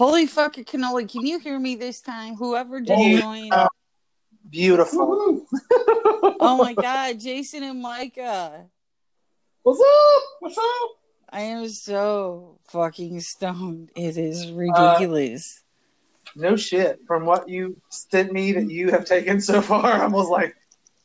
Holy 0.00 0.24
fucking 0.24 0.64
cannoli! 0.64 1.06
Can 1.06 1.26
you 1.26 1.38
hear 1.40 1.58
me 1.58 1.74
this 1.74 2.00
time? 2.00 2.34
Whoever 2.36 2.80
just 2.80 3.02
Yeah. 3.02 3.20
joined. 3.20 3.52
Beautiful. 4.48 5.44
Oh 6.40 6.56
my 6.56 6.72
god, 6.88 7.20
Jason 7.20 7.64
and 7.64 7.82
Micah. 7.82 8.64
What's 9.62 9.78
up? 9.78 10.22
What's 10.38 10.56
up? 10.56 10.90
I 11.28 11.42
am 11.42 11.68
so 11.68 12.56
fucking 12.68 13.20
stoned. 13.20 13.90
It 13.94 14.16
is 14.16 14.46
uh, 14.46 14.54
ridiculous. 14.54 15.62
No 16.34 16.56
shit. 16.56 17.00
From 17.06 17.26
what 17.26 17.46
you 17.46 17.76
sent 17.90 18.32
me 18.32 18.52
that 18.52 18.70
you 18.70 18.90
have 18.92 19.04
taken 19.04 19.38
so 19.38 19.60
far, 19.60 19.84
I 20.02 20.06
was 20.06 20.30
like, 20.30 20.56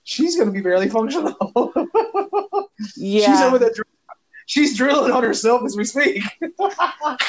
she's 0.06 0.38
going 0.38 0.48
to 0.48 0.54
be 0.54 0.62
barely 0.62 0.88
functional. 0.88 1.36
yeah. 2.96 3.26
She's 3.26 3.42
over 3.42 3.60
there. 3.60 3.74
dr- 3.74 3.88
She's 4.48 4.78
drilling 4.78 5.12
on 5.12 5.24
herself 5.24 5.64
as 5.66 5.76
we 5.76 5.86
speak. 5.86 6.24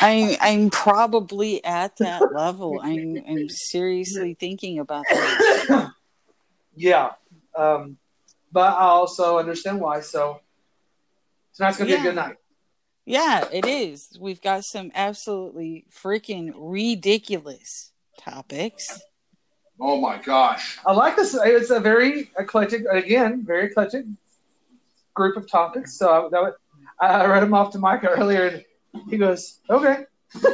I'm 0.00 0.36
I'm 0.40 0.70
probably 0.70 1.64
at 1.64 1.96
that 1.98 2.34
level. 2.34 2.80
I'm 2.82 3.22
I'm 3.26 3.48
seriously 3.48 4.34
thinking 4.34 4.78
about 4.78 5.04
that. 5.10 5.92
yeah. 6.76 7.12
Um, 7.56 7.96
but 8.52 8.74
I 8.74 8.84
also 8.84 9.38
understand 9.38 9.80
why. 9.80 10.00
So 10.00 10.40
tonight's 11.54 11.78
going 11.78 11.90
to 11.90 11.96
be 11.96 12.00
a 12.00 12.02
good 12.02 12.14
night. 12.14 12.36
Yeah, 13.06 13.46
it 13.52 13.66
is. 13.66 14.10
We've 14.20 14.42
got 14.42 14.64
some 14.64 14.90
absolutely 14.94 15.86
freaking 15.90 16.52
ridiculous 16.56 17.92
topics. 18.18 19.00
Oh 19.78 20.00
my 20.00 20.18
gosh. 20.18 20.78
I 20.84 20.92
like 20.92 21.16
this. 21.16 21.38
It's 21.40 21.70
a 21.70 21.78
very 21.78 22.30
eclectic, 22.36 22.84
again, 22.90 23.44
very 23.46 23.66
eclectic 23.66 24.06
group 25.14 25.36
of 25.36 25.48
topics. 25.48 25.98
So 25.98 26.28
that 26.32 26.42
would, 26.42 26.54
I 27.00 27.26
read 27.26 27.42
them 27.42 27.54
off 27.54 27.72
to 27.72 27.78
Micah 27.78 28.08
earlier, 28.08 28.46
and 28.46 28.64
he 29.10 29.16
goes, 29.18 29.60
"Okay." 29.68 30.04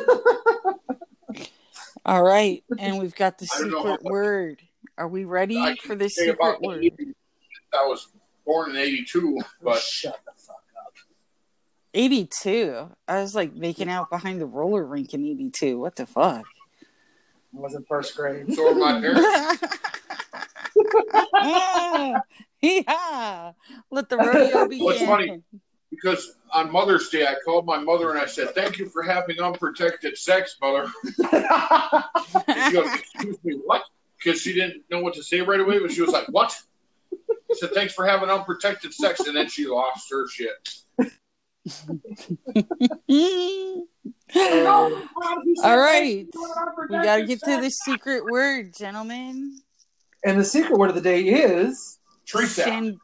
All 2.05 2.23
right, 2.23 2.65
and 2.79 2.99
we've 2.99 3.15
got 3.15 3.39
the 3.39 3.49
I 3.55 3.59
don't 3.61 3.71
know 3.71 3.77
secret 3.79 3.91
how 3.91 3.93
much- 3.95 4.03
word. 4.03 4.63
Are 4.99 5.09
we 5.09 5.25
ready 5.25 5.57
I 5.59 5.77
for 5.77 5.89
can 5.91 5.99
the 5.99 6.09
secret 6.11 6.35
about 6.41 6.61
word? 6.61 6.81
me, 6.81 6.93
I 7.73 7.87
was 7.87 8.09
born 8.45 8.71
in 8.73 8.77
'82, 8.77 9.39
but 9.63 9.79
shut 9.81 10.19
the 10.27 10.33
fuck 10.37 10.57
up. 10.85 10.93
82. 11.95 12.89
I 13.09 13.21
was 13.21 13.35
like 13.35 13.55
making 13.55 13.89
out 13.89 14.11
behind 14.11 14.41
the 14.41 14.47
roller 14.47 14.85
rink 14.85 15.15
in 15.15 15.25
82. 15.25 15.79
What 15.79 15.97
the 15.97 16.07
fuck? 16.07 16.45
I 16.45 17.61
was 17.61 17.75
in 17.75 17.85
first 17.85 18.17
grade. 18.17 18.53
so 18.53 18.75
were 18.75 18.79
my 18.79 19.01
parents. 19.01 19.69
yeah. 22.63 23.53
Let 23.91 24.09
the 24.09 24.17
rodeo 24.17 24.69
begin. 24.69 24.85
What's 24.85 25.03
funny- 25.05 25.43
Because 26.03 26.37
on 26.53 26.71
Mother's 26.71 27.09
Day, 27.09 27.27
I 27.27 27.37
called 27.45 27.65
my 27.65 27.79
mother 27.79 28.11
and 28.11 28.19
I 28.19 28.27
said, 28.27 28.55
"Thank 28.55 28.79
you 28.79 28.89
for 28.89 29.03
having 29.03 29.41
unprotected 29.41 30.19
sex, 30.19 30.57
mother." 30.61 30.91
And 32.49 32.65
she 32.65 32.73
goes, 32.73 32.95
"Excuse 32.95 33.39
me, 33.45 33.55
what?" 33.65 33.83
Because 34.19 34.41
she 34.41 34.53
didn't 34.53 34.85
know 34.91 35.01
what 35.01 35.15
to 35.15 35.23
say 35.23 35.41
right 35.41 35.61
away, 35.61 35.79
but 35.79 35.93
she 35.93 36.01
was 36.01 36.11
like, 36.11 36.27
"What?" 36.29 36.59
I 37.13 37.55
said, 37.55 37.73
"Thanks 37.73 37.95
for 37.95 38.07
having 38.07 38.31
unprotected 38.31 38.93
sex," 38.93 39.21
and 39.21 39.37
then 39.37 39.49
she 39.49 39.67
lost 39.67 40.11
her 40.11 40.29
shit. 40.29 40.69
All 45.65 45.79
right. 45.79 46.27
We 46.89 46.97
got 46.97 47.17
to 47.17 47.27
get 47.27 47.41
to 47.45 47.61
the 47.61 47.71
secret 47.71 48.25
word, 48.27 48.75
gentlemen. 48.75 49.61
And 50.25 50.41
the 50.41 50.45
secret 50.45 50.77
word 50.77 50.89
of 50.89 50.97
the 50.97 51.01
day 51.01 51.23
is 51.23 51.99
Teresa. 52.27 52.63
San- 52.65 53.01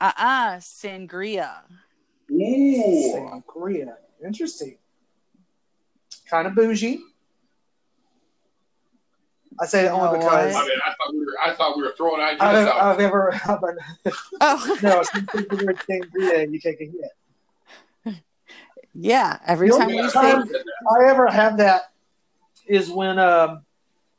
uh-uh, 0.00 0.56
sangria. 0.56 1.62
Ooh. 2.42 3.14
sangria. 3.14 3.94
Interesting. 4.24 4.78
Kind 6.28 6.46
of 6.46 6.54
bougie. 6.54 7.00
I 9.58 9.66
say 9.66 9.86
it 9.86 9.88
only 9.88 10.18
You 10.18 10.24
because 10.24 10.54
I 10.54 10.62
mean, 10.64 10.78
I 10.84 10.90
thought 10.90 11.12
we 11.12 11.18
were, 11.20 11.34
I 11.42 11.54
thought 11.54 11.76
we 11.76 11.82
were 11.82 11.94
throwing 11.96 12.20
ideas 12.20 12.42
I've, 12.42 12.68
out. 12.68 12.80
I've 12.80 13.00
ever 13.00 13.32
Oh, 14.40 14.78
no. 14.82 15.02
Since 15.02 15.32
the 15.32 15.64
word 15.64 15.78
sangria, 15.88 16.42
and 16.42 16.52
you 16.52 16.60
take 16.60 16.80
a 16.80 16.84
hit. 18.04 18.20
yeah. 18.94 19.38
Every 19.46 19.70
The 19.70 19.78
time 19.78 19.90
you 19.90 20.10
say, 20.10 20.20
I 20.20 21.08
ever 21.08 21.28
have 21.28 21.56
that 21.58 21.92
is 22.66 22.90
when 22.90 23.18
um, 23.18 23.64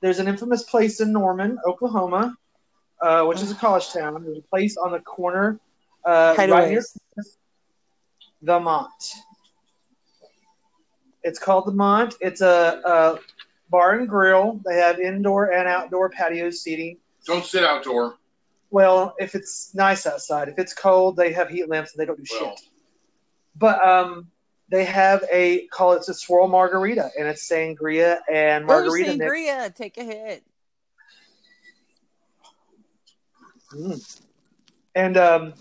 there's 0.02 0.20
an 0.20 0.28
infamous 0.28 0.64
place 0.64 1.02
in 1.02 1.12
Norman, 1.12 1.60
Oklahoma, 1.66 2.38
uh, 3.02 3.26
which 3.26 3.42
is 3.42 3.52
a 3.52 3.56
college 3.56 3.92
town. 3.92 4.24
There's 4.24 4.40
a 4.40 4.42
place 4.50 4.78
on 4.78 4.92
the 4.92 5.00
corner 5.00 5.60
uh, 6.06 6.36
right 6.38 6.48
near 6.48 6.82
hideaways. 6.82 6.98
The 8.42 8.60
Mont. 8.60 9.14
It's 11.24 11.40
called 11.40 11.66
the 11.68 11.72
Mont. 11.74 12.16
It's 12.22 12.42
a, 12.42 12.82
a 12.86 13.20
bar 13.70 13.96
and 14.00 14.08
grill. 14.08 14.62
They 14.66 14.76
have 14.76 15.00
indoor 15.00 15.52
and 15.52 15.68
outdoor 15.68 16.10
patio 16.10 16.50
seating. 16.52 16.98
Don't 17.26 17.46
sit 17.46 17.64
outdoor. 17.64 18.16
Well, 18.70 19.16
if 19.18 19.34
it's 19.36 19.74
nice 19.76 20.06
outside, 20.06 20.50
if 20.50 20.60
it's 20.60 20.74
cold, 20.74 21.16
they 21.18 21.32
have 21.34 21.50
heat 21.50 21.70
lamps 21.70 21.94
and 21.94 22.02
they 22.02 22.06
don't 22.06 22.18
do 22.18 22.24
Well, 22.40 22.56
shit. 22.56 22.70
But 23.56 23.86
um, 23.86 24.28
they 24.70 24.84
have 24.86 25.24
a 25.32 25.68
call 25.68 25.94
it's 25.94 26.10
a 26.10 26.14
swirl 26.14 26.48
margarita, 26.48 27.10
and 27.18 27.28
it's 27.28 27.50
sangria 27.50 28.20
and 28.32 28.66
Oh, 28.66 28.68
margarita 28.68 29.16
mix. 29.18 29.24
sangria. 29.32 29.74
Take 29.76 29.98
a 29.98 30.04
hit. 30.04 30.44
Mm. 33.74 34.20
And 34.96 35.18
um, 35.18 35.54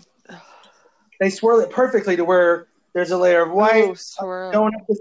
they 1.19 1.29
swirl 1.29 1.59
it 1.59 1.69
perfectly 1.69 2.15
to 2.15 2.25
where 2.25 2.67
there's 2.93 3.11
a 3.11 3.17
layer 3.17 3.43
of 3.43 3.51
white 3.51 3.85
Oh, 3.89 3.93
swirl. 3.95 4.51
going 4.51 4.75
up 4.75 4.87
the, 4.87 4.97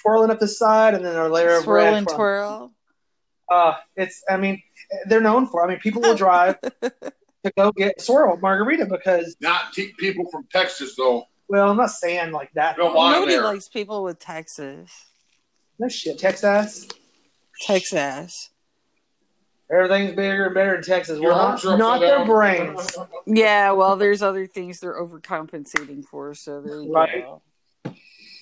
twirling 0.00 0.30
up 0.30 0.38
the 0.40 0.48
side, 0.48 0.94
and 0.94 1.04
then 1.04 1.16
a 1.16 1.28
layer 1.28 1.50
of 1.56 1.58
red. 1.58 1.64
Swirl 1.64 1.84
red. 1.84 1.94
and 1.94 2.06
from- 2.08 2.16
twirl. 2.16 2.72
Uh, 3.50 3.74
it's. 3.96 4.22
I 4.28 4.36
mean, 4.36 4.62
they're 5.06 5.20
known 5.20 5.46
for. 5.46 5.64
I 5.64 5.68
mean, 5.68 5.78
people 5.80 6.02
will 6.02 6.14
drive 6.14 6.60
to 6.82 7.52
go 7.56 7.72
get 7.72 8.00
swirl 8.00 8.36
margarita 8.36 8.86
because. 8.86 9.36
not 9.40 9.72
te- 9.72 9.92
people 9.98 10.28
from 10.30 10.46
Texas 10.52 10.94
though. 10.96 11.24
Well, 11.48 11.68
I'm 11.68 11.76
not 11.76 11.90
saying 11.90 12.30
like 12.30 12.52
that. 12.54 12.78
Nobody 12.78 13.32
there. 13.32 13.42
likes 13.42 13.66
people 13.68 14.04
with 14.04 14.20
Texas. 14.20 14.88
No 15.80 15.88
shit, 15.88 16.16
Texas. 16.18 16.86
Texas. 17.62 18.50
Everything's 19.72 20.16
bigger 20.16 20.46
and 20.46 20.54
better 20.54 20.74
in 20.74 20.82
Texas. 20.82 21.20
Your 21.20 21.30
Well, 21.30 21.40
arms 21.46 21.64
are 21.64 21.78
not, 21.78 21.78
not 21.78 22.00
their 22.00 22.18
down. 22.18 22.26
brains. 22.26 22.96
Yeah, 23.26 23.70
well, 23.72 23.94
there's 23.96 24.20
other 24.20 24.46
things 24.46 24.80
they're 24.80 25.00
overcompensating 25.00 26.04
for, 26.04 26.34
so 26.34 26.60
there 26.60 26.82
you 26.82 26.92
Right. 26.92 27.24
go. 27.24 27.42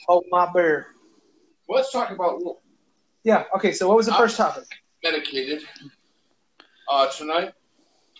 Oh 0.09 0.23
my 0.31 0.51
bear. 0.53 0.87
Let's 1.69 1.93
talk 1.93 2.11
about 2.11 2.43
well, 2.43 2.63
Yeah. 3.25 3.45
Okay. 3.55 3.73
So, 3.73 3.89
what 3.89 3.99
was 3.99 4.07
the 4.07 4.15
Uh, 4.15 4.19
first 4.19 4.39
topic? 4.39 4.65
medicated. 5.05 5.63
Uh, 6.89 7.09
tonight, 7.11 7.53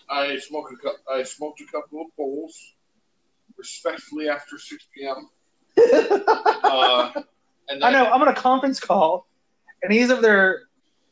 I 0.07 0.37
smoked 0.37 0.71
a 0.73 0.75
cou- 0.75 1.11
I 1.11 1.23
smoked 1.23 1.61
a 1.61 1.65
couple 1.65 2.01
of 2.01 2.07
bowls, 2.15 2.75
respectfully 3.57 4.29
after 4.29 4.59
six 4.59 4.87
p.m. 4.95 5.27
Uh, 6.63 7.11
and 7.69 7.83
I 7.83 7.89
know. 7.91 8.05
I'm 8.05 8.21
on 8.21 8.27
a 8.27 8.35
conference 8.35 8.79
call, 8.79 9.27
and 9.81 9.91
he's 9.91 10.11
over 10.11 10.21
there 10.21 10.68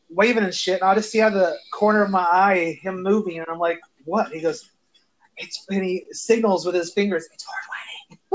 waving 0.09 0.43
and 0.43 0.53
shit. 0.53 0.81
And 0.81 0.89
I 0.89 0.95
just 0.95 1.11
see 1.11 1.21
out 1.21 1.33
of 1.33 1.39
the 1.39 1.55
corner 1.71 2.03
of 2.03 2.09
my 2.09 2.23
eye 2.23 2.79
him 2.81 3.01
moving, 3.03 3.37
and 3.39 3.47
I'm 3.49 3.59
like, 3.59 3.79
"What?" 4.05 4.31
He 4.31 4.41
goes, 4.41 4.69
"It's." 5.37 5.65
And 5.69 5.83
he 5.83 6.05
signals 6.11 6.65
with 6.65 6.75
his 6.75 6.93
fingers. 6.93 7.27
It's 7.33 7.45
hard 7.45 7.63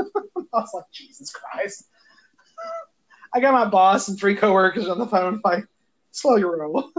wedding. 0.06 0.46
I 0.54 0.58
was 0.60 0.70
like, 0.74 0.84
"Jesus 0.92 1.30
Christ!" 1.32 1.84
I 3.34 3.40
got 3.40 3.54
my 3.54 3.64
boss 3.64 4.08
and 4.08 4.18
three 4.18 4.36
coworkers 4.36 4.88
on 4.88 4.98
the 4.98 5.06
phone. 5.06 5.40
Like, 5.44 5.64
slow 6.10 6.36
your 6.36 6.58
roll. 6.60 6.90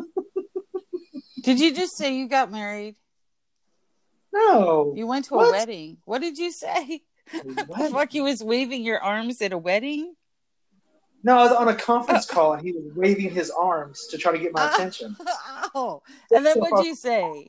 Did 1.43 1.59
you 1.59 1.73
just 1.73 1.95
say 1.97 2.15
you 2.15 2.27
got 2.27 2.51
married? 2.51 2.95
no. 4.33 4.93
You 4.95 5.05
went 5.05 5.25
to 5.25 5.35
a 5.35 5.51
wedding. 5.51 5.97
What 6.05 6.21
did 6.21 6.37
you 6.39 6.51
say? 6.51 7.01
The 7.31 7.65
What? 7.67 7.91
fuck, 7.91 8.13
you 8.13 8.23
was 8.23 8.43
waving 8.43 8.83
your 8.83 8.99
arms 8.99 9.41
at 9.41 9.53
a 9.53 9.57
wedding? 9.57 10.15
No, 11.23 11.37
I 11.37 11.43
was 11.43 11.51
on 11.53 11.69
a 11.69 11.75
conference 11.75 12.29
uh, 12.29 12.33
call, 12.33 12.53
and 12.53 12.61
he 12.61 12.73
was 12.73 12.83
waving 12.95 13.31
his 13.31 13.49
arms 13.49 14.07
to 14.07 14.17
try 14.17 14.31
to 14.31 14.37
get 14.37 14.51
my 14.53 14.69
attention. 14.73 15.15
Oh, 15.73 16.01
and 16.33 16.45
then 16.45 16.57
what'd 16.59 16.85
you 16.85 16.95
say? 16.95 17.47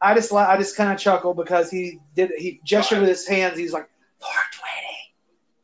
I 0.00 0.14
just, 0.14 0.32
I 0.32 0.56
just 0.56 0.76
kind 0.76 0.92
of 0.92 0.98
chuckled 0.98 1.36
because 1.36 1.70
he 1.70 2.00
did. 2.14 2.30
He 2.36 2.60
gestured 2.64 3.00
with 3.00 3.08
his 3.08 3.26
hands. 3.26 3.58
He's 3.58 3.72
like, 3.72 3.88
"420." 4.20 4.72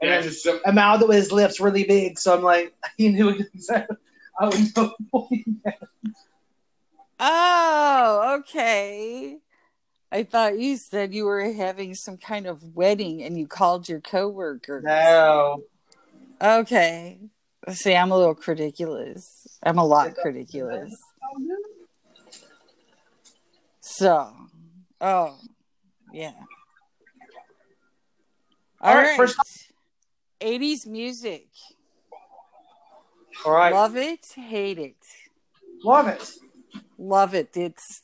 And 0.01 0.09
yeah, 0.11 0.21
then 0.21 0.29
just 0.29 0.43
some- 0.43 0.61
I 0.67 0.73
mouthed 0.73 1.03
it 1.03 1.09
with 1.09 1.17
his 1.17 1.33
lips 1.33 1.61
really 1.61 1.85
big, 1.85 2.19
so 2.19 2.35
I'm 2.35 2.43
like, 2.43 2.75
he 2.97 3.09
knew 3.09 3.31
exactly. 3.31 3.97
I 4.39 4.47
would 4.49 4.77
know. 4.77 4.95
what 5.11 5.29
he 5.31 5.45
meant. 5.65 5.77
Oh, 7.25 8.41
okay. 8.41 9.39
I 10.11 10.25
thought 10.25 10.59
you 10.59 10.77
said 10.77 11.15
you 11.15 11.25
were 11.25 11.53
having 11.53 11.95
some 11.95 12.17
kind 12.17 12.49
of 12.49 12.75
wedding 12.75 13.23
and 13.23 13.39
you 13.39 13.47
called 13.47 13.89
your 13.89 14.01
coworker. 14.01 14.81
no, 14.85 15.63
Okay. 16.43 17.19
See, 17.71 17.95
I'm 17.95 18.11
a 18.11 18.19
little 18.19 18.37
ridiculous. 18.47 19.47
I'm 19.63 19.79
a 19.79 19.85
lot 19.85 20.13
ridiculous. 20.25 20.93
So, 23.81 24.33
oh, 25.01 25.37
yeah. 26.13 26.33
All 28.81 28.91
All 28.91 28.97
right, 28.97 29.07
right. 29.11 29.17
first- 29.17 29.39
80s 30.41 30.87
music. 30.87 31.47
All 33.47 33.53
right. 33.53 33.73
Love 33.73 33.97
it, 33.97 34.27
hate 34.35 34.79
it. 34.79 34.97
Love 35.85 36.09
it. 36.09 36.33
Love 36.99 37.35
it. 37.35 37.57
It's 37.57 38.03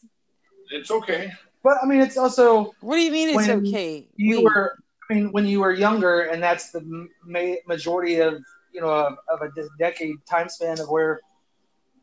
It's 0.70 0.90
okay. 0.90 1.32
But 1.64 1.78
I 1.82 1.86
mean, 1.86 2.00
it's 2.00 2.16
also 2.16 2.72
what 2.80 2.94
do 2.96 3.02
you 3.02 3.10
mean 3.10 3.28
it's 3.36 3.48
okay? 3.48 4.08
you 4.16 4.36
Wait, 4.36 4.44
were. 4.44 4.78
I 5.10 5.14
mean, 5.14 5.32
when 5.32 5.46
you 5.46 5.60
were 5.60 5.72
younger, 5.72 6.22
and 6.22 6.42
that's 6.42 6.70
the 6.70 7.08
ma- 7.24 7.54
majority 7.66 8.20
of 8.20 8.34
you 8.72 8.80
know 8.80 8.90
of, 8.90 9.16
of 9.32 9.40
a 9.42 9.50
de- 9.52 9.68
decade 9.78 10.16
time 10.26 10.48
span 10.48 10.78
of 10.80 10.88
where 10.88 11.20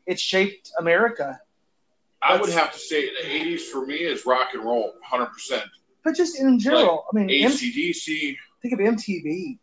it 0.06 0.18
shaped 0.18 0.72
America. 0.78 1.38
I 2.22 2.40
would 2.40 2.50
have 2.50 2.72
to 2.72 2.78
say 2.78 3.08
the 3.08 3.28
'80s 3.28 3.60
for 3.60 3.86
me 3.86 3.96
is 3.96 4.26
rock 4.26 4.48
and 4.54 4.64
roll, 4.64 4.92
100. 5.08 5.26
percent 5.26 5.64
But 6.02 6.16
just 6.16 6.40
in 6.40 6.58
general, 6.58 7.04
I 7.12 7.16
mean, 7.16 7.44
M- 7.44 7.50
ACDC, 7.52 8.36
think 8.62 8.74
of 8.74 8.80
MTV. 8.80 9.58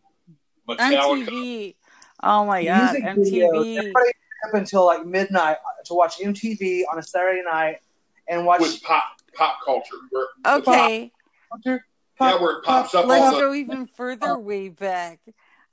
Metallica. 0.70 1.28
MTV. 1.28 1.76
Oh 2.24 2.46
my 2.46 2.64
god, 2.64 2.94
Music. 2.94 3.04
MTV. 3.04 3.44
Everybody 3.78 4.12
up 4.48 4.54
until 4.54 4.86
like 4.86 5.06
midnight 5.06 5.58
to 5.86 5.94
watch 5.94 6.20
MTV 6.20 6.84
on 6.92 6.98
a 6.98 7.04
Saturday 7.04 7.42
night 7.44 7.78
and 8.30 8.46
watch. 8.46 8.62
with 8.62 8.82
pop 8.84 9.04
pop 9.34 9.58
culture. 9.66 9.98
Where, 10.12 10.28
Okay, 10.46 11.12
yeah, 11.66 11.78
where 12.40 12.58
it 12.58 12.64
pops 12.64 12.96
up 12.96 13.06
let's 13.06 13.36
the 13.36 13.42
go 13.42 13.54
even 13.54 13.86
further 13.86 14.38
way 14.38 14.70
back. 14.70 15.20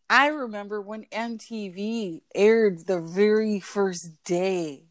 I 0.09 0.27
remember 0.27 0.81
when 0.81 1.05
MTV 1.05 2.23
aired 2.35 2.87
the 2.87 3.01
very 3.01 3.61
first 3.61 4.11
day. 4.25 4.87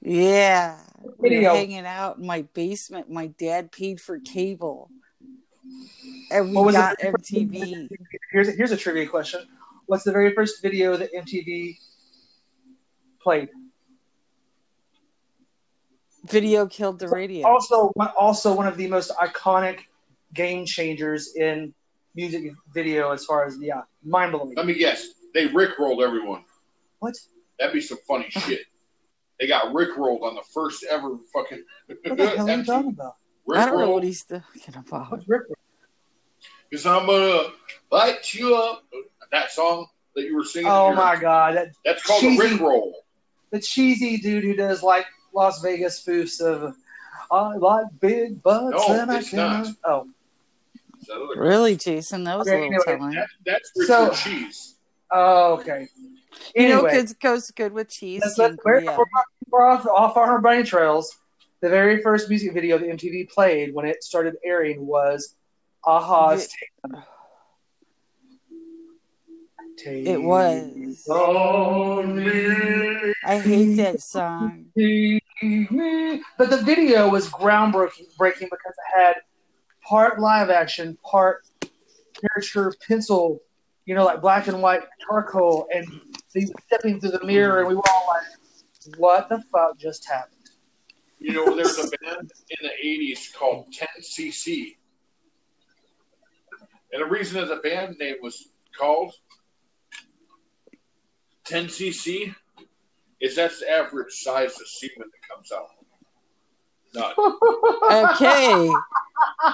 Yeah, 0.00 0.78
we 1.02 1.08
were 1.08 1.28
Video. 1.28 1.54
hanging 1.54 1.84
out 1.84 2.16
in 2.16 2.26
my 2.26 2.42
basement. 2.54 3.10
My 3.10 3.26
dad 3.26 3.70
paid 3.70 4.00
for 4.00 4.18
cable, 4.18 4.90
and 6.30 6.54
What 6.54 6.62
we 6.62 6.66
was 6.66 6.74
got 6.74 6.98
MTV. 7.00 7.88
Here's 8.32 8.48
a, 8.48 8.52
here's 8.52 8.72
a 8.72 8.78
trivia 8.78 9.06
question. 9.06 9.42
What's 9.86 10.04
the 10.04 10.12
very 10.12 10.32
first 10.34 10.62
video 10.62 10.96
that 10.96 11.12
MTV 11.12 11.76
played? 13.20 13.50
Video 16.24 16.66
killed 16.66 16.98
the 16.98 17.08
radio. 17.08 17.46
Also, 17.46 17.92
also 18.18 18.54
one 18.54 18.66
of 18.66 18.76
the 18.76 18.86
most 18.86 19.10
iconic 19.20 19.80
game 20.34 20.64
changers 20.66 21.34
in 21.36 21.74
music 22.14 22.52
video 22.74 23.12
as 23.12 23.24
far 23.24 23.44
as 23.46 23.56
yeah, 23.60 23.82
mind 24.04 24.32
blowing. 24.32 24.54
Let 24.56 24.66
me 24.66 24.74
guess. 24.74 25.06
They 25.34 25.48
rickrolled 25.48 26.04
everyone. 26.04 26.44
What? 26.98 27.14
That'd 27.58 27.72
be 27.72 27.80
some 27.80 27.98
funny 28.08 28.26
shit. 28.30 28.62
They 29.38 29.46
got 29.46 29.72
rickrolled 29.72 30.22
on 30.22 30.34
the 30.34 30.42
first 30.52 30.84
ever 30.88 31.16
fucking. 31.32 31.64
What 32.04 32.16
the 32.18 32.28
hell 32.30 32.48
are 32.48 32.56
you 32.56 32.64
talking 32.64 32.90
about? 32.90 33.16
I 33.52 33.66
don't 33.66 33.80
know 33.80 33.90
what 33.90 34.04
he's 34.04 34.22
talking 34.24 34.74
about. 34.76 35.10
What's 35.10 35.28
Rick? 35.28 35.42
Because 36.68 36.86
I'm 36.86 37.06
gonna 37.06 37.48
light 37.90 38.32
you 38.32 38.54
up. 38.54 38.84
That 39.32 39.50
song 39.50 39.86
that 40.14 40.22
you 40.22 40.36
were 40.36 40.44
singing. 40.44 40.70
Oh 40.70 40.94
my 40.94 41.16
god, 41.16 41.56
that 41.56 41.68
That's 41.84 42.02
called 42.02 42.20
cheesy- 42.20 42.38
a 42.46 42.48
rickroll. 42.58 42.92
the 43.50 43.60
cheesy 43.60 44.18
dude 44.18 44.44
who 44.44 44.54
does 44.54 44.82
like 44.82 45.06
Las 45.34 45.60
Vegas 45.62 46.04
spoofs 46.04 46.40
of 46.40 46.76
I 47.30 47.56
like 47.56 47.86
big 48.00 48.42
butts 48.42 48.76
No, 48.88 49.00
and 49.00 49.10
I 49.10 49.22
can 49.22 49.36
not. 49.36 49.66
Oh, 49.84 50.02
Is 50.02 50.08
that 51.10 51.20
other- 51.20 51.40
Really, 51.40 51.76
Jason? 51.76 52.24
That 52.24 52.38
was 52.38 52.48
Okay, 52.48 52.56
a 52.56 52.60
little 52.70 52.82
anyway, 52.86 52.98
telling. 52.98 53.14
That, 53.14 53.28
that's 53.46 53.70
Richard 53.76 53.86
So- 53.88 54.10
Cheese. 54.14 54.76
oh 55.12 55.54
okay. 55.60 55.88
You 56.54 56.68
know, 56.68 56.84
Anyway, 56.86 56.96
it 57.02 57.20
goes 57.20 57.50
good 57.50 57.72
with 57.72 57.90
cheese. 57.90 58.22
let's, 58.24 58.38
let's, 58.38 58.56
we're, 58.64 58.80
sangria. 58.80 58.96
we're, 58.96 59.04
we're 59.50 59.66
off, 59.68 59.84
off 59.86 60.16
on 60.16 60.28
our 60.28 60.40
brain 60.40 60.64
trails. 60.64 61.14
The 61.60 61.68
very 61.68 62.00
first 62.02 62.30
music 62.30 62.54
video 62.54 62.78
that 62.78 62.88
MTV 62.88 63.28
played 63.30 63.74
when 63.74 63.84
it 63.84 64.02
started 64.02 64.36
airing 64.44 64.86
was 64.86 65.34
a-ha's 65.86 66.48
Take 69.76 70.06
It 70.06 70.22
was. 70.22 71.06
on 71.08 72.16
me. 72.16 73.12
I 73.24 73.38
hate 73.38 73.74
that 73.76 74.00
song. 74.00 74.66
But 74.76 76.50
the 76.50 76.60
video 76.64 77.08
was 77.08 77.28
groundbreaking 77.30 78.08
because 78.18 78.74
it 78.76 78.94
had 78.94 79.14
part 79.90 80.20
live 80.20 80.50
action, 80.50 80.96
part 81.04 81.44
miniature 82.22 82.72
pencil, 82.86 83.40
you 83.86 83.94
know, 83.94 84.04
like 84.04 84.22
black 84.22 84.46
and 84.46 84.62
white 84.62 84.82
charcoal, 85.04 85.66
and 85.74 85.84
they 86.32 86.42
were 86.42 86.62
stepping 86.66 87.00
through 87.00 87.10
the 87.10 87.24
mirror, 87.26 87.58
and 87.58 87.68
we 87.68 87.74
were 87.74 87.82
all 87.90 88.06
like, 88.06 88.98
"What 88.98 89.28
the 89.28 89.42
fuck 89.50 89.76
just 89.78 90.08
happened?" 90.08 90.36
You 91.18 91.34
know, 91.34 91.56
there's 91.56 91.76
a 91.78 91.90
band 91.98 92.30
in 92.50 92.68
the 92.68 92.72
80s 92.82 93.32
called 93.34 93.66
10cc. 93.74 94.76
And 96.92 97.02
the 97.02 97.06
reason 97.06 97.40
that 97.40 97.48
the 97.48 97.60
band 97.68 97.98
name 97.98 98.16
was 98.22 98.48
called 98.78 99.12
10cc 101.44 102.34
is 103.20 103.36
that's 103.36 103.60
the 103.60 103.70
average 103.70 104.12
size 104.12 104.58
of 104.58 104.66
semen 104.66 105.10
that 105.10 105.34
comes 105.34 105.52
out. 105.52 105.79
Not, 106.94 107.14
Okay. 107.90 108.68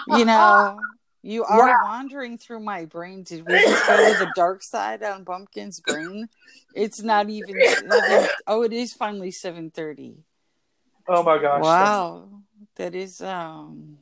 you 0.09 0.25
know, 0.25 0.81
you 1.23 1.44
are 1.44 1.59
Wow. 1.59 1.83
wandering 1.83 2.38
through 2.38 2.61
my 2.61 2.85
brain. 2.87 3.23
Did 3.25 3.47
we 3.47 3.55
just 3.59 3.87
go 3.87 3.97
to 3.97 4.19
the 4.19 4.33
dark 4.35 4.62
side 4.62 5.03
on 5.03 5.25
Bumpkin's 5.25 5.81
brain? 5.81 6.29
It's 6.75 7.03
not 7.03 7.29
even. 7.31 7.62
seven- 7.62 8.29
oh, 8.47 8.62
it 8.62 8.73
is 8.73 8.93
finally 8.93 9.31
seven 9.31 9.71
thirty. 9.71 10.17
Oh 11.09 11.23
my 11.23 11.38
gosh! 11.38 11.62
Wow, 11.62 12.29
that 12.77 12.94
is 12.94 13.21
um. 13.21 13.99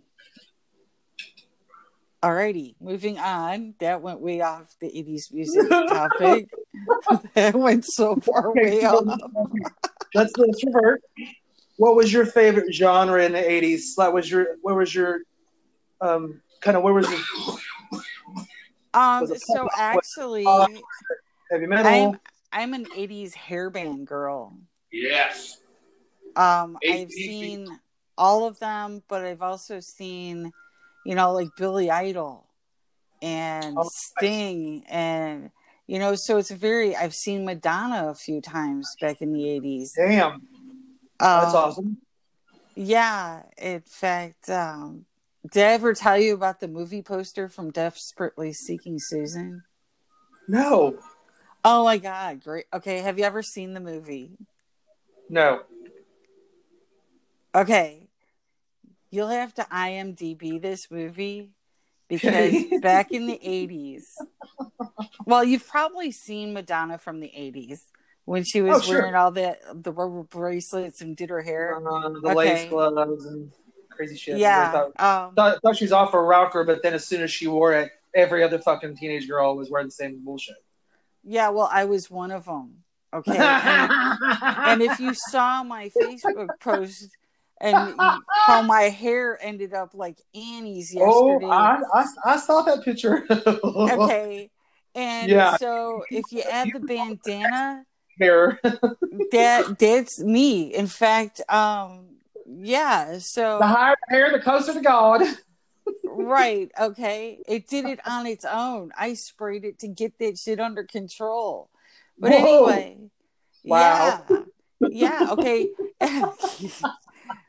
Alrighty, 2.22 2.74
moving 2.80 3.18
on. 3.18 3.74
That 3.80 4.00
went 4.00 4.20
way 4.20 4.40
off 4.40 4.74
the 4.80 4.86
80s 4.86 5.30
music 5.30 5.68
topic. 5.68 6.48
that 7.34 7.54
went 7.54 7.84
so 7.84 8.16
far 8.16 8.48
Okay, 8.52 8.76
way 8.76 8.80
so 8.80 8.96
off. 9.06 9.20
let's 10.14 10.32
let's 10.38 10.64
revert. 10.64 11.02
What 11.76 11.96
was 11.96 12.12
your 12.12 12.26
favorite 12.26 12.72
genre 12.72 13.24
in 13.24 13.32
the 13.32 13.38
'80s? 13.38 13.92
What 13.96 14.12
was 14.12 14.30
your 14.30 14.56
what 14.62 14.76
was 14.76 14.94
your 14.94 15.20
um 16.00 16.40
kind 16.60 16.76
of 16.76 16.82
where 16.82 16.94
was 16.94 17.08
your 17.10 17.18
Um, 18.94 19.22
Was 19.22 19.30
it 19.32 19.40
so 19.40 19.68
actually, 19.76 20.46
Uh, 20.46 20.66
heavy 21.50 21.66
metal? 21.66 21.90
I'm 21.90 22.20
I'm 22.52 22.74
an 22.74 22.86
'80s 22.94 23.34
hairband 23.34 24.04
girl. 24.04 24.56
yes. 24.92 25.58
Um, 26.36 26.78
I've 26.84 27.08
ACDC. 27.08 27.24
seen 27.24 27.80
all 28.16 28.46
of 28.46 28.58
them, 28.60 29.02
but 29.08 29.24
I've 29.24 29.42
also 29.42 29.80
seen, 29.80 30.52
you 31.04 31.14
know, 31.14 31.32
like 31.32 31.48
Billy 31.56 31.90
Idol 31.90 32.46
and 33.22 33.76
Oh, 33.78 33.82
nice. 33.82 33.90
Sting, 34.16 34.84
and 34.88 35.50
you 35.86 35.98
know, 35.98 36.14
so 36.14 36.38
it's 36.38 36.50
very. 36.50 36.94
I've 36.96 37.14
seen 37.14 37.44
Madonna 37.44 38.08
a 38.08 38.14
few 38.14 38.40
times 38.40 38.94
back 39.00 39.20
in 39.20 39.32
the 39.32 39.48
'80s. 39.48 39.92
Damn, 39.96 40.46
that's 41.18 41.54
Um, 41.54 41.56
awesome. 41.56 41.98
Yeah, 42.76 43.42
in 43.58 43.82
fact, 43.82 44.48
um, 44.50 45.06
did 45.50 45.64
I 45.64 45.72
ever 45.72 45.94
tell 45.94 46.18
you 46.18 46.34
about 46.34 46.60
the 46.60 46.68
movie 46.68 47.02
poster 47.02 47.48
from 47.48 47.70
Desperately 47.70 48.52
Seeking 48.52 48.98
Susan? 48.98 49.62
No, 50.48 50.98
Oh 51.64 51.84
my 51.84 51.96
god, 51.98 52.42
great. 52.44 52.66
Okay, 52.72 52.98
have 52.98 53.18
you 53.18 53.24
ever 53.24 53.42
seen 53.42 53.72
the 53.74 53.80
movie? 53.80 54.32
no. 55.28 55.62
Okay. 57.54 58.08
You'll 59.10 59.28
have 59.28 59.54
to 59.54 59.62
IMDb 59.72 60.60
this 60.60 60.90
movie 60.90 61.50
because 62.08 62.54
back 62.82 63.12
in 63.12 63.26
the 63.26 63.38
80s, 63.42 64.26
well, 65.24 65.44
you've 65.44 65.66
probably 65.68 66.10
seen 66.10 66.52
Madonna 66.52 66.98
from 66.98 67.20
the 67.20 67.28
80s 67.28 67.84
when 68.24 68.44
she 68.44 68.62
was 68.62 68.76
Oh, 68.76 68.80
sure. 68.80 68.98
wearing 69.00 69.14
all 69.14 69.30
that 69.32 69.60
the 69.82 69.92
rubber 69.92 70.22
bracelets 70.22 71.00
and 71.00 71.16
did 71.16 71.30
her 71.30 71.42
hair. 71.42 71.76
Uh, 71.76 72.08
the 72.08 72.18
Okay. 72.30 72.34
lace 72.34 72.64
gloves 72.68 73.26
and 73.26 73.50
crazy 73.90 74.16
shit. 74.16 74.34
I 74.36 74.38
yeah. 74.38 74.70
thought, 74.72 75.28
Um, 75.28 75.34
thought, 75.34 75.62
thought 75.62 75.76
she 75.76 75.84
was 75.84 75.92
off 75.92 76.14
a 76.14 76.20
rocker, 76.20 76.64
but 76.64 76.82
then 76.82 76.94
as 76.94 77.06
soon 77.06 77.22
as 77.22 77.30
she 77.30 77.46
wore 77.46 77.72
it, 77.74 77.92
every 78.14 78.42
other 78.42 78.58
fucking 78.58 78.96
teenage 78.96 79.28
girl 79.28 79.56
was 79.56 79.70
wearing 79.70 79.86
the 79.88 79.92
same 79.92 80.24
bullshit. 80.24 80.56
yeah, 81.22 81.48
well, 81.50 81.68
I 81.72 81.84
was 81.84 82.10
one 82.10 82.30
of 82.30 82.44
them. 82.46 82.82
Okay. 83.12 83.36
And, 83.36 83.92
and 84.42 84.82
if 84.82 84.98
you 84.98 85.14
saw 85.14 85.62
my 85.62 85.90
Facebook 85.90 86.50
post 86.60 87.08
and 87.60 87.94
how 88.46 88.60
my 88.62 88.82
hair 88.82 89.38
ended 89.40 89.72
up 89.72 89.94
like 89.94 90.18
Annie's 90.34 90.92
yesterday. 90.92 91.46
oh, 91.46 91.50
I, 91.50 91.78
I, 91.94 92.04
I 92.24 92.36
saw 92.38 92.62
that 92.62 92.82
picture. 92.84 93.24
okay. 93.64 94.50
And 94.96 95.30
Yeah. 95.30 95.56
so 95.56 96.04
if 96.10 96.32
you 96.32 96.42
add 96.42 96.72
the 96.72 96.80
bandana, 96.80 97.84
Hair. 98.20 98.60
that 98.62 99.76
that's 99.78 100.20
me. 100.20 100.74
In 100.74 100.86
fact, 100.86 101.40
um 101.48 102.06
yeah, 102.46 103.18
so 103.18 103.58
The 103.58 103.66
higher 103.66 103.96
the 104.08 104.14
hair, 104.14 104.32
the 104.32 104.40
closer 104.40 104.74
to 104.74 104.80
God. 104.80 105.22
right, 106.04 106.70
okay. 106.80 107.38
It 107.48 107.66
did 107.68 107.86
it 107.86 108.00
on 108.06 108.26
its 108.26 108.44
own. 108.44 108.92
I 108.98 109.14
sprayed 109.14 109.64
it 109.64 109.78
to 109.80 109.88
get 109.88 110.18
that 110.18 110.38
shit 110.38 110.60
under 110.60 110.84
control. 110.84 111.70
But 112.18 112.32
Whoa. 112.32 112.66
anyway, 112.66 112.98
Wow. 113.64 114.24
yeah. 114.28 114.38
Yeah, 114.90 115.28
okay. 115.30 115.68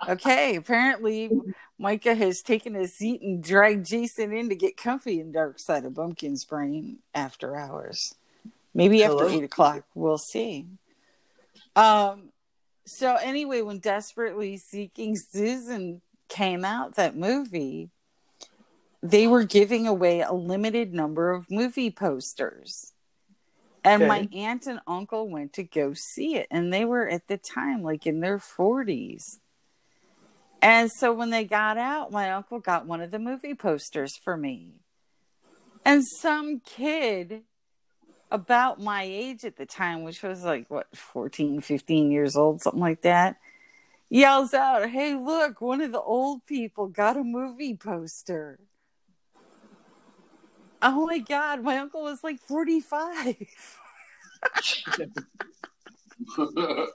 okay, 0.09 0.55
apparently 0.55 1.29
Micah 1.77 2.15
has 2.15 2.41
taken 2.41 2.75
a 2.75 2.87
seat 2.87 3.21
and 3.21 3.43
dragged 3.43 3.85
Jason 3.85 4.31
in 4.31 4.49
to 4.49 4.55
get 4.55 4.77
comfy 4.77 5.19
in 5.19 5.31
Dark 5.31 5.59
Side 5.59 5.85
of 5.85 5.93
Bumpkin's 5.93 6.45
brain 6.45 6.99
after 7.13 7.55
hours. 7.55 8.15
Maybe 8.75 9.03
after 9.05 9.27
eight 9.27 9.45
o'clock, 9.45 9.85
we'll 9.95 10.17
see. 10.19 10.67
Um. 11.75 12.29
So 12.85 13.15
anyway, 13.15 13.61
when 13.61 13.79
Desperately 13.79 14.57
Seeking 14.57 15.15
Susan 15.15 16.01
came 16.29 16.63
out, 16.63 16.95
that 16.95 17.15
movie, 17.15 17.89
they 19.01 19.25
were 19.25 19.43
giving 19.43 19.87
away 19.87 20.21
a 20.21 20.33
limited 20.33 20.93
number 20.93 21.31
of 21.31 21.49
movie 21.49 21.89
posters. 21.89 22.93
And 23.83 24.03
Okay. 24.03 24.07
my 24.07 24.27
aunt 24.37 24.67
and 24.67 24.81
uncle 24.85 25.29
went 25.29 25.53
to 25.53 25.63
go 25.63 25.93
see 25.93 26.35
it, 26.35 26.47
and 26.51 26.73
they 26.73 26.85
were 26.85 27.07
at 27.07 27.27
the 27.27 27.37
time 27.37 27.81
like 27.81 28.05
in 28.05 28.19
their 28.19 28.37
40s. 28.39 29.39
And 30.61 30.91
so 30.91 31.13
when 31.13 31.29
they 31.29 31.43
got 31.43 31.77
out, 31.77 32.11
my 32.11 32.31
uncle 32.31 32.59
got 32.59 32.87
one 32.87 32.99
of 32.99 33.11
the 33.11 33.19
movie 33.19 33.53
posters 33.53 34.17
for 34.17 34.35
me. 34.35 34.81
And 35.85 36.03
some 36.03 36.59
kid 36.59 37.43
about 38.31 38.81
my 38.81 39.03
age 39.03 39.45
at 39.45 39.57
the 39.57 39.65
time, 39.65 40.03
which 40.03 40.23
was 40.23 40.43
like, 40.43 40.69
what, 40.69 40.87
14, 40.95 41.61
15 41.61 42.11
years 42.11 42.35
old, 42.35 42.61
something 42.61 42.81
like 42.81 43.01
that, 43.01 43.37
yells 44.09 44.53
out, 44.53 44.89
Hey, 44.89 45.15
look, 45.15 45.61
one 45.61 45.81
of 45.81 45.91
the 45.91 46.01
old 46.01 46.45
people 46.45 46.87
got 46.87 47.17
a 47.17 47.23
movie 47.23 47.75
poster. 47.75 48.59
Oh 50.81 51.05
my 51.07 51.19
God, 51.19 51.63
my 51.63 51.77
uncle 51.77 52.03
was 52.03 52.23
like 52.23 52.39
45. 52.41 53.35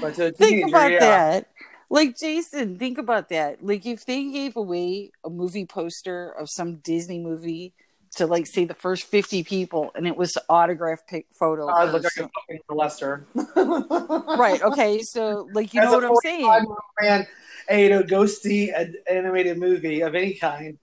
But 0.00 0.14
to 0.16 0.32
think 0.32 0.68
about 0.68 0.92
yeah. 0.92 0.98
that. 0.98 1.48
Like 1.88 2.16
Jason, 2.18 2.78
think 2.78 2.98
about 2.98 3.28
that. 3.30 3.64
Like 3.64 3.84
if 3.84 4.04
they 4.04 4.30
gave 4.30 4.56
away 4.56 5.10
a 5.24 5.30
movie 5.30 5.66
poster 5.66 6.30
of 6.30 6.48
some 6.48 6.76
Disney 6.76 7.18
movie 7.18 7.74
to 8.16 8.26
like 8.26 8.46
say 8.46 8.64
the 8.64 8.74
first 8.74 9.04
50 9.04 9.44
people 9.44 9.92
and 9.94 10.06
it 10.06 10.16
was 10.16 10.36
autograph 10.48 11.06
pic 11.06 11.26
photo. 11.38 11.68
I 11.68 11.84
look 11.84 12.02
like 12.02 12.30
a 12.50 12.72
molester. 12.72 13.24
right. 14.38 14.60
Okay. 14.62 15.00
So 15.02 15.48
like 15.52 15.72
you 15.74 15.80
As 15.80 15.86
know 15.86 15.92
what 15.94 16.04
I'm 16.04 16.16
saying? 16.22 16.46
45-year-old 16.46 16.78
Man, 17.00 17.26
a 17.68 17.88
to 17.88 18.02
go 18.02 18.26
see 18.26 18.70
an 18.70 18.96
animated 19.08 19.58
movie 19.58 20.00
of 20.00 20.14
any 20.14 20.34
kind 20.34 20.78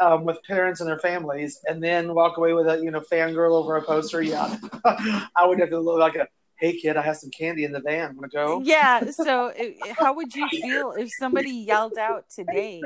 um, 0.00 0.24
with 0.24 0.42
parents 0.42 0.80
and 0.80 0.88
their 0.88 0.98
families, 0.98 1.60
and 1.68 1.82
then 1.82 2.14
walk 2.14 2.36
away 2.36 2.52
with 2.52 2.66
a 2.66 2.78
you 2.82 2.90
know 2.90 3.00
fangirl 3.00 3.52
over 3.52 3.76
a 3.76 3.82
poster. 3.82 4.22
Yeah, 4.22 4.56
I 4.84 5.46
would 5.46 5.60
have 5.60 5.70
to 5.70 5.78
look 5.78 6.00
like 6.00 6.16
a 6.16 6.26
hey 6.56 6.76
kid, 6.76 6.96
I 6.96 7.02
have 7.02 7.16
some 7.16 7.30
candy 7.30 7.64
in 7.64 7.72
the 7.72 7.80
van. 7.80 8.16
Want 8.16 8.30
to 8.30 8.36
go? 8.36 8.60
Yeah. 8.64 9.10
So 9.10 9.52
how 9.98 10.14
would 10.14 10.34
you 10.34 10.48
feel 10.48 10.92
if 10.92 11.10
somebody 11.18 11.50
yelled 11.50 11.98
out 11.98 12.30
today 12.30 12.82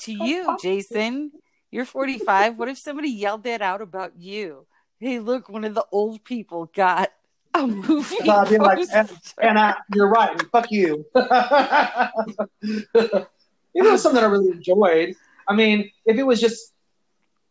to 0.00 0.12
you, 0.12 0.56
Jason? 0.60 1.32
You're 1.74 1.84
45. 1.84 2.56
What 2.56 2.68
if 2.68 2.78
somebody 2.78 3.08
yelled 3.08 3.42
that 3.42 3.60
out 3.60 3.82
about 3.82 4.12
you? 4.16 4.64
Hey, 5.00 5.18
look, 5.18 5.48
one 5.48 5.64
of 5.64 5.74
the 5.74 5.84
old 5.90 6.22
people 6.22 6.70
got 6.72 7.10
a 7.52 7.66
movie 7.66 8.14
So 8.24 8.44
be 8.44 8.58
like, 8.58 8.78
poster. 8.78 9.08
And 9.42 9.58
I, 9.58 9.74
you're 9.92 10.08
right. 10.08 10.40
Fuck 10.52 10.70
you. 10.70 11.04
you 12.62 12.86
know, 13.74 13.96
something 13.96 14.22
I 14.22 14.26
really 14.26 14.52
enjoyed. 14.52 15.16
I 15.48 15.56
mean, 15.56 15.90
if 16.06 16.16
it 16.16 16.22
was 16.22 16.40
just, 16.40 16.72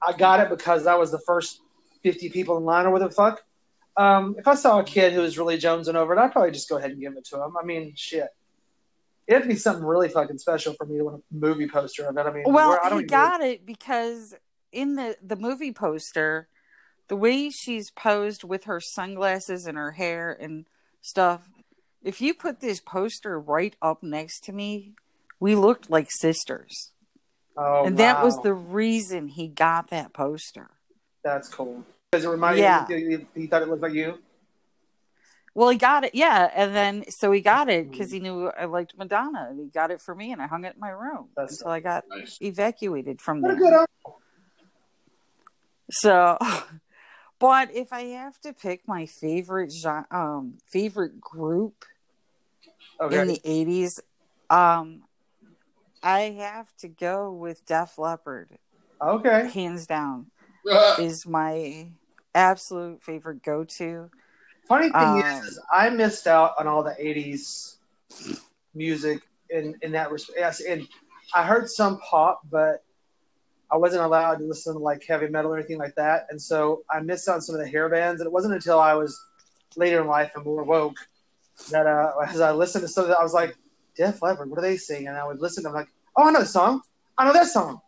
I 0.02 0.14
got 0.14 0.40
it 0.40 0.48
because 0.48 0.88
I 0.88 0.96
was 0.96 1.12
the 1.12 1.20
first 1.20 1.60
50 2.04 2.30
people 2.30 2.56
in 2.56 2.64
line 2.64 2.86
or 2.86 2.92
whatever 2.92 3.10
the 3.10 3.16
fuck. 3.16 3.44
Um, 3.98 4.38
if 4.40 4.48
I 4.48 4.56
saw 4.56 4.80
a 4.80 4.86
kid 4.86 5.12
who 5.12 5.20
was 5.20 5.38
really 5.38 5.58
jonesing 5.58 5.96
over 5.96 6.14
it, 6.14 6.20
I'd 6.20 6.32
probably 6.32 6.52
just 6.52 6.70
go 6.70 6.78
ahead 6.78 6.92
and 6.92 7.02
give 7.02 7.18
it 7.18 7.26
to 7.26 7.44
him. 7.44 7.58
I 7.62 7.66
mean, 7.66 7.92
shit. 7.98 8.30
It'd 9.28 9.48
be 9.48 9.56
something 9.56 9.86
really 9.86 10.10
fucking 10.10 10.38
special 10.38 10.74
for 10.74 10.86
me 10.86 10.98
to 10.98 11.06
win 11.06 11.16
a 11.16 11.20
movie 11.32 11.68
poster 11.68 12.06
of 12.06 12.18
it. 12.18 12.26
I 12.26 12.32
mean, 12.32 12.44
Well, 12.46 12.78
I 12.84 12.98
he 12.98 13.04
got 13.04 13.42
it 13.42 13.66
because 13.66 14.36
in 14.72 14.96
the 14.96 15.16
the 15.22 15.36
movie 15.36 15.72
poster, 15.72 16.48
the 17.08 17.16
way 17.16 17.50
she's 17.50 17.90
posed 17.92 18.44
with 18.44 18.66
her 18.66 18.80
sunglasses 18.80 19.66
and 19.66 19.78
her 19.78 19.92
hair 19.92 20.36
and 20.40 20.66
stuff. 21.02 21.50
If 22.04 22.20
you 22.20 22.34
put 22.34 22.60
this 22.60 22.82
poster 22.82 23.40
right 23.40 23.76
up 23.82 24.04
next 24.04 24.44
to 24.46 24.52
me, 24.52 24.94
we 25.40 25.56
looked 25.56 25.90
like 25.90 26.10
sisters, 26.12 26.92
Oh, 27.56 27.86
and 27.86 27.98
that 27.98 28.24
was 28.24 28.38
the 28.42 28.54
reason 28.54 29.28
he 29.30 29.48
got 29.48 29.90
that 29.90 30.12
poster. 30.12 30.72
That's 31.24 31.48
cool. 31.48 31.86
Does 32.12 32.26
it 32.26 32.30
remind 32.30 32.58
Yeah. 32.58 32.86
you? 32.90 33.26
You 33.36 33.48
thought 33.48 33.62
it 33.62 33.70
looked 33.70 33.82
like 33.84 33.94
you? 33.94 34.20
Well, 35.56 35.70
he 35.70 35.78
got 35.78 36.04
it, 36.04 36.16
yeah, 36.16 36.50
and 36.56 36.76
then 36.76 37.06
so 37.10 37.32
he 37.32 37.40
got 37.42 37.70
it 37.70 37.92
because 37.92 38.12
he 38.12 38.20
knew 38.20 38.48
I 38.50 38.66
liked 38.66 38.98
Madonna, 38.98 39.48
and 39.52 39.60
he 39.60 39.68
got 39.70 39.92
it 39.92 40.02
for 40.02 40.16
me, 40.16 40.32
and 40.32 40.42
I 40.42 40.48
hung 40.48 40.66
it 40.66 40.74
in 40.74 40.80
my 40.80 40.90
room 40.90 41.30
That's- 41.36 41.60
until 41.60 41.72
I 41.72 41.80
got 41.80 42.06
evacuated 42.42 43.22
from 43.22 43.42
What 43.42 43.60
there. 43.60 43.86
So, 45.92 46.38
but 47.40 47.70
if 47.76 47.94
I 47.94 48.02
have 48.02 48.40
to 48.42 48.54
pick 48.54 48.88
my 48.88 49.06
favorite 49.06 49.70
gen- 49.72 50.06
um 50.10 50.58
favorite 50.72 51.22
group 51.22 51.86
Okay. 53.00 53.20
in 53.20 53.28
the 53.28 53.40
'80s, 53.46 54.00
um, 54.50 55.04
I 56.02 56.22
have 56.40 56.68
to 56.80 56.88
go 56.88 57.32
with 57.32 57.66
Def 57.66 57.98
Leppard. 58.00 58.58
okay. 59.02 59.50
Hands 59.50 59.86
down, 59.86 60.32
Uh, 60.70 60.96
is 61.00 61.28
my 61.28 61.92
absolute 62.34 63.04
favorite 63.04 63.44
go-to. 63.44 64.10
Funny 64.68 64.90
thing 64.90 64.94
Um, 64.94 65.20
is, 65.20 65.44
is, 65.50 65.60
I 65.72 65.90
missed 65.90 66.28
out 66.28 66.54
on 66.60 66.68
all 66.68 66.84
the 66.84 66.96
'80s 67.00 67.76
music 68.74 69.22
in 69.50 69.76
in 69.82 69.92
that 69.92 70.12
respect. 70.12 70.40
Yes, 70.40 70.62
and 70.62 70.88
I 71.34 71.44
heard 71.44 71.70
some 71.70 72.00
pop, 72.00 72.42
but 72.50 72.84
I 73.72 73.78
wasn't 73.78 74.04
allowed 74.04 74.38
to 74.38 74.46
listen 74.46 74.74
to 74.74 74.80
like 74.80 75.04
heavy 75.06 75.28
metal 75.28 75.52
or 75.54 75.58
anything 75.58 75.80
like 75.80 75.96
that, 75.96 76.28
and 76.30 76.42
so 76.42 76.84
I 76.90 77.00
missed 77.02 77.28
out 77.28 77.36
on 77.36 77.42
some 77.42 77.56
of 77.56 77.62
the 77.62 77.68
hair 77.68 77.90
bands. 77.90 78.22
And 78.22 78.28
it 78.28 78.32
wasn't 78.32 78.54
until 78.54 78.80
I 78.80 78.94
was 78.94 79.20
later 79.76 80.02
in 80.02 80.08
life 80.08 80.32
and 80.36 80.46
more 80.46 80.64
woke 80.64 80.98
that 81.72 81.86
uh, 81.88 82.12
as 82.28 82.42
I 82.42 82.52
listened 82.52 82.84
to 82.84 82.88
some 82.88 83.04
of 83.04 83.10
that, 83.10 83.20
I 83.20 83.24
was 83.24 83.34
like, 83.34 83.56
"Def 83.96 84.22
Leppard, 84.22 84.50
what 84.50 84.60
are 84.60 84.64
they 84.64 84.78
singing?" 84.78 85.08
And 85.08 85.18
I 85.18 85.26
would 85.26 85.40
listen. 85.40 85.66
I'm 85.66 85.74
like, 85.74 85.90
"Oh, 86.16 86.28
I 86.28 86.32
know 86.32 86.40
the 86.40 86.46
song. 86.46 86.82
I 87.18 87.26
know 87.26 87.34
that 87.34 87.48
song. 87.48 87.82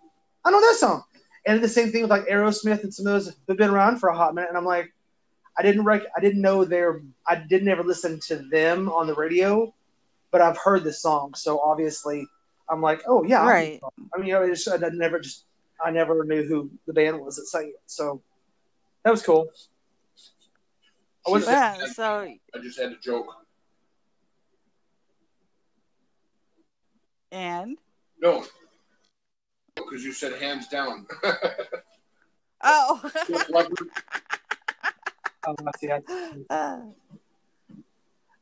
I 0.44 0.52
know 0.52 0.62
that 0.62 0.76
song." 0.78 1.04
And 1.48 1.64
the 1.64 1.70
same 1.70 1.92
thing 1.92 2.02
with 2.02 2.10
like 2.10 2.26
Aerosmith 2.26 2.84
and 2.84 2.94
some 2.94 3.06
of 3.06 3.14
those 3.14 3.36
who've 3.48 3.58
been 3.58 3.70
around 3.70 4.00
for 4.00 4.10
a 4.10 4.18
hot 4.18 4.34
minute. 4.34 4.50
And 4.50 4.58
I'm 4.58 4.66
like, 4.66 4.92
I 5.58 5.62
didn't 5.64 5.84
rec- 5.86 6.04
I 6.16 6.20
didn't 6.20 6.42
know 6.42 6.66
their 6.66 7.02
I 7.28 7.36
didn't 7.36 7.70
ever 7.70 7.84
listen 7.84 8.20
to 8.28 8.38
them 8.38 8.90
on 8.90 9.08
the 9.08 9.14
radio, 9.16 9.74
but 10.32 10.42
I've 10.42 10.58
heard 10.58 10.84
the 10.84 10.92
song. 10.94 11.34
So 11.34 11.60
obviously, 11.60 12.28
I'm 12.70 12.82
like, 12.82 13.02
oh 13.08 13.24
yeah, 13.24 13.42
I 13.42 13.48
Right. 13.48 13.80
I 14.14 14.18
mean, 14.18 14.28
you 14.28 14.34
know, 14.34 14.42
it's 14.44 14.66
just, 14.66 14.84
I 14.84 14.90
never 14.90 15.20
just 15.20 15.46
I 15.84 15.92
never 15.92 16.24
knew 16.24 16.44
who 16.44 16.70
the 16.88 16.94
band 16.94 17.20
was 17.22 17.36
that 17.38 17.48
sang 17.48 17.70
it. 17.70 17.82
So 17.86 18.22
that 19.04 19.12
was 19.12 19.24
cool. 19.24 19.48
I 21.28 21.32
was 21.32 21.46
Yeah, 21.48 21.86
so 21.88 22.04
I 22.54 22.58
just 22.62 22.80
had 22.80 22.92
a 22.92 22.98
joke. 22.98 23.34
and 27.32 27.78
No, 28.22 28.46
because 29.76 30.04
you 30.06 30.12
said 30.12 30.34
hands 30.34 30.68
down. 30.68 31.08
oh, 32.64 33.02
um, 33.04 33.12
I 33.14 33.24
see, 33.26 33.34
I- 33.54 33.68
Uh, 34.84 34.90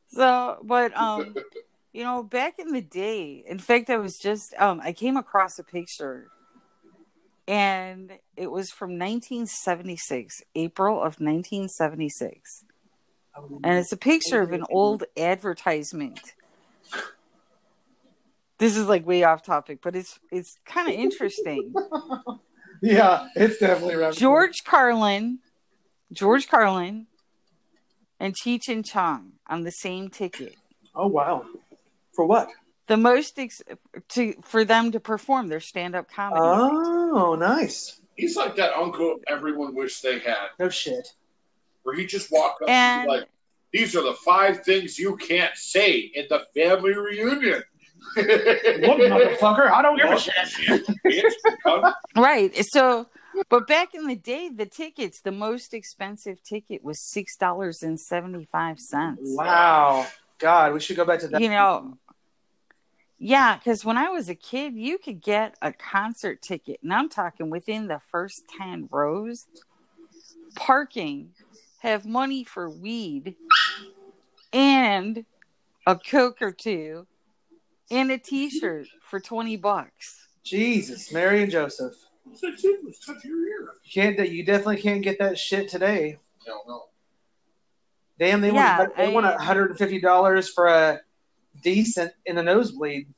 so, 0.08 0.58
but 0.62 0.96
um, 0.96 1.34
you 1.92 2.02
know, 2.02 2.22
back 2.22 2.58
in 2.58 2.72
the 2.72 2.80
day, 2.80 3.44
in 3.46 3.58
fact, 3.58 3.90
I 3.90 3.96
was 3.96 4.18
just 4.18 4.54
um, 4.58 4.80
I 4.82 4.92
came 4.92 5.16
across 5.16 5.58
a 5.58 5.64
picture, 5.64 6.28
and 7.46 8.12
it 8.36 8.50
was 8.50 8.70
from 8.70 8.90
1976, 8.90 10.42
April 10.54 10.96
of 10.96 11.20
1976, 11.20 12.64
and 13.36 13.78
it's 13.78 13.92
a 13.92 13.96
picture 13.96 14.40
of 14.40 14.52
an 14.52 14.64
old 14.70 15.04
advertisement. 15.16 16.20
This 18.58 18.76
is 18.76 18.86
like 18.86 19.06
way 19.06 19.24
off 19.24 19.42
topic, 19.42 19.80
but 19.82 19.96
it's 19.96 20.18
it's 20.30 20.56
kind 20.64 20.88
of 20.88 20.94
interesting. 20.94 21.74
yeah, 22.82 23.28
it's 23.34 23.58
definitely 23.58 23.94
around. 23.94 24.16
George 24.16 24.64
Carlin, 24.64 25.40
George 26.12 26.48
Carlin, 26.48 27.06
and 28.20 28.34
Cheech 28.36 28.68
and 28.68 28.84
Chong 28.84 29.32
on 29.48 29.64
the 29.64 29.70
same 29.70 30.08
ticket. 30.08 30.54
Oh 30.94 31.06
wow, 31.08 31.44
for 32.14 32.24
what? 32.26 32.48
The 32.86 32.96
most 32.96 33.38
ex- 33.38 33.62
to 34.10 34.34
for 34.42 34.64
them 34.64 34.92
to 34.92 35.00
perform 35.00 35.48
their 35.48 35.60
stand-up 35.60 36.10
comedy. 36.10 36.40
Oh, 36.44 37.34
nice. 37.38 38.00
He's 38.16 38.36
like 38.36 38.56
that 38.56 38.74
uncle 38.76 39.16
everyone 39.26 39.74
wished 39.74 40.02
they 40.02 40.18
had, 40.20 40.48
No 40.58 40.68
shit. 40.68 41.14
where 41.82 41.96
he 41.96 42.06
just 42.06 42.30
walked 42.30 42.62
up 42.62 42.68
And- 42.68 43.08
and 43.10 43.20
like, 43.20 43.28
"These 43.72 43.96
are 43.96 44.02
the 44.02 44.14
five 44.24 44.62
things 44.64 44.98
you 44.98 45.16
can't 45.16 45.56
say 45.56 46.12
at 46.16 46.28
the 46.28 46.44
family 46.54 46.94
reunion." 46.96 47.62
Look, 48.16 48.26
motherfucker, 48.28 49.70
I 49.70 49.80
don't 49.82 49.96
give 49.96 50.10
a 50.10 50.18
shit. 50.18 50.82
Right. 52.14 52.52
So, 52.70 53.06
but 53.48 53.66
back 53.66 53.94
in 53.94 54.06
the 54.06 54.16
day, 54.16 54.48
the 54.48 54.66
tickets, 54.66 55.20
the 55.20 55.32
most 55.32 55.74
expensive 55.74 56.42
ticket 56.42 56.82
was 56.84 57.00
six 57.00 57.36
dollars 57.36 57.82
and 57.82 57.98
seventy-five 57.98 58.78
cents. 58.78 59.20
Wow. 59.22 60.06
God, 60.38 60.74
we 60.74 60.80
should 60.80 60.96
go 60.96 61.04
back 61.04 61.20
to 61.20 61.28
that. 61.28 61.40
You 61.40 61.48
know, 61.48 61.98
yeah, 63.18 63.56
because 63.56 63.84
when 63.84 63.96
I 63.96 64.10
was 64.10 64.28
a 64.28 64.34
kid, 64.34 64.74
you 64.74 64.98
could 64.98 65.22
get 65.22 65.56
a 65.62 65.72
concert 65.72 66.42
ticket, 66.42 66.80
and 66.82 66.92
I'm 66.92 67.08
talking 67.08 67.48
within 67.48 67.86
the 67.86 68.00
first 68.10 68.42
10 68.58 68.88
rows. 68.90 69.46
Parking 70.56 71.30
have 71.80 72.04
money 72.04 72.44
for 72.44 72.68
weed 72.68 73.34
and 74.52 75.24
a 75.86 75.96
Coke 75.96 76.42
or 76.42 76.52
two 76.52 77.06
and 77.90 78.10
a 78.10 78.18
t 78.18 78.50
shirt 78.50 78.88
for 79.00 79.20
20 79.20 79.56
bucks. 79.56 80.28
Jesus, 80.44 81.12
Mary 81.12 81.42
and 81.42 81.50
Joseph. 81.50 81.94
That 82.42 82.58
shit? 82.58 82.84
Was 82.84 82.98
touch 82.98 83.24
your 83.24 83.38
ear. 83.46 83.68
You 83.84 83.92
can't. 83.92 84.28
You 84.28 84.44
definitely 84.44 84.78
can't 84.80 85.02
get 85.02 85.18
that 85.18 85.38
shit 85.38 85.68
today. 85.68 86.18
No, 86.46 86.60
no. 86.66 86.82
Damn, 88.18 88.40
they 88.40 88.52
Yeah, 88.52 88.78
want 88.78 88.96
they 88.96 89.06
I- 89.06 89.12
want 89.12 89.26
hundred 89.40 89.70
and 89.70 89.78
fifty 89.78 90.00
dollars 90.00 90.48
for 90.48 90.66
a 90.66 91.00
decent 91.62 92.12
in 92.26 92.38
a 92.38 92.42
nosebleed, 92.42 93.08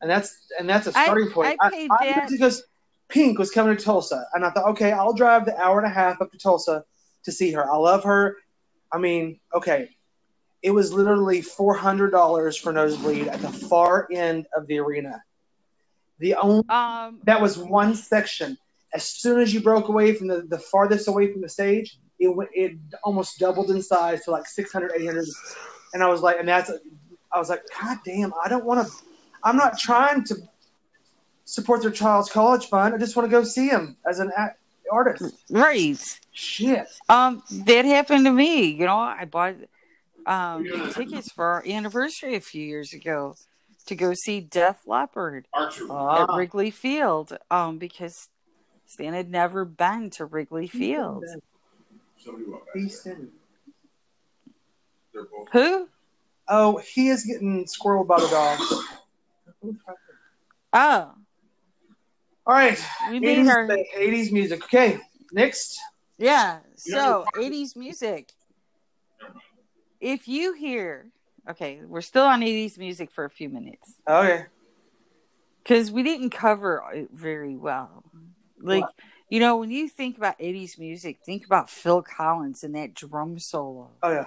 and 0.00 0.10
that's 0.10 0.36
and 0.58 0.68
that's 0.68 0.86
a 0.86 0.92
starting 0.92 1.30
point. 1.30 1.56
I 1.60 1.70
paid 1.70 1.90
that- 1.90 2.28
because 2.30 2.64
Pink 3.08 3.38
was 3.38 3.50
coming 3.50 3.76
to 3.76 3.82
Tulsa, 3.84 4.26
and 4.34 4.44
I 4.44 4.50
thought, 4.50 4.70
okay, 4.70 4.92
I'll 4.92 5.12
drive 5.14 5.44
the 5.44 5.56
hour 5.58 5.78
and 5.78 5.86
a 5.86 5.94
half 5.94 6.20
up 6.20 6.30
to 6.32 6.38
Tulsa 6.38 6.84
to 7.24 7.32
see 7.32 7.52
her. 7.52 7.70
I 7.70 7.76
love 7.76 8.04
her. 8.04 8.36
I 8.90 8.98
mean, 8.98 9.38
okay, 9.54 9.88
it 10.62 10.70
was 10.70 10.92
literally 10.92 11.42
four 11.42 11.74
hundred 11.74 12.10
dollars 12.10 12.56
for 12.56 12.72
nosebleed 12.72 13.28
at 13.28 13.40
the 13.40 13.50
far 13.50 14.08
end 14.12 14.46
of 14.56 14.66
the 14.66 14.78
arena. 14.78 15.22
The 16.22 16.36
only 16.36 16.62
Um, 16.68 17.18
that 17.24 17.40
was 17.40 17.58
one 17.58 17.96
section. 17.96 18.56
As 18.94 19.04
soon 19.04 19.40
as 19.40 19.52
you 19.52 19.60
broke 19.60 19.88
away 19.88 20.14
from 20.14 20.28
the, 20.28 20.42
the 20.42 20.58
farthest 20.58 21.08
away 21.08 21.32
from 21.32 21.40
the 21.40 21.48
stage, 21.48 21.98
it 22.20 22.30
it 22.54 22.78
almost 23.02 23.40
doubled 23.40 23.70
in 23.70 23.82
size 23.82 24.24
to 24.24 24.30
like 24.30 24.46
600, 24.46 24.92
800. 24.94 25.26
And 25.94 26.02
I 26.02 26.08
was 26.08 26.20
like, 26.22 26.38
and 26.38 26.48
that's, 26.48 26.70
I 27.32 27.38
was 27.38 27.48
like, 27.48 27.62
God 27.80 27.98
damn, 28.04 28.32
I 28.44 28.48
don't 28.48 28.64
want 28.64 28.86
to, 28.86 28.92
I'm 29.42 29.56
not 29.56 29.78
trying 29.78 30.22
to 30.24 30.36
support 31.44 31.82
their 31.82 31.90
child's 31.90 32.30
college 32.30 32.66
fund. 32.66 32.94
I 32.94 32.98
just 32.98 33.16
want 33.16 33.28
to 33.28 33.30
go 33.30 33.42
see 33.42 33.68
him 33.68 33.96
as 34.08 34.20
an 34.20 34.30
act, 34.36 34.60
artist. 34.92 35.34
right. 35.50 36.20
Shit. 36.30 36.86
Um, 37.08 37.42
that 37.66 37.84
happened 37.84 38.26
to 38.26 38.32
me. 38.32 38.66
You 38.66 38.86
know, 38.86 38.96
I 38.96 39.24
bought 39.24 39.56
um 40.24 40.64
tickets 40.92 41.32
for 41.32 41.44
our 41.44 41.64
anniversary 41.66 42.36
a 42.36 42.40
few 42.40 42.64
years 42.64 42.92
ago 42.92 43.34
to 43.86 43.94
go 43.96 44.14
see 44.14 44.40
Def 44.40 44.86
Leppard 44.86 45.46
Archer. 45.52 45.84
at 45.84 45.90
Ah, 45.90 46.36
Wrigley 46.36 46.70
Field. 46.70 47.36
Um, 47.50 47.78
because 47.78 48.28
Stan 48.86 49.14
had 49.14 49.30
never 49.30 49.64
been 49.64 50.10
to 50.10 50.24
Wrigley 50.24 50.68
Field. 50.68 51.24
Somebody 52.18 52.44
walked 52.50 52.66
back 52.66 52.74
He 52.74 52.80
there. 52.82 52.90
said- 52.90 53.30
They're 55.12 55.24
both. 55.24 55.48
Who? 55.52 55.88
Oh, 56.48 56.76
he 56.78 57.08
is 57.08 57.24
getting 57.24 57.64
squirreled 57.66 58.06
by 58.08 58.20
the 58.20 58.28
dogs. 58.28 58.84
Oh, 60.72 61.14
All 62.46 62.54
right. 62.54 62.78
we 63.10 63.20
made 63.20 63.38
80s, 63.38 63.48
our 63.48 63.66
80s 63.96 64.32
music. 64.32 64.64
Okay. 64.64 64.98
Next. 65.32 65.78
yeah. 66.18 66.58
So 66.76 67.24
'80s 67.36 67.76
music. 67.76 68.32
If 70.00 70.26
you 70.26 70.52
hear, 70.54 71.06
okay, 71.48 71.80
we're 71.86 72.00
still 72.00 72.24
on 72.24 72.42
'80s 72.42 72.78
music 72.78 73.10
for 73.10 73.24
a 73.24 73.30
few 73.30 73.48
minutes. 73.48 73.96
Okay. 74.08 74.46
because 75.62 75.92
we 75.92 76.02
didn't 76.02 76.30
cover 76.30 76.82
it 76.92 77.08
very 77.12 77.56
well. 77.56 78.04
Like, 78.60 78.82
What? 78.82 78.94
you 79.28 79.38
know, 79.40 79.56
when 79.56 79.70
you 79.70 79.88
think 79.88 80.16
about 80.16 80.34
80s 80.38 80.78
music, 80.78 81.20
think 81.24 81.44
about 81.44 81.70
Phil 81.70 82.02
Collins 82.02 82.64
and 82.64 82.74
that 82.74 82.94
drum 82.94 83.38
solo. 83.38 83.90
Oh 84.02 84.10
yeah. 84.12 84.26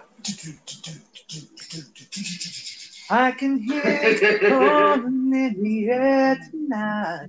I 3.10 3.32
can 3.32 3.60
hear 3.60 3.82
it 3.86 4.42
calling 4.50 5.32
in 5.34 5.64
the 5.64 5.90
air 5.90 6.38
tonight. 6.50 7.28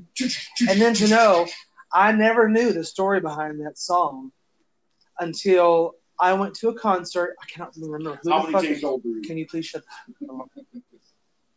And 0.69 0.81
then 0.81 0.95
to 0.95 1.09
know, 1.09 1.47
I 1.93 2.13
never 2.13 2.49
knew 2.49 2.73
the 2.73 2.85
story 2.85 3.21
behind 3.21 3.61
that 3.65 3.77
song 3.79 4.33
until 5.21 5.95
I 6.19 6.33
went 6.33 6.55
to 6.57 6.69
a 6.69 6.75
concert. 6.75 7.37
I 7.43 7.47
cannot 7.47 7.75
remember 7.77 8.19
who 8.23 8.31
How 8.31 8.47
the 8.47 8.53
fuck. 8.53 8.63
days 8.63 8.83
old? 8.85 9.03
Can 9.25 9.37
you 9.37 9.47
please 9.47 9.67
shut 9.67 9.83
up? 10.31 10.49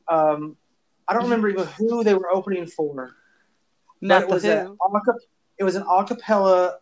Um, 0.07 0.57
I 1.07 1.13
don't 1.13 1.23
remember 1.23 1.49
even 1.49 1.65
who 1.77 2.03
they 2.03 2.13
were 2.13 2.29
opening 2.31 2.65
for. 2.67 3.15
But 4.01 4.07
Not 4.07 4.21
it 4.23 4.29
was 4.29 4.45
a 4.45 4.75
it 5.57 5.63
was 5.63 5.75
an 5.75 5.83
a 5.89 6.05
cappella 6.05 6.77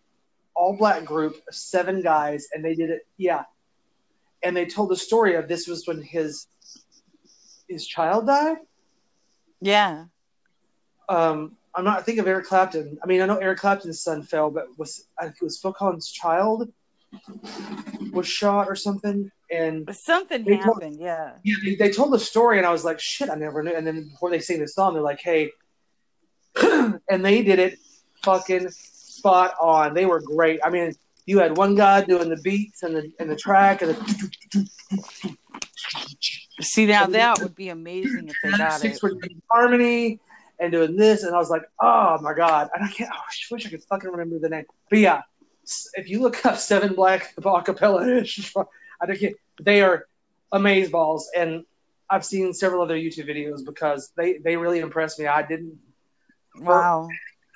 all 0.55 0.75
black 0.75 1.05
group 1.05 1.35
of 1.47 1.55
seven 1.55 2.01
guys 2.01 2.47
and 2.53 2.65
they 2.65 2.73
did 2.73 2.89
it 2.89 3.07
yeah 3.17 3.43
and 4.43 4.55
they 4.57 4.65
told 4.65 4.89
the 4.89 4.95
story 4.95 5.35
of 5.35 5.47
this 5.47 5.67
was 5.67 5.87
when 5.87 6.01
his 6.01 6.47
his 7.67 7.85
child 7.85 8.25
died 8.25 8.57
Yeah. 9.61 10.05
um 11.09 11.55
i'm 11.75 11.83
not 11.83 12.05
thinking 12.05 12.21
of 12.21 12.27
eric 12.27 12.45
clapton 12.47 12.97
i 13.03 13.05
mean 13.05 13.21
i 13.21 13.25
know 13.27 13.37
eric 13.37 13.59
clapton's 13.59 13.99
son 14.01 14.23
fell 14.23 14.49
but 14.49 14.65
was 14.79 15.07
i 15.19 15.25
think 15.25 15.35
it 15.41 15.43
was 15.43 15.59
phil 15.59 15.73
collins 15.73 16.11
child 16.11 16.71
was 18.11 18.27
shot 18.27 18.67
or 18.67 18.75
something 18.75 19.31
and 19.51 19.87
Something 19.95 20.43
They 20.43 20.57
told- 20.57 20.81
happened. 20.81 20.97
Yeah. 20.99 21.33
yeah, 21.43 21.55
they, 21.63 21.75
they 21.75 21.89
told 21.91 22.11
the 22.11 22.19
story, 22.19 22.57
and 22.57 22.67
I 22.67 22.71
was 22.71 22.83
like, 22.83 22.99
shit, 22.99 23.29
I 23.29 23.35
never 23.35 23.63
knew. 23.63 23.73
And 23.73 23.87
then 23.87 24.09
before 24.09 24.29
they 24.29 24.39
sing 24.39 24.59
the 24.59 24.67
song, 24.67 24.93
they're 24.93 25.01
like, 25.01 25.21
hey, 25.21 25.51
and 26.61 26.99
they 27.25 27.43
did 27.43 27.59
it 27.59 27.79
fucking 28.23 28.67
spot 28.71 29.53
on. 29.61 29.93
They 29.93 30.05
were 30.05 30.19
great. 30.19 30.59
I 30.65 30.69
mean, 30.69 30.91
you 31.25 31.39
had 31.39 31.55
one 31.57 31.75
guy 31.75 32.01
doing 32.03 32.27
the 32.29 32.37
beats 32.43 32.83
and 32.83 32.95
the 32.95 33.11
and 33.19 33.29
the 33.29 33.35
track 33.35 33.81
and 33.81 33.91
the 33.91 35.37
See, 36.61 36.85
now 36.87 37.05
that 37.05 37.39
would 37.39 37.55
be 37.55 37.69
amazing 37.69 38.27
if 38.29 38.35
they 38.43 38.57
got 38.57 38.79
six 38.79 38.97
it. 38.97 39.03
were 39.03 39.09
doing 39.11 39.41
harmony 39.51 40.19
and 40.59 40.71
doing 40.71 40.95
this, 40.95 41.23
and 41.23 41.35
I 41.35 41.37
was 41.37 41.49
like, 41.49 41.63
oh 41.81 42.17
my 42.21 42.33
god, 42.33 42.69
and 42.73 42.83
I 42.83 42.87
can't. 42.91 43.11
I 43.11 43.17
wish 43.51 43.65
I 43.65 43.69
could 43.69 43.83
fucking 43.83 44.09
remember 44.09 44.39
the 44.39 44.49
name. 44.49 44.65
But 44.89 44.99
yeah, 44.99 45.21
if 45.95 46.09
you 46.09 46.21
look 46.21 46.45
up 46.45 46.57
Seven 46.57 46.93
Black 46.93 47.33
acapella, 47.35 48.65
I 49.01 49.05
don't. 49.05 49.35
They 49.61 49.81
are 49.81 50.07
amaze 50.51 50.89
balls, 50.89 51.29
and 51.35 51.65
I've 52.09 52.25
seen 52.25 52.53
several 52.53 52.81
other 52.81 52.95
YouTube 52.95 53.27
videos 53.27 53.65
because 53.65 54.11
they 54.15 54.37
they 54.37 54.55
really 54.55 54.79
impressed 54.79 55.19
me. 55.19 55.27
I 55.27 55.41
didn't. 55.41 55.77
Wow. 56.59 57.07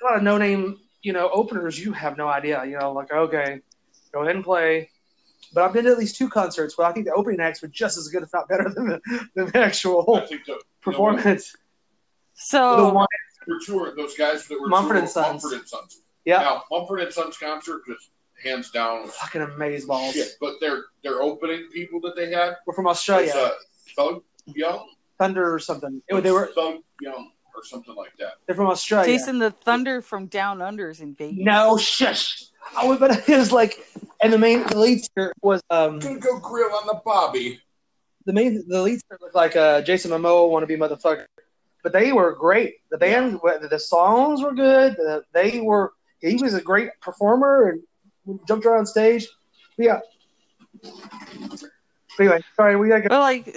A 0.02 0.04
lot 0.04 0.16
of 0.16 0.22
no 0.22 0.38
name, 0.38 0.78
you 1.02 1.12
know, 1.12 1.30
openers. 1.32 1.78
You 1.78 1.92
have 1.92 2.16
no 2.16 2.28
idea. 2.28 2.64
You 2.64 2.78
know, 2.78 2.92
like 2.92 3.12
okay, 3.12 3.60
go 4.12 4.22
ahead 4.22 4.36
and 4.36 4.44
play. 4.44 4.90
But 5.54 5.64
I've 5.64 5.72
been 5.72 5.84
to 5.84 5.90
at 5.90 5.98
least 5.98 6.16
two 6.16 6.28
concerts 6.28 6.78
where 6.78 6.86
I 6.86 6.92
think 6.92 7.06
the 7.06 7.12
opening 7.12 7.40
acts 7.40 7.60
were 7.60 7.68
just 7.68 7.98
as 7.98 8.08
good, 8.08 8.22
if 8.22 8.32
not 8.32 8.48
better, 8.48 8.70
than 8.74 8.88
the, 8.88 9.00
than 9.34 9.46
the 9.46 9.58
actual 9.58 10.16
I 10.16 10.26
think 10.26 10.44
the, 10.46 10.60
performance. 10.80 11.52
The 11.52 11.58
So, 12.34 12.92
one, 12.92 13.06
were 13.46 13.58
touring 13.64 13.96
those 13.96 14.16
guys 14.16 14.46
that 14.48 14.60
were 14.60 14.68
Mumford 14.68 14.88
touring 14.90 15.02
and 15.02 15.10
Sons. 15.10 15.44
Mumford 15.44 15.58
and 15.60 15.68
Sons. 15.68 16.02
Yeah, 16.24 16.38
Now 16.38 16.64
Mumford 16.70 17.00
and 17.00 17.12
Sons 17.12 17.36
concert 17.38 17.82
just 17.86 18.10
hands 18.42 18.70
down 18.70 19.08
fucking 19.08 19.42
amazing 19.42 19.88
balls. 19.88 20.14
shit. 20.14 20.32
But 20.40 20.54
their 20.60 20.84
their 21.02 21.22
opening 21.22 21.68
people 21.72 22.00
that 22.02 22.16
they 22.16 22.30
had 22.30 22.56
We're 22.66 22.74
from 22.74 22.84
was 22.86 22.96
Australia, 22.98 23.32
uh, 23.34 23.50
Thug 23.96 24.22
Young. 24.46 24.88
Thunder 25.18 25.52
or 25.54 25.58
something. 25.58 26.02
It, 26.08 26.20
they 26.22 26.32
were 26.32 26.50
Thug 26.54 26.78
Young 27.00 27.30
or 27.54 27.64
something 27.64 27.94
like 27.94 28.16
that. 28.18 28.32
they're 28.46 28.56
from 28.56 28.66
Australia. 28.68 29.06
Jason 29.12 29.38
the 29.38 29.50
Thunder 29.50 30.00
from 30.02 30.26
Down 30.26 30.58
Unders 30.58 31.00
in 31.00 31.14
Vegas. 31.14 31.36
No 31.38 31.76
shush. 31.76 32.44
I 32.76 32.86
would, 32.86 32.98
but 33.00 33.28
it 33.28 33.36
was 33.36 33.52
like, 33.52 33.78
and 34.22 34.32
the 34.32 34.38
main 34.38 34.64
the 34.66 34.78
lead 34.78 35.00
singer 35.04 35.32
was 35.42 35.62
um 35.70 35.98
Gonna 35.98 36.18
go 36.18 36.38
grill 36.38 36.74
on 36.74 36.86
the 36.86 37.00
Bobby. 37.04 37.60
the 38.26 38.32
main 38.32 38.64
the 38.66 38.82
lead 38.82 39.00
singer 39.00 39.18
looked 39.20 39.34
like 39.34 39.54
uh 39.56 39.82
Jason 39.82 40.10
Momoa 40.10 40.48
wanna 40.50 40.66
be 40.66 40.76
motherfucker, 40.76 41.26
but 41.82 41.92
they 41.92 42.12
were 42.12 42.32
great. 42.34 42.76
The 42.90 42.98
band, 42.98 43.38
the 43.70 43.78
songs 43.78 44.42
were 44.42 44.54
good. 44.54 44.94
The, 44.96 45.22
they 45.32 45.60
were. 45.60 45.92
He 46.22 46.36
was 46.36 46.54
a 46.54 46.60
great 46.62 46.88
performer 47.00 47.78
and 48.26 48.38
jumped 48.46 48.64
around 48.64 48.86
stage. 48.86 49.26
But 49.76 49.84
yeah. 49.86 50.00
But 50.82 51.70
anyway, 52.20 52.40
sorry, 52.56 52.76
we 52.76 52.88
gotta 52.88 53.02
go. 53.02 53.08
But 53.08 53.20
like, 53.20 53.56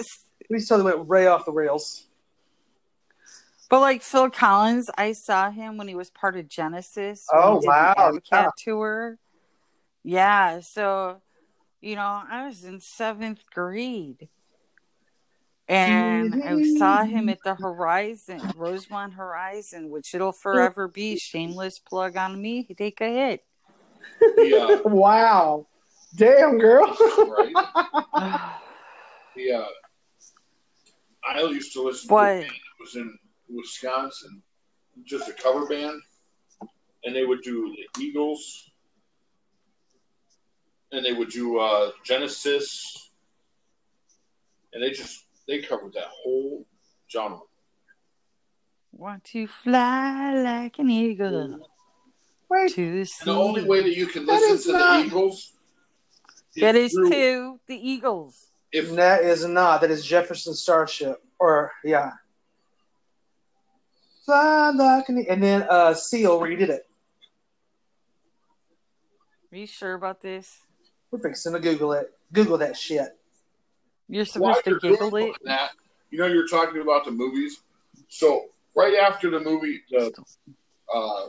We 0.50 0.58
totally 0.60 0.92
went 0.94 1.06
way 1.06 1.26
off 1.26 1.44
the 1.44 1.52
rails. 1.52 2.06
but 3.70 3.80
like 3.80 4.02
Phil 4.02 4.30
Collins, 4.30 4.88
I 4.98 5.12
saw 5.12 5.50
him 5.50 5.76
when 5.76 5.88
he 5.88 5.94
was 5.94 6.10
part 6.10 6.36
of 6.36 6.48
Genesis. 6.48 7.24
Oh, 7.32 7.60
wow, 7.62 8.12
The 8.12 8.20
yeah. 8.32 8.50
tour. 8.64 9.18
Yeah. 10.02 10.60
So, 10.62 11.20
you 11.80 11.96
know, 11.96 12.22
I 12.30 12.46
was 12.46 12.64
in 12.64 12.80
seventh 12.80 13.44
grade. 13.52 14.28
And 15.68 16.44
I 16.44 16.78
saw 16.78 17.02
him 17.02 17.28
at 17.28 17.38
the 17.44 17.56
Horizon, 17.56 18.40
Rosemont 18.56 19.14
Horizon, 19.14 19.90
which 19.90 20.14
it'll 20.14 20.32
forever 20.32 20.86
be. 20.86 21.16
Shameless 21.18 21.80
plug 21.80 22.16
on 22.16 22.40
me. 22.40 22.62
Take 22.64 23.00
a 23.00 23.08
hit. 23.08 23.44
The, 24.20 24.82
Wow. 24.84 25.66
Damn, 26.14 26.58
girl. 26.58 26.96
right? 27.36 28.52
The, 29.34 29.52
uh, 29.52 29.66
I 31.28 31.42
used 31.42 31.74
to 31.74 31.82
listen 31.82 32.08
to 32.08 32.14
a 32.14 32.18
band 32.18 32.44
that 32.44 32.80
was 32.80 32.96
in 32.96 33.18
Wisconsin, 33.50 34.42
just 35.04 35.28
a 35.28 35.34
cover 35.34 35.66
band, 35.66 36.00
and 37.04 37.14
they 37.14 37.26
would 37.26 37.42
do 37.42 37.76
the 37.76 38.02
Eagles, 38.02 38.70
and 40.90 41.04
they 41.04 41.12
would 41.12 41.28
do 41.28 41.58
uh, 41.58 41.90
Genesis, 42.02 43.10
and 44.72 44.82
they 44.82 44.88
just 44.88 45.25
they 45.48 45.60
covered 45.62 45.92
that 45.94 46.08
whole 46.08 46.66
genre. 47.10 47.40
want 48.92 49.24
to 49.24 49.46
fly 49.46 50.34
like 50.34 50.78
an 50.78 50.90
eagle 50.90 51.60
Wait, 52.48 52.72
to 52.74 52.92
the 53.04 53.10
And 53.20 53.28
the 53.28 53.32
only 53.34 53.64
way 53.64 53.82
that 53.82 53.96
you 53.96 54.06
can 54.06 54.24
listen 54.26 54.72
to 54.72 54.78
not- 54.78 55.00
the 55.00 55.06
Eagles 55.06 55.52
That 56.56 56.74
is 56.76 56.92
Drew, 56.92 57.10
to 57.10 57.60
the 57.66 57.76
Eagles. 57.76 58.46
If 58.72 58.90
That 58.92 59.22
is 59.22 59.44
not. 59.46 59.80
That 59.80 59.90
is 59.90 60.04
Jefferson 60.04 60.54
Starship. 60.54 61.22
Or 61.38 61.72
yeah. 61.84 62.12
Fly 64.24 64.70
like 64.70 65.08
an- 65.08 65.26
and 65.28 65.42
then 65.42 65.66
uh 65.68 65.92
Seal 65.94 66.40
redid 66.40 66.68
it. 66.70 66.86
Are 69.52 69.56
you 69.56 69.66
sure 69.66 69.94
about 69.94 70.20
this? 70.20 70.58
We're 71.10 71.20
fixing 71.20 71.52
to 71.52 71.60
Google 71.60 71.92
it. 71.92 72.12
Google 72.32 72.58
that 72.58 72.76
shit. 72.76 73.15
You're 74.08 74.24
supposed 74.24 74.64
to 74.64 74.70
you're 74.70 74.78
giggle 74.80 75.14
it. 75.16 75.34
that, 75.44 75.70
you 76.10 76.18
know, 76.18 76.26
you're 76.26 76.46
talking 76.48 76.80
about 76.80 77.04
the 77.04 77.10
movies. 77.10 77.60
So 78.08 78.46
right 78.76 78.94
after 78.94 79.30
the 79.30 79.40
movie, 79.40 79.82
the 79.90 80.12
uh, 80.94 81.26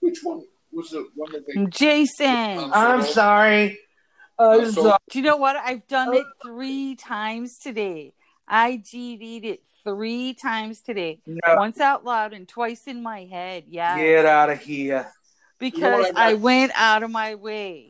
which 0.00 0.18
one 0.22 0.42
was 0.72 0.90
the 0.90 1.08
one 1.14 1.30
that 1.32 1.46
they? 1.46 1.64
Jason. 1.66 2.70
I'm 2.72 3.02
sorry. 3.02 3.78
I'm 4.38 4.60
Uh, 4.62 4.70
so- 4.70 4.82
sorry. 4.82 4.98
Do 5.10 5.18
you 5.18 5.24
know 5.24 5.36
what? 5.36 5.56
I've 5.56 5.86
done 5.86 6.14
it 6.14 6.24
three 6.42 6.96
times 6.96 7.58
today. 7.58 8.14
I 8.48 8.78
GD'd 8.78 9.44
it 9.44 9.60
three 9.84 10.34
times 10.34 10.80
today. 10.80 11.20
No, 11.26 11.38
Once 11.56 11.78
out 11.80 12.04
loud 12.04 12.32
and 12.32 12.48
twice 12.48 12.82
in 12.86 13.02
my 13.02 13.24
head. 13.24 13.64
Yeah. 13.68 13.96
get 13.96 14.26
out 14.26 14.50
of 14.50 14.60
here. 14.60 15.10
because 15.58 15.82
what 16.06 16.16
I 16.18 16.30
I 16.30 16.34
went 16.34 16.72
out 16.74 17.02
of 17.02 17.10
my 17.10 17.34
way 17.36 17.89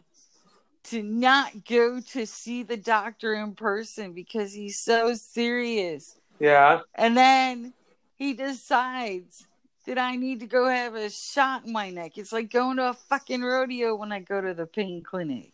to 0.90 1.02
not 1.02 1.64
go 1.64 2.00
to 2.00 2.26
see 2.26 2.62
the 2.62 2.76
doctor 2.76 3.34
in 3.34 3.54
person 3.54 4.12
because 4.12 4.52
he's 4.52 4.78
so 4.78 5.14
serious. 5.14 6.16
Yeah. 6.38 6.80
And 6.94 7.16
then 7.16 7.72
he 8.16 8.32
decides 8.32 9.46
that 9.86 9.98
I 9.98 10.16
need 10.16 10.40
to 10.40 10.46
go 10.46 10.68
have 10.68 10.94
a 10.94 11.10
shot 11.10 11.64
in 11.66 11.72
my 11.72 11.90
neck. 11.90 12.18
It's 12.18 12.32
like 12.32 12.50
going 12.50 12.76
to 12.76 12.90
a 12.90 12.94
fucking 12.94 13.42
rodeo 13.42 13.94
when 13.94 14.12
I 14.12 14.20
go 14.20 14.40
to 14.40 14.54
the 14.54 14.66
pain 14.66 15.02
clinic. 15.02 15.52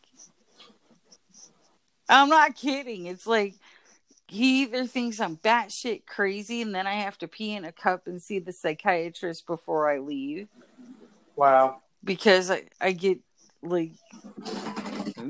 I'm 2.08 2.28
not 2.28 2.54
kidding. 2.54 3.06
It's 3.06 3.26
like 3.26 3.54
he 4.28 4.62
either 4.62 4.86
thinks 4.86 5.20
I'm 5.20 5.36
batshit 5.36 6.06
crazy 6.06 6.62
and 6.62 6.74
then 6.74 6.86
I 6.86 6.94
have 6.94 7.18
to 7.18 7.28
pee 7.28 7.54
in 7.54 7.64
a 7.64 7.72
cup 7.72 8.06
and 8.06 8.20
see 8.22 8.38
the 8.38 8.52
psychiatrist 8.52 9.46
before 9.46 9.90
I 9.90 9.98
leave 9.98 10.48
Wow. 11.36 11.82
because 12.02 12.50
I, 12.50 12.64
I 12.80 12.92
get 12.92 13.18
like 13.62 13.92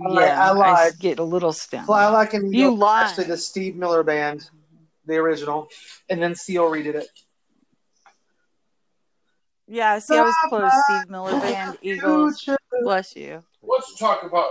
lied- 0.01 0.25
yeah, 0.27 0.43
I 0.45 0.51
lied. 0.53 0.99
get 0.99 1.19
a 1.19 1.23
little 1.25 1.53
stoned. 1.53 1.87
Fly 1.87 2.09
like 2.09 2.35
an 2.35 2.53
You 2.53 2.67
Eagle. 2.67 2.77
lied. 2.79 3.07
Actually, 3.07 3.25
the 3.25 3.37
Steve 3.37 3.77
Miller 3.77 4.03
Band, 4.03 4.49
the 5.07 5.15
original, 5.17 5.69
and 6.09 6.23
then 6.23 6.35
Seal 6.35 6.65
redid 6.71 6.95
it. 6.95 7.09
Yeah, 9.69 9.99
see, 9.99 10.17
I 10.17 10.23
was 10.23 10.35
close. 10.49 10.73
Steve 10.85 11.11
Miller 11.11 11.33
Band, 11.41 11.79
Eagles. 11.83 12.49
Bless 12.83 13.17
you. 13.17 13.43
Let's 13.63 13.97
talk 13.99 14.23
about 14.23 14.51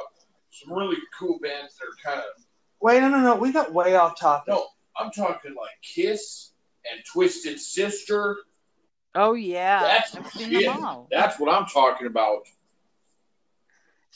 some 0.51 0.73
really 0.73 0.97
cool 1.17 1.39
bands 1.41 1.75
that 1.77 1.85
are 1.85 2.13
kind 2.15 2.19
of. 2.19 2.43
Wait, 2.81 2.99
no, 2.99 3.07
no, 3.09 3.19
no. 3.19 3.35
We 3.35 3.51
got 3.53 3.73
way 3.73 3.95
off 3.95 4.19
topic. 4.19 4.49
No, 4.53 4.65
I'm 4.99 5.11
talking 5.11 5.51
like 5.55 5.71
Kiss 5.81 6.51
and 6.91 7.01
Twisted 7.11 7.59
Sister. 7.59 8.37
Oh 9.17 9.33
yeah, 9.33 9.81
That's 9.81 10.15
I've 10.15 10.29
seen 10.31 10.51
shit. 10.51 10.65
them 10.65 10.83
all. 10.83 11.07
That's 11.09 11.39
what 11.39 11.53
I'm 11.53 11.65
talking 11.67 12.07
about. 12.07 12.39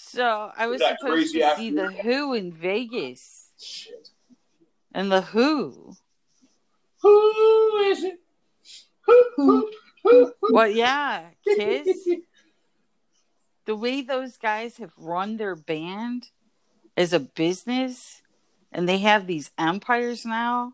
So 0.01 0.49
I 0.57 0.67
was 0.67 0.81
supposed 0.81 1.33
to 1.33 1.55
see 1.57 1.71
the 1.71 1.91
Who 1.91 2.33
in 2.33 2.53
Vegas, 2.53 3.49
Shit. 3.61 4.09
and 4.93 5.11
the 5.11 5.21
Who. 5.21 5.97
Who 7.01 7.77
is 7.83 8.03
it? 8.05 8.19
Who, 9.01 9.23
who, 9.35 9.71
who, 10.03 10.33
who? 10.41 10.53
Well, 10.53 10.69
yeah, 10.69 11.25
Kiss. 11.43 12.07
the 13.65 13.75
way 13.75 14.01
those 14.01 14.37
guys 14.37 14.77
have 14.77 14.93
run 14.97 15.35
their 15.35 15.55
band 15.55 16.29
as 16.95 17.11
a 17.11 17.19
business, 17.19 18.21
and 18.71 18.87
they 18.87 18.99
have 18.99 19.27
these 19.27 19.51
empires 19.59 20.25
now. 20.25 20.73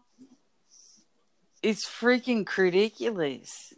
It's 1.63 1.83
freaking 1.83 2.47
ridiculous. 2.57 3.73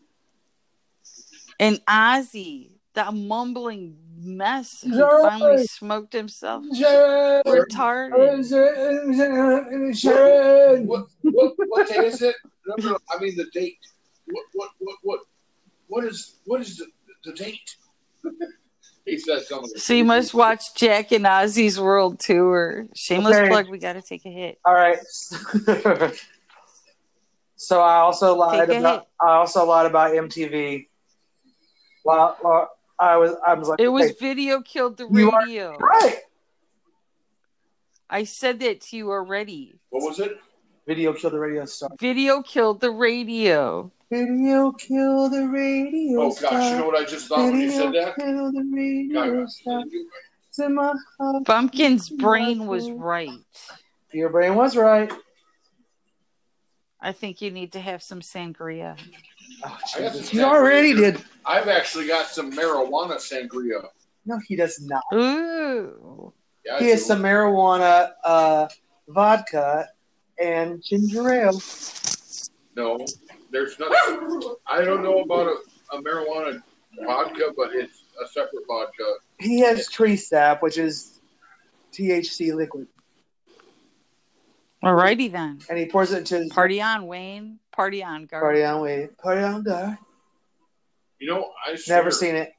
And 1.57 1.83
Ozzy, 1.85 2.76
that 2.97 3.13
mumbling 3.13 3.95
mess 4.19 4.81
who 4.81 4.95
Sorry. 4.97 5.21
finally 5.29 5.67
smoked 5.67 6.13
himself 6.13 6.65
Sharon. 6.75 7.43
retarded. 7.45 8.49
Sharon. 9.95 10.87
What, 10.87 11.05
what, 11.21 11.53
what 11.67 11.87
day 11.87 12.07
is 12.07 12.21
it? 12.23 12.35
No, 12.65 12.75
no, 12.89 12.97
I 13.09 13.19
mean 13.21 13.35
the 13.37 13.45
date. 13.53 13.77
What, 14.25 14.45
what, 14.53 14.69
what, 14.79 14.97
what, 15.03 15.19
what 15.87 16.03
is, 16.05 16.37
what 16.45 16.61
is 16.61 16.77
the, 16.77 16.87
the 17.23 17.33
date? 17.33 17.75
he 19.05 19.19
says 19.19 19.47
something. 19.47 19.69
So 19.77 19.93
you 19.93 20.03
must 20.03 20.33
watch 20.33 20.73
Jack 20.75 21.11
and 21.11 21.25
Ozzy's 21.25 21.79
World 21.79 22.19
Tour. 22.19 22.87
Shameless 22.95 23.35
Okay. 23.37 23.47
plug. 23.49 23.69
We 23.69 23.77
got 23.77 23.93
to 23.93 24.01
take 24.01 24.25
a 24.25 24.29
hit. 24.29 24.59
All 24.65 24.73
right. 24.73 24.97
so 27.55 27.79
I 27.79 27.97
also 27.97 28.35
lied 28.35 28.71
about. 28.71 29.01
hit. 29.01 29.07
I 29.21 29.33
also 29.35 29.65
lied 29.65 29.85
about 29.85 30.11
MTV. 30.13 30.87
Well, 32.03 32.37
well, 32.43 32.71
I 32.99 33.17
was. 33.17 33.33
I 33.45 33.53
was 33.53 33.67
like, 33.69 33.79
It 33.79 33.89
was 33.89 34.05
okay, 34.11 34.15
video 34.19 34.61
killed 34.61 34.97
the 34.97 35.05
radio. 35.05 35.77
right. 35.77 36.17
I 38.09 38.23
said 38.23 38.59
that 38.61 38.81
to 38.81 38.97
you 38.97 39.11
already. 39.11 39.75
What 39.89 40.03
was 40.03 40.19
it? 40.19 40.37
Video 40.87 41.11
killed 41.13 41.33
the 41.33 41.39
radio 41.39 41.65
star. 41.65 41.89
Video 41.99 42.41
killed 42.41 42.79
the 42.79 42.91
radio. 42.91 43.91
Video 44.09 44.71
killed 44.71 45.33
the 45.33 45.45
radio 45.47 46.21
Oh 46.21 46.31
star. 46.31 46.51
gosh, 46.51 46.71
you 46.71 46.77
know 46.77 46.85
what 46.87 46.95
I 47.01 47.03
just 47.03 47.27
thought 47.27 47.39
when 47.39 47.59
you 47.59 47.69
said 47.71 47.91
that? 47.93 48.15
killed 48.15 48.55
the 48.55 48.63
radio 48.73 49.41
God, 49.41 49.49
star. 49.49 49.83
It's 50.49 50.59
my 50.59 50.93
heart. 51.19 51.43
Bumpkin's 51.43 52.09
brain 52.09 52.65
was 52.67 52.89
right. 52.89 53.29
Your 54.13 54.29
brain 54.29 54.55
was 54.55 54.77
right. 54.77 55.11
I 57.01 57.11
think 57.11 57.41
you 57.41 57.51
need 57.51 57.73
to 57.73 57.79
have 57.81 58.01
some 58.01 58.21
sangria. 58.21 58.97
Oh, 59.65 59.77
I 59.95 59.99
got 60.01 60.11
Jesus. 60.13 60.29
some 60.29 60.37
He 60.39 60.43
already 60.43 60.93
sangria. 60.93 61.13
did. 61.13 61.23
I've 61.45 61.67
actually 61.67 62.07
got 62.07 62.27
some 62.27 62.51
marijuana 62.51 63.15
sangria. 63.15 63.87
No, 64.25 64.39
he 64.47 64.55
does 64.55 64.79
not. 64.81 65.03
Ooh. 65.13 66.33
Yeah, 66.65 66.79
He 66.79 66.89
has 66.89 67.05
some 67.05 67.21
marijuana, 67.21 68.11
uh, 68.23 68.67
vodka, 69.07 69.87
and 70.39 70.83
ginger 70.83 71.29
ale. 71.31 71.61
No, 72.75 73.03
there's 73.51 73.79
nothing. 73.79 74.41
I 74.67 74.83
don't 74.83 75.01
know 75.01 75.19
about 75.21 75.47
a, 75.47 75.95
a 75.95 76.01
marijuana 76.03 76.61
vodka, 77.05 77.53
but 77.55 77.69
it's 77.73 78.03
a 78.23 78.27
separate 78.27 78.65
vodka. 78.67 79.03
He 79.39 79.59
has 79.61 79.87
tree 79.89 80.17
sap, 80.17 80.61
which 80.61 80.77
is 80.77 81.21
THC 81.93 82.53
liquid, 82.53 82.87
Alrighty 84.87 85.29
then. 85.31 85.59
and 85.69 85.77
he 85.77 85.85
pours 85.87 86.11
it 86.13 86.19
into 86.19 86.37
his 86.39 86.49
Party 86.51 86.81
on, 86.81 87.07
Wayne. 87.07 87.59
Party 87.73 88.03
on, 88.03 88.25
Gar. 88.25 88.39
party 88.41 88.63
on 88.63 88.81
wait, 88.81 89.17
party 89.17 89.41
on 89.43 89.63
dark. 89.63 89.99
You 91.19 91.27
know, 91.31 91.49
I 91.65 91.75
swear, 91.75 91.97
Never 91.97 92.11
seen 92.11 92.35
it. 92.35 92.53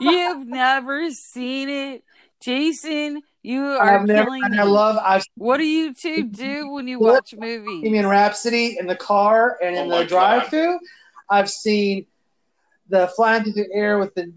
You've 0.00 0.46
never 0.46 1.10
seen 1.10 1.68
it. 1.68 2.02
Jason, 2.40 3.22
you 3.42 3.62
are 3.62 4.00
I've 4.00 4.06
never. 4.06 4.24
killing 4.24 4.42
And 4.44 4.52
me. 4.54 4.58
I 4.58 4.64
love. 4.64 4.98
I've 5.00 5.22
what 5.36 5.58
do 5.58 5.64
you 5.64 5.94
two 5.94 6.24
do 6.28 6.70
when 6.72 6.88
you 6.88 6.98
watch 6.98 7.34
movies? 7.38 7.82
seen 7.84 7.94
in 7.94 8.06
Rhapsody 8.06 8.76
in 8.80 8.86
the 8.86 8.96
car 8.96 9.58
and 9.62 9.76
oh 9.76 9.82
in 9.82 9.86
Oh 9.86 9.90
my 9.90 10.02
the 10.02 10.08
drive-through. 10.08 10.78
I've 11.30 11.48
seen 11.50 12.06
the 12.88 13.06
flying 13.14 13.44
through 13.44 13.52
the 13.52 13.68
air 13.72 13.98
with 13.98 14.12
the 14.14 14.32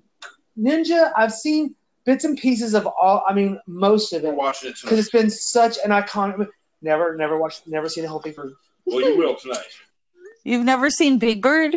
ninja. 0.58 1.12
I've 1.18 1.34
seen 1.34 1.74
bits 2.06 2.24
and 2.24 2.38
pieces 2.38 2.74
of 2.74 2.88
all. 2.88 3.24
I 3.28 3.34
mean, 3.34 3.60
most 3.68 4.13
of 4.13 4.24
it 4.24 4.34
watching 4.34 4.70
it 4.70 4.78
because 4.82 5.00
it's 5.00 5.10
been 5.10 5.30
such 5.30 5.78
an 5.84 5.91
iconic. 5.91 6.48
Never, 6.82 7.15
never 7.15 7.38
watched. 7.38 7.68
Never 7.68 7.89
seen 7.89 8.04
the 8.04 8.10
whole 8.10 8.22
thing 8.22 8.34
through. 8.34 8.56
Well, 8.86 9.02
you 9.02 9.18
will 9.18 9.36
tonight. 9.36 9.63
You've 10.44 10.65
never 10.65 10.89
seen 10.89 11.18
Big 11.18 11.41
Bird? 11.41 11.76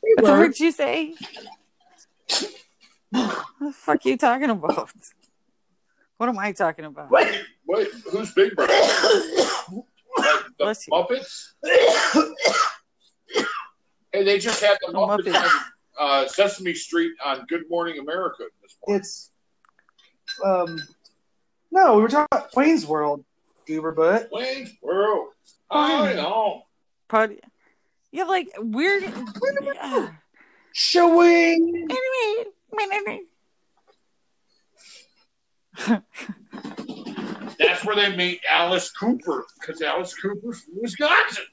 What 0.00 0.24
the 0.24 0.34
heard 0.34 0.58
you 0.58 0.72
say? 0.72 1.14
what 3.10 3.30
the 3.60 3.72
fuck 3.72 4.04
are 4.04 4.08
you 4.08 4.16
talking 4.16 4.50
about? 4.50 4.90
What 6.16 6.28
am 6.28 6.38
I 6.38 6.52
talking 6.52 6.84
about? 6.86 7.10
Wait, 7.10 7.42
wait 7.66 7.88
who's 8.10 8.32
Big 8.32 8.56
Bird? 8.56 8.70
Like 8.70 10.44
the 10.44 10.52
Bless. 10.58 10.88
Muppets? 10.88 11.50
hey, 14.12 14.24
they 14.24 14.38
just 14.38 14.62
had 14.62 14.78
the 14.80 14.92
The 14.92 14.98
Muppets, 14.98 15.24
Muppets. 15.32 15.50
on 15.98 16.24
uh, 16.24 16.28
Sesame 16.28 16.74
Street 16.74 17.12
on 17.24 17.46
Good 17.46 17.62
Morning 17.70 17.98
America 17.98 18.44
this 18.44 18.50
morning. 18.52 18.59
It's 18.86 19.30
um 20.44 20.78
no, 21.70 21.96
we 21.96 22.02
were 22.02 22.08
talking 22.08 22.26
about 22.32 22.54
Wayne's 22.56 22.86
World, 22.86 23.24
Goober 23.66 23.92
butt. 23.92 24.28
Wayne's 24.32 24.72
World. 24.82 25.28
I 25.70 26.14
know. 26.14 26.62
Party. 27.08 27.38
Yeah, 28.10 28.24
like 28.24 28.48
weird. 28.58 29.04
Yeah. 29.62 30.10
Showing. 30.72 31.88
That's 37.58 37.84
where 37.84 37.96
they 37.96 38.16
meet 38.16 38.40
Alice 38.50 38.90
Cooper 38.90 39.46
because 39.60 39.80
Alice 39.82 40.14
Cooper's 40.14 40.62
from 40.62 40.74
Wisconsin. 40.80 41.44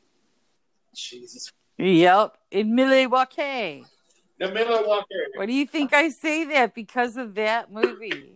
Jesus. 0.96 1.52
yep, 1.78 2.38
in 2.50 2.74
Milwaukee. 2.74 3.86
The 4.40 4.52
middle 4.52 4.86
walk 4.88 5.08
Why 5.36 5.46
do 5.48 5.54
you 5.54 5.66
think 5.66 5.94
I 5.94 6.10
say 6.10 6.46
that? 6.46 6.74
Because 6.76 7.18
of 7.18 7.34
that 7.36 7.72
movie. 7.72 8.34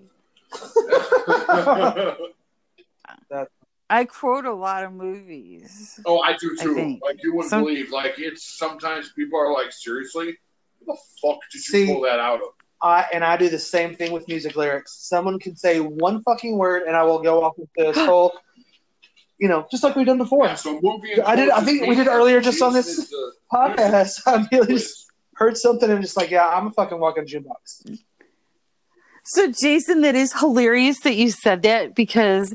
I 3.89 4.05
quote 4.05 4.45
a 4.45 4.53
lot 4.53 4.83
of 4.85 4.93
movies. 4.93 5.99
oh, 6.05 6.21
I 6.21 6.33
do 6.37 6.55
too. 6.55 6.73
think. 6.75 7.03
like 7.03 7.21
you 7.23 7.33
wouldn't 7.35 7.49
Some- 7.49 7.63
believe. 7.63 7.91
Like 7.91 8.15
it's 8.17 8.43
sometimes 8.57 9.11
people 9.11 9.37
are 9.39 9.51
like, 9.53 9.71
seriously, 9.73 10.37
who 10.79 10.85
the 10.85 10.97
fuck 11.21 11.39
did 11.51 11.55
you 11.55 11.59
See- 11.59 11.85
pull 11.87 12.01
that 12.03 12.19
out 12.19 12.35
of? 12.41 12.47
I, 12.83 13.05
and 13.13 13.23
I 13.23 13.37
do 13.37 13.47
the 13.47 13.59
same 13.59 13.95
thing 13.95 14.11
with 14.11 14.27
music 14.27 14.55
lyrics. 14.55 14.93
Someone 15.07 15.37
can 15.37 15.55
say 15.55 15.79
one 15.81 16.23
fucking 16.23 16.57
word, 16.57 16.83
and 16.87 16.95
I 16.95 17.03
will 17.03 17.19
go 17.21 17.43
off 17.43 17.53
with 17.55 17.69
this 17.75 17.95
whole, 18.07 18.33
you 19.37 19.47
know, 19.47 19.67
just 19.69 19.83
like 19.83 19.95
we've 19.95 20.07
done 20.07 20.17
before. 20.17 20.45
Yeah, 20.45 20.55
so 20.55 20.79
movie. 20.81 21.21
I 21.21 21.35
did- 21.35 21.49
I 21.51 21.61
think 21.61 21.85
we 21.85 21.93
did 21.93 22.07
earlier 22.07 22.41
just 22.41 22.59
on 22.61 22.73
this- 22.73 23.07
the- 23.09 23.33
Podcast. 23.53 24.21
I 24.25 24.47
really 24.51 24.73
just 24.75 24.97
Jason 24.97 25.10
heard 25.41 25.57
something 25.57 25.89
and 25.89 26.01
just 26.03 26.15
like, 26.15 26.29
yeah, 26.29 26.47
I'm 26.47 26.67
a 26.67 26.71
fucking 26.71 26.99
walking 26.99 27.25
jukebox. 27.25 27.99
So, 29.25 29.51
Jason, 29.51 30.01
that 30.01 30.13
is 30.15 30.33
hilarious 30.39 30.99
that 31.01 31.15
you 31.15 31.31
said 31.31 31.63
that 31.63 31.95
because 31.95 32.53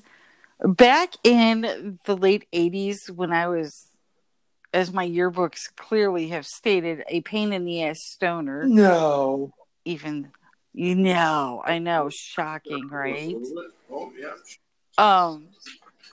back 0.61 1.15
in 1.25 1.99
the 2.05 2.17
late 2.17 2.47
80s, 2.53 3.11
when 3.13 3.33
I 3.33 3.49
was, 3.49 3.89
as 4.73 4.93
my 4.93 5.09
yearbooks 5.09 5.59
clearly 5.77 6.29
have 6.29 6.47
stated, 6.47 7.03
a 7.09 7.23
pain 7.23 7.53
in 7.53 7.65
the 7.65 7.83
ass 7.83 7.99
stoner, 8.01 8.65
No. 8.69 9.53
even, 9.85 10.31
you 10.73 10.95
know, 10.95 11.63
I 11.65 11.81
know, 11.81 12.09
shocking, 12.13 12.87
right? 12.89 13.35
Oh 13.91 14.13
yeah, 14.17 14.33
Um, 15.05 15.49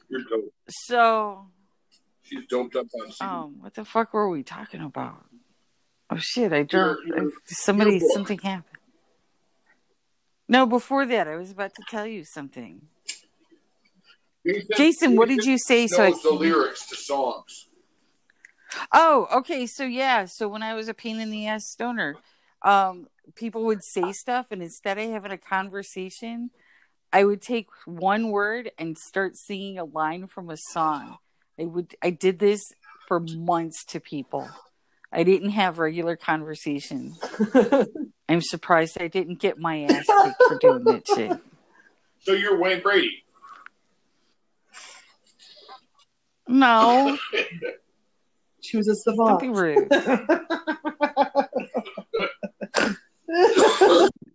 you're 0.09 0.21
dope. 0.21 0.51
so, 0.67 1.47
She's 2.23 2.47
doped 2.49 2.75
up 2.75 2.87
on. 2.95 3.11
CD. 3.11 3.15
um, 3.29 3.55
what 3.59 3.75
the 3.75 3.85
fuck 3.85 4.11
were 4.13 4.29
we 4.29 4.41
talking 4.41 4.81
about? 4.81 5.25
Oh 6.13 6.17
shit, 6.19 6.53
I 6.53 6.63
don't, 6.63 6.99
Your- 7.07 7.23
your- 7.23 7.31
somebody, 7.47 7.97
your 7.97 8.09
something 8.13 8.37
happened. 8.39 8.77
No, 10.47 10.65
before 10.67 11.05
that, 11.07 11.27
I 11.27 11.35
was 11.35 11.49
about 11.51 11.71
to 11.73 11.83
tell 11.89 12.05
you 12.05 12.23
something. 12.23 12.83
Jason, 14.77 15.15
what 15.15 15.27
did 15.29 15.43
you 15.45 15.57
say? 15.57 15.87
So 15.87 16.03
I 16.03 16.11
the 16.11 16.17
can- 16.19 16.37
lyrics 16.37 16.85
to 16.89 16.95
songs. 16.95 17.67
Oh, 18.91 19.27
okay. 19.37 19.65
So 19.65 19.85
yeah, 19.85 20.25
so 20.25 20.47
when 20.47 20.61
I 20.61 20.75
was 20.75 20.87
a 20.87 20.93
pain 20.93 21.19
in 21.19 21.31
the 21.31 21.47
ass 21.47 21.65
stoner, 21.71 22.17
um, 22.61 23.07
people 23.35 23.63
would 23.65 23.83
say 23.83 24.11
stuff, 24.11 24.47
and 24.51 24.61
instead 24.61 24.97
of 24.99 25.09
having 25.09 25.31
a 25.31 25.37
conversation, 25.37 26.51
I 27.11 27.23
would 27.23 27.41
take 27.41 27.67
one 27.85 28.29
word 28.29 28.71
and 28.77 28.97
start 28.97 29.35
singing 29.37 29.79
a 29.79 29.85
line 29.85 30.27
from 30.27 30.49
a 30.51 30.57
song. 30.57 31.17
I 31.59 31.65
would. 31.65 31.95
I 32.03 32.11
did 32.11 32.37
this 32.37 32.61
for 33.07 33.19
months 33.19 33.83
to 33.85 33.99
people. 33.99 34.49
I 35.13 35.23
didn't 35.23 35.51
have 35.51 35.77
regular 35.77 36.15
conversations. 36.15 37.19
I'm 38.29 38.41
surprised 38.41 38.99
I 38.99 39.07
didn't 39.07 39.39
get 39.39 39.59
my 39.59 39.83
ass 39.83 40.05
kicked 40.07 40.43
for 40.47 40.57
doing 40.59 40.83
that 40.85 41.03
shit. 41.15 41.39
So 42.21 42.33
you're 42.33 42.59
Wayne 42.59 42.81
Brady. 42.81 43.23
No, 46.47 47.17
she 48.61 48.77
was 48.77 48.87
a 48.89 48.95
don't 49.15 49.39
be 49.39 49.47
savant. 49.47 49.91
rude. 49.91 50.39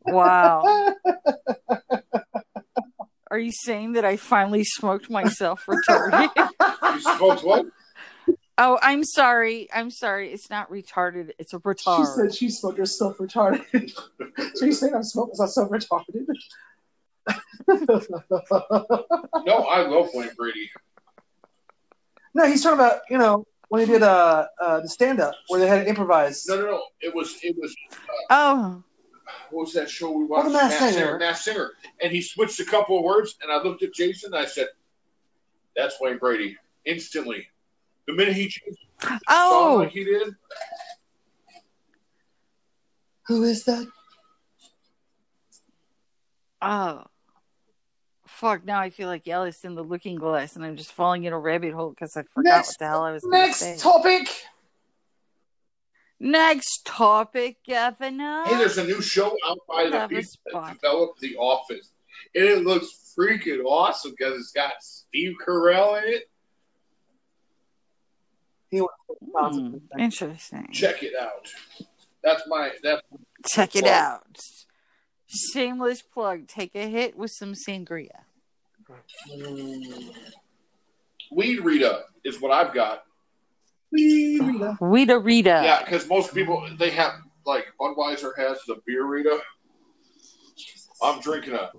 Wow. 0.07 0.95
Are 3.31 3.39
you 3.39 3.53
saying 3.53 3.93
that 3.93 4.05
I 4.07 4.17
finally 4.17 4.65
smoked 4.65 5.11
myself 5.11 5.67
retarded? 5.67 6.31
You 6.95 7.01
smoked 7.01 7.45
what? 7.45 7.67
Oh, 8.59 8.79
I'm 8.83 9.05
sorry. 9.05 9.69
I'm 9.73 9.91
sorry. 9.91 10.33
It's 10.33 10.51
not 10.51 10.71
retarded. 10.71 11.31
It's 11.39 11.55
a 11.55 11.59
retard. 11.59 11.79
she 11.81 11.91
retard. 11.91 12.17
said 12.17 12.35
she 12.35 12.51
smoked 12.51 12.79
herself 12.79 13.19
retarded. 13.19 13.91
so 14.55 14.65
you 14.67 14.73
saying 14.73 14.95
I'm 14.95 15.03
smoking 15.03 15.35
myself 15.39 15.71
retarded? 15.71 16.27
No, 19.45 19.55
I 19.65 19.87
love 19.87 20.09
Wayne 20.15 20.31
Brady. 20.37 20.71
no, 22.35 22.47
he's 22.47 22.63
talking 22.63 22.79
about 22.79 23.01
you 23.11 23.19
know 23.19 23.47
when 23.69 23.81
he 23.87 23.87
did 23.93 24.03
uh, 24.03 24.47
uh 24.61 24.81
the 24.81 24.89
stand 24.89 25.21
up 25.21 25.35
where 25.49 25.61
they 25.61 25.67
had 25.67 25.85
to 25.85 25.89
improvise. 25.89 26.47
No, 26.47 26.57
no, 26.57 26.63
no. 26.71 26.83
It 27.01 27.15
was 27.15 27.37
it 27.43 27.55
was 27.59 27.75
oh, 28.31 28.83
what 29.51 29.61
was 29.67 29.73
that 29.75 29.91
show 29.91 30.11
we 30.11 30.25
Oh, 30.25 30.27
watched? 30.27 30.47
The 30.47 30.53
Masked 30.53 30.81
Masked 30.81 30.95
Singer. 30.99 31.19
Masked 31.19 31.45
Singer. 31.45 31.71
And 32.03 32.13
he 32.13 32.23
switched 32.23 32.59
a 32.61 32.65
couple 32.65 32.97
of 32.99 33.05
words, 33.05 33.37
and 33.43 33.53
I 33.53 33.63
looked 33.63 33.83
at 33.83 33.93
Jason 33.93 34.33
and 34.33 34.43
I 34.43 34.47
said, 34.47 34.69
"That's 35.77 35.97
Wayne 36.01 36.19
Brady." 36.19 36.57
Instantly, 36.87 37.47
the 38.09 38.15
minute 38.15 38.35
he 38.35 38.49
changed 38.49 38.79
the 39.01 39.07
song 39.09 39.19
oh, 39.29 39.77
like 39.85 39.91
he 39.91 40.03
did, 40.03 40.35
Who 43.29 43.45
is 43.45 43.65
that? 43.65 43.87
oh. 46.63 47.05
Fuck, 48.27 48.65
now 48.65 48.81
I 48.81 48.91
feel 48.91 49.09
like 49.09 49.27
Ellis 49.27 49.65
in 49.65 49.75
the 49.75 49.83
looking 49.83 50.17
glass 50.17 50.55
and 50.57 50.65
I'm 50.65 50.77
just 50.77 50.93
falling 50.93 51.25
in 51.25 51.33
a 51.33 51.39
rabbit 51.39 51.73
hole 51.75 51.91
because 51.91 52.17
I 52.17 52.23
forgot 52.23 52.57
Next- 52.57 52.69
what 52.69 52.79
the 52.79 52.87
hell 52.87 53.03
I 53.05 53.13
was 53.13 53.23
going 53.23 53.35
to 53.35 53.47
Next 53.47 53.57
say. 53.59 53.77
topic. 53.77 54.29
Next 56.21 56.85
topic, 56.85 57.59
Governor. 57.69 58.45
hey, 58.47 58.57
there's 58.57 58.79
a 58.79 58.85
new 58.85 59.01
show 59.01 59.37
out 59.47 59.59
by 59.69 59.85
the 59.85 60.07
people 60.09 60.33
that 60.53 60.73
developed 60.75 61.21
The 61.21 61.37
Office, 61.37 61.93
and 62.35 62.45
it 62.45 62.65
looks 62.65 63.15
freaking 63.17 63.65
awesome 63.65 64.13
because 64.19 64.35
it's 64.41 64.51
got 64.53 64.73
Steve 64.81 65.35
Carell 65.47 66.03
in 66.03 66.09
it. 66.15 66.25
He 68.71 68.81
went 68.81 68.91
Hmm, 69.55 69.77
interesting. 69.99 70.69
Check 70.73 71.03
it 71.03 71.15
out. 71.19 71.49
That's 72.23 72.43
my 72.47 72.71
that's 72.83 73.03
Check 73.47 73.75
it 73.77 73.83
Plug. 73.85 73.93
out. 73.95 74.37
Shameless 75.27 76.03
plug. 76.03 76.47
Take 76.49 76.75
a 76.75 76.87
hit 76.89 77.17
with 77.17 77.31
some 77.31 77.55
sangria. 77.55 78.25
Weed 81.31 81.61
Rita 81.61 82.05
is 82.25 82.41
what 82.41 82.51
I've 82.53 82.75
got. 82.75 83.05
Rita 83.93 85.19
Rita. 85.19 85.61
Yeah, 85.65 85.85
because 85.85 86.09
most 86.09 86.35
people 86.35 86.69
they 86.79 86.91
have 86.91 87.13
like 87.47 87.67
Budweiser 87.81 88.33
has 88.37 88.59
the 88.67 88.77
beer 88.87 89.05
Rita. 89.07 89.39
I'm 91.03 91.21
drinking 91.21 91.55
a 91.55 91.71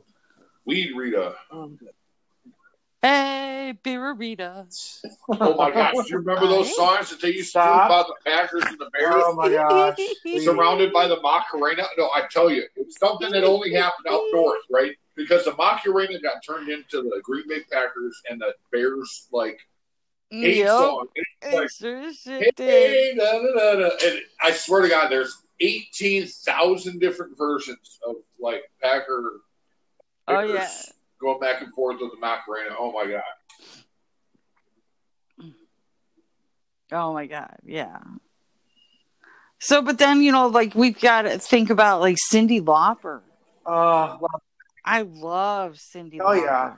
weed 0.66 0.94
Rita. 0.96 1.36
Good. 1.52 1.90
Hey, 3.02 3.74
Beer 3.82 4.12
Oh 4.12 5.56
my 5.56 5.72
gosh! 5.74 5.94
Do 5.94 6.04
you 6.10 6.18
remember 6.18 6.48
those 6.48 6.76
songs 6.76 7.10
that 7.10 7.22
they 7.22 7.30
used 7.30 7.54
to 7.54 7.60
do 7.60 7.70
about 7.70 8.08
the 8.08 8.16
Packers 8.26 8.64
and 8.66 8.80
the 8.80 8.90
Bears? 8.92 9.24
Oh 9.26 9.36
my 9.36 9.50
gosh. 9.50 9.98
Surrounded 10.44 10.92
by 10.92 11.08
the 11.08 11.20
Macarena. 11.22 11.84
No, 11.98 12.06
I 12.14 12.24
tell 12.30 12.52
you, 12.52 12.64
it's 12.76 13.00
something 13.00 13.32
that 13.32 13.44
only 13.44 13.74
happened 13.74 14.08
up 14.08 14.22
north, 14.34 14.60
right? 14.70 14.96
Because 15.16 15.46
the 15.46 15.56
Macarena 15.56 16.20
got 16.20 16.44
turned 16.46 16.70
into 16.70 17.02
the 17.04 17.22
Green 17.24 17.48
Bay 17.48 17.62
Packers 17.72 18.22
and 18.30 18.42
the 18.42 18.54
Bears 18.72 19.28
like 19.32 19.60
eight 20.32 20.58
Yep. 20.58 20.68
song. 20.70 21.08
It's 21.16 21.80
like, 21.82 22.42
It 22.42 22.54
hey, 22.58 23.16
da, 23.16 23.42
da, 23.42 23.54
da, 23.54 23.76
da. 23.76 23.90
And 24.06 24.22
I 24.42 24.52
swear 24.52 24.82
to 24.82 24.90
God, 24.90 25.10
there's 25.10 25.42
eighteen 25.62 26.28
thousand 26.28 27.00
different 27.00 27.38
versions 27.38 28.00
of 28.06 28.16
like 28.40 28.64
Packer. 28.82 29.42
Oh, 30.28 30.42
yeah. 30.42 30.70
Going 31.22 31.40
back 31.40 31.62
and 31.62 31.74
forth 31.74 31.98
with 32.00 32.12
the 32.12 32.18
Macarena. 32.20 32.76
Oh 32.80 32.92
my 32.94 33.06
God. 33.06 33.22
Oh 36.92 37.14
my 37.14 37.28
god, 37.28 37.58
yeah. 37.64 38.00
So, 39.60 39.82
but 39.82 39.98
then 40.00 40.22
you 40.22 40.32
know, 40.32 40.48
like 40.48 40.74
we've 40.74 41.00
got 41.00 41.24
to 41.24 41.38
think 41.38 41.70
about 41.70 42.00
like 42.00 42.16
Cyndi 42.32 42.62
Lauper. 42.62 43.22
Uh, 43.66 44.18
I 44.84 45.04
love 45.04 45.74
Cyndi. 45.76 46.18
Oh, 46.20 46.26
Lauper. 46.30 46.44
yeah. 46.46 46.74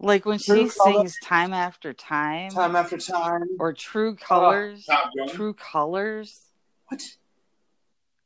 Like 0.00 0.24
when 0.26 0.38
she 0.38 0.68
Color- 0.68 0.70
sings 0.70 1.16
"Time 1.22 1.52
After 1.52 1.92
Time" 1.92 2.50
time 2.50 2.74
after 2.76 2.96
time. 2.98 3.42
or 3.60 3.72
"True 3.72 4.14
Colors," 4.16 4.86
Top 4.86 5.10
"True 5.28 5.54
Colors." 5.54 6.40
What? 6.88 7.02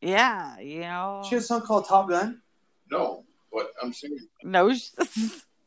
Yeah, 0.01 0.59
you 0.61 0.81
know. 0.81 1.23
She 1.29 1.35
has 1.35 1.45
a 1.45 1.47
song 1.47 1.63
called 1.63 1.87
Top 1.89 2.09
Gun. 2.09 2.41
No, 2.91 3.25
but 3.53 3.73
I'm 3.83 3.93
saying 3.93 4.19
No, 4.43 4.67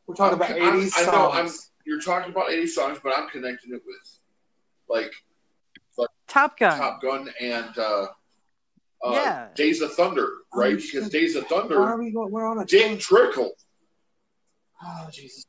We're 0.06 0.14
talking 0.14 0.36
about 0.36 0.50
I'm- 0.50 0.80
80s 0.80 0.92
I 0.96 1.02
songs. 1.04 1.06
know, 1.12 1.28
I'm- 1.30 1.50
you're 1.84 2.00
talking 2.00 2.32
about 2.32 2.50
80 2.50 2.66
songs, 2.66 2.98
but 3.02 3.16
I'm 3.16 3.28
connecting 3.28 3.72
it 3.74 3.82
with 3.86 4.18
like 4.88 5.12
Top 6.28 6.58
Gun. 6.58 6.76
Top 6.78 7.00
Gun 7.00 7.30
and 7.40 7.78
uh, 7.78 8.06
uh, 9.04 9.10
Yeah. 9.12 9.48
Days 9.54 9.80
of 9.80 9.94
Thunder, 9.94 10.28
right? 10.52 10.72
Oh, 10.72 10.76
because 10.76 10.88
shit. 10.90 11.12
Days 11.12 11.36
of 11.36 11.44
Why 11.48 11.58
are 11.58 11.60
Thunder, 11.60 11.96
we 11.98 12.10
going? 12.10 12.30
We're 12.32 12.46
on 12.46 12.58
a 12.58 12.64
Dick 12.64 12.98
Trickle. 13.00 13.52
Oh 14.82 15.08
Jesus! 15.12 15.46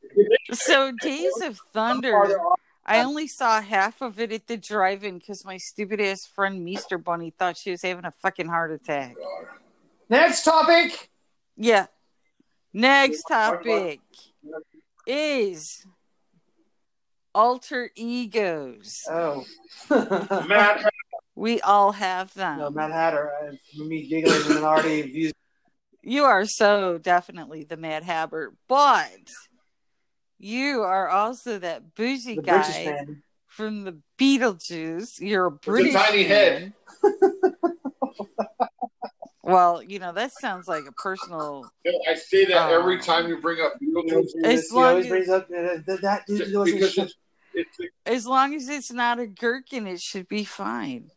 So 0.52 0.92
Days 1.02 1.40
of 1.42 1.58
Thunder, 1.74 2.38
I 2.86 3.00
only 3.04 3.26
saw 3.26 3.60
half 3.60 4.00
of 4.00 4.18
it 4.20 4.32
at 4.32 4.46
the 4.46 4.56
drive-in 4.56 5.18
because 5.18 5.44
my 5.44 5.58
stupid 5.58 6.00
ass 6.00 6.24
friend 6.24 6.64
Meester 6.64 6.96
Bunny 6.96 7.34
thought 7.36 7.56
she 7.58 7.70
was 7.72 7.82
having 7.82 8.04
a 8.06 8.12
fucking 8.12 8.46
heart 8.46 8.70
attack. 8.72 9.16
Next 10.08 10.44
topic. 10.44 11.10
Yeah. 11.56 11.86
Next 12.72 13.22
topic 13.24 14.00
is 15.06 15.84
alter 17.34 17.90
egos. 17.96 19.02
Oh. 19.10 19.44
Matt, 19.90 20.90
We 21.34 21.60
all 21.60 21.92
have 21.92 22.32
them. 22.34 22.58
No, 22.58 22.70
Mad 22.70 22.90
Hatter. 22.90 23.30
Uh, 23.42 23.84
me 23.84 24.06
giggling 24.08 24.56
and 24.56 24.64
already 24.64 25.02
views. 25.02 25.32
You 26.02 26.24
are 26.24 26.44
so 26.46 26.98
definitely 26.98 27.64
the 27.64 27.76
Mad 27.76 28.02
Hatter, 28.02 28.52
but 28.68 29.28
you 30.38 30.82
are 30.82 31.08
also 31.08 31.58
that 31.58 31.94
bougie 31.94 32.36
The 32.36 32.42
guy 32.42 32.84
man. 32.86 33.22
from 33.46 33.84
the 33.84 33.98
Beetlejuice. 34.18 35.20
You're 35.20 35.46
a 35.46 35.48
a 35.48 35.52
British 35.52 35.94
tiny 35.94 36.24
head. 36.24 36.72
man. 39.48 39.54
well, 39.56 39.82
you 39.82 39.98
know 39.98 40.12
that 40.12 40.32
sounds 40.32 40.68
like 40.68 40.84
a 40.86 40.92
personal. 40.92 41.70
I 42.08 42.14
say 42.14 42.44
that 42.46 42.70
Oh. 42.70 42.78
every 42.80 42.96
um, 42.96 43.00
time 43.00 43.28
you 43.28 43.40
bring 43.40 43.60
up 43.60 43.74
Beetlejuice. 43.82 44.44
As 44.44 44.70
long 44.72 44.98
as- 44.98 45.06
brings 45.08 45.28
up 45.28 45.48
that, 45.48 45.84
that 46.02 46.22
Because 46.26 46.92
shit. 46.92 47.12
it's, 47.54 47.78
it's 47.78 47.92
As 48.06 48.26
long 48.26 48.54
as 48.54 48.68
it's 48.68 48.92
not 48.92 49.18
a 49.18 49.26
gherkin, 49.26 49.86
it 49.86 50.00
should 50.00 50.28
be 50.28 50.44
fine. 50.44 51.10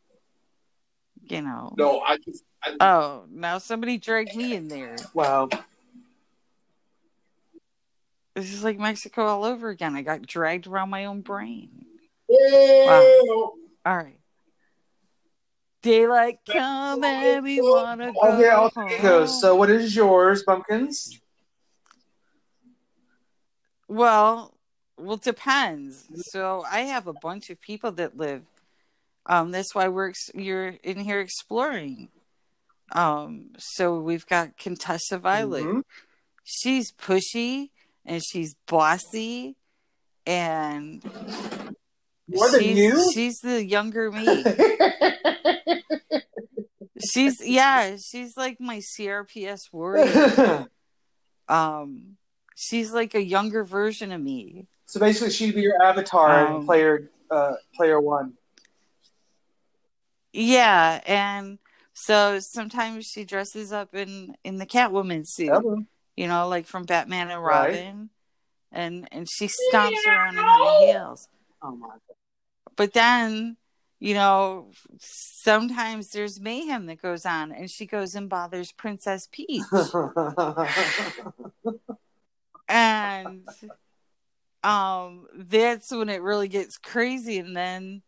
You 1.30 1.42
know. 1.42 1.74
no, 1.78 2.00
I 2.02 2.18
just 2.18 2.44
I, 2.64 2.76
Oh, 2.80 3.26
now 3.32 3.58
somebody 3.60 3.98
dragged 3.98 4.36
me 4.36 4.56
in 4.56 4.68
there. 4.68 4.96
Wow. 5.14 5.50
This 8.36 8.54
is 8.54 8.64
like 8.64 8.80
Mexico 8.80 9.26
all 9.26 9.44
over 9.44 9.70
again. 9.70 9.96
I 9.96 10.02
got 10.04 10.22
dragged 10.26 10.66
around 10.68 10.90
my 10.90 11.06
own 11.06 11.22
brain. 11.22 11.70
Wow. 12.30 13.54
All 13.86 13.98
right. 13.98 14.18
Daylight 15.82 16.40
come 16.46 17.04
and 17.04 17.44
we 17.44 17.60
wanna 17.62 18.12
go. 18.14 18.20
Okay, 18.22 18.50
alter 18.50 18.88
egos. 18.88 19.42
So, 19.42 19.56
what 19.56 19.70
is 19.70 19.96
yours, 19.96 20.44
Bumpkins? 20.44 21.20
Well, 23.88 24.54
well, 24.98 25.16
it 25.16 25.24
depends. 25.24 26.08
So 26.32 26.64
I 26.70 26.82
have 26.82 27.08
a 27.08 27.14
bunch 27.14 27.50
of 27.50 27.60
people 27.60 27.92
that 27.94 28.16
live. 28.18 28.44
Um, 29.26 29.52
that's 29.52 29.74
why 29.76 29.88
we're 29.88 30.10
ex- 30.10 30.32
you're 30.34 30.76
in 30.84 31.00
here 31.00 31.20
exploring. 31.20 32.10
Um, 32.92 33.52
so 33.58 34.00
we've 34.00 34.26
got 34.26 34.58
Contessa 34.58 35.18
Violet. 35.18 35.64
Mhm. 35.64 35.84
She's 36.44 36.92
pushy 36.92 37.70
and 38.06 38.22
she's 38.24 38.56
bossy, 38.68 39.56
and 40.26 41.04
More 42.34 42.50
than 42.52 42.62
she's, 42.62 42.78
you? 42.78 43.12
She's 43.14 43.40
the 43.40 43.64
younger 43.66 44.12
me. 44.12 44.44
she's 47.12 47.46
yeah. 47.46 47.96
She's 47.98 48.38
like 48.38 48.60
my 48.60 48.80
CRPS 48.80 49.72
warrior. 49.72 50.68
um, 51.50 52.18
she's 52.56 52.92
like 52.94 53.16
a 53.16 53.24
younger 53.24 53.64
version 53.64 54.12
of 54.12 54.22
me. 54.22 54.68
so 54.86 55.00
basically, 55.00 55.32
she'd 55.32 55.56
be 55.56 55.62
your 55.62 55.82
avatar 55.82 56.48
in 56.48 56.54
Um, 56.54 56.66
player 56.66 57.10
uh, 57.30 57.54
player 57.76 58.00
one. 58.00 58.34
Yeah, 60.34 61.02
and 61.06 61.60
so 61.94 62.40
sometimes 62.40 63.06
she 63.06 63.26
dresses 63.26 63.74
up 63.74 63.94
in 63.94 64.36
in 64.44 64.58
the 64.58 64.66
Catwoman 64.66 65.24
suit, 65.26 65.52
you 66.16 66.28
know, 66.28 66.48
like 66.48 66.66
from 66.66 66.84
Batman 66.84 67.30
and 67.30 67.44
Right. 67.44 67.68
Robin, 67.68 68.10
and 68.72 69.08
and 69.12 69.28
she 69.30 69.48
stomps 69.48 69.98
around 70.08 70.38
in 70.38 70.44
high 70.44 70.86
heels. 70.86 71.28
Oh 71.62 71.76
my 71.76 71.90
But 72.76 72.94
then, 72.94 73.58
you 74.00 74.14
know, 74.14 74.72
sometimes 75.00 76.10
there's 76.10 76.40
mayhem 76.40 76.86
that 76.88 77.02
goes 77.02 77.26
on, 77.26 77.52
and 77.52 77.70
she 77.70 77.86
goes 77.86 78.16
and 78.16 78.30
bothers 78.30 78.72
Princess 78.72 79.28
Peach, 79.32 79.64
and 82.68 83.48
um, 84.64 85.28
that's 85.36 85.92
when 85.92 86.10
it 86.10 86.22
really 86.22 86.48
gets 86.48 86.78
crazy, 86.78 87.38
and 87.40 87.56
then 87.56 88.02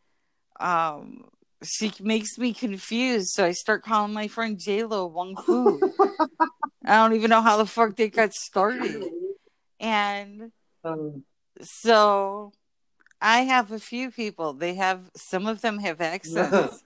um. 0.59 1.25
She 1.65 1.93
makes 2.01 2.37
me 2.37 2.53
confused, 2.53 3.29
so 3.29 3.45
I 3.45 3.51
start 3.53 3.85
calling 3.85 4.11
my 4.11 4.27
friend 4.27 4.59
J 4.59 4.83
Lo 4.83 5.05
Wong 5.05 5.37
Fu. 5.37 5.79
I 6.85 6.97
don't 6.97 7.13
even 7.13 7.29
know 7.29 7.41
how 7.41 7.55
the 7.55 7.65
fuck 7.65 7.95
they 7.95 8.09
got 8.09 8.33
started. 8.33 9.05
And 9.79 10.51
um, 10.85 11.23
so 11.61 12.53
I 13.23 13.41
have 13.41 13.71
a 13.71 13.79
few 13.79 14.11
people. 14.11 14.51
They 14.51 14.75
have 14.75 15.09
some 15.15 15.47
of 15.47 15.61
them 15.61 15.79
have 15.79 16.01
accents. 16.15 16.83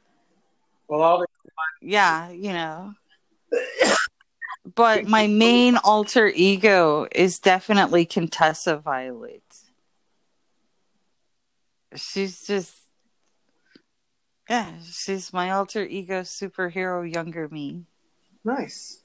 well, 0.88 1.02
all 1.02 1.20
the- 1.20 1.28
yeah, 1.82 2.30
you 2.30 2.54
know. 2.54 2.94
But 4.76 5.08
my 5.08 5.28
main 5.28 5.78
alter 5.78 6.28
ego 6.28 7.08
is 7.12 7.40
definitely 7.40 8.06
Contessa 8.06 8.78
Violet. 8.78 9.42
She's 11.96 12.46
just 12.46 12.76
yeah, 14.50 14.74
she's 14.84 15.34
my 15.34 15.52
alter 15.52 15.84
ego 15.84 16.22
superhero 16.22 17.12
younger 17.12 17.50
me. 17.50 17.86
nice. 18.46 19.02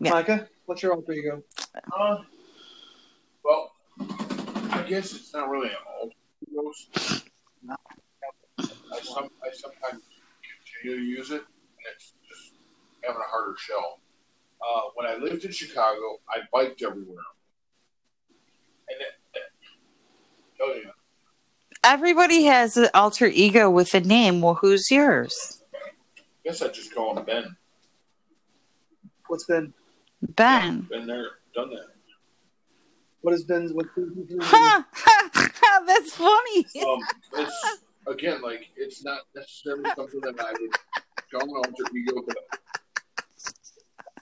Yeah. 0.00 0.10
Micah, 0.10 0.48
what's 0.66 0.82
your 0.82 0.92
alter 0.94 1.12
ego? 1.12 1.42
Uh, 1.96 2.16
well, 3.44 3.72
I 4.00 4.84
guess 4.88 5.14
it's 5.14 5.32
not 5.32 5.48
really 5.48 5.68
an 5.68 5.76
alter 6.00 6.14
egos. 6.54 6.88
I, 7.68 9.00
some, 9.02 9.28
I 9.42 9.50
sometimes 9.52 10.02
continue 10.82 11.00
to 11.00 11.04
use 11.04 11.30
it, 11.30 11.42
and 11.42 11.86
it's 11.94 12.12
just 12.28 12.54
having 13.02 13.20
a 13.20 13.28
harder 13.30 13.56
shell. 13.58 14.00
Uh, 14.62 14.80
when 14.94 15.06
I 15.06 15.16
lived 15.16 15.44
in 15.44 15.52
Chicago, 15.52 16.18
I 16.28 16.38
biked 16.52 16.82
everywhere. 16.82 17.18
And 18.88 19.00
it, 19.00 19.38
it, 19.38 19.42
oh 20.62 20.74
yeah, 20.82 20.90
Everybody 21.82 22.44
has 22.44 22.76
an 22.76 22.88
alter 22.94 23.26
ego 23.26 23.68
with 23.70 23.94
a 23.94 24.00
name. 24.00 24.40
Well, 24.40 24.54
who's 24.54 24.90
yours? 24.90 25.62
I 25.74 25.78
guess 26.44 26.62
I 26.62 26.68
just 26.68 26.94
call 26.94 27.16
him 27.16 27.24
Ben. 27.24 27.56
What's 29.26 29.44
Ben? 29.44 29.74
been? 30.20 30.34
Ben. 30.34 30.80
Been 30.90 31.06
there, 31.06 31.26
done 31.54 31.70
that. 31.70 31.88
What 33.22 33.32
has 33.32 33.44
been? 33.44 33.70
What's 33.74 33.88
been? 33.94 34.38
Ha! 34.42 34.86
That's 35.86 36.12
funny. 36.14 36.66
Um, 36.86 37.00
it's 37.34 37.78
again 38.06 38.42
like 38.42 38.68
it's 38.76 39.04
not 39.04 39.20
necessarily 39.34 39.88
something 39.96 40.20
that 40.20 40.40
I 40.40 40.52
would 40.52 40.70
go 41.32 41.40
an 41.40 41.48
alter 41.50 41.84
ego, 41.96 42.22
but 42.26 42.36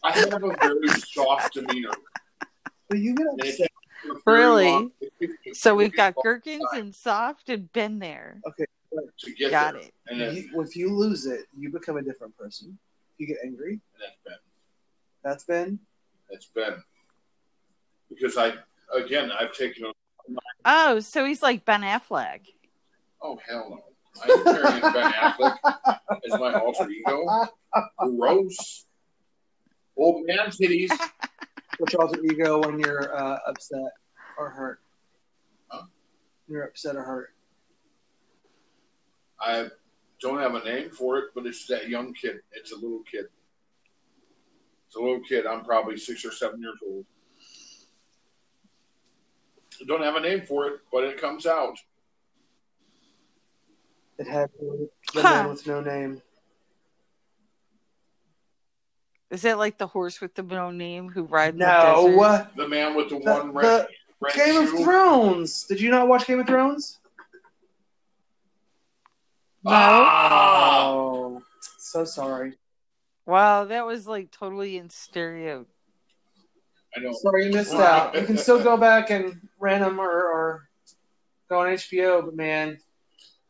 I 0.04 0.12
have 0.12 0.32
a 0.34 0.38
very 0.38 0.88
soft 1.00 1.54
demeanor. 1.54 1.90
But 2.88 2.98
you 2.98 3.14
get 3.14 3.26
And 3.28 3.40
it 3.44 3.60
a 3.60 4.30
Really? 4.30 4.66
long- 4.66 4.92
it 5.00 5.12
takes 5.20 5.32
me 5.46 5.52
a 5.52 5.54
So 5.54 5.74
we've 5.74 5.94
got 5.94 6.14
gherkins 6.22 6.64
time 6.72 6.80
and 6.80 6.94
soft 6.94 7.48
and 7.48 7.72
Ben 7.72 7.98
there. 7.98 8.40
to 9.20 9.32
get 9.34 9.50
Got 9.52 9.74
there. 9.74 9.82
it. 9.84 9.94
And 10.08 10.20
then, 10.20 10.34
you, 10.34 10.60
if 10.60 10.76
you 10.76 10.92
lose 10.94 11.24
it, 11.26 11.46
you 11.56 11.70
become 11.70 11.96
a 11.96 12.02
different 12.02 12.36
person. 12.36 12.76
You 13.18 13.26
get 13.26 13.36
angry. 13.44 13.80
that's 13.98 14.16
Ben. 14.24 14.34
That's 15.22 15.44
been. 15.44 15.78
That's 16.30 16.46
Ben. 16.46 16.82
Because 18.10 18.36
I 18.36 18.52
again 18.94 19.30
I've 19.30 19.52
taken 19.54 19.84
a 19.86 19.92
Oh, 20.64 21.00
so 21.00 21.24
he's 21.24 21.42
like 21.42 21.64
Ben 21.64 21.82
Affleck. 21.82 22.40
oh 23.20 23.38
hell 23.46 23.68
no. 23.70 23.82
I'm 24.22 24.44
carrying 24.44 24.80
Ben 24.80 25.12
Affleck 25.12 25.56
as 26.26 26.38
my 26.38 26.54
alter 26.54 26.88
ego. 26.90 27.26
Gross. 27.98 28.84
Old 29.96 30.26
man 30.26 30.48
titties. 30.48 30.90
What's 31.78 31.92
your 31.92 32.02
alter 32.02 32.20
ego 32.24 32.60
when 32.60 32.78
you're 32.78 33.16
uh, 33.16 33.38
upset 33.46 33.92
or 34.38 34.50
hurt? 34.50 34.80
Huh? 35.68 35.84
You're 36.48 36.64
upset 36.64 36.96
or 36.96 37.02
hurt. 37.02 37.30
I 39.40 39.68
don't 40.20 40.38
have 40.38 40.54
a 40.54 40.62
name 40.64 40.90
for 40.90 41.18
it, 41.18 41.26
but 41.34 41.46
it's 41.46 41.66
that 41.66 41.88
young 41.88 42.12
kid. 42.14 42.36
It's 42.52 42.72
a 42.72 42.76
little 42.76 43.02
kid. 43.10 43.26
It's 44.86 44.96
a 44.96 45.00
little 45.00 45.20
kid. 45.20 45.46
I'm 45.46 45.64
probably 45.64 45.96
six 45.96 46.24
or 46.24 46.30
seven 46.30 46.60
years 46.60 46.78
old. 46.86 47.04
I 49.82 49.84
don't 49.86 50.02
have 50.02 50.14
a 50.16 50.20
name 50.20 50.42
for 50.46 50.68
it, 50.68 50.80
but 50.92 51.04
it 51.04 51.20
comes 51.20 51.44
out. 51.46 51.76
It 54.18 54.26
had 54.28 54.50
the 54.58 54.88
Huh. 55.14 55.22
man 55.22 55.48
with 55.48 55.66
no 55.66 55.80
name. 55.80 56.22
Is 59.30 59.42
that 59.42 59.58
like 59.58 59.78
the 59.78 59.86
horse 59.86 60.20
with 60.20 60.34
the 60.34 60.42
no 60.42 60.70
name 60.70 61.08
who 61.08 61.24
rides? 61.24 61.54
in 61.54 61.58
the 61.60 61.64
desert? 61.64 62.16
No. 62.16 62.46
The 62.56 62.68
man 62.68 62.94
with 62.94 63.08
the, 63.08 63.18
The- 63.18 63.30
one 63.32 63.52
red, 63.52 63.86
red 64.20 64.34
Game 64.34 64.62
of. 64.62 64.68
Thrones. 64.84 65.64
Did 65.64 65.80
you 65.80 65.90
not 65.90 66.06
watch 66.06 66.26
Game 66.26 66.38
of 66.40 66.46
Thrones? 66.46 67.00
Ah! 69.66 70.84
Oh, 70.86 71.42
so 71.78 72.04
sorry. 72.04 72.54
Wow, 73.26 73.64
that 73.66 73.86
was 73.86 74.06
like 74.06 74.30
totally 74.30 74.76
in 74.76 74.90
stereo. 74.90 75.66
I 76.96 77.00
know. 77.00 77.12
Sorry 77.12 77.46
you 77.46 77.52
missed 77.52 77.74
out. 77.74 78.14
You 78.14 78.24
can 78.26 78.36
still 78.36 78.62
go 78.62 78.76
back 78.88 79.10
and 79.10 79.40
rent 79.58 79.82
them 79.82 80.00
or, 80.00 80.10
or 80.10 80.68
go 81.48 81.60
on 81.60 81.68
HBO, 81.68 82.24
but 82.24 82.36
man, 82.36 82.78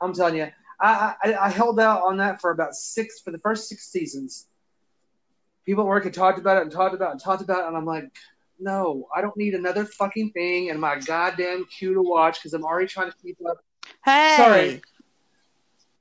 I'm 0.00 0.12
telling 0.12 0.36
you, 0.36 0.48
I, 0.80 1.14
I 1.22 1.34
I 1.34 1.48
held 1.50 1.78
out 1.80 2.02
on 2.04 2.16
that 2.18 2.40
for 2.40 2.50
about 2.50 2.74
six 2.74 3.20
for 3.20 3.30
the 3.30 3.38
first 3.38 3.68
six 3.68 3.90
seasons. 3.90 4.46
People 5.64 5.84
at 5.84 5.88
work 5.88 6.04
had 6.04 6.14
talked 6.14 6.38
about 6.38 6.56
it 6.58 6.62
and 6.62 6.72
talked 6.72 6.94
about 6.94 7.08
it 7.08 7.12
and 7.12 7.20
talked 7.20 7.42
about 7.42 7.60
it, 7.64 7.68
and 7.68 7.76
I'm 7.76 7.86
like, 7.86 8.10
no, 8.58 9.06
I 9.14 9.20
don't 9.20 9.36
need 9.36 9.54
another 9.54 9.84
fucking 9.84 10.30
thing 10.30 10.66
in 10.66 10.78
my 10.80 10.98
goddamn 10.98 11.64
queue 11.66 11.94
to 11.94 12.02
watch 12.02 12.38
because 12.40 12.52
I'm 12.52 12.64
already 12.64 12.86
trying 12.88 13.10
to 13.10 13.16
keep 13.22 13.36
up 13.48 13.58
Hey, 14.04 14.34
Sorry. 14.36 14.82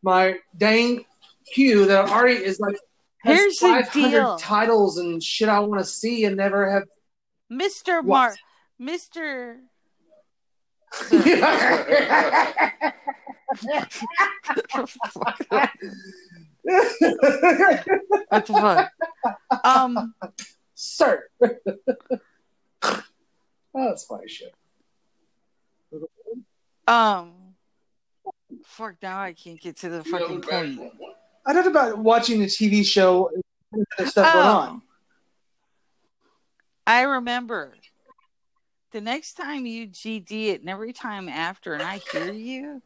my 0.04 0.36
dang 0.58 1.06
queue 1.54 1.86
that 1.86 2.10
already 2.10 2.36
is 2.44 2.60
like 2.60 2.76
has 3.24 3.38
Here's 3.38 3.60
the 3.60 3.68
500 3.68 4.10
deal. 4.12 4.36
titles 4.38 4.98
and 4.98 5.22
shit 5.22 5.50
I 5.50 5.60
want 5.60 5.80
to 5.80 5.86
see 5.86 6.26
and 6.26 6.36
never 6.38 6.70
have. 6.72 6.84
Mr. 7.52 8.04
Mark, 8.04 8.38
Mr. 8.82 9.58
what 18.30 18.46
the 18.46 18.54
fuck? 18.54 18.92
Um 19.64 20.14
Sir. 20.76 21.28
oh, 21.42 21.50
that's 23.74 24.06
funny 24.06 24.28
shit. 24.28 24.54
um 26.88 27.34
fuck 28.66 28.96
now 29.02 29.20
I 29.20 29.34
can't 29.34 29.60
get 29.60 29.78
to 29.78 29.90
the 29.90 30.04
fucking 30.04 30.42
point. 30.42 30.80
I 31.46 31.54
talked 31.54 31.68
about 31.68 31.98
watching 31.98 32.40
the 32.40 32.46
TV 32.46 32.86
show 32.86 33.30
and 33.74 33.86
other 33.98 34.10
stuff 34.10 34.34
going 34.34 34.46
on. 34.46 34.82
I 36.86 37.02
remember 37.04 37.74
the 38.92 39.02
next 39.02 39.34
time 39.36 39.66
you 39.66 39.88
GD 39.88 40.48
it 40.50 40.62
and 40.62 40.70
every 40.70 40.94
time 40.94 41.30
after, 41.30 41.74
and 41.74 41.84
I 41.84 42.00
hear 42.12 42.32
you, 42.34 42.82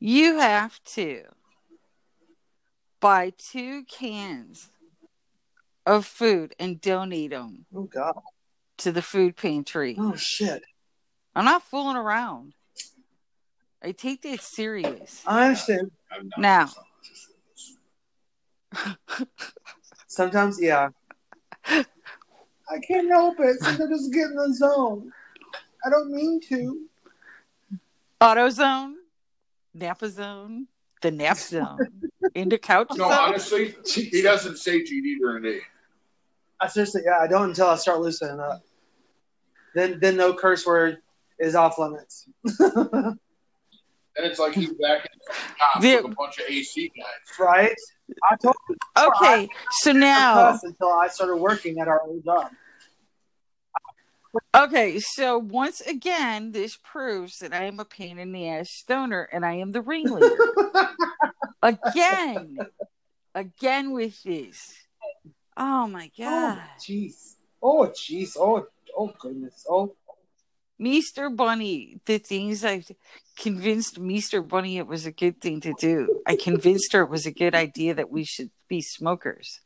you 0.00 0.38
have 0.38 0.82
to 0.94 1.24
buy 3.00 3.32
two 3.36 3.84
cans 3.84 4.70
of 5.84 6.06
food 6.06 6.54
and 6.58 6.80
donate 6.80 7.30
them 7.30 7.66
Oh 7.74 7.82
god. 7.84 8.20
to 8.78 8.92
the 8.92 9.02
food 9.02 9.36
pantry. 9.36 9.96
Oh 9.98 10.14
shit. 10.16 10.62
I'm 11.34 11.44
not 11.44 11.62
fooling 11.62 11.96
around. 11.96 12.54
I 13.82 13.92
take 13.92 14.22
this 14.22 14.42
serious. 14.42 15.22
I 15.26 15.44
understand. 15.46 15.90
Now, 16.36 16.70
Sometimes, 20.08 20.60
yeah. 20.60 20.88
I 22.70 22.78
can't 22.80 23.08
help 23.08 23.40
it. 23.40 23.58
Sometimes 23.60 23.80
I 23.80 23.88
just 23.88 24.12
get 24.12 24.30
in 24.30 24.36
the 24.36 24.54
zone. 24.54 25.12
I 25.84 25.90
don't 25.90 26.10
mean 26.12 26.40
to. 26.48 26.86
AutoZone, 28.20 28.94
Napa 29.74 30.08
Zone, 30.10 30.66
the 31.02 31.10
Nap 31.10 31.36
Zone, 31.36 31.78
into 32.34 32.58
couch 32.58 32.88
No, 32.96 33.08
zone. 33.08 33.12
honestly, 33.12 33.74
he 33.86 34.22
doesn't 34.22 34.56
say 34.58 34.82
GD 34.82 35.18
during 35.20 35.42
the 35.44 35.50
day. 35.52 35.60
I 36.60 36.66
seriously, 36.66 37.02
yeah, 37.04 37.18
I 37.20 37.28
don't 37.28 37.50
until 37.50 37.68
I 37.68 37.76
start 37.76 38.00
loosening 38.00 38.40
up. 38.40 38.62
Then, 39.74 40.00
then 40.00 40.16
no 40.16 40.34
curse 40.34 40.66
word 40.66 40.98
is 41.38 41.54
off 41.54 41.78
limits. 41.78 42.28
And 44.18 44.26
it's 44.26 44.38
like 44.40 44.52
he's 44.52 44.72
back 44.72 45.04
in 45.06 45.18
the 45.26 45.34
top 45.58 45.80
with 46.04 46.12
a 46.12 46.14
bunch 46.16 46.38
of 46.38 46.44
AC 46.48 46.90
guys. 46.96 47.38
right? 47.38 47.72
I 48.30 48.36
told 48.36 48.56
you 48.68 48.76
Okay, 48.96 49.48
so 49.70 49.92
now, 49.92 50.58
until 50.62 50.92
I 50.92 51.06
started 51.08 51.36
working 51.36 51.78
at 51.78 51.86
our 51.88 52.02
old 52.02 52.24
job. 52.24 52.50
okay, 54.56 54.98
so 55.00 55.38
once 55.38 55.80
again, 55.82 56.50
this 56.52 56.76
proves 56.82 57.38
that 57.38 57.52
I 57.54 57.64
am 57.64 57.78
a 57.78 57.84
pain 57.84 58.18
in 58.18 58.32
the 58.32 58.48
ass 58.48 58.68
stoner 58.70 59.28
and 59.32 59.44
I 59.46 59.54
am 59.54 59.70
the 59.72 59.82
ringleader. 59.82 60.36
again, 61.62 62.58
again 63.34 63.92
with 63.92 64.22
this. 64.24 64.72
Oh 65.56 65.86
my 65.86 66.10
Oh, 66.20 66.24
god. 66.24 66.62
jeez. 66.80 67.34
Oh, 67.62 67.88
jeez. 67.94 68.36
Oh, 68.36 68.66
oh, 68.96 69.12
goodness. 69.18 69.64
Oh, 69.68 69.94
Meester 70.78 71.28
Bunny, 71.28 72.00
the 72.06 72.18
things 72.18 72.64
I 72.64 72.84
convinced 73.36 73.98
Meester 73.98 74.42
Bunny 74.42 74.78
it 74.78 74.86
was 74.86 75.06
a 75.06 75.12
good 75.12 75.40
thing 75.40 75.60
to 75.62 75.74
do. 75.78 76.22
I 76.26 76.36
convinced 76.36 76.92
her 76.92 77.02
it 77.02 77.10
was 77.10 77.26
a 77.26 77.32
good 77.32 77.54
idea 77.54 77.94
that 77.94 78.10
we 78.10 78.24
should 78.24 78.50
be 78.68 78.80
smokers. 78.80 79.60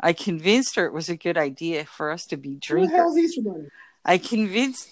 I 0.00 0.12
convinced 0.12 0.76
her 0.76 0.86
it 0.86 0.92
was 0.92 1.08
a 1.08 1.16
good 1.16 1.36
idea 1.36 1.84
for 1.84 2.10
us 2.10 2.24
to 2.26 2.36
be 2.36 2.54
drinkers. 2.54 2.90
who 2.90 2.96
the 2.96 2.96
drinkers. 2.96 2.96
hell's 2.96 3.18
Easter 3.18 3.42
Bunny? 3.42 3.68
I 4.04 4.18
convinced 4.18 4.88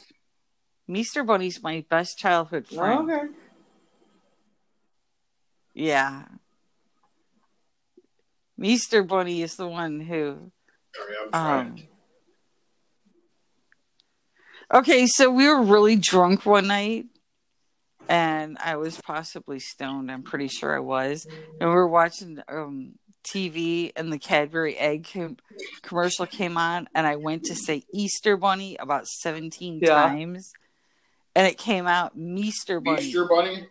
Meester 0.86 1.24
Bunny's 1.24 1.62
my 1.62 1.84
best 1.88 2.18
childhood 2.18 2.66
friend. 2.66 3.10
Okay. 3.10 3.26
Yeah. 5.74 6.24
Meester 8.58 9.02
Bunny 9.02 9.42
is 9.42 9.56
the 9.56 9.68
one 9.68 10.00
who 10.00 10.50
Sorry, 10.94 11.14
I'm 11.20 11.26
um 11.26 11.76
trying. 11.76 11.88
Okay, 14.72 15.06
so 15.06 15.30
we 15.30 15.46
were 15.48 15.62
really 15.62 15.96
drunk 15.96 16.44
one 16.44 16.66
night 16.66 17.06
and 18.08 18.56
I 18.62 18.76
was 18.76 19.00
possibly 19.00 19.58
stoned, 19.60 20.10
I'm 20.10 20.22
pretty 20.22 20.48
sure 20.48 20.74
I 20.74 20.80
was. 20.80 21.26
And 21.60 21.68
we 21.70 21.74
were 21.74 21.88
watching 21.88 22.40
um 22.48 22.94
TV 23.26 23.90
and 23.96 24.12
the 24.12 24.18
Cadbury 24.18 24.76
egg 24.76 25.08
com- 25.12 25.36
commercial 25.82 26.26
came 26.26 26.56
on 26.56 26.88
and 26.94 27.06
I 27.06 27.16
went 27.16 27.44
to 27.44 27.54
say 27.56 27.82
Easter 27.92 28.36
bunny 28.36 28.76
about 28.78 29.06
17 29.08 29.80
Yeah. 29.82 29.88
times 29.94 30.52
and 31.34 31.46
it 31.46 31.58
came 31.58 31.86
out 31.86 32.16
Meester 32.16 32.80
bunny. 32.80 33.02
Easter 33.06 33.26
Bunny? 33.28 33.66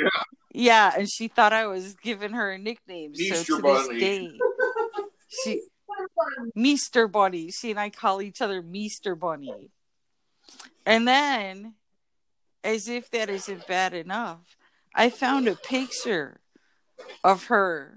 Yeah, 0.00 0.08
Yeah, 0.52 0.92
and 0.98 1.08
she 1.10 1.28
thought 1.28 1.52
I 1.52 1.66
was 1.66 1.94
giving 1.94 2.32
her 2.32 2.50
a 2.52 2.58
nickname. 2.58 3.14
so 3.14 3.22
Easter 3.22 3.56
to 3.56 3.62
Bunny. 3.62 3.88
this 3.94 4.00
day, 4.00 4.38
she 5.44 5.62
Meester 6.54 7.08
Bunny. 7.08 7.50
She 7.50 7.70
and 7.70 7.80
I 7.80 7.90
call 7.90 8.22
each 8.22 8.40
other 8.40 8.62
Meester 8.62 9.14
Bunny. 9.14 9.70
And 10.84 11.06
then, 11.06 11.74
as 12.64 12.88
if 12.88 13.10
that 13.10 13.30
isn't 13.30 13.66
bad 13.66 13.94
enough, 13.94 14.56
I 14.94 15.10
found 15.10 15.48
a 15.48 15.54
picture 15.54 16.40
of 17.24 17.46
her 17.46 17.94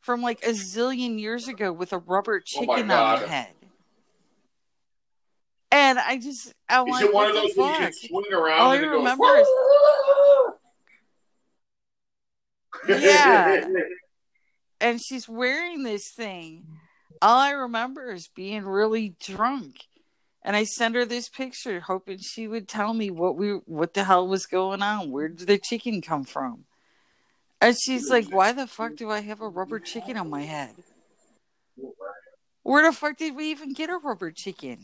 from 0.00 0.20
like 0.22 0.42
a 0.44 0.50
zillion 0.50 1.18
years 1.18 1.48
ago 1.48 1.72
with 1.72 1.92
a 1.92 1.98
rubber 1.98 2.36
Oh 2.36 2.42
chicken 2.44 2.90
on 2.90 3.20
her 3.20 3.26
head. 3.26 3.52
And 5.70 5.98
I 5.98 6.18
just, 6.18 6.52
I'm 6.68 6.86
Is 6.86 6.92
like, 6.92 7.04
it 7.06 7.14
one 7.14 7.28
of 7.28 7.34
those 7.34 7.56
where 7.56 7.72
you 7.72 7.78
can 7.78 7.92
swing 7.92 8.32
around 8.32 8.60
All 8.60 8.70
I 8.70 8.76
it 8.76 8.82
goes, 8.82 8.90
remember 8.90 9.36
is 9.38 9.48
Yeah. 13.02 13.66
and 14.80 15.00
she's 15.02 15.28
wearing 15.28 15.82
this 15.82 16.10
thing. 16.12 16.64
All 17.22 17.38
I 17.38 17.50
remember 17.50 18.12
is 18.12 18.28
being 18.28 18.64
really 18.64 19.14
drunk. 19.20 19.86
And 20.42 20.54
I 20.54 20.64
sent 20.64 20.94
her 20.94 21.06
this 21.06 21.28
picture 21.28 21.80
hoping 21.80 22.18
she 22.18 22.46
would 22.46 22.68
tell 22.68 22.92
me 22.92 23.10
what 23.10 23.36
we 23.36 23.52
what 23.64 23.94
the 23.94 24.04
hell 24.04 24.28
was 24.28 24.44
going 24.44 24.82
on. 24.82 25.10
Where 25.10 25.28
did 25.28 25.46
the 25.46 25.58
chicken 25.58 26.02
come 26.02 26.24
from? 26.24 26.64
And 27.60 27.74
she's 27.78 28.10
like, 28.10 28.30
Why 28.30 28.52
the 28.52 28.66
fuck 28.66 28.96
do 28.96 29.10
I 29.10 29.20
have 29.20 29.40
a 29.40 29.48
rubber 29.48 29.78
chicken 29.78 30.18
on 30.18 30.28
my 30.28 30.42
head? 30.42 30.74
Where 32.62 32.82
the 32.82 32.92
fuck 32.92 33.16
did 33.16 33.34
we 33.34 33.50
even 33.50 33.72
get 33.72 33.88
a 33.88 33.96
rubber 33.96 34.30
chicken? 34.30 34.78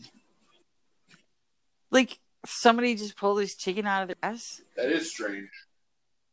Like 1.91 2.19
somebody 2.45 2.95
just 2.95 3.17
pulled 3.17 3.39
this 3.39 3.55
chicken 3.55 3.85
out 3.85 4.03
of 4.03 4.07
their 4.09 4.17
ass? 4.23 4.61
That 4.75 4.91
is 4.91 5.11
strange. 5.11 5.49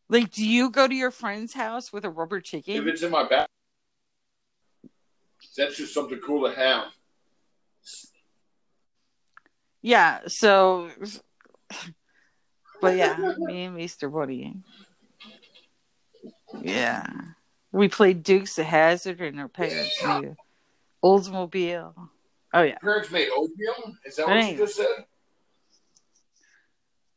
Like, 0.09 0.33
do 0.33 0.47
you 0.47 0.71
go 0.71 0.89
to 0.89 0.95
your 0.95 1.11
friend's 1.11 1.53
house 1.53 1.93
with 1.93 2.05
a 2.05 2.11
rubber 2.11 2.41
chicken? 2.41 2.77
If 2.77 2.87
it's 2.87 3.03
in 3.03 3.11
my 3.11 3.29
back, 3.29 3.49
that's 5.59 5.77
just 5.77 5.93
something 5.93 6.19
cool 6.25 6.49
to 6.49 6.57
have. 6.57 6.87
Yeah, 9.83 10.21
so 10.27 10.89
but 12.81 12.97
yeah, 12.97 13.17
me 13.39 13.65
and 13.65 13.77
Mr. 13.77 14.11
Woody. 14.11 14.55
Yeah. 16.63 17.07
We 17.71 17.89
played 17.89 18.23
Dukes 18.23 18.59
of 18.59 18.65
Hazzard 18.67 19.21
and 19.21 19.39
our 19.39 19.49
parents' 19.49 20.03
new 20.03 20.37
Oldsmobile. 21.05 21.93
Oh 22.55 22.63
yeah. 22.63 22.79
Parents 22.79 23.11
made 23.11 23.29
opium? 23.29 23.99
Is 24.07 24.17
that 24.17 24.27
what 24.27 24.35
Right. 24.35 24.53
you 24.53 24.59
just 24.59 24.77
said? 24.77 24.87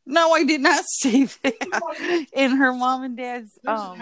No, 0.06 0.34
I 0.34 0.44
did 0.44 0.62
not 0.62 0.84
say 0.88 1.24
that. 1.24 2.26
In 2.34 2.52
her 2.58 2.74
mom 2.74 3.04
and 3.04 3.16
dad's 3.18 3.58
um 3.66 3.98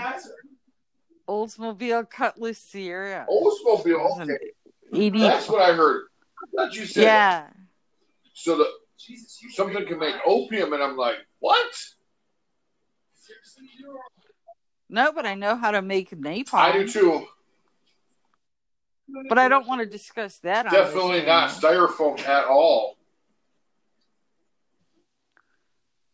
Oldsmobile 1.30 2.10
Cutlass 2.10 2.60
Ciera. 2.60 3.26
Oldsmobile. 3.28 4.22
Okay. 4.22 4.38
Eighty 4.94 5.20
That's 5.20 5.48
what 5.48 5.62
I 5.62 5.74
heard. 5.76 6.08
I 6.42 6.56
thought 6.56 6.74
you 6.74 6.86
said 6.88 7.04
Yeah. 7.04 7.48
so 8.34 8.58
that 8.58 8.68
something 9.52 9.86
can 9.86 10.00
make 10.00 10.16
opium, 10.26 10.74
and 10.74 10.82
I'm 10.82 10.98
like, 10.98 11.18
what? 11.38 11.72
No, 14.90 15.12
but 15.12 15.28
I 15.28 15.36
know 15.36 15.56
how 15.56 15.70
to 15.70 15.84
make 15.84 16.10
napalm. 16.10 16.56
I 16.56 16.72
do 16.72 16.88
too. 16.88 17.28
But 19.28 19.38
I 19.38 19.48
don't 19.48 19.68
want 19.68 19.82
to 19.82 19.86
discuss 19.86 20.38
that 20.40 20.70
Definitely 20.70 21.26
not 21.26 21.50
styrofoam 21.52 22.20
at 22.28 22.46
all. 22.46 22.96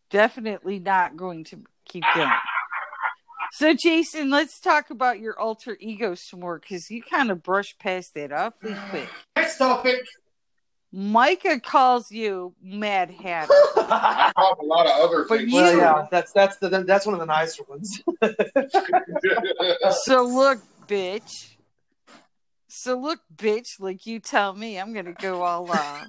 definitely 0.08 0.78
not 0.78 1.16
going 1.16 1.44
to 1.44 1.58
keep 1.84 2.04
going. 2.14 2.30
So, 3.52 3.72
Jason, 3.74 4.30
let's 4.30 4.60
talk 4.60 4.90
about 4.90 5.20
your 5.20 5.38
alter 5.38 5.76
ego 5.80 6.14
some 6.14 6.40
more 6.40 6.58
because 6.58 6.90
you 6.90 7.02
kind 7.02 7.30
of 7.30 7.42
brushed 7.42 7.78
past 7.78 8.14
that 8.14 8.32
awfully 8.32 8.76
quick. 8.90 9.08
Next 9.36 9.58
topic. 9.58 10.04
Micah 10.92 11.60
calls 11.60 12.10
you 12.10 12.54
Mad 12.62 13.10
Hatter. 13.10 13.52
I 13.76 14.32
call 14.36 14.56
a 14.60 14.64
lot 14.64 14.86
of 14.86 14.92
other 14.92 15.24
But 15.28 15.38
things. 15.40 15.52
you- 15.52 15.56
well, 15.58 15.76
yeah, 15.76 16.06
that's 16.10 16.32
that's 16.32 16.56
the 16.56 16.68
that's 16.68 17.06
one 17.06 17.14
of 17.14 17.20
the 17.20 17.26
nicer 17.26 17.62
ones. 17.68 18.02
so 20.04 20.22
look, 20.22 20.60
bitch. 20.86 21.56
So 22.68 22.98
look, 22.98 23.20
bitch, 23.34 23.80
like 23.80 24.06
you 24.06 24.20
tell 24.20 24.54
me, 24.54 24.78
I'm 24.78 24.92
gonna 24.94 25.12
go 25.12 25.42
all 25.42 25.70
uh 25.70 26.04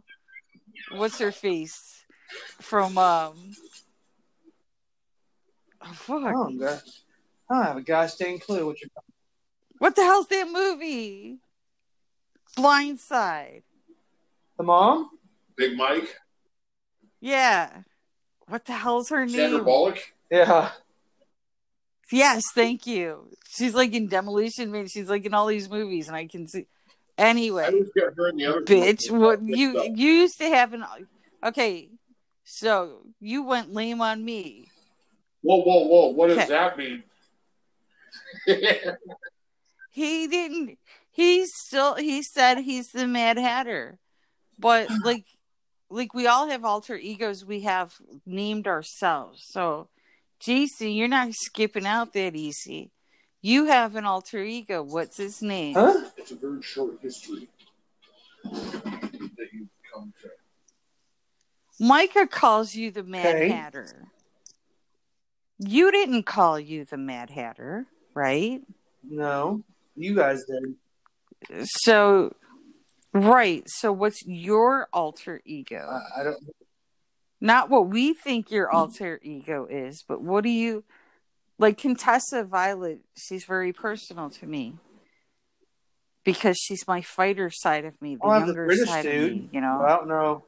what's 0.91 1.19
her 1.19 1.31
face 1.31 2.03
from 2.61 2.97
um 2.97 3.35
oh, 5.81 5.93
fuck. 5.93 6.35
oh, 6.35 6.51
God. 6.59 6.81
I 7.49 7.55
don't 7.55 7.65
have 7.65 7.77
a 7.77 7.81
gosh 7.81 8.15
dang 8.15 8.39
clue 8.39 8.65
what 8.65 8.81
you're 8.81 8.89
talking 8.89 9.13
What 9.77 9.95
the 9.95 10.03
hell's 10.03 10.27
that 10.27 10.49
movie? 10.51 11.37
Blindside. 12.57 13.63
The 14.57 14.63
mom? 14.63 15.09
Big 15.55 15.75
Mike, 15.75 16.15
Yeah. 17.19 17.69
What 18.47 18.65
the 18.65 18.73
hell's 18.73 19.09
her 19.09 19.27
Sandra 19.27 19.57
name? 19.57 19.63
Bullock. 19.65 19.99
Yeah. 20.31 20.71
Yes, 22.11 22.43
thank 22.53 22.87
you. 22.87 23.29
She's 23.49 23.73
like 23.75 23.93
in 23.93 24.07
Demolition 24.07 24.71
Man. 24.71 24.87
She's 24.87 25.09
like 25.09 25.25
in 25.25 25.33
all 25.33 25.47
these 25.47 25.69
movies, 25.69 26.07
and 26.07 26.15
I 26.15 26.27
can 26.27 26.47
see. 26.47 26.65
Anyway, 27.17 27.65
always 27.65 27.89
get 27.95 28.13
her 28.15 28.29
in 28.29 28.37
the 28.37 28.45
other. 28.45 28.61
bitch, 28.61 29.09
what 29.11 29.41
you 29.41 29.83
you 29.95 30.11
used 30.11 30.37
to 30.37 30.45
have 30.47 30.73
an. 30.73 30.85
Okay, 31.43 31.89
so 32.45 33.01
you 33.19 33.43
went 33.43 33.73
lame 33.73 33.99
on 34.01 34.23
me. 34.23 34.67
Whoa, 35.41 35.57
whoa, 35.63 35.87
whoa! 35.87 36.07
What 36.09 36.27
does 36.27 36.37
Okay. 36.37 36.47
that 36.47 36.77
mean? 36.77 37.03
He 39.97 40.27
didn't. 40.27 40.77
He 41.11 41.45
still. 41.47 41.95
He 41.95 42.21
said 42.21 42.59
he's 42.59 42.91
the 42.91 43.07
Mad 43.07 43.37
Hatter, 43.37 43.97
but 44.59 44.89
like, 45.03 45.25
like 45.89 46.13
we 46.13 46.27
all 46.27 46.47
have 46.49 46.63
alter 46.63 46.95
egos. 46.95 47.43
We 47.43 47.61
have 47.61 47.95
named 48.23 48.67
ourselves. 48.67 49.43
So, 49.49 49.89
JC, 50.39 50.95
you're 50.95 51.07
not 51.07 51.33
skipping 51.33 51.87
out 51.87 52.13
that 52.13 52.35
easy. 52.35 52.91
You 53.41 53.65
have 53.65 53.95
an 53.95 54.05
alter 54.05 54.43
ego. 54.43 54.83
What's 54.83 55.17
his 55.17 55.41
name? 55.41 55.73
Huh? 55.73 56.09
it's 56.15 56.29
a 56.31 56.35
very 56.35 56.61
short 56.61 56.99
history 57.01 57.47
that 58.43 59.49
you've 59.51 59.69
come 59.91 60.13
to. 60.21 60.29
Micah 61.79 62.27
calls 62.27 62.75
you 62.75 62.91
the 62.91 63.03
Mad 63.03 63.35
Okay. 63.35 63.49
Hatter. 63.49 64.09
You 65.59 65.91
didn't 65.91 66.23
call 66.27 66.59
you 66.59 66.85
the 66.85 66.97
Mad 66.97 67.31
Hatter, 67.31 67.87
right? 68.17 68.61
No. 69.07 69.61
You 69.95 70.15
guys 70.15 70.43
did. 70.43 71.65
So, 71.65 72.35
right. 73.13 73.63
So, 73.67 73.91
what's 73.93 74.25
your 74.25 74.87
alter 74.91 75.41
ego? 75.45 75.87
I, 76.17 76.21
I 76.21 76.23
don't 76.23 76.37
Not 77.39 77.69
what 77.69 77.87
we 77.87 78.13
think 78.13 78.49
your 78.51 78.69
alter 78.69 79.19
ego 79.23 79.67
is, 79.69 80.03
but 80.07 80.21
what 80.21 80.43
do 80.43 80.49
you 80.49 80.83
like? 81.59 81.77
Contessa 81.77 82.43
Violet, 82.43 82.99
she's 83.15 83.45
very 83.45 83.71
personal 83.71 84.29
to 84.31 84.47
me 84.47 84.73
because 86.23 86.57
she's 86.57 86.87
my 86.87 87.01
fighter 87.01 87.49
side 87.51 87.85
of 87.85 88.01
me, 88.01 88.15
the 88.15 88.21
Oh, 88.23 88.29
I'm 88.31 88.41
the 88.41 88.47
younger 88.47 88.65
British 88.65 88.89
side 88.89 89.05
of 89.05 89.11
dude. 89.11 89.31
me, 89.33 89.49
you 89.51 89.61
know? 89.61 89.81
I 89.85 89.89
don't 89.95 90.07
know. 90.07 90.45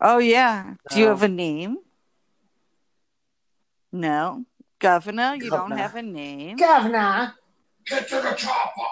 Oh 0.00 0.18
yeah. 0.18 0.74
Do 0.90 0.98
you 0.98 1.06
have 1.06 1.22
a 1.22 1.28
name? 1.28 1.78
No. 3.92 4.44
Governor, 4.80 5.34
you 5.36 5.50
don't 5.50 5.72
have 5.72 5.94
a 5.94 6.02
name. 6.02 6.56
Governor. 6.56 7.34
Get 7.86 8.08
to 8.08 8.16
the 8.16 8.32
chopper. 8.32 8.90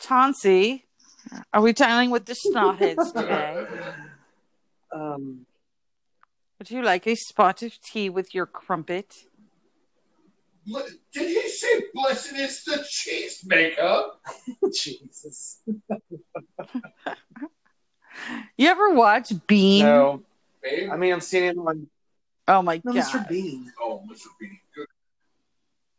Chauncey, 0.00 0.84
are 1.52 1.62
we 1.62 1.72
dealing 1.72 2.10
with 2.10 2.26
the 2.26 2.34
snotheads 2.34 3.12
today? 3.12 3.66
Um 4.92 5.46
Would 6.58 6.70
you 6.70 6.82
like 6.82 7.06
a 7.06 7.14
spot 7.14 7.62
of 7.62 7.80
tea 7.80 8.10
with 8.10 8.34
your 8.34 8.46
crumpet? 8.46 9.14
Did 11.12 11.28
he 11.28 11.48
say 11.48 11.84
blessed 11.94 12.34
is 12.36 12.64
the 12.64 12.84
cheesemaker? 12.96 14.10
Jesus. 14.74 15.62
You 18.56 18.68
ever 18.68 18.94
watch 18.94 19.32
Bean? 19.48 19.84
No. 19.84 20.22
I 20.64 20.96
mean 20.96 21.12
I'm 21.12 21.20
seeing 21.20 21.44
him 21.44 21.66
on 21.66 21.88
Oh 22.46 22.62
my 22.62 22.80
no, 22.84 22.92
god. 22.92 23.04
Mr. 23.04 23.28
Bean. 23.28 23.72
oh, 23.80 24.02
Mr. 24.10 24.26
Bean. 24.38 24.58
Good. 24.74 24.86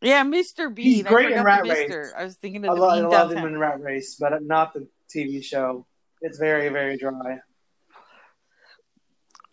Yeah, 0.01 0.23
Mr. 0.23 0.73
Bean. 0.73 0.85
He's 0.85 1.03
great 1.03 1.31
in 1.31 1.43
Rat 1.43 1.63
Race. 1.63 2.13
I 2.15 2.23
was 2.23 2.35
thinking 2.35 2.65
I, 2.65 2.69
of 2.69 2.75
the 2.75 2.81
lo- 2.81 2.89
I 2.89 2.99
love 2.99 3.31
him 3.31 3.45
in 3.45 3.57
Rat 3.57 3.81
Race, 3.81 4.15
but 4.19 4.43
not 4.43 4.73
the 4.73 4.87
TV 5.13 5.43
show. 5.43 5.87
It's 6.21 6.37
very, 6.37 6.69
very 6.69 6.97
dry. 6.97 7.39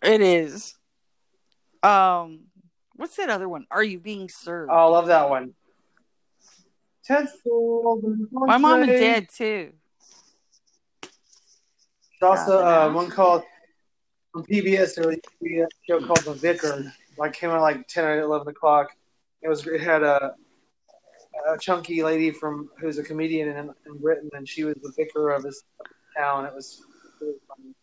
It 0.03 0.21
is. 0.21 0.75
Um, 1.81 2.45
what's 2.95 3.15
that 3.17 3.29
other 3.29 3.49
one? 3.49 3.65
Are 3.71 3.83
you 3.83 3.99
being 3.99 4.29
served? 4.29 4.71
Oh, 4.71 4.75
I 4.75 4.83
love 4.83 5.07
that 5.07 5.29
one. 5.29 5.53
Ted 7.05 7.27
My 8.31 8.57
mom 8.57 8.83
and 8.83 8.91
dad 8.91 9.27
too. 9.29 9.73
There's 12.21 12.39
also 12.39 12.59
uh, 12.59 12.91
one 12.93 13.09
called 13.09 13.43
on 14.35 14.43
PBS. 14.43 14.95
There 14.95 15.07
was 15.07 15.17
a 15.17 15.67
show 15.87 15.99
called 16.05 16.19
The 16.25 16.33
Vicar. 16.33 16.91
Like 17.17 17.33
came 17.33 17.51
out 17.51 17.61
like 17.61 17.87
ten 17.87 18.05
or 18.05 18.19
eleven 18.21 18.47
o'clock. 18.47 18.89
It 19.41 19.47
was 19.49 19.67
it 19.67 19.81
had 19.81 20.01
a, 20.03 20.33
a 21.47 21.57
chunky 21.59 22.01
lady 22.03 22.31
from 22.31 22.69
who's 22.79 22.97
a 22.97 23.03
comedian 23.03 23.49
in, 23.49 23.57
in 23.85 23.97
Britain, 24.01 24.29
and 24.33 24.47
she 24.49 24.63
was 24.63 24.75
the 24.81 24.91
vicar 24.97 25.29
of 25.29 25.43
this 25.43 25.63
town. 26.17 26.45
It 26.45 26.53
was 26.55 26.81
really 27.21 27.35
funny. 27.47 27.73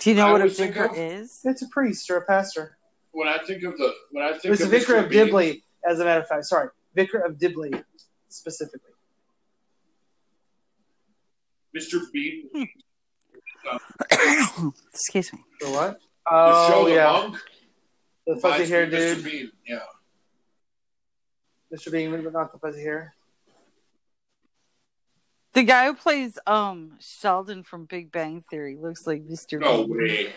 Do 0.00 0.10
you 0.10 0.16
know 0.16 0.28
I 0.28 0.32
what 0.32 0.40
a 0.42 0.48
vicar 0.48 0.86
of- 0.86 0.96
is? 0.96 1.40
It's 1.44 1.62
a 1.62 1.68
priest 1.68 2.08
or 2.10 2.16
a 2.18 2.24
pastor. 2.24 2.78
When 3.12 3.28
I 3.28 3.38
think 3.46 3.62
of 3.64 3.76
the 3.76 3.92
when 4.12 4.24
I 4.24 4.28
It 4.30 4.40
think 4.42 4.50
was 4.50 4.60
the 4.60 4.66
vicar 4.68 4.96
of 4.96 5.08
Bean, 5.10 5.26
Dibley, 5.26 5.62
as 5.88 6.00
a 6.00 6.04
matter 6.04 6.20
of 6.22 6.28
fact. 6.28 6.44
Sorry, 6.46 6.68
vicar 6.94 7.18
of 7.18 7.38
Dibley 7.38 7.70
specifically. 8.28 8.80
Mr. 11.76 11.98
Bean, 12.12 12.48
Excuse 14.92 15.32
me. 15.32 15.40
For 15.60 15.70
what? 15.70 15.98
the 15.98 16.00
Oh 16.30 16.68
show 16.68 16.84
The 16.86 16.94
yeah, 16.94 17.04
Monk, 17.12 17.36
the 18.26 18.36
fuzzy 18.36 18.66
hair 18.66 18.86
me 18.86 18.96
of 18.96 19.02
Mr. 19.02 19.14
dude, 19.16 19.24
Bean. 19.24 19.50
Yeah. 19.66 19.78
Mr. 21.74 21.92
Bean, 21.92 22.22
but 22.22 22.32
not 22.32 22.52
the 22.52 22.58
fuzzy 22.58 22.82
hair. 22.82 23.14
The 25.54 25.62
guy 25.62 25.86
who 25.86 25.94
plays 25.94 26.38
um 26.46 26.92
Sheldon 27.00 27.62
from 27.62 27.86
Big 27.86 28.12
Bang 28.12 28.42
Theory 28.50 28.76
looks 28.76 29.06
like 29.06 29.26
Mr. 29.26 29.58
No 29.60 29.84
Bean. 29.86 29.96
way. 29.96 30.32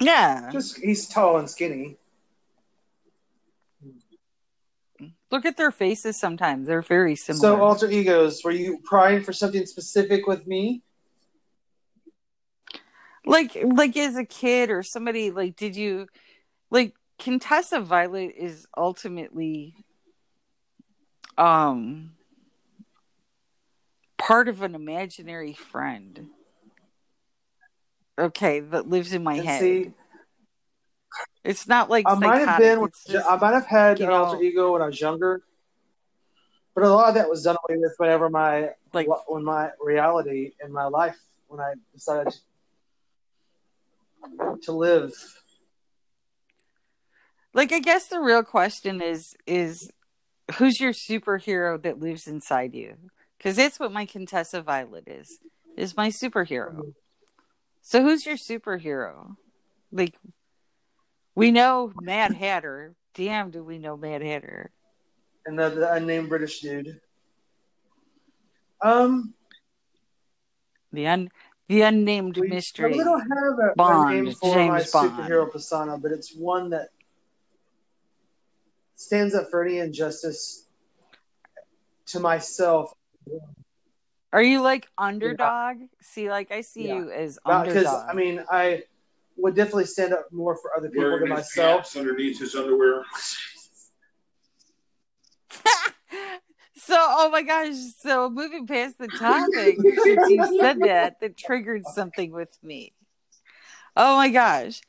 Yeah. 0.00 0.50
Just 0.52 0.78
he's 0.78 1.08
tall 1.08 1.38
and 1.38 1.48
skinny. 1.48 1.96
Look 5.30 5.44
at 5.44 5.56
their 5.56 5.70
faces 5.70 6.18
sometimes. 6.18 6.66
They're 6.66 6.82
very 6.82 7.16
similar. 7.16 7.48
So 7.48 7.60
alter 7.60 7.90
egos, 7.90 8.42
were 8.44 8.50
you 8.52 8.78
crying 8.84 9.22
for 9.22 9.32
something 9.32 9.66
specific 9.66 10.26
with 10.26 10.46
me? 10.46 10.82
like 13.26 13.56
like 13.64 13.96
as 13.96 14.16
a 14.16 14.24
kid 14.24 14.68
or 14.70 14.82
somebody 14.82 15.30
like 15.30 15.56
did 15.56 15.74
you 15.74 16.06
like 16.70 16.94
Contessa 17.18 17.80
Violet 17.80 18.34
is 18.36 18.66
ultimately 18.76 19.74
um 21.38 22.12
part 24.24 24.48
of 24.48 24.62
an 24.62 24.74
imaginary 24.74 25.52
friend. 25.52 26.28
Okay, 28.18 28.60
that 28.60 28.88
lives 28.88 29.12
in 29.12 29.22
my 29.22 29.34
And 29.34 29.46
head. 29.46 29.60
see, 29.60 29.92
it's 31.44 31.66
not 31.68 31.90
like 31.90 32.06
I 32.08 32.14
might 32.14 32.46
have 32.46 32.58
been, 32.60 32.86
just- 33.06 33.30
I 33.30 33.36
might 33.36 33.52
have 33.54 33.66
had 33.66 33.98
you 33.98 34.06
an 34.06 34.12
alter 34.12 34.36
know- 34.36 34.42
ego 34.42 34.72
when 34.72 34.82
I 34.82 34.86
was 34.86 35.00
younger, 35.00 35.42
but 36.74 36.84
a 36.84 36.88
lot 36.88 37.08
of 37.08 37.14
that 37.14 37.28
was 37.28 37.42
done 37.42 37.56
away 37.68 37.78
with 37.78 37.94
whenever 37.98 38.28
my 38.30 38.70
like 38.92 39.08
when 39.28 39.44
my 39.44 39.70
reality 39.80 40.52
in 40.64 40.72
my 40.72 40.84
life 40.84 41.16
when 41.48 41.60
I 41.60 41.74
decided 41.92 42.34
to 44.62 44.72
live. 44.72 45.12
like 47.52 47.72
I 47.72 47.78
guess 47.78 48.08
the 48.08 48.20
real 48.20 48.42
question 48.42 49.00
is 49.02 49.34
is 49.46 49.90
who's 50.56 50.80
your 50.80 50.92
superhero 50.92 51.80
that 51.82 51.98
lives 52.00 52.26
inside 52.26 52.74
you? 52.74 52.96
Because 53.38 53.56
that's 53.56 53.78
what 53.78 53.92
my 53.92 54.06
Contessa 54.06 54.62
Violet 54.62 55.04
is. 55.06 55.38
Is 55.76 55.96
my 55.96 56.08
superhero. 56.08 56.72
Mm-hmm. 56.72 56.88
So 57.82 58.02
who's 58.02 58.24
your 58.24 58.36
superhero? 58.36 59.36
Like 59.92 60.16
we 61.34 61.50
know 61.50 61.92
Mad 62.00 62.32
Hatter. 62.32 62.94
Damn, 63.14 63.50
do 63.50 63.62
we 63.62 63.78
know 63.78 63.96
Mad 63.96 64.22
Hatter? 64.22 64.70
And 65.46 65.58
the, 65.58 65.68
the 65.70 65.92
unnamed 65.92 66.28
British 66.28 66.60
dude. 66.60 67.00
Um, 68.80 69.34
The 70.92 71.06
un 71.06 71.30
the 71.68 71.80
unnamed 71.82 72.36
we 72.36 72.48
mystery. 72.48 72.92
really 72.92 73.04
don't 73.04 73.20
have 73.20 73.58
a, 73.58 73.70
a 73.72 73.74
Bond, 73.74 74.14
name 74.26 74.34
for 74.34 74.54
my 74.68 74.78
James 74.80 74.90
Bond. 74.92 75.12
superhero 75.12 75.50
persona, 75.50 75.96
but 75.98 76.12
it's 76.12 76.34
one 76.36 76.70
that 76.70 76.88
stands 78.96 79.34
up 79.34 79.50
for 79.50 79.64
any 79.64 79.78
injustice 79.78 80.66
to 82.06 82.20
myself 82.20 82.92
Are 84.32 84.42
you 84.42 84.60
like 84.60 84.86
underdog? 84.98 85.76
See, 86.02 86.28
like 86.30 86.50
I 86.52 86.60
see 86.60 86.88
Yeah. 86.88 86.96
you 86.96 87.10
as 87.10 87.38
underdog. 87.46 87.74
because. 87.74 88.04
I 88.08 88.12
mean 88.14 88.44
I 88.50 88.82
would 89.36 89.54
definitely 89.54 89.86
stand 89.86 90.12
up 90.12 90.26
more 90.32 90.56
for 90.56 90.76
other 90.76 90.88
people 90.88 91.04
Wearing 91.04 91.28
than 91.28 91.36
his 91.36 91.46
myself. 91.46 91.76
pants 91.82 91.96
underneath 91.96 92.38
his 92.38 92.54
underwear. 92.54 93.02
so, 96.76 96.96
oh 96.96 97.30
my 97.30 97.42
gosh! 97.42 97.74
So, 98.00 98.30
moving 98.30 98.66
past 98.66 98.98
the 98.98 99.08
topic, 99.08 99.76
since 99.80 100.30
you 100.30 100.58
said 100.60 100.80
that, 100.80 101.20
that 101.20 101.36
triggered 101.36 101.84
something 101.86 102.32
with 102.32 102.56
me. 102.62 102.92
Oh 103.96 104.16
my 104.16 104.30
gosh! 104.30 104.80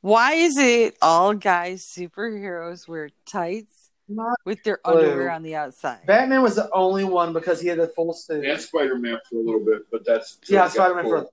Why 0.00 0.34
is 0.34 0.56
it 0.56 0.96
all 1.02 1.34
guys 1.34 1.84
superheroes 1.84 2.88
wear 2.88 3.10
tights 3.26 3.90
Not 4.08 4.36
with 4.44 4.62
their 4.62 4.80
Blue. 4.84 4.94
underwear 4.94 5.30
on 5.30 5.42
the 5.42 5.56
outside? 5.56 6.06
Batman 6.06 6.42
was 6.42 6.56
the 6.56 6.70
only 6.72 7.04
one 7.04 7.32
because 7.32 7.60
he 7.60 7.68
had 7.68 7.78
the 7.78 7.88
full 7.88 8.12
suit. 8.12 8.44
And 8.44 8.60
Spider 8.60 8.96
Man 8.96 9.18
for 9.28 9.36
a 9.36 9.42
little 9.42 9.64
bit, 9.64 9.82
but 9.90 10.06
that's 10.06 10.38
yeah, 10.48 10.68
Spider 10.68 10.94
Man 10.94 11.04
for 11.04 11.26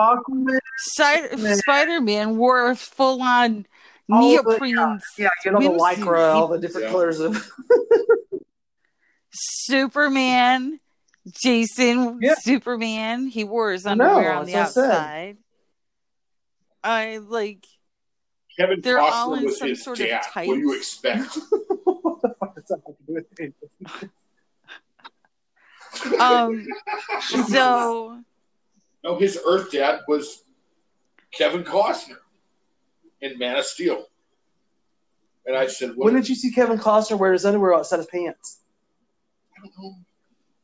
Aquaman. 0.00 0.58
Spider- 0.78 1.54
Spider-Man 1.56 2.36
wore 2.36 2.70
a 2.70 2.76
full-on 2.76 3.66
All 4.10 4.20
the- 4.22 4.42
neoprene 4.42 4.76
Yeah, 5.16 5.28
you 5.44 5.50
know 5.52 5.58
the 5.60 5.68
swimsuit. 5.68 5.78
lycra, 5.96 6.34
all 6.34 6.48
the 6.48 6.58
different 6.58 6.86
Yeah. 6.86 6.92
colors 6.92 7.20
of. 7.20 7.50
Superman, 9.30 10.80
Jason, 11.42 12.18
Yeah. 12.22 12.34
Superman. 12.40 13.26
He 13.28 13.44
wore 13.44 13.72
his 13.72 13.86
I 13.86 13.94
know, 13.94 14.08
underwear 14.16 14.32
on 14.32 14.46
the 14.46 14.52
that's 14.52 14.76
what 14.76 14.84
I 14.86 14.88
outside. 14.90 15.36
I 16.82 17.16
like. 17.18 17.66
Kevin 18.58 18.80
They're 18.80 18.98
Costner 18.98 19.12
all 19.12 19.34
in 19.34 19.44
was 19.44 19.58
some 19.58 19.68
his 19.68 19.84
sort 19.84 20.00
of 20.00 20.06
dad. 20.06 20.22
What 20.32 20.44
do 20.44 20.58
you 20.58 20.74
expect? 20.76 21.34
what 21.84 22.22
the 22.22 22.34
fuck 22.40 22.54
does 22.56 22.64
that 22.68 22.80
have 22.86 22.96
to 22.96 23.02
do 23.06 23.14
with 23.14 23.26
anything? 23.38 24.10
Um. 26.20 26.66
so 27.48 28.20
no, 29.04 29.18
his 29.18 29.38
Earth 29.46 29.70
dad 29.70 30.00
was 30.08 30.44
Kevin 31.32 31.64
Costner 31.64 32.18
in 33.20 33.38
Man 33.38 33.56
of 33.56 33.64
Steel. 33.64 34.06
And 35.46 35.56
I 35.56 35.66
said, 35.66 35.90
what, 35.90 36.06
When 36.06 36.14
did 36.14 36.28
you 36.28 36.34
see 36.34 36.50
Kevin 36.52 36.78
Costner 36.78 37.18
wear 37.18 37.32
his 37.32 37.44
underwear 37.44 37.74
outside 37.74 37.98
his 37.98 38.06
pants? 38.06 38.60
I 39.56 39.60
don't 39.62 39.72
know. 39.78 39.94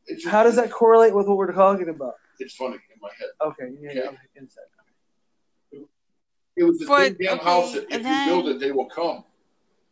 It's 0.07 0.25
How 0.25 0.43
does 0.43 0.55
that 0.57 0.69
correlate 0.71 1.15
with 1.15 1.27
what 1.27 1.37
we're 1.37 1.51
talking 1.51 1.89
about? 1.89 2.13
It's 2.39 2.55
funny 2.55 2.75
in 2.75 2.99
my 3.01 3.09
head. 3.17 3.29
Okay, 3.41 3.75
yeah, 3.81 3.91
yeah. 3.93 3.99
Okay. 4.01 4.07
okay, 4.09 4.17
inside. 4.35 4.63
It 6.57 6.63
was 6.63 6.79
the 6.79 6.85
But, 6.85 7.17
big 7.17 7.27
damn 7.27 7.39
okay, 7.39 7.43
house 7.43 7.73
that 7.73 7.83
if 7.83 8.05
and 8.05 8.05
you 8.05 8.25
build 8.31 8.47
it, 8.47 8.59
they 8.59 8.71
will 8.71 8.87
come. 8.87 9.23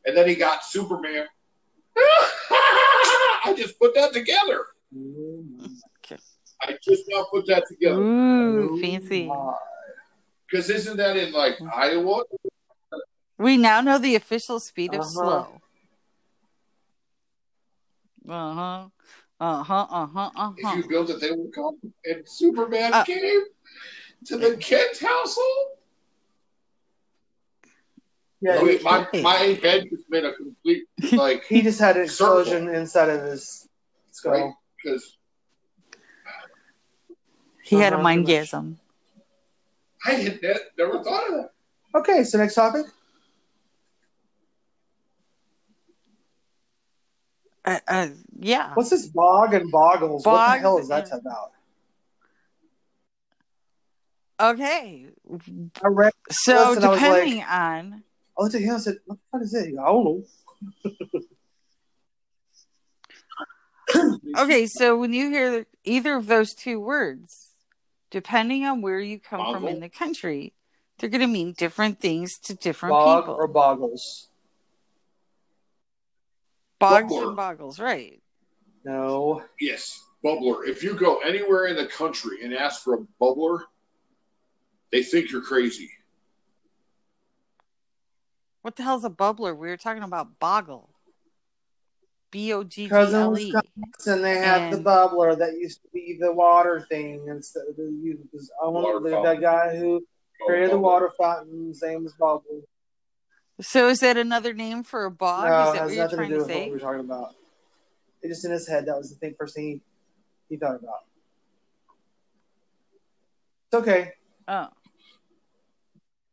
And 0.05 0.15
then 0.15 0.27
he 0.27 0.35
got 0.35 0.63
Superman. 0.63 1.25
I 1.97 3.53
just 3.57 3.77
put 3.79 3.93
that 3.95 4.13
together. 4.13 4.65
Oh 4.95 5.43
I 6.65 6.77
just 6.81 7.03
now 7.09 7.25
put 7.31 7.45
that 7.47 7.63
together. 7.67 7.99
ooh, 7.99 8.77
fancy. 8.81 9.29
Oh, 9.31 9.55
Because 10.49 10.69
isn't 10.69 10.97
that 10.97 11.17
in 11.17 11.31
like. 11.33 11.55
Iowa? 11.75 12.23
We 13.37 13.57
now 13.57 13.81
know 13.81 13.97
the 13.97 14.15
official 14.15 14.59
speed 14.59 14.93
of 14.93 15.01
Uh-huh. 15.01 15.11
slow. 15.11 15.61
Uh 18.29 18.53
huh. 18.53 18.87
Uh 19.39 19.63
huh. 19.63 19.87
Uh 19.89 20.07
huh. 20.07 20.29
Uh 20.35 20.51
If 20.57 20.77
you 20.77 20.87
build 20.87 21.09
it, 21.09 21.19
they 21.19 21.31
will 21.31 21.51
come. 21.53 21.77
And 22.05 22.23
Superman 22.27 22.93
Uh, 22.93 23.03
came 23.03 23.41
to 24.25 24.37
the 24.37 24.55
Kent 24.57 24.99
household. 24.99 25.67
Yeah, 28.41 28.59
I 28.59 28.63
mean, 28.63 28.77
he, 28.77 28.83
my, 28.83 29.07
my 29.21 29.35
head 29.63 29.85
just 29.89 30.03
made 30.09 30.25
a 30.25 30.33
complete 30.33 30.83
like 31.13 31.43
he 31.49 31.61
just 31.61 31.79
had 31.79 31.95
an 31.97 32.07
Circle. 32.07 32.39
explosion 32.41 32.75
inside 32.75 33.09
of 33.09 33.23
his 33.23 33.67
skull. 34.11 34.33
right 34.33 34.53
because 34.83 35.17
He 37.63 37.77
had 37.77 37.93
a 37.93 37.97
mind 37.97 38.25
pretty 38.25 38.39
much. 38.41 38.51
gasm. 38.51 38.75
I 40.05 40.11
had 40.11 40.41
ne- 40.41 40.53
never 40.77 41.03
thought 41.03 41.29
of 41.29 41.35
that. 41.35 41.49
Okay, 41.95 42.23
so 42.23 42.37
next 42.37 42.55
topic. 42.55 42.85
Uh, 47.65 47.79
uh, 47.87 48.07
yeah. 48.39 48.73
What's 48.73 48.89
this 48.89 49.07
bog 49.07 49.53
and 49.53 49.71
boggles? 49.71 50.25
what 50.25 50.55
the 50.55 50.59
hell 50.59 50.77
is 50.79 50.89
that 50.89 51.09
and- 51.11 51.21
about? 51.21 51.51
Okay. 54.39 55.07
I 55.83 55.87
read. 55.87 56.11
So 56.29 56.53
Listen, 56.53 56.83
I 56.83 56.89
was 56.89 56.99
depending 56.99 57.43
on 57.43 58.03
I 58.37 58.41
looked 58.41 58.55
at 58.55 58.61
him. 58.61 58.75
I 58.75 58.77
said, 58.79 58.97
"What 59.05 59.19
the 59.19 59.37
fuck 59.37 59.41
is 59.43 59.53
it?" 59.53 59.75
I 59.79 59.85
don't 59.85 60.25
know. 63.93 64.33
okay, 64.41 64.65
so 64.65 64.97
when 64.97 65.13
you 65.13 65.29
hear 65.29 65.65
either 65.83 66.15
of 66.15 66.25
those 66.25 66.53
two 66.53 66.79
words, 66.79 67.52
depending 68.13 68.63
on 68.63 68.81
where 68.83 68.99
you 68.99 69.19
come 69.19 69.51
from 69.51 69.67
in 69.67 69.79
the 69.79 69.89
country, 69.89 70.53
they're 70.97 71.09
going 71.09 71.21
to 71.21 71.27
mean 71.27 71.53
different 71.57 71.99
things 71.99 72.37
to 72.37 72.53
different 72.53 72.93
Bog 72.93 73.23
people. 73.23 73.33
or 73.33 73.47
boggles? 73.47 74.29
Bogs 76.79 77.11
Bubbler. 77.11 77.27
and 77.29 77.35
boggles, 77.35 77.79
right? 77.79 78.21
No. 78.85 79.41
Yes, 79.59 79.99
bubbler. 80.23 80.67
If 80.67 80.83
you 80.83 80.93
go 80.93 81.19
anywhere 81.21 81.65
in 81.65 81.75
the 81.75 81.87
country 81.87 82.43
and 82.43 82.53
ask 82.53 82.83
for 82.83 82.93
a 82.93 82.99
bubbler, 83.19 83.61
they 84.91 85.01
think 85.01 85.31
you're 85.31 85.41
crazy. 85.41 85.89
What 88.61 88.75
the 88.75 88.83
hell's 88.83 89.05
a 89.05 89.09
bubbler? 89.09 89.57
We 89.57 89.69
were 89.69 89.77
talking 89.77 90.03
about 90.03 90.39
boggle. 90.39 90.92
B 92.33 92.51
O 92.51 92.63
G 92.63 92.69
G 92.69 92.83
Because 92.85 93.13
in 93.13 93.19
L 93.19 93.37
E. 93.37 93.53
Wisconsin, 93.53 94.23
they 94.23 94.37
have 94.37 94.71
the 94.71 94.77
bubbler 94.77 95.37
that 95.37 95.53
used 95.53 95.83
to 95.83 95.87
be 95.93 96.17
the 96.19 96.33
water 96.33 96.83
thing 96.89 97.27
instead 97.27 97.65
of 97.69 97.75
the 97.75 97.83
you. 97.83 98.17
Because 98.23 98.51
I 98.61 98.67
want 98.67 99.05
to 99.05 99.21
that 99.23 99.39
guy 99.39 99.77
who 99.77 100.03
created 100.45 100.71
the 100.71 100.79
water 100.79 101.11
fountain. 101.15 101.67
His 101.67 101.83
name 101.83 102.03
was 102.03 102.13
Bubble. 102.13 102.63
So 103.61 103.87
is 103.87 103.99
that 103.99 104.17
another 104.17 104.51
name 104.51 104.81
for 104.81 105.05
a 105.05 105.11
bog? 105.11 105.47
no, 105.47 105.61
is 105.61 105.69
it 105.69 105.73
that 105.73 105.81
has 105.81 105.89
what 105.89 105.93
you're 105.93 106.03
nothing 106.03 106.09
to 106.09 106.15
trying 106.15 106.29
do 106.29 106.35
to 106.35 106.41
with 106.41 106.49
what 106.49 106.57
say? 106.57 106.65
we 106.65 106.71
were 106.71 106.79
talking 106.79 106.99
about. 107.01 107.35
It 108.23 108.29
just 108.29 108.45
in 108.45 108.51
his 108.51 108.67
head 108.67 108.87
that 108.87 108.97
was 108.97 109.11
the 109.11 109.15
thing 109.17 109.35
first 109.37 109.55
thing 109.55 109.65
he, 109.67 109.81
he 110.49 110.57
thought 110.57 110.77
about. 110.77 111.03
It's 113.67 113.75
okay. 113.75 114.11
Oh. 114.47 114.69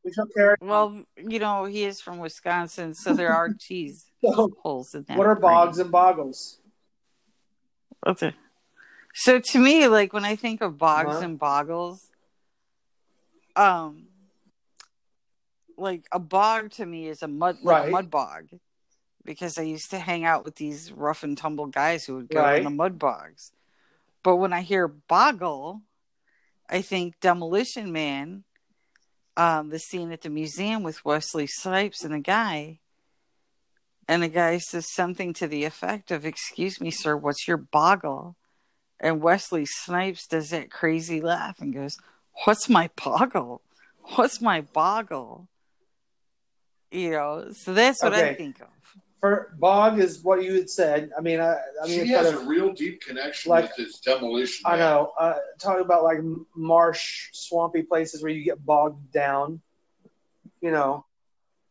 We 0.03 0.15
shall 0.15 0.27
carry. 0.35 0.57
on. 0.63 0.67
Well, 0.67 1.05
you 1.19 1.41
know, 1.41 1.67
he 1.67 1.85
is 1.85 2.01
from 2.01 2.21
Wisconsin, 2.21 2.95
so 2.95 3.13
there 3.13 3.35
are 3.35 3.53
cheese 3.59 4.10
So, 4.25 4.53
holes 4.63 4.95
in 4.95 5.05
that. 5.09 5.17
what 5.17 5.27
are 5.27 5.35
brain. 5.35 5.43
bogs 5.43 5.79
and 5.79 5.91
boggles? 5.91 6.59
Okay. 8.07 8.35
So 9.15 9.41
to 9.41 9.59
me, 9.59 9.89
like 9.89 10.13
when 10.13 10.25
I 10.25 10.37
think 10.37 10.61
of 10.61 10.79
bogs 10.79 11.17
Uh-huh. 11.17 11.25
and 11.25 11.39
boggles, 11.39 12.11
um, 13.57 14.07
like 15.77 16.07
a 16.13 16.19
bog 16.19 16.71
to 16.73 16.87
me 16.87 17.09
is 17.09 17.23
a 17.23 17.29
mud 17.29 17.59
like 17.63 17.83
Right. 17.85 17.91
mud 17.91 18.11
bog, 18.11 18.49
because 19.25 19.59
I 19.59 19.63
used 19.63 19.91
to 19.91 19.99
hang 19.99 20.25
out 20.25 20.45
with 20.45 20.57
these 20.57 20.93
rough 20.93 21.23
and 21.23 21.37
tumble 21.37 21.67
guys 21.67 22.05
who 22.05 22.15
would 22.17 22.29
go 22.29 22.43
Right. 22.43 22.59
in 22.59 22.65
the 22.65 22.71
mud 22.71 22.99
bogs. 22.99 23.53
But 24.23 24.37
when 24.37 24.53
I 24.53 24.61
hear 24.61 24.87
boggle, 24.87 25.83
I 26.69 26.83
think 26.83 27.19
Demolition 27.21 27.91
Man, 27.93 28.45
um, 29.37 29.71
the 29.71 29.79
scene 29.79 30.13
at 30.13 30.21
the 30.21 30.31
museum 30.31 30.83
with 30.83 31.05
Wesley 31.05 31.47
Snipes 31.47 32.05
and 32.05 32.15
the 32.15 32.21
guy. 32.21 32.81
And 34.11 34.25
the 34.25 34.29
guy 34.29 34.59
says 34.59 34.93
something 34.93 35.33
to 35.35 35.47
the 35.47 35.63
effect 35.63 36.11
of, 36.11 36.27
Excuse 36.27 36.81
me, 36.81 36.91
sir, 36.91 37.17
what's 37.17 37.47
your 37.47 37.57
boggle? 37.57 38.35
And 38.99 39.23
Wesley 39.23 39.65
Snipes 39.65 40.27
does 40.27 40.51
that 40.51 40.69
crazy 40.69 41.21
laugh 41.21 41.61
and 41.61 41.73
goes, 41.73 41.97
What's 42.45 42.69
my 42.69 42.91
boggle? 42.97 43.63
What's 44.17 44.41
my 44.41 44.63
boggle? 44.63 45.47
You 46.91 47.13
know, 47.13 47.53
so 47.53 47.73
that's 47.73 48.03
what 48.03 48.13
I 48.13 48.35
think 48.35 48.61
of. 48.61 48.67
For 49.21 49.55
bog 49.61 50.01
is 50.01 50.25
what 50.25 50.43
you 50.43 50.55
had 50.55 50.69
said. 50.69 51.13
I 51.17 51.21
mean, 51.21 51.39
I, 51.39 51.55
I 51.81 51.87
mean, 51.87 52.05
she 52.05 52.09
has 52.09 52.33
kind 52.33 52.45
a 52.45 52.49
real 52.49 52.73
deep 52.73 53.03
connection 53.03 53.51
like- 53.51 53.67
with 53.67 53.77
this 53.77 54.01
demolition. 54.01 54.65
I 54.67 54.77
know. 54.77 55.13
Uh, 55.21 55.37
talking 55.61 55.83
about 55.83 56.03
like 56.03 56.19
marsh, 56.57 57.29
swampy 57.33 57.83
places 57.83 58.25
where 58.25 58.33
you 58.33 58.43
get 58.43 58.67
bogged 58.67 59.13
down. 59.13 59.61
You 60.61 60.73
know, 60.73 61.07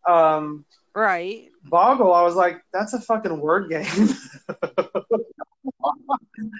um, 0.07 0.63
Right. 0.95 1.49
Boggle. 1.69 2.13
I 2.13 2.23
was 2.23 2.35
like, 2.35 2.61
that's 2.73 2.93
a 2.93 3.01
fucking 3.01 3.39
word 3.39 3.69
game. 3.69 3.85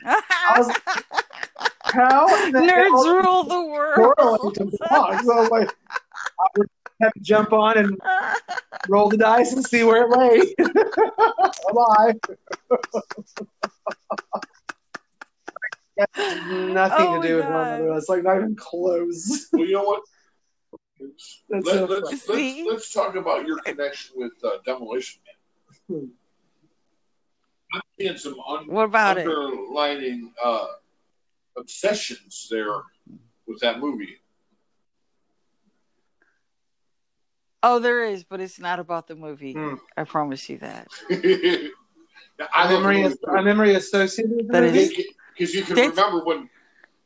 I 0.06 0.56
was 0.58 0.74
how 1.84 2.28
the 2.52 2.60
Nerds 2.60 3.24
rule 3.24 3.44
the 3.44 3.64
world. 3.66 4.56
to? 4.56 4.70
I 4.92 5.16
was 5.16 5.50
like, 5.50 5.70
I 5.90 6.48
would 6.58 6.68
have 7.02 7.14
to 7.14 7.20
jump 7.22 7.54
on 7.54 7.78
and 7.78 7.98
roll 8.88 9.10
the 9.10 9.18
dice 9.18 9.54
and 9.54 9.64
see 9.66 9.84
where 9.84 10.04
it 10.04 10.10
lay. 10.18 10.56
Bye. 11.74 12.14
Nothing 16.48 16.96
Oh 16.98 17.14
to 17.14 17.20
my 17.20 17.28
do 17.28 17.36
with 17.38 17.46
one 17.46 17.54
God. 17.54 17.68
another. 17.82 17.98
It's 17.98 18.10
like 18.10 18.24
not 18.24 18.38
even 18.38 18.56
close. 18.56 19.50
Well, 19.52 19.66
you 19.66 19.74
know 19.74 19.84
what? 19.84 20.02
That's 21.00 21.44
Let, 21.50 21.64
so 21.66 21.86
let's, 21.86 22.28
let's, 22.30 22.60
let's 22.70 22.94
talk 22.94 23.16
about 23.16 23.46
your 23.46 23.60
connection 23.60 24.16
with 24.18 24.34
uh, 24.44 24.58
Demolition 24.66 25.22
Man. 25.90 26.10
I'm 27.74 27.82
seeing 28.00 28.18
some 28.18 28.36
un- 28.48 28.68
What 28.68 28.86
about 28.86 29.18
underlining 29.18 30.34
uh, 30.44 30.66
obsessions 31.58 32.48
there 32.52 32.82
with 33.48 33.60
that 33.62 33.80
movie. 33.80 34.18
Oh, 37.62 37.80
there 37.80 38.06
is, 38.06 38.24
but 38.24 38.40
it's 38.40 38.60
not 38.60 38.80
about 38.80 39.08
the 39.08 39.16
movie. 39.16 39.54
Hmm. 39.54 39.76
I 39.98 40.04
promise 40.06 40.48
you 40.50 40.60
that. 40.60 40.88
I 41.10 42.66
A 42.66 42.70
memory, 42.70 43.04
a 43.28 43.42
memory 43.44 43.76
associated 43.76 44.32
with 44.36 44.48
the 44.48 44.54
That 44.54 44.64
movie? 44.64 44.80
is- 44.80 45.06
because 45.38 45.54
you 45.56 45.64
can 45.64 45.76
That's- 45.76 45.96
remember 45.96 46.24
when 46.26 46.50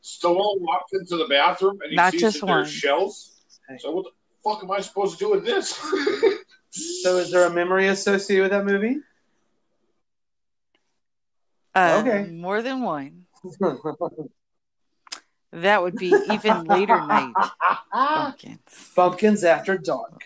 Stallone 0.04 0.60
walked 0.60 0.94
into 0.94 1.18
the 1.18 1.26
bathroom 1.28 1.80
and 1.82 1.92
he 1.92 1.96
Not 1.96 2.12
sees 2.12 2.22
just 2.22 2.40
that 2.42 2.46
one. 2.48 2.58
there's 2.64 2.72
shells. 2.72 3.33
So 3.80 3.92
what 3.92 4.06
the 4.06 4.12
fuck 4.44 4.64
am 4.64 4.72
I 4.72 4.82
supposed 4.82 5.18
to 5.20 5.26
do 5.26 5.32
with 5.32 5.46
this? 5.46 5.80
So 7.04 7.18
is 7.18 7.30
there 7.30 7.46
a 7.46 7.54
memory 7.54 7.86
associated 7.90 8.42
with 8.42 8.52
that 8.52 8.66
movie? 8.66 8.98
Uh, 11.76 12.02
Okay. 12.04 12.32
More 12.32 12.64
than 12.64 12.82
one. 12.82 13.28
That 15.52 15.84
would 15.84 15.96
be 15.98 16.16
even 16.32 16.66
later 16.66 17.00
night 17.00 17.36
pumpkins. 17.92 18.90
Bumpkins 18.96 19.44
After 19.44 19.78
Dark. 19.78 20.24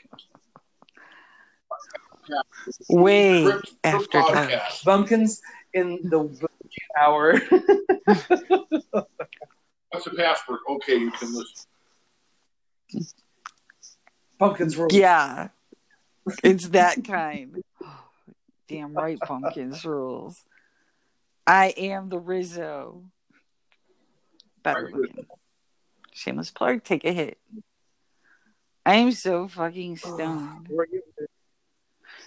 Way 2.90 3.44
Crypt- 3.44 3.64
Crypt 3.66 3.76
after 3.84 4.22
dark. 4.22 4.50
podcast. 4.50 4.86
Bumpkins 4.86 5.42
in 5.74 6.00
the 6.10 6.20
witchy 6.20 6.48
hour. 6.98 7.34
What's 9.90 10.06
the 10.06 10.12
password? 10.16 10.60
Okay, 10.70 10.96
you 10.96 11.12
can 11.12 11.36
listen. 11.36 11.66
Pumpkins 14.40 14.78
rule. 14.78 14.90
Yeah. 14.92 15.50
It's 16.44 16.70
that 16.70 17.04
kind. 17.08 17.64
Damn 18.68 18.94
right, 18.94 19.18
pumpkins 19.20 19.86
rules. 19.86 20.44
I 21.46 21.68
am 21.78 22.10
the 22.10 22.20
Rizzo. 22.20 23.04
Better 24.62 24.92
looking. 24.94 25.26
Shameless 26.12 26.52
plug, 26.52 26.84
take 26.84 27.06
a 27.06 27.14
hit. 27.14 27.38
I 28.86 28.96
am 28.96 29.12
so 29.12 29.48
fucking 29.48 29.98
stoned. 29.98 30.70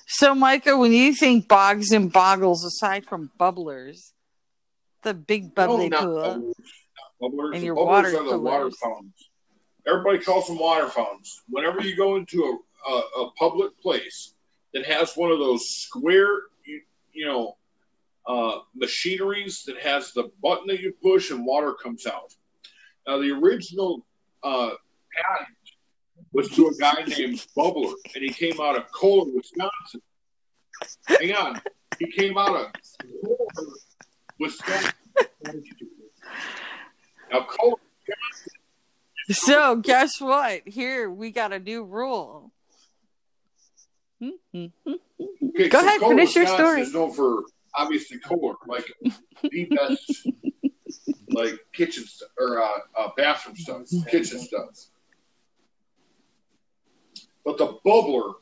So, 0.06 0.34
Micah, 0.34 0.76
when 0.78 0.92
you 0.92 1.14
think 1.14 1.46
bogs 1.46 1.90
and 1.90 2.10
boggles, 2.10 2.64
aside 2.64 3.04
from 3.04 3.30
bubblers, 3.38 4.12
the 5.02 5.12
big 5.12 5.54
bubbly 5.54 5.88
not 5.88 6.02
pool, 6.02 6.16
bubblers. 6.16 6.54
Not 7.20 7.32
bubblers. 7.32 7.54
And 7.54 7.64
your 7.64 7.76
bubblers 7.76 7.86
water 7.86 8.38
water 8.38 8.70
coolers. 8.70 8.76
Everybody 9.90 10.18
calls 10.18 10.46
them 10.46 10.58
water 10.58 10.88
fountains. 10.88 11.42
Whenever 11.48 11.82
you 11.82 11.96
go 11.96 12.16
into 12.16 12.44
a, 12.44 12.90
a, 12.90 13.22
a 13.22 13.30
public 13.32 13.78
place 13.80 14.34
that 14.72 14.86
has 14.86 15.14
one 15.14 15.32
of 15.32 15.38
those 15.38 15.68
square, 15.68 16.42
you, 16.64 16.80
you 17.12 17.26
know, 17.26 17.56
uh, 18.26 18.60
machineries 18.74 19.64
that 19.64 19.78
has 19.78 20.12
the 20.12 20.30
button 20.42 20.66
that 20.68 20.80
you 20.80 20.92
push 21.02 21.30
and 21.30 21.44
water 21.44 21.74
comes 21.74 22.06
out. 22.06 22.32
Now, 23.06 23.18
the 23.18 23.32
original 23.32 24.06
uh, 24.44 24.70
patent 25.12 25.56
was 26.32 26.48
to 26.50 26.68
a 26.68 26.74
guy 26.74 27.02
named 27.06 27.44
Bubbler, 27.56 27.94
and 28.14 28.22
he 28.22 28.30
came 28.30 28.60
out 28.60 28.76
of 28.76 28.84
Kohler, 28.92 29.32
Wisconsin. 29.34 30.02
Hang 31.06 31.34
on. 31.34 31.60
He 31.98 32.06
came 32.12 32.38
out 32.38 32.54
of 32.54 32.72
Kohler, 33.24 33.72
Wisconsin. 34.38 34.92
Now, 37.32 37.46
Kohler, 37.48 37.76
So, 39.30 39.76
guess 39.76 40.20
what? 40.20 40.66
Here 40.66 41.08
we 41.10 41.30
got 41.30 41.52
a 41.52 41.58
new 41.58 41.84
rule. 41.84 42.52
okay, 44.22 45.68
Go 45.68 45.80
ahead, 45.80 46.00
finish 46.00 46.34
your 46.34 46.46
story. 46.46 46.82
Is 46.82 46.92
known 46.92 47.12
for 47.12 47.44
obviously 47.74 48.18
Kohler, 48.18 48.54
like 48.66 48.92
the 49.42 49.64
best, 49.66 50.28
like 51.30 51.54
kitchen 51.72 52.04
st- 52.04 52.30
or 52.38 52.62
uh, 52.62 52.68
uh, 52.98 53.08
bathroom 53.16 53.56
stuff, 53.56 53.82
kitchen 54.10 54.40
stuff. 54.40 54.68
But 57.44 57.56
the 57.56 57.78
bubbler, 57.86 58.34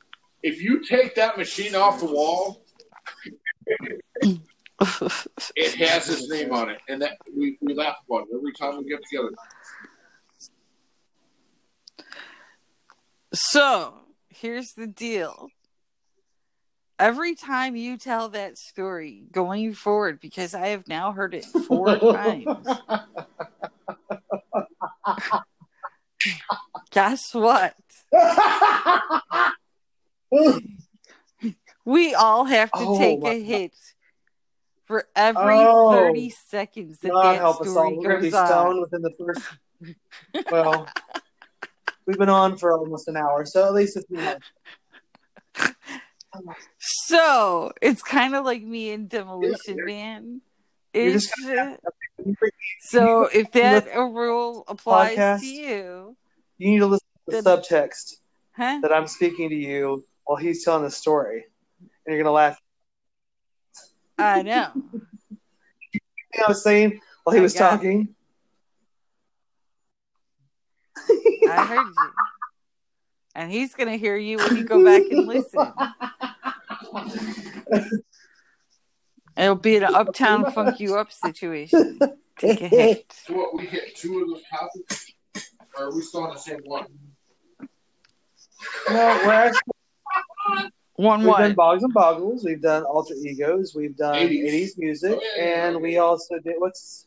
if 0.42 0.60
you 0.62 0.82
take 0.84 1.14
that 1.16 1.36
machine 1.36 1.74
off 1.74 2.00
the 2.00 2.06
wall, 2.06 2.64
it 5.56 5.74
has 5.74 6.06
his 6.06 6.28
name 6.30 6.52
on 6.52 6.70
it, 6.70 6.78
and 6.88 7.02
that 7.02 7.18
we, 7.36 7.58
we 7.60 7.74
laugh 7.74 7.96
about 8.08 8.26
it 8.30 8.36
every 8.36 8.52
time 8.52 8.78
we 8.78 8.88
get 8.88 9.00
together. 9.04 9.30
So, 13.32 13.94
here's 14.28 14.72
the 14.74 14.86
deal. 14.86 15.48
Every 16.98 17.34
time 17.36 17.76
you 17.76 17.96
tell 17.96 18.28
that 18.30 18.58
story 18.58 19.24
going 19.30 19.72
forward, 19.72 20.18
because 20.20 20.52
I 20.54 20.68
have 20.68 20.88
now 20.88 21.12
heard 21.12 21.32
it 21.34 21.44
four 21.44 21.96
times, 22.12 22.66
guess 26.90 27.32
what? 27.34 27.74
We 31.84 32.12
all 32.14 32.44
have 32.44 32.70
to 32.72 32.78
Oh, 32.80 32.98
take 32.98 33.24
a 33.24 33.42
hit 33.42 33.72
for 34.84 35.06
every 35.16 35.54
Oh. 35.56 35.90
30 35.90 36.28
seconds 36.28 36.98
that 36.98 37.08
God 37.12 37.22
that 37.32 37.38
help 37.38 37.62
us 37.62 37.68
all. 37.68 37.72
story 37.72 37.96
We're 37.96 38.02
going 38.02 38.16
to 38.16 38.22
be 38.26 38.30
goes 38.30 38.40
on. 38.40 38.80
within 38.82 39.00
the 39.02 39.12
first. 39.18 39.42
Well, 40.50 40.86
we've 42.08 42.18
been 42.18 42.28
on 42.30 42.56
for 42.56 42.72
almost 42.72 43.06
an 43.06 43.16
hour, 43.16 43.44
so 43.44 43.64
at 43.66 43.74
least 43.74 43.96
a 43.96 44.02
few 44.02 44.16
more. 44.16 44.38
So 46.78 47.72
it's 47.80 48.02
kind 48.02 48.34
of 48.34 48.44
like 48.44 48.62
me 48.62 48.90
and 48.92 49.08
Demolition 49.08 49.84
Man. 49.84 50.40
Uh, 50.94 51.18
so 52.80 53.24
if 53.32 53.52
that 53.52 53.86
a 53.92 54.02
rule 54.04 54.64
applies 54.68 55.16
podcast. 55.16 55.40
to 55.40 55.46
you, 55.46 56.16
You 56.56 56.70
need 56.70 56.78
to 56.78 56.86
listen 56.86 57.06
to 57.30 57.36
the 57.36 57.42
The- 57.42 57.56
subtext 57.58 58.14
huh? 58.56 58.78
that 58.82 58.92
I'm 58.92 59.06
speaking 59.06 59.50
to 59.50 59.54
you 59.54 60.04
while 60.24 60.36
he's 60.38 60.64
telling 60.64 60.82
the 60.84 60.90
story, 60.90 61.44
and 61.80 61.88
you're 62.06 62.16
going 62.16 62.24
to 62.24 62.30
laugh. 62.32 62.58
I 64.18 64.42
know. 64.42 64.72
You 65.90 66.40
know 66.40 66.42
what 66.42 66.48
I 66.48 66.50
was 66.50 66.62
saying 66.62 67.00
while 67.24 67.32
he 67.34 67.40
I 67.40 67.42
was 67.42 67.54
talking. 67.54 68.02
it. 68.02 68.08
Talking? 71.08 71.40
I 71.50 71.66
heard 71.66 71.86
you. 71.86 72.10
And 73.34 73.50
he's 73.52 73.74
going 73.74 73.88
to 73.88 73.96
hear 73.96 74.16
you 74.16 74.38
when 74.38 74.56
you 74.56 74.64
go 74.64 74.84
back 74.84 75.02
and 75.10 75.26
listen. 75.26 75.72
It'll 79.36 79.54
be 79.54 79.76
an 79.76 79.84
uptown 79.84 80.50
funk 80.52 80.80
you 80.80 80.96
up 80.96 81.12
situation. 81.12 82.00
Take 82.38 82.60
a 82.62 82.68
hit. 82.68 83.12
So 83.26 83.34
what? 83.34 83.56
We 83.56 83.66
hit 83.66 83.94
two 83.96 84.20
of 84.20 84.28
those 84.28 84.42
topics, 84.50 85.12
or 85.76 85.84
are 85.86 85.94
we 85.94 86.02
still 86.02 86.24
on 86.24 86.34
the 86.34 86.40
same 86.40 86.60
one? 86.64 86.86
No, 88.90 89.20
we're 89.24 89.32
actually, 89.32 89.60
One 90.96 91.20
we've 91.20 91.28
done 91.28 91.40
one. 91.42 91.54
Bogs 91.54 91.84
and 91.84 91.94
Boggles. 91.94 92.44
We've 92.44 92.60
done 92.60 92.82
Alter 92.82 93.14
Egos. 93.14 93.72
We've 93.76 93.96
done 93.96 94.16
80s. 94.16 94.44
80s, 94.52 94.78
music, 94.78 95.12
Oh, 95.16 95.20
yeah, 95.36 95.44
yeah, 95.44 95.66
and 95.66 95.74
yeah. 95.76 95.80
we 95.80 95.98
also 95.98 96.40
did 96.40 96.56
what's 96.58 97.06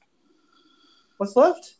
what's 1.17 1.35
left? 1.35 1.75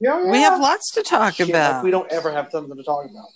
Yeah, 0.00 0.24
We 0.30 0.38
have 0.40 0.58
lots 0.60 0.90
to 0.92 1.02
talk 1.02 1.34
Shit, 1.34 1.48
like 1.48 1.54
about. 1.54 1.84
we 1.84 1.90
don't 1.90 2.10
ever 2.10 2.32
have 2.32 2.48
something 2.50 2.74
to 2.76 2.82
talk 2.82 3.04
about. 3.04 3.26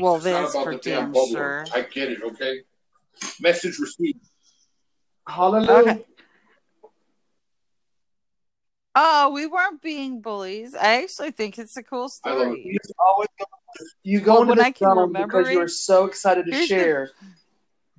Well, 0.00 0.16
It's 0.16 0.24
that's 0.24 0.52
for 0.52 0.72
the 0.72 0.78
damn 0.78 1.12
damn 1.12 1.26
sure. 1.28 1.64
I 1.74 1.82
get 1.82 2.10
it. 2.10 2.22
Okay. 2.22 2.60
Message 3.40 3.78
received. 3.78 4.18
Hallelujah. 5.28 5.92
Okay. 5.92 6.04
Oh, 8.96 9.30
we 9.32 9.46
weren't 9.46 9.82
being 9.82 10.20
bullies. 10.20 10.74
I 10.74 11.02
actually 11.02 11.32
think 11.32 11.58
it's 11.58 11.76
a 11.76 11.82
cool 11.82 12.10
I 12.24 12.30
love 12.30 12.40
it. 12.40 12.44
story. 12.52 12.62
You 12.72 12.78
always 12.98 13.28
go, 13.38 13.44
you 14.04 14.20
go 14.20 14.32
Well, 14.32 14.42
into 14.42 14.48
when 14.50 14.58
this 14.58 14.66
I 14.66 14.70
can 14.70 15.12
because 15.12 15.50
you're 15.50 15.68
so 15.68 16.04
excited 16.06 16.46
to 16.46 16.52
Here's 16.52 16.68
the- 16.68 16.74
share 16.74 17.10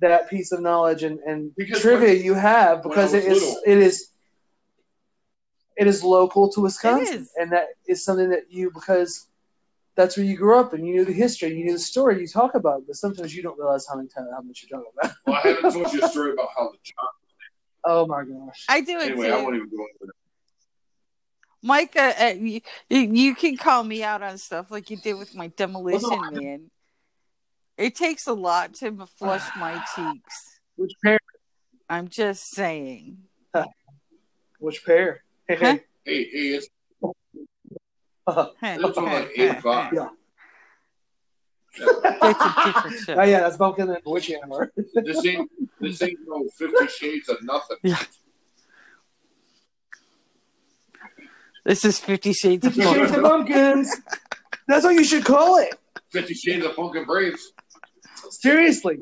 that 0.00 0.28
piece 0.28 0.52
of 0.52 0.60
knowledge 0.60 1.02
and, 1.04 1.18
and 1.20 1.52
trivia 1.74 2.08
when- 2.14 2.24
you 2.24 2.34
have 2.34 2.82
because 2.82 3.14
I 3.14 3.18
it 3.18 3.28
was 3.28 3.36
is 3.38 3.42
little- 3.44 3.62
it 3.66 3.78
is 3.78 4.10
it 5.76 5.86
is 5.86 6.02
local 6.02 6.48
to 6.50 6.60
Wisconsin 6.60 7.28
and 7.36 7.52
that 7.52 7.68
is 7.86 8.04
something 8.04 8.30
that 8.30 8.50
you 8.50 8.70
because 8.72 9.28
that's 9.94 10.16
where 10.16 10.26
you 10.26 10.36
grew 10.36 10.58
up 10.58 10.72
and 10.74 10.86
you 10.86 10.94
knew 10.94 11.04
the 11.04 11.12
history 11.12 11.56
you 11.56 11.64
knew 11.64 11.72
the 11.72 11.78
story 11.78 12.20
you 12.20 12.28
talk 12.28 12.54
about 12.54 12.80
it, 12.80 12.86
but 12.86 12.96
sometimes 12.96 13.34
you 13.34 13.42
don't 13.42 13.58
realize 13.58 13.86
how 13.88 13.96
many 13.96 14.08
times 14.08 14.28
how 14.32 14.42
much 14.42 14.64
you're 14.68 14.78
talking 14.78 14.92
about. 15.00 15.16
Well, 15.26 15.40
I 15.42 15.48
haven't 15.48 15.72
told 15.72 15.92
you 15.92 16.02
a 16.02 16.08
story 16.08 16.32
about 16.32 16.48
how 16.56 16.70
the 16.70 16.78
job. 16.82 16.96
Oh 17.88 18.04
my 18.04 18.24
gosh! 18.24 18.64
I 18.68 18.80
do 18.80 18.98
it 18.98 19.12
Anyway, 19.12 19.30
I 19.30 19.36
won't 19.36 19.54
even 19.54 19.68
go 19.68 19.76
into 19.76 20.10
it. 20.10 20.16
Micah, 21.62 22.14
uh, 22.20 22.34
you, 22.36 22.60
you 22.88 23.34
can 23.34 23.56
call 23.56 23.84
me 23.84 24.02
out 24.02 24.22
on 24.22 24.38
stuff 24.38 24.70
like 24.70 24.90
you 24.90 24.96
did 24.96 25.14
with 25.14 25.34
my 25.34 25.48
demolition 25.48 26.08
Well, 26.10 26.30
no, 26.32 26.40
man. 26.40 26.70
It 27.76 27.94
takes 27.94 28.26
a 28.26 28.32
lot 28.32 28.74
to 28.74 29.06
flush 29.18 29.42
my 29.56 29.82
cheeks. 29.94 30.60
Which 30.76 30.92
pair? 31.02 31.18
I'm 31.88 32.08
just 32.08 32.50
saying. 32.50 33.18
Which 34.58 34.84
pair? 34.84 35.22
Huh? 35.48 35.54
Hey, 35.56 35.80
hey, 36.04 36.24
it's, 36.56 36.68
it's 38.26 38.98
only 38.98 39.12
like 39.12 39.30
eight 39.36 39.50
o'clock. 39.50 39.92
Yeah. 39.92 40.08
That's 41.78 42.40
a 42.40 42.54
different 42.64 42.98
show. 43.06 43.14
Oh 43.14 43.22
yeah, 43.22 43.40
that's 43.40 43.56
Bumpkin 43.56 43.88
and 43.88 43.98
Witch 44.04 44.26
Hammer. 44.28 44.72
This 44.94 45.24
ain't 45.26 45.50
this 45.80 46.02
ain't 46.02 46.18
no 46.26 46.48
Fifty 46.56 46.86
Shades 46.88 47.28
of 47.28 47.42
nothing. 47.42 47.76
Yeah. 47.82 48.02
This 51.64 51.84
is 51.84 51.98
Fifty 52.00 52.32
Shades 52.32 52.66
of 52.66 52.74
Fifty 52.74 52.92
Shades 52.92 53.12
of 53.12 53.22
Bumpkin. 53.22 53.54
Bumpkins. 53.54 53.96
That's 54.66 54.84
what 54.84 54.94
you 54.94 55.04
should 55.04 55.24
call 55.24 55.58
it. 55.58 55.74
Fifty 56.10 56.34
Shades 56.34 56.64
of 56.64 56.74
Pumpkin 56.74 57.04
Braves. 57.04 57.52
Seriously. 58.30 58.98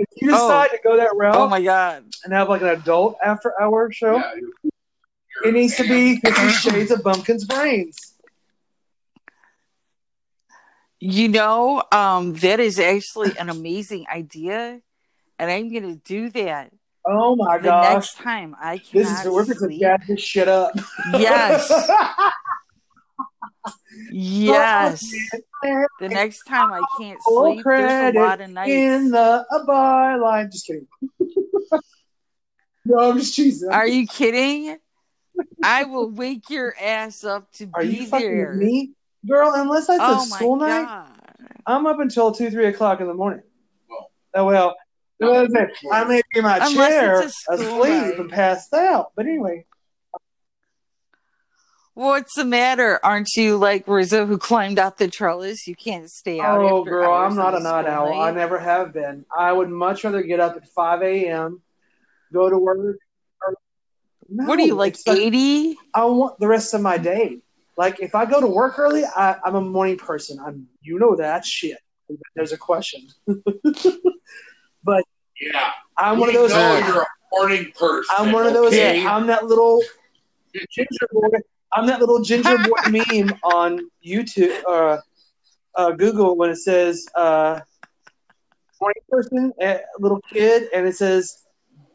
If 0.00 0.22
you 0.22 0.30
decide 0.30 0.70
to 0.70 0.78
go 0.82 0.96
that 0.96 1.14
route 1.14 1.34
Oh 1.36 1.48
my 1.48 1.62
god. 1.62 2.04
and 2.24 2.32
have 2.32 2.48
like 2.48 2.62
an 2.62 2.68
adult 2.68 3.16
after 3.24 3.52
hour 3.60 3.90
show, 3.92 4.16
Yeah, 4.16 4.32
you- 4.36 4.70
it 5.44 5.54
needs 5.54 5.76
to 5.76 5.84
be 5.84 6.16
Fifty 6.20 6.48
Shades 6.50 6.90
of 6.90 7.02
Bumpkin's 7.02 7.44
brains. 7.46 8.14
You 10.98 11.28
know, 11.28 11.82
um, 11.92 12.34
that 12.34 12.60
is 12.60 12.78
actually 12.78 13.38
an 13.38 13.48
amazing 13.48 14.04
idea, 14.12 14.80
and 15.38 15.50
I'm 15.50 15.72
gonna 15.72 15.94
do 15.96 16.28
that 16.30 16.72
Oh 17.06 17.34
my 17.36 17.56
the 17.56 17.64
gosh. 17.70 17.94
next 17.94 18.16
time 18.18 18.54
I 18.60 18.76
can. 18.78 19.02
This 19.02 19.20
is 19.20 19.24
we're 19.24 19.44
going 19.44 19.46
to 19.46 19.54
sleep. 19.54 19.80
gas 19.80 20.00
this 20.06 20.20
shit 20.20 20.46
up. 20.48 20.72
Yes, 21.14 21.70
yes. 24.10 25.12
The 25.62 26.08
next 26.08 26.44
time 26.44 26.72
I 26.72 26.82
can't 26.98 27.18
sleep, 27.22 27.62
there's 27.64 28.14
a 28.14 28.18
lot 28.18 28.40
of 28.40 28.50
nights. 28.50 28.70
in 28.70 29.10
the 29.10 29.44
byline. 29.68 30.50
Just 30.50 30.66
kidding. 30.66 30.86
no, 32.84 33.10
I'm 33.10 33.18
just 33.18 33.38
cheesing. 33.38 33.70
Are 33.70 33.86
you 33.86 34.06
kidding? 34.06 34.78
I 35.62 35.84
will 35.84 36.10
wake 36.10 36.50
your 36.50 36.74
ass 36.80 37.24
up 37.24 37.50
to 37.52 37.68
Are 37.74 37.82
be 37.82 37.88
you 37.88 38.06
there. 38.06 38.50
with 38.50 38.58
me, 38.58 38.92
girl? 39.28 39.52
Unless 39.54 39.86
that's 39.86 40.00
oh 40.02 40.12
a 40.24 40.28
my 40.28 40.36
school 40.36 40.56
night! 40.56 41.06
I'm 41.66 41.86
up 41.86 42.00
until 42.00 42.32
two, 42.32 42.50
three 42.50 42.66
o'clock 42.66 43.00
in 43.00 43.06
the 43.06 43.14
morning. 43.14 43.42
Well. 43.88 44.10
oh 44.34 44.44
well. 44.46 44.76
well, 45.20 45.46
I 45.92 46.04
may 46.04 46.22
be 46.32 46.38
in 46.38 46.44
my 46.44 46.56
Unless 46.56 46.74
chair 46.74 47.20
it's 47.22 47.46
a 47.48 47.56
school 47.58 47.82
asleep 47.82 48.02
night. 48.02 48.18
and 48.18 48.30
passed 48.30 48.72
out. 48.72 49.12
But 49.14 49.26
anyway, 49.26 49.66
What's 52.00 52.34
the 52.34 52.46
matter? 52.46 52.98
Aren't 53.04 53.28
you 53.36 53.58
like 53.58 53.86
Rizzo 53.86 54.24
who 54.24 54.38
climbed 54.38 54.78
out 54.78 54.96
the 54.96 55.06
trellis? 55.06 55.66
You 55.66 55.74
can't 55.74 56.10
stay 56.10 56.40
out. 56.40 56.58
oh 56.58 56.78
after 56.78 56.90
girl, 56.92 57.12
hours 57.12 57.32
I'm 57.32 57.36
not 57.36 57.54
on 57.54 57.60
a 57.60 57.62
night 57.62 57.82
school 57.84 57.92
owl. 58.14 58.22
I 58.22 58.30
never 58.30 58.58
have 58.58 58.94
been. 58.94 59.26
I 59.36 59.52
would 59.52 59.68
much 59.68 60.02
rather 60.02 60.22
get 60.22 60.40
up 60.40 60.56
at 60.56 60.66
5 60.66 61.02
a.m., 61.02 61.60
go 62.32 62.48
to 62.48 62.56
work. 62.58 62.78
or- 62.78 63.54
What 64.28 64.58
are 64.58 64.62
you 64.62 64.76
like 64.76 64.94
it's 64.94 65.06
like- 65.06 65.18
eighty? 65.18 65.76
I 65.92 66.06
want 66.06 66.38
the 66.40 66.48
rest 66.48 66.72
of 66.72 66.80
my 66.80 66.96
day. 66.96 67.40
Like 67.76 68.00
if 68.00 68.14
I 68.14 68.24
go 68.24 68.40
to 68.40 68.46
work 68.46 68.78
early, 68.78 69.04
I, 69.04 69.36
I'm 69.44 69.54
a 69.56 69.60
morning 69.60 69.98
person. 69.98 70.38
I'm 70.40 70.68
you 70.80 70.98
know 70.98 71.16
that 71.16 71.44
shit. 71.44 71.76
There's 72.34 72.52
a 72.52 72.56
question. 72.56 73.08
But 74.82 75.04
yeah. 75.38 75.72
I'm 75.98 76.18
one 76.18 76.30
of 76.30 76.34
those. 76.34 76.50
know 76.52 76.78
you're 76.78 77.02
a 77.02 77.06
morning 77.32 77.70
person. 77.78 78.14
I'm 78.16 78.32
one 78.32 78.46
of 78.46 78.54
those. 78.54 78.68
okay? 78.72 79.06
I'm 79.06 79.26
that 79.26 79.44
little 79.44 79.82
ginger 80.70 81.06
boy. 81.12 81.28
I'm 81.72 81.86
that 81.86 82.00
little 82.00 82.20
ginger 82.20 82.56
boy 82.58 82.90
meme 82.90 83.32
on 83.44 83.88
YouTube 84.04 84.62
or 84.64 84.90
uh, 84.90 85.00
uh, 85.76 85.92
Google 85.92 86.36
when 86.36 86.50
it 86.50 86.56
says 86.56 87.06
uh, 87.14 87.60
morning 88.80 89.02
person, 89.08 89.52
a 89.60 89.80
little 89.98 90.20
kid, 90.32 90.68
and 90.74 90.86
it 90.86 90.96
says 90.96 91.44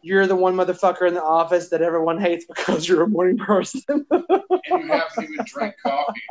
you're 0.01 0.27
the 0.27 0.35
one 0.35 0.55
motherfucker 0.55 1.07
in 1.07 1.13
the 1.13 1.23
office 1.23 1.69
that 1.69 1.81
everyone 1.81 2.19
hates 2.19 2.45
because 2.45 2.87
you're 2.87 3.03
a 3.03 3.07
morning 3.07 3.37
person. 3.37 3.81
and 4.11 4.23
you 4.29 4.87
haven't 4.87 5.23
even 5.23 5.45
drank 5.45 5.75
coffee. 5.83 6.21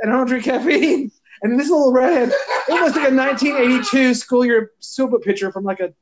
and 0.00 0.12
I 0.12 0.16
don't 0.16 0.26
drink 0.26 0.44
caffeine. 0.44 1.10
And 1.42 1.58
this 1.58 1.70
little 1.70 1.92
redhead, 1.92 2.28
it 2.68 2.82
was 2.82 2.94
like 2.96 3.10
a 3.10 3.14
1982 3.14 4.14
school 4.14 4.44
year 4.44 4.72
soap 4.80 5.22
picture 5.22 5.50
from 5.50 5.64
like 5.64 5.80
a 5.80 5.94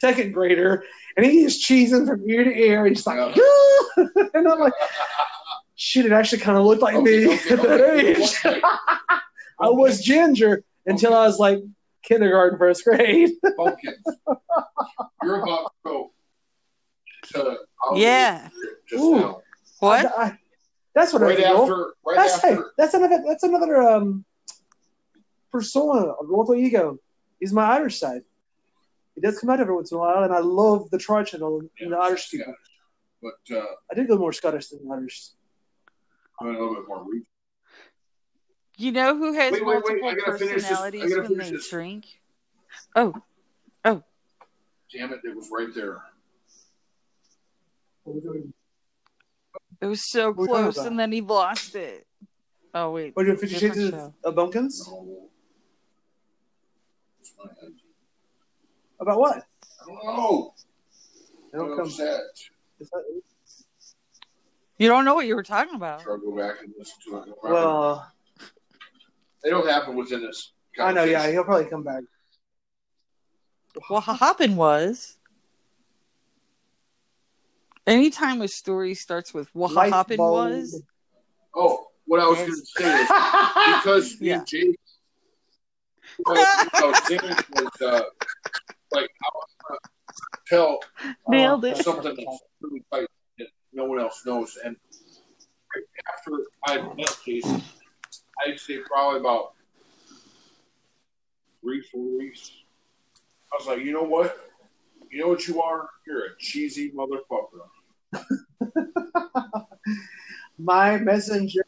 second 0.00 0.32
grader, 0.32 0.84
and 1.16 1.24
he 1.24 1.44
is 1.44 1.64
cheesing 1.64 2.06
from 2.06 2.28
ear 2.28 2.44
to 2.44 2.50
ear, 2.50 2.84
and 2.84 2.94
just 2.94 3.06
like, 3.06 3.18
and 3.96 4.48
I'm 4.48 4.58
like, 4.58 4.72
shit, 5.76 6.06
it 6.06 6.12
actually 6.12 6.38
kind 6.40 6.56
of 6.58 6.64
looked 6.64 6.82
like 6.82 6.94
Okay, 6.96 7.26
me 7.26 7.34
okay, 7.34 7.50
at 7.54 7.62
that 7.62 7.80
okay. 7.80 8.22
age. 8.22 8.60
I 9.60 9.68
was 9.70 10.02
ginger 10.02 10.62
until 10.86 11.14
I 11.14 11.26
was 11.26 11.38
like 11.38 11.60
kindergarten, 12.02 12.58
first 12.58 12.84
grade. 12.84 13.30
Pumpkins. 13.56 14.04
You're 15.22 15.42
about 15.42 15.64
to 15.64 15.70
go 15.84 16.12
to 17.32 17.56
Yeah. 17.94 18.48
just 18.88 19.02
Ooh. 19.02 19.36
What? 19.80 20.06
I- 20.18 20.22
I- 20.24 20.38
that's 20.94 21.12
what 21.12 21.22
Right 21.22 21.36
I 21.38 21.42
feel. 21.42 21.62
after, 21.62 21.94
right 22.06 22.16
That's 22.16 22.40
hey, 22.40 22.52
after. 22.52 22.72
that's 22.78 22.94
another 22.94 23.24
that's 23.26 23.42
another 23.42 23.82
um 23.82 24.24
persona 25.50 26.12
of 26.12 26.30
alter 26.30 26.54
ego. 26.54 26.98
He's 27.40 27.52
my 27.52 27.64
Irish 27.76 27.98
side. 27.98 28.22
He 29.16 29.20
does 29.20 29.38
come 29.40 29.50
out 29.50 29.58
every 29.58 29.74
once 29.74 29.90
in 29.90 29.96
a 29.96 30.00
while, 30.00 30.22
and 30.22 30.32
I 30.32 30.38
love 30.38 30.90
the 30.90 30.98
tri 30.98 31.24
channel 31.24 31.62
and 31.80 31.92
the 31.92 31.96
Irish 31.96 32.30
people. 32.30 32.54
But 33.20 33.56
uh, 33.56 33.64
I 33.90 33.94
did 33.94 34.06
go 34.06 34.16
more 34.18 34.32
Scottish 34.32 34.68
than 34.68 34.80
Irish. 34.90 35.30
I'm 36.40 36.48
a 36.48 36.50
little 36.50 36.74
bit 36.74 36.88
more 36.88 37.04
weak. 37.08 37.24
You 38.76 38.90
know 38.92 39.16
who 39.16 39.32
has 39.34 39.52
Wait, 39.52 39.64
wait, 39.64 39.82
wait, 39.84 40.02
multiple 40.02 40.08
I 40.08 40.14
gotta 40.14 40.38
this. 40.38 40.52
Personalities 40.64 41.14
when 41.16 41.38
they 41.38 41.50
this. 41.50 41.68
drink? 41.70 42.06
Oh, 42.96 43.14
oh. 43.84 44.02
Damn 44.92 45.12
it, 45.12 45.20
it 45.24 45.36
was 45.36 45.48
right 45.52 45.68
there. 45.74 46.02
it 49.80 49.86
was 49.86 50.02
so 50.10 50.32
What 50.32 50.38
are 50.38 50.40
we 50.42 50.46
talking 50.48 50.72
close, 50.72 50.86
and 50.86 50.98
then 50.98 51.12
he 51.12 51.20
lost 51.20 51.74
it. 51.76 52.06
Oh 52.74 52.90
wait, 52.90 53.14
What 53.14 53.26
are 53.26 53.28
you 53.30 53.36
Fifty 53.36 53.54
Different 53.58 53.74
Shades 53.76 53.90
show. 53.90 54.06
of, 54.06 54.14
of 54.24 54.34
Bumpkins? 54.34 54.86
No. 54.88 55.28
It's 57.20 57.32
my 57.38 57.44
idea. 57.62 57.70
About 59.00 59.18
what? 59.20 59.36
I 59.36 59.86
don't 59.86 60.04
know. 60.04 60.54
They 61.52 61.58
don't 61.58 61.76
come. 61.76 61.86
upset. 61.86 62.20
is 62.80 62.90
that- 62.90 63.20
you 64.78 64.88
don't 64.88 65.04
know 65.04 65.14
what 65.14 65.26
you 65.26 65.34
were 65.36 65.42
talking 65.42 65.74
about. 65.74 66.00
Try 66.02 66.14
to 66.16 66.20
go 66.20 66.36
back 66.36 66.56
and 66.62 66.72
listen 66.78 66.94
to 67.08 67.16
it. 67.30 67.34
Well, 67.42 68.10
they 69.42 69.50
don't 69.50 69.66
happen 69.68 69.94
within 69.96 70.22
this. 70.22 70.52
I 70.80 70.92
know. 70.92 71.04
Yeah, 71.04 71.30
he'll 71.30 71.44
probably 71.44 71.70
come 71.70 71.82
back. 71.82 72.02
What 73.88 74.00
happened 74.02 74.56
was, 74.56 75.16
anytime 77.86 78.40
a 78.42 78.48
story 78.48 78.94
starts 78.94 79.34
with 79.34 79.48
what 79.54 79.72
Light 79.72 79.92
happened 79.92 80.18
bulb. 80.18 80.32
was, 80.52 80.82
Oh, 81.56 81.86
what 82.06 82.20
I 82.20 82.26
was 82.26 82.38
going 82.38 82.50
to 82.50 82.56
say 82.56 83.00
is 83.02 83.08
because 83.76 84.16
me 84.20 84.28
Yeah. 84.28 84.38
and 84.38 84.46
Jake, 84.46 84.78
what 86.24 86.48
I 86.74 86.86
was 86.86 86.98
saying 87.06 87.36
was 87.52 87.70
uh, 87.80 88.02
like 88.92 89.10
I 89.10 89.30
was 89.34 89.48
gonna 89.68 89.78
tell 90.48 90.78
nailed 91.28 91.64
Oh, 91.64 91.68
it. 91.68 91.78
something 91.78 92.14
that's 92.16 92.40
really 92.60 92.82
tight 92.92 93.00
that 93.02 93.08
no 93.74 93.84
one 93.84 94.00
else 94.00 94.22
knows. 94.24 94.56
And 94.64 94.76
after 96.12 96.30
I 96.66 96.80
met 96.94 97.16
Jason, 97.24 97.62
I'd 98.46 98.58
say 98.58 98.78
probably 98.78 99.20
about 99.20 99.52
three, 101.60 101.82
four 101.92 102.18
weeks. 102.18 102.52
I 103.52 103.56
was 103.58 103.66
like, 103.66 103.84
you 103.84 103.92
know 103.92 104.02
what? 104.02 104.38
You 105.10 105.20
know 105.20 105.28
what 105.28 105.46
you 105.46 105.60
are? 105.62 105.88
You're 106.06 106.24
a 106.26 106.36
cheesy 106.38 106.92
motherfucker. 106.92 107.68
My 110.58 110.98
messenger. 110.98 111.64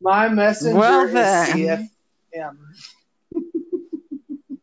My 0.00 0.28
messenger 0.28 0.78
Well 0.78 1.06
is. 1.06 1.14
CFM. 1.14 2.56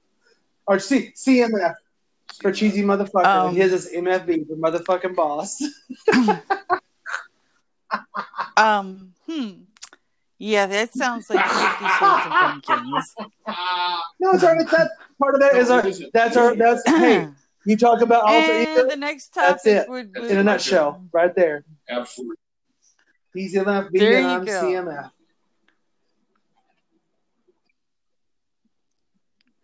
or 0.68 0.80
C- 0.80 1.12
CMF 1.16 1.74
for 2.44 2.52
cheesy 2.52 2.84
motherfucker. 2.84 3.26
Um, 3.26 3.56
His 3.56 3.74
is 3.74 3.92
MFB 3.92 4.48
for 4.48 4.56
motherfucking 4.56 5.16
boss. 5.16 5.60
Um, 8.58 9.14
hmm. 9.28 9.50
Yeah, 10.40 10.66
that 10.66 10.94
sounds 10.94 11.30
like 11.30 11.44
Fifty 11.46 11.86
Shades 11.86 12.26
of 12.26 12.32
Pumpkins. 12.32 13.16
No, 14.20 14.32
it's 14.32 14.44
alright. 14.44 14.68
That 14.70 14.90
part 15.20 15.36
of 15.36 15.42
that 15.42 15.56
is 15.56 15.70
our. 15.70 15.84
That's 16.12 16.36
our. 16.38 16.56
That's 16.56 16.82
hey. 16.88 17.28
You 17.66 17.78
talk 17.78 18.02
about 18.02 18.24
alter 18.24 18.52
and 18.52 18.68
ego 18.68 18.90
the 18.90 18.98
next 18.98 19.30
topic 19.34 19.62
That's 19.64 19.66
it. 19.68 19.90
would, 19.90 20.14
That's 20.14 20.24
would 20.24 20.32
in 20.32 20.38
a 20.40 20.44
nutshell, 20.44 21.06
right 21.14 21.34
there. 21.34 21.64
Absolutely. 21.90 22.36
He's 23.34 23.56
MFB 23.56 23.92
There 23.94 24.18
and 24.18 24.24
you 24.26 24.30
I'm 24.32 24.44
go. 24.46 24.52
CMF. 24.64 25.12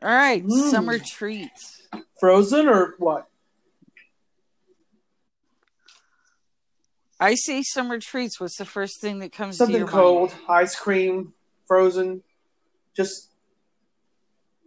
all 0.01 0.09
right, 0.09 0.45
Mm. 0.45 0.71
summer 0.71 0.97
treats. 0.97 1.78
Frozen 2.19 2.67
or 2.67 2.95
what? 2.97 3.27
I 7.19 7.35
say 7.35 7.63
summer 7.63 7.99
treats. 7.99 8.39
What's 8.39 8.57
the 8.57 8.65
first 8.65 9.01
thing 9.01 9.19
that 9.19 9.31
comes 9.31 9.55
to 9.57 9.63
Something 9.65 9.77
your 9.79 9.87
cold, 9.87 10.29
mind? 10.31 10.41
ice 10.47 10.75
cream, 10.75 11.33
frozen. 11.67 12.23
Just 12.95 13.29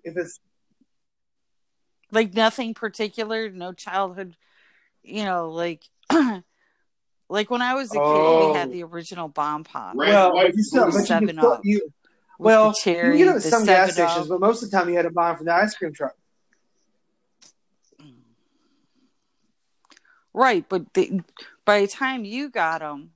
if 0.05 0.17
it's 0.17 0.39
Like 2.11 2.35
nothing 2.35 2.75
particular, 2.75 3.51
no 3.51 3.73
childhood, 3.73 4.37
you 5.03 5.25
know, 5.25 5.51
like 5.51 5.83
like 7.31 7.51
when 7.51 7.63
I 7.63 7.75
was 7.75 7.91
a 7.95 7.99
kid, 7.99 8.39
we 8.55 8.59
had 8.59 8.69
Oh. 8.69 8.73
the 8.73 8.83
original 8.85 9.29
bomb 9.29 9.65
pop. 9.65 9.97
Red, 9.97 10.09
well, 10.11 10.47
you 10.47 10.63
still, 10.63 10.91
blue, 10.91 11.01
you 11.01 11.07
Seven 11.07 11.39
still 11.39 11.53
Up. 11.53 11.61
you 11.65 11.93
Well, 12.39 12.75
cherry, 12.75 13.19
you 13.19 13.25
can 13.25 13.35
get 13.35 13.43
it 13.43 13.47
at 13.47 13.51
some 13.51 13.65
gas 13.65 13.95
7 13.95 14.05
Up. 14.05 14.11
stations, 14.11 14.29
but 14.29 14.41
most 14.41 14.63
of 14.63 14.71
the 14.71 14.77
time 14.77 14.91
you 14.91 14.97
had 14.97 15.03
to 15.03 15.11
buy 15.11 15.29
them 15.29 15.37
from 15.39 15.47
the 15.47 15.55
ice 15.55 15.75
cream 15.75 15.93
truck. 15.95 16.15
Right, 20.35 20.65
but 20.69 20.95
they, 20.95 21.21
by 21.65 21.81
the 21.83 21.87
time 21.89 22.25
you 22.25 22.49
got 22.49 22.81
them, 22.81 23.11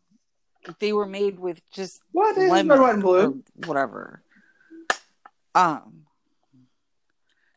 they 0.80 0.92
were 0.92 1.06
made 1.06 1.38
with 1.38 1.60
just 1.70 2.02
What? 2.12 2.36
They 2.36 2.48
lemon 2.48 2.68
red, 2.68 2.80
white, 2.80 2.94
and 2.94 3.02
blue. 3.02 3.42
whatever. 3.64 4.20
Um, 5.54 6.02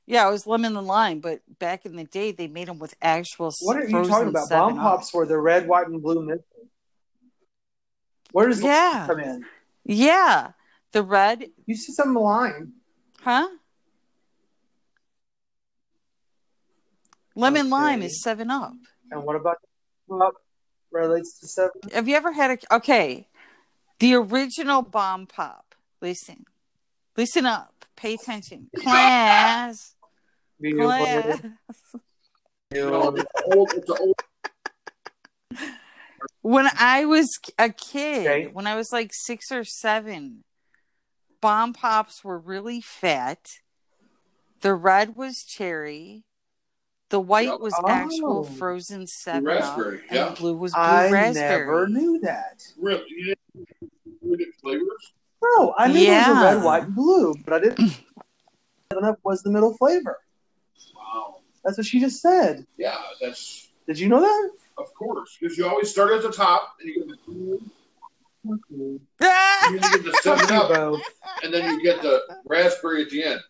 yeah, 0.05 0.27
it 0.27 0.31
was 0.31 0.47
lemon 0.47 0.77
and 0.77 0.87
lime, 0.87 1.19
but 1.19 1.41
back 1.59 1.85
in 1.85 1.95
the 1.97 2.05
day, 2.05 2.31
they 2.31 2.47
made 2.47 2.67
them 2.69 2.79
with 2.79 2.95
actual. 3.01 3.53
What 3.61 3.77
are 3.77 3.85
you 3.87 4.05
talking 4.05 4.29
about? 4.29 4.47
7 4.47 4.75
Bomb 4.75 4.77
pops 4.79 5.13
were 5.13 5.25
the 5.25 5.37
red, 5.37 5.67
white, 5.67 5.87
and 5.87 6.01
blue 6.01 6.23
mix. 6.25 6.41
Where 8.31 8.47
does 8.47 8.63
Yeah, 8.63 9.03
come 9.07 9.19
in? 9.19 9.45
yeah, 9.83 10.51
the 10.93 11.03
red, 11.03 11.49
You 11.65 11.75
see 11.75 11.91
some 11.91 12.13
lime. 12.13 12.73
huh? 13.21 13.47
Lemon 17.35 17.69
lime 17.69 18.01
is 18.01 18.21
Seven 18.21 18.51
Up. 18.51 18.73
And 19.11 19.23
what 19.23 19.35
about 19.35 19.57
up 20.11 20.33
relates 20.91 21.39
to 21.39 21.47
seven? 21.47 21.71
Have 21.93 22.07
you 22.07 22.15
ever 22.15 22.31
had 22.31 22.51
a 22.51 22.75
okay? 22.75 23.27
The 23.99 24.13
original 24.15 24.81
bomb 24.81 25.27
pop. 25.27 25.75
Listen, 26.01 26.45
listen 27.17 27.45
up. 27.45 27.85
Pay 27.95 28.13
attention, 28.15 28.69
class. 28.77 29.95
class. 30.61 31.41
You 32.71 32.89
know, 32.89 33.15
it's 33.15 33.25
old, 33.53 33.73
it's 33.73 33.89
an 33.89 33.97
old 33.99 34.15
When 36.41 36.69
I 36.77 37.05
was 37.05 37.27
a 37.57 37.69
kid, 37.69 38.27
Okay. 38.27 38.47
when 38.47 38.67
I 38.67 38.75
was 38.75 38.89
like 38.93 39.09
six 39.11 39.51
or 39.51 39.63
seven, 39.65 40.43
bomb 41.41 41.73
pops 41.73 42.23
were 42.23 42.39
really 42.39 42.79
fat. 42.79 43.39
The 44.61 44.73
red 44.75 45.15
was 45.15 45.43
cherry. 45.43 46.23
The 47.09 47.19
white 47.19 47.47
Yep. 47.47 47.59
was 47.59 47.73
Oh. 47.83 47.87
actual 47.87 48.43
frozen 48.43 49.07
seven 49.07 49.47
up, 49.49 49.61
raspberry, 49.61 50.01
and 50.09 50.15
yeah. 50.15 50.29
the 50.29 50.35
blue 50.35 50.55
was 50.55 50.73
blue 50.73 50.81
I 50.81 51.09
raspberry. 51.11 51.59
never 51.65 51.87
knew 51.87 52.19
that. 52.19 52.63
Really? 52.77 53.03
You 53.07 53.35
didn't 53.53 53.67
you 54.21 54.53
flavors? 54.61 55.13
No, 55.43 55.73
I 55.77 55.87
knew 55.87 55.99
it 56.05 56.09
was 56.09 56.27
a 56.27 56.55
red, 56.55 56.63
white, 56.63 56.83
and 56.83 56.95
blue, 56.95 57.33
but 57.45 57.53
I 57.53 57.59
didn't. 57.59 57.79
Seven 58.91 59.05
Up 59.05 59.19
was 59.23 59.41
the 59.41 59.49
middle 59.49 59.75
flavor. 59.77 60.17
Wow. 60.95 61.37
That's 61.63 61.77
what 61.77 61.85
she 61.87 61.99
just 61.99 62.21
said. 62.21 62.65
Yeah, 62.77 62.97
that's 63.21 63.69
Did 63.87 63.97
you 63.99 64.07
know 64.07 64.19
that? 64.21 64.51
of 64.77 64.93
course 64.93 65.35
because 65.39 65.57
you 65.57 65.67
always 65.67 65.89
start 65.91 66.11
at 66.13 66.21
the 66.21 66.31
top 66.31 66.77
and 66.79 66.87
you 66.87 67.05
get 67.05 67.25
the 67.25 67.59
and 68.45 68.99
then 69.19 69.73
you 69.73 69.79
get 69.79 70.03
the 70.05 70.11
Fuck 70.23 70.39
seven 70.39 70.55
up 70.55 71.01
and 71.43 71.53
then 71.53 71.65
you 71.73 71.83
get 71.83 72.01
the 72.01 72.21
raspberry 72.45 73.01
at 73.03 73.09
the 73.09 73.23
end. 73.23 73.41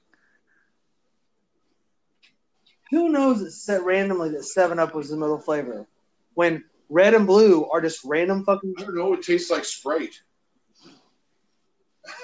Who 2.92 3.10
knows 3.10 3.42
that 3.42 3.52
set 3.52 3.84
randomly 3.84 4.30
that 4.32 4.46
Seven 4.46 4.80
Up 4.80 4.96
was 4.96 5.10
the 5.10 5.18
middle 5.18 5.40
flavor 5.40 5.86
when 6.34 6.64
red 6.90 7.14
and 7.14 7.28
blue 7.28 7.70
are 7.70 7.82
just 7.82 8.04
random 8.04 8.44
fucking. 8.46 8.74
I 8.80 8.82
don't 8.82 8.96
know. 8.96 9.14
It 9.14 9.22
tastes 9.24 9.52
like 9.52 9.66
Sprite. 9.66 10.20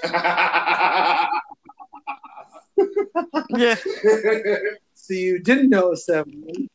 yeah. 3.50 3.76
So 4.94 5.14
you 5.14 5.40
didn't 5.40 5.70
know 5.70 5.92
it 5.92 5.98
Seven. 5.98 6.68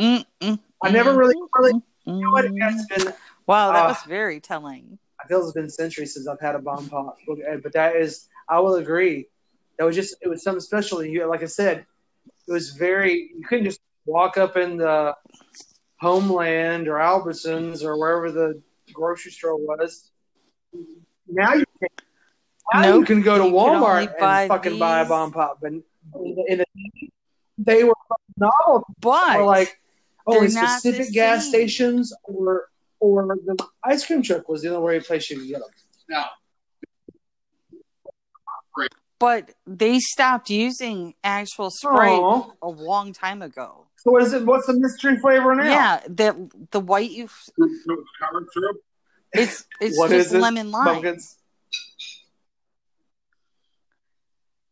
Mm, 0.00 0.24
mm, 0.40 0.58
I 0.82 0.90
never 0.90 1.16
really, 1.16 1.34
really. 1.56 1.72
mm, 1.72 1.82
You 2.06 2.20
know 2.22 2.30
what? 2.30 2.44
It 2.44 2.52
has 2.60 2.86
been. 2.86 3.12
Wow, 3.46 3.72
that 3.72 3.84
Ah. 3.84 3.88
was 3.88 4.02
very 4.04 4.40
telling. 4.40 4.98
I 5.22 5.26
feel 5.26 5.42
it's 5.42 5.52
been 5.52 5.68
centuries 5.68 6.14
since 6.14 6.28
I've 6.28 6.40
had 6.40 6.54
a 6.54 6.60
bomb 6.60 6.88
pop. 6.88 7.18
But 7.26 7.72
that 7.72 7.96
is, 7.96 8.28
I 8.48 8.60
will 8.60 8.76
agree. 8.76 9.28
That 9.78 9.84
was 9.84 9.94
just, 9.94 10.16
it 10.22 10.28
was 10.28 10.42
something 10.42 10.60
special. 10.60 11.04
You, 11.04 11.26
like 11.26 11.42
I 11.42 11.46
said, 11.46 11.86
it 12.46 12.52
was 12.52 12.70
very. 12.70 13.30
You 13.36 13.44
couldn't 13.46 13.64
just 13.64 13.80
walk 14.06 14.36
up 14.38 14.56
in 14.56 14.76
the 14.76 15.14
Homeland 16.00 16.88
or 16.88 16.94
Albertsons 16.94 17.84
or 17.84 17.98
wherever 17.98 18.32
the 18.32 18.60
grocery 18.92 19.32
store 19.32 19.56
was. 19.56 20.10
Now 21.28 21.54
you 21.54 21.64
can. 21.78 21.88
Now 22.74 22.94
you 22.94 23.04
can 23.04 23.22
go 23.22 23.38
to 23.38 23.44
You 23.44 23.50
can 23.50 23.58
Walmart 23.58 24.18
buy 24.18 24.42
and 24.42 24.48
fucking 24.48 24.78
buy 24.78 25.00
a 25.00 25.04
bomb 25.08 25.32
pop. 25.32 25.58
But 25.62 25.72
in 25.72 25.82
the, 26.12 26.44
in 26.48 26.58
the, 26.58 27.10
they 27.58 27.84
were 27.84 27.94
novel. 28.36 28.84
But 29.00 29.44
like, 29.44 29.78
oh, 30.26 30.34
they're 30.34 30.44
in 30.44 30.54
not 30.54 30.82
the 30.82 30.90
specific 30.90 31.12
gas 31.12 31.42
same. 31.42 31.50
stations 31.50 32.14
or 32.24 32.68
or 33.00 33.26
the 33.44 33.56
ice 33.84 34.04
cream 34.06 34.22
truck 34.22 34.48
was 34.48 34.62
the 34.62 34.74
only 34.74 35.00
place 35.00 35.30
you 35.30 35.38
could 35.38 35.48
get 35.48 35.60
them. 35.60 35.70
now, 36.08 36.26
but 39.18 39.50
they 39.66 39.98
stopped 39.98 40.50
using 40.50 41.14
actual 41.24 41.70
Sprite 41.70 42.20
Aw. 42.20 42.50
a 42.62 42.68
long 42.68 43.12
time 43.12 43.42
ago. 43.42 43.86
So 43.96 44.12
what 44.12 44.22
is 44.22 44.32
it? 44.32 44.46
What's 44.46 44.66
the 44.66 44.74
mystery 44.74 45.18
flavor 45.18 45.54
now? 45.54 45.64
Yeah, 45.64 46.00
the 46.08 46.48
the 46.70 46.80
white 46.80 47.10
you 47.10 47.26
fruit, 47.26 47.70
fruit, 47.84 48.06
syrup. 48.52 48.76
it's 49.32 49.66
it's 49.80 49.98
What 49.98 50.10
just 50.10 50.28
is 50.28 50.34
it? 50.34 50.40
lemon 50.40 50.70
lime. 50.70 50.84
Pumpkins. 50.86 51.36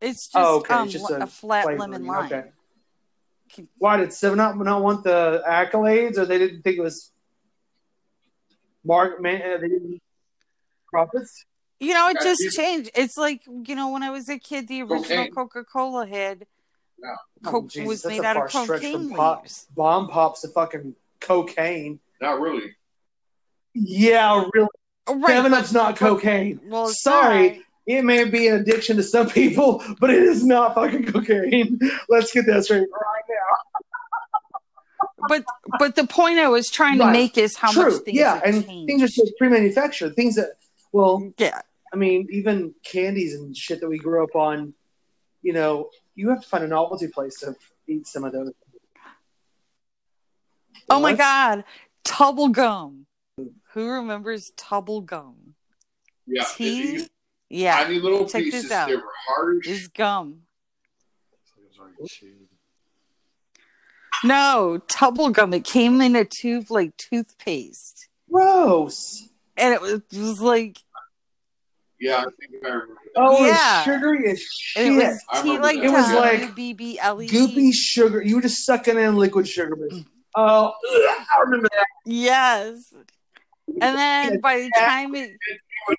It's 0.00 0.28
just, 0.28 0.36
Oh, 0.36 0.56
okay, 0.58 0.74
um, 0.74 0.88
just 0.88 1.10
a, 1.10 1.22
a 1.22 1.26
flat 1.26 1.64
flavoring, 1.64 1.90
lemon 1.90 2.06
lime. 2.06 2.32
okay. 2.32 3.64
Why 3.78 3.96
did 3.96 4.12
Seven 4.12 4.38
Up 4.40 4.54
not 4.56 4.82
want 4.82 5.04
the 5.04 5.42
accolades, 5.48 6.18
or 6.18 6.26
they 6.26 6.38
didn't 6.38 6.62
think 6.62 6.76
it 6.76 6.82
was 6.82 7.10
Mark? 8.84 9.20
Man, 9.20 9.40
uh, 9.40 9.56
they 9.58 9.68
didn't 9.68 10.00
profits. 10.88 11.44
You 11.78 11.92
know, 11.94 12.08
it 12.08 12.16
just 12.22 12.40
you- 12.40 12.50
changed. 12.50 12.90
It's 12.94 13.16
like 13.16 13.42
you 13.46 13.74
know, 13.74 13.90
when 13.90 14.02
I 14.02 14.10
was 14.10 14.28
a 14.28 14.38
kid, 14.38 14.68
the 14.68 14.82
original 14.82 15.28
Coca 15.28 15.64
Cola 15.64 16.06
had 16.06 16.46
Yeah. 16.98 17.14
co- 17.44 17.68
Oh, 17.76 17.84
was 17.84 18.04
made 18.06 18.24
out 18.24 18.36
of 18.38 18.50
cocaine 18.50 19.08
from 19.08 19.16
pop. 19.16 19.46
Bomb 19.74 20.08
pops 20.08 20.40
the 20.40 20.48
fucking 20.48 20.94
cocaine. 21.20 22.00
Not 22.20 22.40
really. 22.40 22.74
Yeah, 23.74 24.44
really. 24.54 24.68
Right, 25.08 25.26
Seven 25.26 25.52
Up's 25.54 25.72
not 25.72 25.96
cocaine. 25.96 26.60
Well, 26.64 26.88
Sorry. 26.88 27.48
not. 27.50 27.58
It 27.86 28.04
may 28.04 28.24
be 28.24 28.48
an 28.48 28.56
addiction 28.56 28.96
to 28.96 29.02
some 29.04 29.28
people, 29.28 29.80
but 30.00 30.10
it 30.10 30.20
is 30.22 30.44
not 30.44 30.74
fucking 30.74 31.04
cocaine. 31.04 31.78
Let's 32.08 32.32
get 32.32 32.46
that 32.46 32.64
straight 32.64 32.80
right 32.80 33.22
now. 33.28 33.80
But 35.28 35.44
but 35.78 35.96
the 35.96 36.06
point 36.06 36.38
I 36.38 36.48
was 36.48 36.68
trying 36.68 36.98
to 36.98 37.10
make 37.10 37.36
is 37.36 37.56
how 37.56 37.72
True, 37.72 37.90
much 37.92 38.02
things 38.04 38.16
yeah, 38.18 38.34
have 38.34 38.42
and 38.44 38.66
changed. 38.66 38.86
things 38.88 39.02
are 39.02 39.08
still 39.08 39.26
pre-manufactured. 39.38 40.14
Things 40.14 40.36
that, 40.36 40.50
well, 40.92 41.32
yeah, 41.38 41.62
I 41.92 41.96
mean, 41.96 42.26
even 42.30 42.74
candies 42.84 43.34
and 43.34 43.56
shit 43.56 43.80
that 43.80 43.88
we 43.88 43.98
grew 43.98 44.22
up 44.24 44.34
on, 44.34 44.74
you 45.42 45.52
know, 45.52 45.90
you 46.14 46.28
have 46.30 46.42
to 46.42 46.48
find 46.48 46.64
a 46.64 46.68
novelty 46.68 47.08
place 47.08 47.38
to 47.40 47.54
eat 47.86 48.06
some 48.06 48.24
of 48.24 48.32
those. 48.32 48.50
Oh 50.90 51.00
my 51.00 51.14
god, 51.14 51.64
Tubble 52.04 52.48
gum. 52.48 53.06
Who 53.72 53.88
remembers 53.88 54.50
Tubble 54.56 55.00
gum? 55.00 55.54
Yeah. 56.26 56.44
Tea? 56.54 56.90
These 56.98 57.10
Yeah, 57.48 57.84
Tiny 57.84 57.98
little 58.00 58.26
check 58.28 58.44
this 58.44 58.54
pieces. 58.54 58.70
out. 58.72 58.88
They 58.88 58.96
were 58.96 59.02
hard 59.28 59.66
as 59.66 59.72
is 59.72 59.88
gum. 59.88 60.42
No, 64.24 64.80
Tubble 64.88 65.30
gum. 65.30 65.52
It 65.52 65.64
came 65.64 66.00
in 66.00 66.16
a 66.16 66.24
tube 66.24 66.70
like 66.70 66.96
toothpaste, 66.96 68.08
Gross. 68.32 69.28
and 69.56 69.74
it 69.74 69.80
was, 69.80 69.92
it 70.10 70.18
was 70.18 70.40
like 70.40 70.78
Yeah, 72.00 72.18
I 72.18 72.22
think 72.38 72.64
I 72.64 72.68
remember. 72.68 72.94
that. 72.94 73.10
Oh, 73.16 73.44
it 73.44 73.48
Yeah. 73.48 73.76
was 73.78 73.84
sugary 73.84 74.30
as 74.30 74.40
shit. 74.42 74.86
it 74.86 74.90
was 74.90 75.24
I 75.30 75.42
tea 75.42 75.58
like 75.58 75.76
that. 75.76 75.84
It 75.84 75.90
was 75.90 76.12
like 76.12 76.40
BBLE. 76.54 77.28
Goopy 77.28 77.72
sugar. 77.72 78.22
You 78.22 78.36
were 78.36 78.42
just 78.42 78.64
sucking 78.66 78.98
in 78.98 79.16
liquid 79.16 79.48
sugar. 79.48 79.76
Oh, 80.38 80.66
ugh, 80.66 81.26
I 81.34 81.40
remember 81.44 81.66
that. 81.72 81.86
Yes. 82.04 82.92
And 83.80 83.96
then 83.96 84.38
by 84.40 84.58
the 84.58 84.70
time 84.78 85.14
it, 85.14 85.30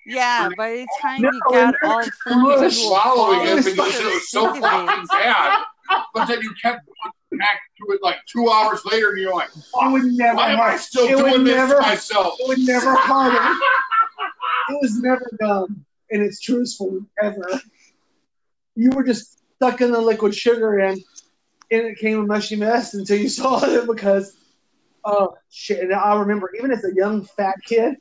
yeah, 0.06 0.48
by 0.56 0.70
the 0.70 0.86
time 1.02 1.22
No, 1.22 1.30
you 1.32 1.40
got 1.50 1.64
and 1.64 1.76
all 1.82 2.00
then 2.00 2.10
formed 2.22 2.42
You 2.42 2.60
were 2.60 2.70
swallowing 2.70 3.40
it 3.48 3.64
because 3.64 3.98
it 3.98 4.04
was 4.04 4.30
so 4.30 4.52
sick 4.52 4.62
fucking 4.62 5.06
bad. 5.10 5.64
But 6.14 6.26
then 6.26 6.40
you 6.40 6.54
kept 6.62 6.86
going 6.86 7.40
back 7.40 7.58
to 7.78 7.94
it 7.94 8.00
like 8.00 8.18
two 8.32 8.48
hours 8.48 8.80
later, 8.84 9.10
and 9.10 9.18
you're 9.22 9.34
like, 9.34 9.50
It 9.56 9.90
would 9.90 10.04
never. 10.04 10.36
"Why 10.36 10.52
am 10.52 10.60
I 10.60 10.76
still 10.76 11.08
it 11.08 11.16
would 11.16 11.30
doing 11.32 11.44
this 11.44 11.56
never, 11.56 11.74
to 11.74 11.80
myself?" 11.80 12.34
It 12.38 12.46
would 12.46 12.58
never 12.60 12.94
hurt. 12.94 13.56
It 14.68 14.78
was 14.80 15.00
never 15.02 15.28
done 15.40 15.84
in 16.10 16.22
its 16.22 16.40
truest 16.40 16.78
form 16.78 17.08
ever. 17.22 17.60
You 18.74 18.90
were 18.90 19.04
just 19.04 19.42
sucking 19.60 19.92
the 19.92 20.00
liquid 20.00 20.34
sugar 20.34 20.78
in, 20.78 21.02
and 21.70 21.82
it 21.82 21.98
came 21.98 22.20
a 22.20 22.26
mushy 22.26 22.56
mess 22.56 22.94
until 22.94 23.18
you 23.18 23.28
saw 23.40 23.64
it 23.64 23.86
because, 23.86 24.36
oh 25.04 25.36
shit! 25.50 25.80
And 25.80 25.92
I 25.92 26.18
remember 26.18 26.50
even 26.56 26.70
as 26.70 26.84
a 26.84 26.94
young 26.94 27.24
fat 27.24 27.56
kid, 27.64 27.96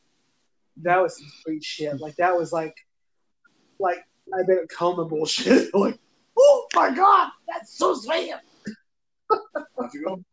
that 0.83 1.01
was 1.01 1.17
some 1.17 1.31
sweet 1.43 1.63
shit. 1.63 1.99
Like 1.99 2.15
that 2.17 2.35
was 2.35 2.51
like, 2.51 2.75
like 3.79 3.99
I 4.33 4.43
bet 4.43 4.69
coma 4.69 5.05
bullshit. 5.05 5.73
like, 5.73 5.97
oh 6.37 6.67
my 6.75 6.93
god, 6.93 7.31
that's 7.47 7.77
so 7.77 7.95
sweet. 7.95 8.33
How'd 9.29 9.93
you 9.93 10.03
go? 10.05 10.23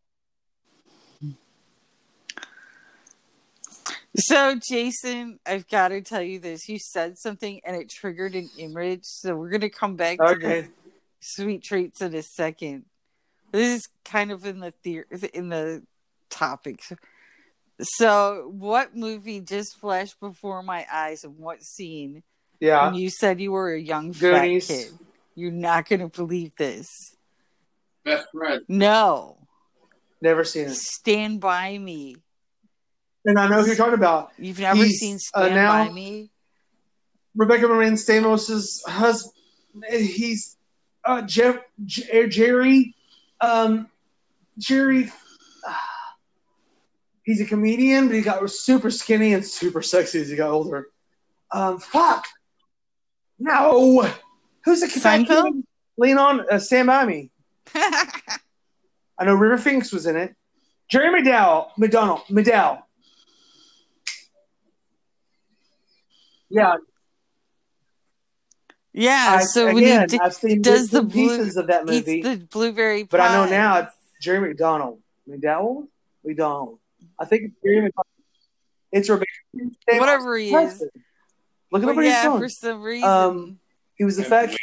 So, 4.16 4.58
Jason, 4.68 5.40
I've 5.44 5.66
got 5.68 5.88
to 5.88 6.00
tell 6.00 6.22
you 6.22 6.38
this. 6.38 6.68
You 6.68 6.78
said 6.78 7.18
something 7.18 7.60
and 7.64 7.74
it 7.76 7.90
triggered 7.90 8.34
an 8.34 8.48
image. 8.58 9.00
So, 9.04 9.34
we're 9.34 9.50
going 9.50 9.60
to 9.62 9.70
come 9.70 9.96
back 9.96 10.18
to 10.18 10.24
Okay. 10.24 10.60
this 10.60 10.68
sweet 11.20 11.64
treats 11.64 12.00
in 12.00 12.14
a 12.14 12.22
second. 12.22 12.84
This 13.50 13.78
is 13.78 13.88
kind 14.04 14.30
of 14.30 14.44
in 14.46 14.60
the 14.60 14.72
theor- 14.84 15.12
in 15.30 15.48
the 15.48 15.82
topic. 16.30 16.80
So, 17.80 18.52
what 18.52 18.96
movie 18.96 19.40
just 19.40 19.78
flashed 19.80 20.20
before 20.20 20.62
my 20.62 20.86
eyes 20.92 21.24
and 21.24 21.36
what 21.38 21.62
scene? 21.64 22.22
Yeah. 22.60 22.84
When 22.86 22.94
you 22.94 23.10
said 23.10 23.40
you 23.40 23.50
were 23.50 23.72
a 23.74 23.80
young 23.80 24.12
fat 24.12 24.44
kid. 24.46 24.92
You're 25.34 25.50
not 25.50 25.88
going 25.88 26.00
to 26.00 26.08
believe 26.08 26.54
this. 26.56 26.88
Best 28.04 28.28
friend. 28.32 28.62
No. 28.68 29.38
Never 30.22 30.44
seen 30.44 30.66
it. 30.66 30.74
Stand 30.74 31.40
by 31.40 31.76
me. 31.76 32.16
And 33.24 33.38
I 33.38 33.48
know 33.48 33.60
who 33.60 33.66
you're 33.66 33.76
talking 33.76 33.94
about. 33.94 34.32
You've 34.38 34.58
never 34.60 34.82
He's, 34.84 34.98
seen 34.98 35.16
uh, 35.34 35.44
Stand 35.44 35.54
now- 35.54 35.84
by 35.86 35.92
me? 35.92 36.30
Rebecca 37.36 37.66
Morin 37.66 37.94
Stamos's 37.94 38.84
husband. 38.86 39.32
He's 39.90 40.56
uh, 41.04 41.22
Jeff, 41.22 41.58
J- 41.84 42.28
Jerry. 42.28 42.94
Um, 43.40 43.88
Jerry. 44.56 45.10
he's 47.24 47.40
a 47.40 47.44
comedian, 47.44 48.06
but 48.06 48.14
he 48.14 48.22
got 48.22 48.48
super 48.50 48.90
skinny 48.90 49.34
and 49.34 49.44
super 49.44 49.82
sexy 49.82 50.20
as 50.20 50.28
he 50.28 50.36
got 50.36 50.50
older. 50.50 50.86
Um, 51.50 51.78
fuck. 51.80 52.24
No. 53.40 54.08
Who's 54.64 54.80
the 54.80 54.86
Seinfeld? 54.86 55.64
Lean 55.98 56.18
on. 56.18 56.44
Uh, 56.48 56.58
Stand 56.60 56.86
by 56.86 57.04
me. 57.04 57.30
I 57.74 59.24
know 59.24 59.34
River 59.34 59.58
Phoenix 59.58 59.92
was 59.92 60.06
in 60.06 60.16
it. 60.16 60.36
Jerry 60.88 61.08
McDowell. 61.20 61.70
McDonald. 61.76 62.20
McDowell. 62.30 62.82
Yeah. 66.50 66.76
yeah. 68.92 69.36
I, 69.40 69.44
so 69.44 69.66
when 69.66 69.78
again, 69.78 70.00
he 70.02 70.06
d- 70.06 70.20
I've 70.22 70.34
seen 70.34 70.62
does 70.62 70.90
the 70.90 71.00
and 71.00 71.10
blue- 71.10 71.36
pieces 71.38 71.56
of 71.56 71.66
that 71.68 71.88
eats 71.90 72.06
movie. 72.06 72.22
the 72.22 72.36
blueberry 72.50 73.02
But 73.04 73.20
I 73.20 73.32
know 73.34 73.50
now 73.50 73.78
it's 73.78 73.92
Jerry 74.20 74.40
McDonald. 74.48 75.00
McDowell? 75.28 75.88
McDonald. 76.24 76.78
I 77.18 77.24
think 77.24 77.42
it's 77.44 77.54
Jerry 77.64 77.80
McDonald. 77.82 78.06
It's 78.92 79.08
Rebecca. 79.08 79.30
Whatever 79.98 80.36
he 80.38 80.54
is. 80.54 80.80
Look 81.72 81.82
at 81.82 81.86
But 81.86 81.96
what 81.96 82.04
yeah, 82.04 82.22
he's 82.22 82.30
doing. 82.30 82.40
for 82.42 82.48
some 82.48 82.82
reason, 82.82 83.08
Um, 83.08 83.58
He 83.96 84.04
was 84.04 84.18
a 84.18 84.24
fat 84.24 84.50
kid. 84.50 84.58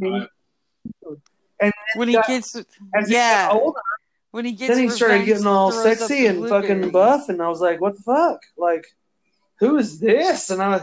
in 0.00 1.72
when 1.96 2.08
he 2.08 2.14
got- 2.14 2.26
gets 2.26 2.54
As 2.94 3.08
he 3.08 3.14
yeah, 3.14 3.48
got 3.48 3.60
older, 3.60 3.80
when 4.30 4.44
he 4.44 4.52
gets 4.52 4.72
then 4.74 4.82
he 4.84 4.88
started 4.90 5.24
getting 5.26 5.46
all 5.46 5.72
sexy 5.72 6.26
and 6.26 6.48
fucking 6.48 6.90
buff, 6.90 7.28
and 7.28 7.42
I 7.42 7.48
was 7.48 7.60
like, 7.60 7.80
"What 7.80 7.96
the 7.96 8.02
fuck? 8.02 8.40
Like, 8.56 8.86
who 9.58 9.76
is 9.76 9.98
this?" 9.98 10.50
And 10.50 10.62
I 10.62 10.68
was, 10.68 10.82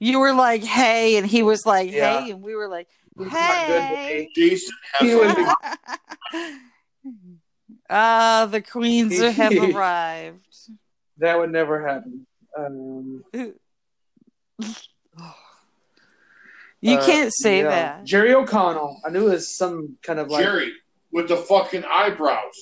You 0.00 0.18
were 0.20 0.32
like, 0.34 0.62
"Hey," 0.64 1.16
and 1.16 1.26
he 1.26 1.42
was 1.42 1.64
like, 1.64 1.90
Yeah. 1.90 2.20
"Hey," 2.20 2.30
and 2.32 2.42
we 2.42 2.54
were 2.54 2.68
like, 2.68 2.88
He 3.16 3.24
was 3.24 3.32
not 3.32 3.66
good 3.66 3.80
to 3.88 3.96
"Hey." 3.96 4.28
Jason 4.34 4.74
He 5.00 5.08
has 5.10 5.18
would 5.18 5.30
a 5.38 5.78
be- 6.32 6.58
Ah, 7.90 8.46
the 8.50 8.60
queens 8.62 9.18
have 9.36 9.52
arrived. 9.52 10.46
that 11.18 11.38
would 11.38 11.50
never 11.52 11.86
happen. 11.86 12.26
Um, 12.56 13.24
You 16.80 16.96
uh, 16.98 17.06
can't 17.06 17.32
say 17.32 17.58
yeah. 17.58 17.68
that. 17.68 18.04
Jerry 18.04 18.34
O'Connell. 18.34 19.00
I 19.06 19.10
knew 19.10 19.28
it 19.28 19.30
was 19.30 19.56
some 19.56 19.96
kind 20.02 20.18
of 20.18 20.28
like 20.28 20.44
Jerry 20.44 20.72
with 21.12 21.28
the 21.28 21.36
fucking 21.36 21.84
eyebrows. 21.84 22.52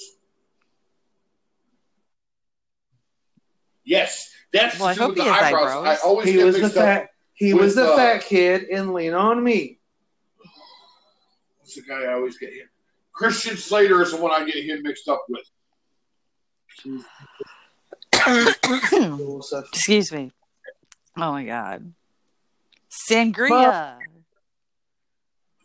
Yes, 3.85 4.31
that's 4.53 4.79
Well, 4.79 4.89
I 4.89 4.95
the 4.95 5.01
dude 5.01 5.01
hope 5.01 5.09
with 5.11 5.19
he 5.19 5.25
the 5.25 5.33
has 5.35 5.43
eyebrows. 5.43 5.71
eyebrows. 5.71 5.99
I 6.03 6.07
always 6.07 6.29
he 6.29 6.45
was 6.45 6.61
the 6.61 6.71
fat. 6.71 7.09
He 7.35 7.55
with, 7.55 7.63
was 7.65 7.75
the 7.75 7.93
uh, 7.93 7.97
fat 7.97 8.23
kid 8.25 8.65
in 8.65 8.93
Lean 8.93 9.15
on 9.15 9.43
Me. 9.43 9.79
What's 11.59 11.75
the 11.75 11.83
guy 11.83 12.03
I 12.05 12.13
always 12.15 12.39
get 12.39 12.53
him? 12.53 12.69
Christian 13.13 13.57
Slater 13.57 14.03
is 14.03 14.13
the 14.13 14.19
one 14.21 14.31
I 14.33 14.45
get 14.45 14.65
him 14.65 14.83
mixed 14.83 15.09
up 15.09 15.25
with. 15.29 15.43
Excuse 19.73 20.13
me. 20.13 20.33
Oh 21.17 21.33
my 21.33 21.45
god. 21.45 21.93
Sangria. 23.11 23.99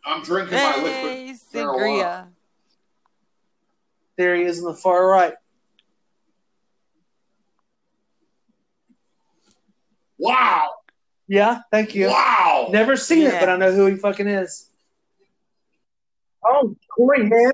I'm 0.05 0.23
drinking 0.23 0.55
my 0.57 0.75
liquid. 0.77 0.91
Hey, 0.91 1.33
marijuana. 1.53 1.75
sangria. 1.75 2.27
There 4.17 4.35
he 4.35 4.43
is 4.43 4.59
in 4.59 4.65
the 4.65 4.73
far 4.73 5.07
right. 5.07 5.33
Wow! 10.19 10.69
Yeah, 11.27 11.59
thank 11.71 11.93
you. 11.95 12.07
Wow! 12.07 12.67
Never 12.71 12.95
seen 12.97 13.23
it, 13.27 13.39
but 13.39 13.49
I 13.49 13.57
know 13.57 13.71
who 13.71 13.85
he 13.87 13.95
fucking 13.95 14.27
is. 14.27 14.69
Oh, 16.43 16.75
Corey 16.95 17.27
Haim. 17.29 17.51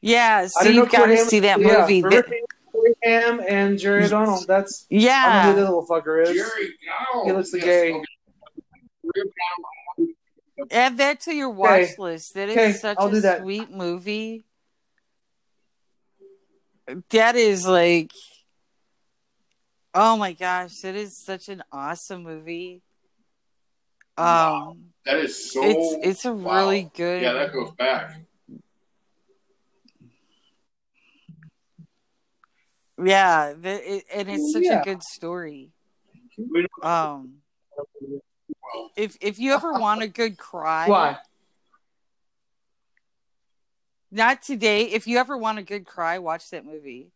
Yeah, 0.00 0.42
I 0.44 0.46
so 0.46 0.62
didn't 0.62 0.76
know 0.76 0.82
you've 0.82 0.92
got 0.92 1.04
Corey 1.06 1.16
to 1.16 1.24
see 1.24 1.40
that 1.40 1.60
yeah, 1.60 1.80
movie. 1.80 2.02
River 2.02 2.16
That- 2.16 2.24
Phoenix, 2.26 2.54
Corey 2.70 2.94
Haim 3.02 3.40
and 3.48 3.78
Jerry 3.78 4.04
O'Donnell. 4.04 4.44
That's 4.46 4.86
yeah. 4.88 5.24
I 5.26 5.46
know 5.46 5.50
who 5.50 5.56
the 5.56 5.64
little 5.64 5.86
fucker 5.86 6.22
is. 6.22 6.30
Jerry, 6.36 6.74
oh, 7.14 7.24
He 7.26 7.32
looks 7.32 7.50
the 7.50 7.58
yes, 7.58 7.66
gay. 7.66 7.92
okay. 7.94 8.04
Add 10.70 10.98
that 10.98 11.20
to 11.22 11.32
your 11.34 11.50
watch 11.50 11.80
Okay. 11.82 11.94
list. 11.98 12.34
That 12.34 12.48
is 12.48 12.56
Okay, 12.56 12.72
such 12.72 12.96
I'll 12.98 13.14
a 13.14 13.20
that. 13.20 13.40
sweet 13.40 13.70
movie. 13.70 14.44
That 17.10 17.36
is 17.36 17.66
like 17.66 18.12
Oh 20.00 20.16
my 20.16 20.32
gosh, 20.32 20.76
that 20.82 20.94
is 20.94 21.18
such 21.18 21.48
an 21.48 21.60
awesome 21.72 22.22
movie. 22.22 22.82
Um 24.16 24.24
Wow. 24.26 24.76
That 25.04 25.16
is 25.16 25.50
so. 25.50 25.64
it's 25.64 25.96
it's 26.06 26.24
a 26.24 26.32
wow. 26.32 26.54
really 26.54 26.88
good 26.94 27.22
Yeah, 27.22 27.32
that 27.32 27.52
goes 27.52 27.72
back. 27.72 28.12
Yeah, 32.96 33.54
the, 33.60 33.96
it, 33.96 34.04
and 34.14 34.28
it's 34.30 34.52
such 34.52 34.66
Yeah. 34.66 34.82
a 34.82 34.84
good 34.84 35.02
story. 35.02 35.72
Um, 36.80 37.38
if 38.96 39.16
if 39.20 39.40
you 39.40 39.52
ever 39.52 39.72
want 39.80 40.02
a 40.02 40.06
good 40.06 40.38
cry, 40.38 40.86
Why? 40.86 41.16
not 44.12 44.42
today. 44.42 44.84
If 44.84 45.08
you 45.08 45.18
ever 45.18 45.36
want 45.36 45.58
a 45.58 45.64
good 45.64 45.86
cry, 45.86 46.20
watch 46.20 46.50
that 46.50 46.64
movie. 46.64 47.10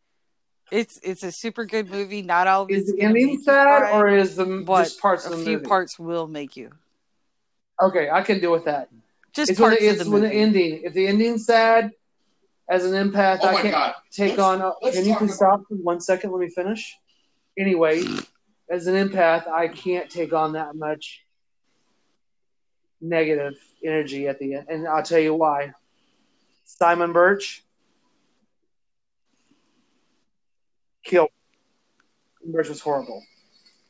It's 0.72 0.98
it's 1.02 1.22
a 1.22 1.30
super 1.30 1.66
good 1.66 1.90
movie. 1.90 2.22
Not 2.22 2.46
all 2.46 2.62
of 2.62 2.70
Is 2.70 2.84
it's 2.88 2.92
the 2.92 3.02
gonna 3.02 3.12
make 3.14 3.40
sad 3.42 3.66
cry, 3.82 3.90
or 3.92 4.08
is 4.08 4.36
the 4.36 4.46
but 4.66 4.84
just 4.84 5.00
parts 5.00 5.26
a 5.26 5.30
of 5.32 5.38
the 5.38 5.44
few 5.44 5.52
movie? 5.58 5.66
parts 5.66 5.98
will 5.98 6.26
make 6.26 6.56
you. 6.56 6.70
Okay, 7.80 8.08
I 8.10 8.22
can 8.22 8.40
deal 8.40 8.52
with 8.52 8.64
that. 8.64 8.88
Just 9.34 9.50
It's 9.52 9.60
when 9.60 9.70
parts 9.70 9.82
the, 9.82 9.88
of 9.88 9.94
it's 9.96 10.04
the 10.04 10.10
when 10.10 10.22
movie. 10.22 10.34
the 10.34 10.40
ending. 10.40 10.80
If 10.84 10.94
the 10.94 11.06
ending's 11.06 11.44
sad, 11.44 11.92
as 12.70 12.86
an 12.86 12.92
empath, 12.92 13.40
oh 13.42 13.48
I 13.48 13.60
can't 13.60 13.74
god! 13.74 13.94
take 14.10 14.30
Let's- 14.30 14.40
on. 14.40 14.62
Uh, 14.62 14.72
let's 14.80 14.96
can 14.96 15.04
you 15.04 15.10
talk 15.12 15.18
please 15.20 15.34
stop 15.34 15.60
for 15.68 15.74
one 15.76 16.00
second? 16.00 16.32
Let 16.32 16.40
me 16.40 16.48
finish. 16.48 16.96
Anyway, 17.58 18.04
as 18.70 18.86
an 18.86 18.94
empath, 19.08 19.46
I 19.46 19.68
can't 19.68 20.08
take 20.08 20.32
on 20.32 20.54
that 20.54 20.74
much 20.74 21.20
negative 23.00 23.54
energy 23.84 24.26
at 24.28 24.38
the 24.38 24.54
end, 24.54 24.66
and 24.70 24.88
I'll 24.88 25.02
tell 25.02 25.18
you 25.18 25.34
why. 25.34 25.72
Simon 26.64 27.12
Birch 27.12 27.62
killed. 31.04 31.30
Simon 32.40 32.52
Birch 32.52 32.68
was 32.68 32.80
horrible. 32.80 33.22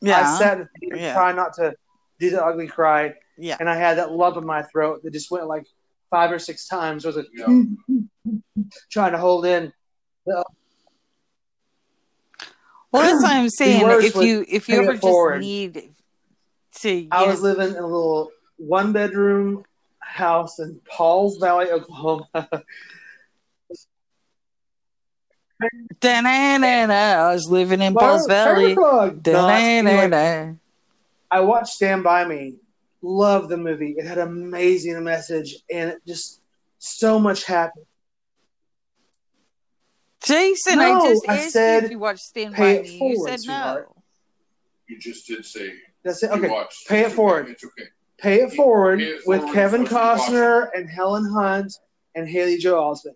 Yeah. 0.01 0.17
I 0.17 0.21
yeah, 0.21 0.37
sat 0.37 0.57
in 0.59 0.67
the 0.89 0.99
Yeah. 0.99 1.13
trying 1.13 1.35
not 1.35 1.53
to 1.53 1.75
do 2.19 2.29
the 2.29 2.43
ugly 2.43 2.67
cry, 2.67 3.13
yeah. 3.37 3.57
and 3.59 3.69
I 3.69 3.75
had 3.75 3.97
that 3.97 4.11
lump 4.11 4.37
in 4.37 4.45
my 4.45 4.63
throat 4.63 5.01
that 5.03 5.11
just 5.11 5.31
went 5.31 5.47
like 5.47 5.65
five 6.09 6.31
or 6.31 6.39
six 6.39 6.67
times. 6.67 7.05
I 7.05 7.09
was 7.09 7.17
like 7.17 7.27
Yeah. 7.33 7.47
trying 8.91 9.13
to 9.13 9.17
hold 9.17 9.45
in. 9.45 9.73
Well, 10.25 10.43
that's 13.01 13.23
what 13.23 13.31
I'm 13.31 13.49
saying. 13.49 13.85
If 14.03 14.15
you 14.15 14.45
if 14.47 14.69
you 14.69 14.75
Pay 14.75 14.83
ever 14.83 14.93
just 14.97 15.41
need 15.41 15.89
to, 16.81 17.07
I 17.11 17.25
was 17.25 17.41
know, 17.41 17.49
living 17.49 17.75
in 17.75 17.83
a 17.83 17.87
little 17.87 18.29
one 18.57 18.93
bedroom 18.93 19.63
house 19.99 20.59
in 20.59 20.79
Pauls 20.85 21.37
Valley, 21.37 21.71
Oklahoma. 21.71 22.27
da-na-na-na, 25.99 26.93
I 27.29 27.33
was 27.33 27.47
living 27.49 27.81
in 27.81 27.93
Paul's 27.93 28.25
Valley. 28.27 28.75
Anyway, 29.25 30.55
I 31.31 31.39
watched 31.41 31.73
Stand 31.73 32.03
By 32.03 32.25
Me. 32.25 32.55
Love 33.01 33.49
the 33.49 33.57
movie. 33.57 33.95
It 33.97 34.05
had 34.05 34.17
amazing 34.17 35.03
message 35.03 35.55
and 35.71 35.89
it 35.91 35.97
just 36.07 36.41
so 36.79 37.19
much 37.19 37.43
happened. 37.43 37.85
Jason, 40.23 40.79
No, 40.79 41.01
I 41.01 41.09
just 41.09 41.29
I 41.29 41.35
asked 41.37 41.51
said 41.51 41.79
you 41.81 41.85
if 41.85 41.91
you 41.91 41.99
watched 41.99 42.21
Stand 42.21 42.55
By 42.55 42.67
it 42.69 42.83
Me. 42.83 43.09
You 43.09 43.25
said 43.27 43.39
sweetheart. 43.41 43.87
no. 43.95 44.03
You 44.87 44.99
just 44.99 45.27
did 45.27 45.45
say. 45.45 45.73
That's 46.03 46.23
it. 46.23 46.31
Okay. 46.31 46.49
watched. 46.49 46.87
Pay 46.87 47.01
it 47.01 47.05
It's 47.07 47.15
forward. 47.15 47.43
okay. 47.43 47.51
It's 47.51 47.63
okay. 47.65 47.83
Pay 48.19 48.41
It 48.43 48.53
Forward 48.53 48.99
Pay 48.99 49.05
It 49.05 49.21
with 49.25 49.41
Kevin 49.53 49.83
is 49.85 49.91
what 49.91 50.17
you 50.29 50.33
Costner 50.33 50.69
and 50.75 50.89
Helen 50.89 51.29
Hunt 51.29 51.73
and 52.15 52.25
Haley 52.27 52.57
Joel 52.57 52.95
Osment. 52.95 53.15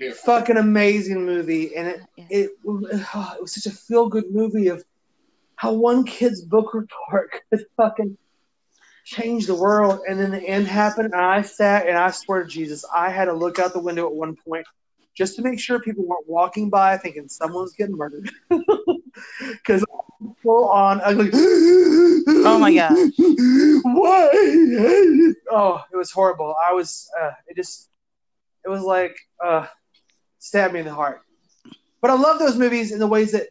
Yeah. 0.00 0.12
fucking 0.24 0.56
amazing 0.56 1.24
movie, 1.24 1.76
and 1.76 1.88
it 1.88 2.00
Yeah. 2.16 2.24
it, 2.30 2.50
it 2.64 3.40
was 3.40 3.54
such 3.54 3.66
a 3.72 3.76
feel 3.76 4.08
good 4.08 4.30
movie 4.30 4.68
of 4.68 4.84
how 5.56 5.72
one 5.72 6.04
kid's 6.04 6.42
book 6.42 6.74
report 6.74 7.30
could 7.50 7.64
fucking 7.76 8.16
change 9.04 9.46
the 9.46 9.54
world, 9.54 10.00
and 10.08 10.18
then 10.18 10.30
the 10.30 10.42
end 10.42 10.66
happened, 10.66 11.12
and 11.12 11.22
I 11.22 11.42
sat 11.42 11.86
and 11.86 11.96
I 11.96 12.10
swear 12.10 12.42
to 12.42 12.48
Jesus, 12.48 12.84
I 12.94 13.10
had 13.10 13.26
to 13.26 13.32
look 13.34 13.58
out 13.58 13.72
the 13.72 13.80
window 13.80 14.06
at 14.06 14.12
one 14.12 14.34
point 14.36 14.66
just 15.14 15.36
to 15.36 15.42
make 15.42 15.60
sure 15.60 15.78
people 15.78 16.04
weren't 16.04 16.28
walking 16.28 16.70
by 16.70 16.96
thinking 16.96 17.28
someone's 17.28 17.72
getting 17.74 17.96
murdered, 17.96 18.30
because 19.48 19.84
full 20.42 20.68
on 20.70 21.00
ugly. 21.04 21.30
Oh 21.32 22.58
my 22.58 22.74
god! 22.74 22.92
Why? 23.84 24.30
Oh, 25.50 25.84
it 25.92 25.96
was 25.96 26.10
horrible. 26.10 26.54
I 26.68 26.72
was. 26.72 27.08
Uh, 27.20 27.30
it 27.46 27.54
just. 27.56 27.90
It 28.64 28.70
was 28.70 28.82
like 28.82 29.14
uh, 29.44 29.66
stabbed 30.44 30.74
me 30.74 30.80
in 30.80 30.84
the 30.84 30.92
heart. 30.92 31.22
But 32.02 32.10
I 32.10 32.14
love 32.14 32.38
those 32.38 32.58
movies 32.58 32.92
in 32.92 32.98
the 32.98 33.06
ways 33.06 33.32
that 33.32 33.48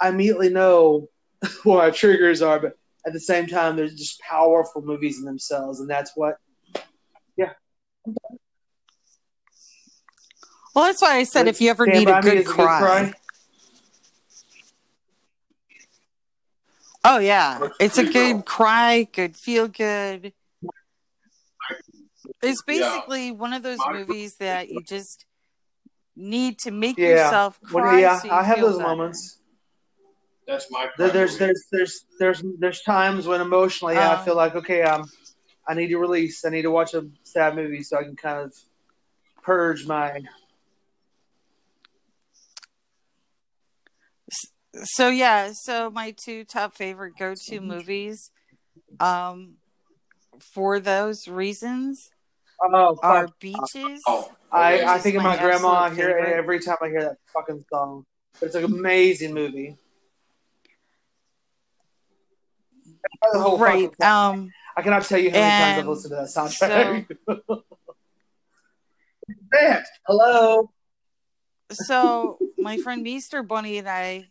I 0.00 0.08
immediately 0.08 0.48
know 0.48 1.08
what 1.64 1.80
our 1.80 1.90
triggers 1.90 2.42
are, 2.42 2.60
but 2.60 2.78
at 3.04 3.12
the 3.12 3.20
same 3.20 3.48
time, 3.48 3.74
they're 3.74 3.88
just 3.88 4.20
powerful 4.20 4.82
movies 4.82 5.18
in 5.18 5.24
themselves, 5.24 5.80
and 5.80 5.90
that's 5.90 6.12
what. 6.14 6.36
Yeah. 7.36 7.50
Well, 10.74 10.84
that's 10.84 11.02
why 11.02 11.16
I 11.16 11.24
said 11.24 11.48
if 11.48 11.60
you 11.60 11.70
ever 11.70 11.86
Stand 11.86 11.98
need 11.98 12.04
By 12.04 12.18
a 12.20 12.22
good 12.22 12.46
cry. 12.46 13.12
Oh 17.04 17.18
yeah, 17.18 17.68
it's 17.80 17.98
a 17.98 18.04
good 18.04 18.46
cry, 18.46 19.08
good 19.12 19.36
feel 19.36 19.66
good. 19.66 20.32
It's 22.42 22.62
Yeah. 22.66 22.74
basically 22.74 23.32
one 23.32 23.52
of 23.52 23.62
those 23.62 23.86
movies 23.86 24.36
that 24.36 24.70
you 24.70 24.82
just 24.82 25.26
need 26.16 26.58
to 26.60 26.70
make 26.70 26.98
Yeah. 26.98 27.10
yourself 27.28 27.60
When, 27.70 27.84
cry. 27.84 28.00
yeah, 28.00 28.18
so 28.18 28.28
you 28.28 28.34
I 28.34 28.42
have 28.42 28.60
those 28.60 28.78
better. 28.78 28.88
moments. 28.88 29.38
That's 30.46 30.70
my. 30.70 30.88
There- 30.98 31.10
There's 31.10 31.38
there's 31.38 31.64
there's 31.72 32.06
there's 32.18 32.42
there's 32.58 32.82
times 32.82 33.26
when 33.26 33.40
emotionally 33.40 33.96
I 33.96 34.16
Um, 34.16 34.24
feel 34.24 34.36
like 34.36 34.54
okay, 34.54 34.82
um, 34.82 35.04
I 35.66 35.74
need 35.74 35.88
to 35.88 35.98
release. 35.98 36.44
I 36.44 36.50
need 36.50 36.62
to 36.62 36.70
watch 36.70 36.92
a 36.94 37.06
sad 37.22 37.54
movie 37.56 37.82
so 37.82 37.98
I 37.98 38.02
can 38.04 38.16
kind 38.16 38.38
of 38.44 38.54
purge 39.42 39.86
my. 39.86 40.20
So 44.82 45.08
yeah, 45.08 45.52
so 45.54 45.88
my 45.90 46.14
two 46.24 46.44
top 46.44 46.76
favorite 46.76 47.14
go-to 47.18 47.60
movies, 47.60 48.30
um, 49.00 49.54
for 50.52 50.80
those 50.80 51.28
reasons 51.28 52.10
Oh, 52.62 52.94
fuck. 52.96 53.04
are 53.04 53.28
Beaches. 53.40 54.02
Oh, 54.06 54.30
I. 54.52 54.84
I 54.84 54.98
think 54.98 55.16
of 55.16 55.22
my 55.22 55.36
my 55.36 55.42
grandma. 55.42 55.68
I 55.70 55.86
absolute 55.88 56.06
hear 56.06 56.18
it 56.18 56.32
every 56.38 56.60
time 56.60 56.76
I 56.82 56.88
hear 56.88 57.00
that 57.02 57.16
fucking 57.32 57.64
song. 57.72 58.04
It's 58.40 58.54
an 58.54 58.64
amazing 58.64 59.32
movie. 59.34 59.76
Right. 63.32 63.90
Um, 64.02 64.50
I 64.76 64.82
cannot 64.82 65.04
tell 65.04 65.18
you 65.18 65.30
how 65.30 65.36
many 65.38 65.62
times 65.62 65.78
I've 65.80 65.88
listened 65.88 66.10
to 66.12 66.16
that 66.16 66.28
soundtrack. 66.28 67.62
Man, 69.52 69.82
hello. 70.06 70.70
so 71.72 72.38
my 72.58 72.76
friend 72.78 73.02
Meester 73.02 73.42
Bunny 73.42 73.78
and 73.78 73.88
I 73.88 74.28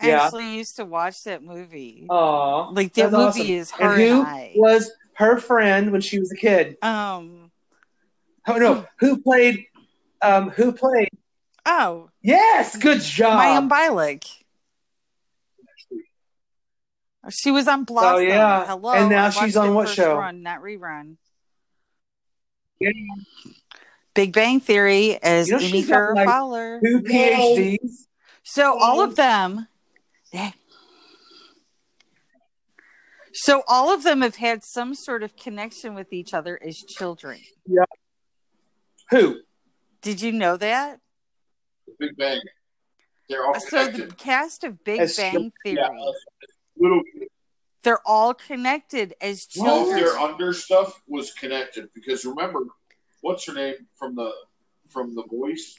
Yeah. 0.00 0.24
actually 0.26 0.54
used 0.56 0.76
to 0.76 0.84
watch 0.84 1.22
that 1.24 1.42
movie. 1.42 2.06
Aw, 2.08 2.68
like 2.70 2.92
that 2.94 3.10
movie 3.10 3.24
awesome. 3.24 3.46
is 3.50 3.70
her 3.72 3.92
And 3.94 4.00
and, 4.02 4.10
who 4.12 4.22
I. 4.22 4.52
was 4.56 4.90
her 5.16 5.38
friend 5.38 5.92
when 5.92 6.00
she 6.00 6.18
was 6.18 6.32
a 6.32 6.36
kid? 6.36 6.76
Um. 6.82 7.50
Oh 8.46 8.56
no, 8.56 8.86
who 9.00 9.20
played? 9.20 9.66
Um, 10.22 10.50
who 10.50 10.72
played? 10.72 11.10
Oh, 11.66 12.10
Yes, 12.22 12.76
good 12.76 13.00
job. 13.00 13.40
Mayim 13.40 13.68
Bialik. 13.68 14.24
She 17.30 17.50
was 17.50 17.66
on 17.66 17.84
Blossom. 17.84 18.14
Oh, 18.14 18.18
yeah. 18.18 18.66
Hello. 18.66 18.92
And 18.92 19.10
now 19.10 19.26
I 19.26 19.30
she's 19.30 19.56
on 19.56 19.74
what 19.74 19.88
show? 19.88 20.16
Run, 20.16 20.42
not 20.42 20.60
rerun. 20.60 21.16
Yeah. 22.80 22.90
Big 24.14 24.32
Bang 24.32 24.60
Theory 24.60 25.18
as 25.22 25.48
You 25.48 25.58
know, 25.58 25.62
Amy 25.62 25.82
Farrah 25.82 26.14
like, 26.14 26.28
Fowler. 26.28 26.80
Two 26.80 27.00
PhDs. 27.00 28.06
So 28.44 28.78
all 28.78 29.00
of 29.02 29.16
them. 29.16 29.66
So 33.38 33.62
all 33.68 33.92
of 33.92 34.02
them 34.02 34.22
have 34.22 34.36
had 34.36 34.64
some 34.64 34.94
sort 34.94 35.22
of 35.22 35.36
connection 35.36 35.94
with 35.94 36.10
each 36.10 36.32
other 36.32 36.58
as 36.66 36.82
children. 36.82 37.38
Yeah. 37.66 37.84
Who? 39.10 39.40
Did 40.00 40.22
you 40.22 40.32
know 40.32 40.56
that? 40.56 41.00
Big 41.98 42.16
Bang. 42.16 42.40
They're 43.28 43.44
all 43.44 43.60
So 43.60 43.88
the 43.88 44.06
cast 44.06 44.64
of 44.64 44.82
Big 44.84 45.00
As 45.00 45.16
Bang 45.16 45.52
Theory, 45.62 45.78
yeah, 45.78 45.88
little 46.78 47.02
they're 47.82 48.00
all 48.06 48.34
connected 48.34 49.14
as 49.20 49.46
all 49.60 49.66
of 49.66 49.86
children. 49.88 50.00
their 50.00 50.18
under 50.18 50.52
stuff 50.52 51.02
was 51.06 51.32
connected 51.34 51.88
because 51.94 52.24
remember, 52.24 52.60
what's 53.20 53.46
her 53.46 53.54
name 53.54 53.74
from 53.96 54.14
the 54.14 54.30
from 54.88 55.14
the 55.14 55.24
voice, 55.24 55.78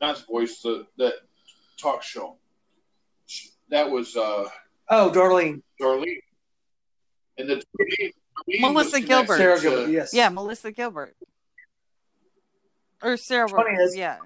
not 0.00 0.16
the 0.18 0.24
voice, 0.24 0.60
the 0.60 0.86
that 0.98 1.14
talk 1.78 2.02
show. 2.02 2.36
That 3.70 3.90
was 3.90 4.16
uh 4.16 4.48
Oh, 4.88 5.10
Darlene. 5.14 5.62
Darlene, 5.80 6.20
and 7.38 7.48
the 7.48 7.54
Darlene, 7.56 8.12
Darlene 8.48 8.60
Melissa 8.60 8.96
was 9.00 9.04
Gilbert. 9.06 9.36
connected 9.36 9.36
Sara 9.38 9.56
to- 9.56 9.62
Gilbert. 9.62 9.90
Yes. 9.92 10.14
Yeah, 10.14 10.28
Melissa 10.28 10.72
Gilbert. 10.72 11.16
Or 13.02 13.16
Sarah 13.16 13.48
Funny 13.48 13.70
Williams, 13.72 13.90
is- 13.92 13.96
yeah. 13.96 14.18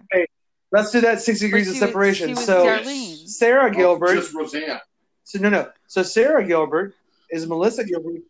Let's 0.73 0.91
do 0.91 1.01
that 1.03 1.21
six 1.23 1.41
degrees 1.41 1.67
But 1.67 1.71
of 1.71 1.77
she 1.77 1.81
was- 1.81 1.89
separation. 1.91 2.29
she 2.29 2.35
was 2.35 2.45
so 2.45 2.67
Darlene. 2.67 3.29
Sara 3.29 3.71
Oh, 3.71 3.75
Gilbert. 3.75 4.15
just 4.17 4.35
Roseanne. 4.35 4.81
So 5.25 5.39
no, 5.39 5.49
no. 5.49 5.71
So 5.87 6.03
Sara 6.03 6.45
Gilbert 6.47 6.95
is 7.31 7.47
Melissa 7.47 7.85
Gilbert. 7.85 8.21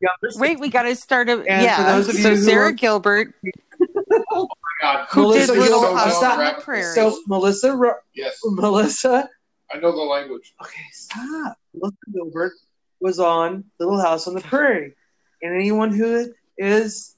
Yeah. 0.00 0.08
Wait, 0.36 0.58
we 0.58 0.68
got 0.68 0.82
to 0.84 0.96
start 0.96 1.28
a 1.28 1.32
And 1.32 1.62
yeah. 1.62 1.76
for 1.76 1.82
those 1.82 2.08
of 2.08 2.14
so 2.16 2.30
you 2.30 2.36
who 2.36 2.42
Sara 2.42 2.66
are- 2.66 2.72
Gilbert, 2.72 3.34
oh 4.32 4.48
my 4.48 4.72
God, 4.82 5.06
who 5.10 5.22
Melissa 5.22 5.52
did 5.52 5.58
Little 5.60 5.80
Gilbert- 5.80 5.96
House 5.98 6.16
stop. 6.16 6.38
on 6.38 6.54
the 6.56 6.60
Prairie. 6.62 6.94
So 6.94 7.18
Melissa, 7.26 7.94
yes, 8.14 8.38
Melissa. 8.44 9.28
I 9.72 9.78
know 9.78 9.92
the 9.92 9.98
language. 9.98 10.54
Okay, 10.62 10.80
stop. 10.92 11.56
Melissa 11.74 11.96
Gilbert 12.12 12.52
was 13.00 13.18
on 13.18 13.64
Little 13.78 14.00
House 14.00 14.26
on 14.26 14.34
the 14.34 14.40
Prairie, 14.40 14.94
and 15.42 15.54
anyone 15.54 15.92
who 15.92 16.32
is 16.58 17.16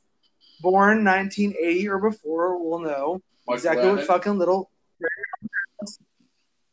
born 0.61 1.05
1980 1.05 1.89
or 1.89 1.99
before 1.99 2.59
will 2.63 2.79
know 2.79 3.21
Michael 3.47 3.55
exactly 3.55 3.91
what 3.91 4.05
fucking 4.07 4.39
Little 4.39 4.71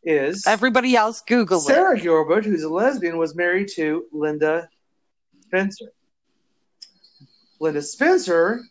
is. 0.04 0.46
Everybody 0.46 0.96
else, 0.96 1.22
Google 1.22 1.60
it. 1.60 1.64
Sara 1.64 2.00
Gilbert, 2.00 2.46
who's 2.46 2.64
a 2.64 2.70
lesbian, 2.70 3.18
was 3.18 3.36
married 3.36 3.70
to 3.76 4.06
Linda 4.12 4.70
Spencer. 5.42 5.92
Linda 7.60 7.82
Spencer 7.82 8.62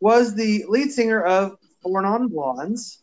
was 0.00 0.34
the 0.34 0.64
lead 0.68 0.90
singer 0.90 1.22
of 1.22 1.58
4 1.82 2.02
Non 2.02 2.28
Blondes. 2.28 2.98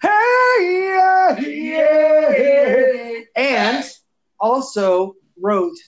Hey, 0.00 0.90
yeah, 0.96 1.38
yeah, 1.38 3.20
and 3.36 3.84
also 4.42 5.14
wrote 5.40 5.78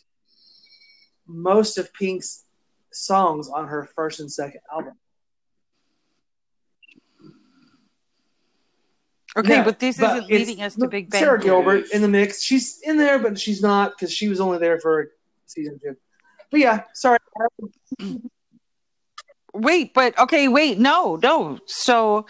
most 1.27 1.77
of 1.77 1.93
Pink's 1.93 2.45
songs 2.93 3.51
on 3.51 3.67
her 3.69 3.89
first 3.95 4.21
and 4.21 4.33
second 4.33 4.61
album. 4.73 4.95
Okay, 9.37 9.57
Yeah, 9.57 9.65
but 9.65 9.81
this 9.81 9.99
but 9.99 10.19
isn't 10.19 10.31
leading 10.31 10.63
us 10.63 10.77
to 10.77 10.87
Big 10.87 11.11
Bang. 11.11 11.21
Sara 11.21 11.41
Gilbert 11.41 11.87
in 11.93 12.03
the 12.03 12.09
mix. 12.09 12.41
She's 12.43 12.79
in 12.85 12.97
there, 12.97 13.19
but 13.19 13.39
she's 13.39 13.61
not 13.61 13.93
because 13.93 14.15
she 14.15 14.29
was 14.29 14.41
only 14.41 14.59
there 14.59 14.79
for 14.79 15.11
season 15.47 15.81
two. 15.83 15.97
But 16.53 16.61
yeah, 16.61 16.85
sorry. 16.95 17.19
Wait, 19.53 19.93
but 19.93 20.17
okay, 20.19 20.47
wait, 20.47 20.79
no, 20.79 21.17
no. 21.17 21.59
So, 21.67 22.27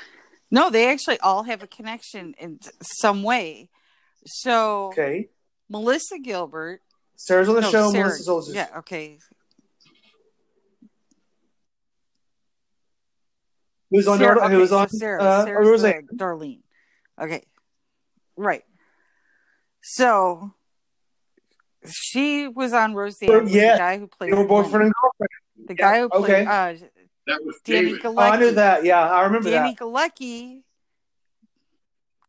no, 0.51 0.71
they 0.71 0.91
actually 0.91 1.21
all 1.21 1.43
have 1.43 1.63
a 1.63 1.67
connection 1.67 2.35
in 2.39 2.59
some 2.81 3.23
way. 3.23 3.69
So, 4.27 4.87
Okay, 4.87 5.29
Melissa 5.75 6.21
Gilbert, 6.21 6.81
Sara's 7.17 7.49
on 7.49 7.57
the 7.57 7.61
no, 7.63 7.71
show. 7.73 7.91
Sara, 7.91 8.05
Melissa 8.05 8.23
Soldier. 8.23 8.53
yeah, 8.53 8.69
okay. 8.79 9.19
Who's 13.91 14.07
on? 14.07 14.19
Sara, 14.19 14.37
Dar- 14.37 14.45
okay, 14.45 14.55
who 14.55 14.61
was 14.61 14.71
so 14.71 14.79
on? 14.79 14.89
Sara, 14.89 15.23
uh, 15.23 15.45
Sara's 15.45 15.69
Roseanne. 15.69 16.07
the 16.09 16.17
Darlene. 16.17 16.61
Okay, 17.21 17.43
right. 18.37 18.63
So 19.83 20.53
she 21.91 22.47
was 22.47 22.73
on 22.73 22.95
Roseanne. 22.95 23.45
with 23.45 23.53
Yeah, 23.53 23.73
the 23.73 23.79
guy 23.79 23.99
who 23.99 24.07
played 24.07 24.33
They 24.33 24.37
were 24.37 24.47
boyfriend 24.47 24.85
and 24.85 24.93
girlfriend. 25.03 25.69
The 25.69 25.75
guy 25.75 25.99
who 26.01 26.09
played 26.09 26.25
okay. 26.25 26.43
uh, 26.43 26.75
That 27.27 27.45
was 27.45 27.61
Danny 27.65 27.87
David. 27.87 28.03
Galecki. 28.03 28.15
Oh, 28.17 28.21
I 28.21 28.37
knew 28.37 28.51
that. 28.53 28.85
Yeah, 28.85 29.11
I 29.11 29.25
remember 29.25 29.51
Danny 29.51 29.75
that. 29.75 29.85
Galecki, 29.85 30.63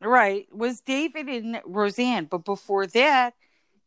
right, 0.01 0.47
was 0.53 0.81
David 0.81 1.27
and 1.29 1.61
Roseanne. 1.65 2.25
But 2.25 2.45
before 2.45 2.87
that, 2.87 3.33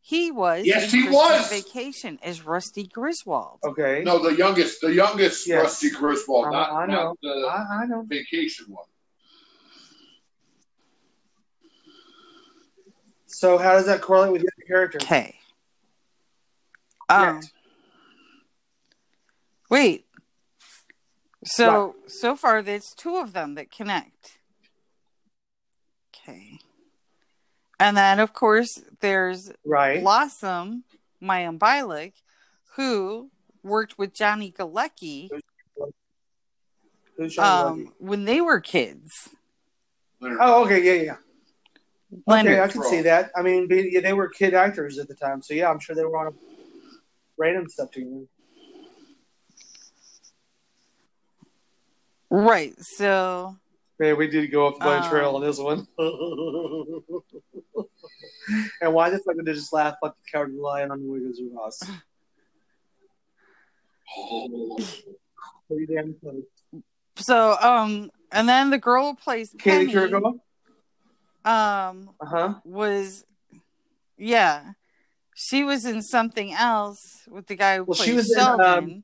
He 0.01 0.31
was 0.31 0.65
Yes, 0.65 0.91
he 0.91 1.09
was. 1.09 1.49
Vacation 1.49 2.17
as 2.23 2.43
Rusty 2.45 2.87
Griswold. 2.87 3.59
Okay. 3.63 4.01
No, 4.03 4.17
the 4.17 4.33
youngest, 4.35 4.79
the 4.81 4.93
youngest 4.93 5.45
Yes. 5.45 5.61
Rusty 5.61 5.89
Griswold, 5.91 6.47
I- 6.47 6.51
not, 6.51 6.71
I 6.71 6.85
know. 6.85 6.93
not 7.03 7.17
the 7.21 7.47
I, 7.47 7.81
I 7.83 7.85
know. 7.85 8.03
vacation 8.07 8.65
one. 8.69 8.85
So 13.27 13.57
how 13.57 13.73
does 13.73 13.85
that 13.85 14.01
correlate 14.01 14.31
with 14.31 14.41
the 14.41 14.47
other 14.47 14.67
characters? 14.67 15.03
Okay. 15.03 15.35
Um, 17.09 17.25
Correct. 17.25 17.53
wait. 19.69 20.05
So 21.45 21.95
so 22.07 22.35
far, 22.35 22.61
there's 22.61 22.93
two 22.95 23.17
of 23.17 23.33
them 23.33 23.55
that 23.55 23.71
connect. 23.71 24.38
Okay. 26.29 26.59
And 27.79 27.95
then, 27.95 28.19
of 28.19 28.33
course, 28.33 28.81
there's 28.99 29.51
Right. 29.65 30.01
Blossom, 30.01 30.83
Mayim 31.21 31.57
Bialik, 31.57 32.13
who 32.75 33.31
worked 33.63 33.97
with 33.97 34.13
Johnny 34.13 34.51
Galecki 34.51 35.29
Who's 37.17 37.33
Sean 37.33 37.71
um, 37.71 37.93
when 37.97 38.25
they 38.25 38.41
were 38.41 38.61
kids. 38.61 39.29
Oh, 40.21 40.63
okay, 40.63 40.81
yeah, 40.81 41.03
yeah. 41.03 41.15
Okay, 42.27 42.59
I 42.59 42.67
can 42.67 42.83
see 42.83 43.01
that. 43.01 43.31
I 43.35 43.41
mean, 43.41 43.67
they, 43.67 43.89
yeah, 43.89 43.99
they 43.99 44.13
were 44.13 44.29
kid 44.29 44.53
actors 44.53 44.97
at 44.99 45.07
the 45.07 45.15
time, 45.15 45.41
so 45.41 45.53
yeah, 45.53 45.69
I'm 45.69 45.79
sure 45.79 45.95
they 45.95 46.05
were 46.05 46.17
on 46.17 46.27
a 46.27 46.35
random 47.37 47.67
stuff 47.67 47.91
together. 47.91 48.25
Right. 52.29 52.73
So 52.79 53.57
Man, 53.99 54.17
we 54.17 54.27
did 54.27 54.49
go 54.51 54.67
off 54.67 54.79
the 54.79 54.87
Um, 54.89 55.03
trail 55.03 55.35
on 55.35 55.41
this 55.41 55.59
one. 55.59 55.85
and 58.81 58.93
why 58.93 59.09
the 59.09 59.19
fuck 59.19 59.35
did 59.35 59.45
they 59.45 59.53
just 59.53 59.73
laugh 59.73 59.95
like 60.01 60.13
the 60.13 60.21
cowardly 60.31 60.57
lion 60.57 60.91
on 60.91 61.01
the 61.03 61.07
Wiggins 61.09 61.39
of 61.41 61.47
Oz? 61.57 61.77
Pretty 65.67 65.85
damn 65.93 66.15
close. 66.21 66.43
so 67.17 67.57
um 67.61 68.09
and 68.31 68.47
then 68.47 68.69
the 68.69 68.77
girl 68.77 69.09
who 69.11 69.15
plays 69.15 69.53
Katie 69.59 69.91
Penny 69.93 70.09
Cuoco? 70.11 70.39
um 71.45 72.09
Uh 72.21 72.25
huh. 72.25 72.53
was 72.63 73.25
yeah. 74.17 74.71
She 75.35 75.63
was 75.63 75.85
in 75.85 76.01
something 76.01 76.51
else 76.53 77.21
with 77.29 77.47
the 77.47 77.55
guy 77.55 77.77
who 77.77 77.85
Well, 77.85 77.95
plays 77.95 78.09
she 78.09 78.13
was 78.13 78.31
in, 78.35 78.39
um, 78.61 79.03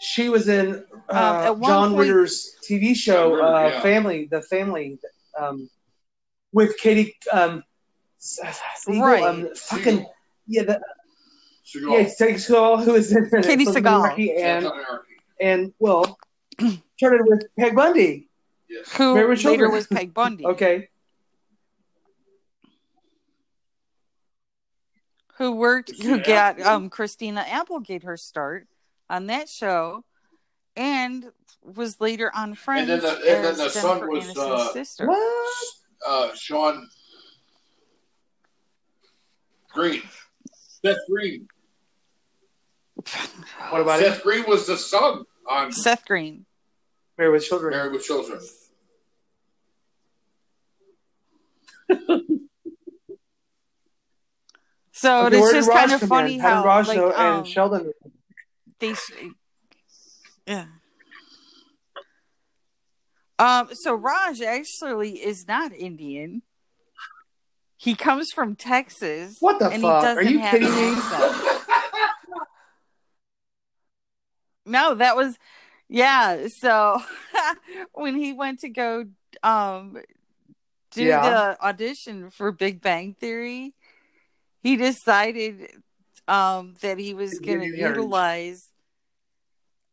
She 0.00 0.28
was 0.28 0.48
in 0.48 0.84
uh, 1.08 1.52
Um, 1.52 1.62
John 1.62 1.88
point- 1.90 2.00
Ritter's 2.08 2.54
TV 2.68 2.94
show, 2.94 3.32
Ritter, 3.34 3.44
uh, 3.46 3.68
yeah. 3.68 3.80
Family, 3.82 4.28
The 4.30 4.42
Family, 4.42 4.98
um, 5.38 5.68
with 6.52 6.76
Katie. 6.78 7.16
Um, 7.32 7.64
Siegel, 8.18 9.00
Right. 9.02 9.22
Um, 9.22 9.48
fucking 9.54 10.06
yeah, 10.46 10.62
the, 10.64 10.80
Seagal. 11.64 11.92
yeah, 11.92 12.08
Segal, 12.36 12.82
who 12.84 12.94
is 12.94 13.12
in 13.14 13.28
Katie 13.42 13.64
from 13.64 13.74
Seagal. 13.74 14.18
And 14.40 14.64
Sons 14.64 14.74
Anarchy. 14.88 15.14
and 15.40 15.72
well, 15.78 16.18
started 16.96 17.26
with 17.26 17.44
Peg 17.58 17.74
Bundy. 17.76 18.28
Yes. 18.68 18.92
who 18.96 19.14
Married 19.14 19.28
with 19.30 19.38
later 19.44 19.50
Children. 19.64 19.72
was 19.72 19.86
Peg 19.86 20.12
Bundy. 20.14 20.44
Okay, 20.54 20.88
Who 25.36 25.52
worked 25.52 25.90
who 25.90 25.96
Christina 25.96 26.18
got 26.18 26.50
Applegate. 26.58 26.66
um 26.66 26.90
Christina 26.90 27.44
Applegate 27.48 28.02
her 28.02 28.16
start 28.16 28.66
on 29.10 29.26
that 29.26 29.48
show 29.48 30.04
and 30.76 31.32
was 31.62 32.00
later 32.00 32.30
on 32.34 32.54
Friends 32.54 32.88
then 32.88 33.00
the- 33.00 33.08
and 33.10 33.44
then 33.44 33.56
the 33.56 33.68
son 33.70 34.08
was, 34.08 34.36
uh, 34.36 34.72
sister. 34.72 35.06
what? 35.06 35.64
Uh, 36.06 36.34
Sean 36.34 36.88
Green. 39.72 40.02
Seth 40.52 40.96
Green. 41.10 41.48
What 43.70 43.80
about 43.80 44.00
it? 44.00 44.04
Seth 44.04 44.22
Green 44.22 44.44
was 44.48 44.66
the 44.66 44.76
son 44.76 45.24
on 45.48 45.72
Seth 45.72 46.04
Green. 46.06 46.46
Married 47.16 47.32
with 47.32 47.44
Children. 47.44 47.72
Married 47.72 47.92
with 47.92 48.04
Children. 48.04 48.40
So 54.92 55.26
Okay, 55.26 55.38
it's 55.38 55.52
just 55.52 55.70
kind 55.70 55.92
of 55.92 56.00
funny 56.02 56.34
in? 56.34 56.40
How 56.40 56.62
how 56.62 56.82
like 56.82 56.96
know 56.96 57.12
um, 57.14 57.38
and 57.38 57.46
Sheldon? 57.46 57.92
They 58.80 58.94
yeah 60.46 60.66
um 63.38 63.68
so 63.72 63.94
raj 63.94 64.40
actually 64.40 65.22
is 65.22 65.46
not 65.46 65.72
indian 65.72 66.42
he 67.76 67.94
comes 67.94 68.28
from 68.34 68.56
texas 68.56 69.36
What 69.40 69.58
the 69.58 69.70
and 69.70 69.82
fuck? 69.82 70.02
he 70.02 70.06
Are 70.06 70.22
doesn't 70.22 70.32
you 70.32 70.38
have 70.40 70.60
kidding 70.60 70.74
me? 70.74 71.02
no 74.66 74.94
that 74.94 75.16
was 75.16 75.36
yeah 75.88 76.46
so 76.58 77.00
when 77.92 78.16
he 78.16 78.32
went 78.32 78.60
to 78.60 78.68
go 78.68 79.04
um 79.42 79.96
do 80.90 81.04
Yeah. 81.04 81.20
the 81.20 81.64
audition 81.66 82.30
for 82.30 82.50
big 82.52 82.80
bang 82.80 83.14
theory 83.18 83.74
he 84.62 84.76
decided 84.76 85.70
um 86.28 86.74
that 86.82 86.98
he 86.98 87.14
was 87.14 87.40
going 87.40 87.60
to 87.60 87.76
utilize 87.76 88.68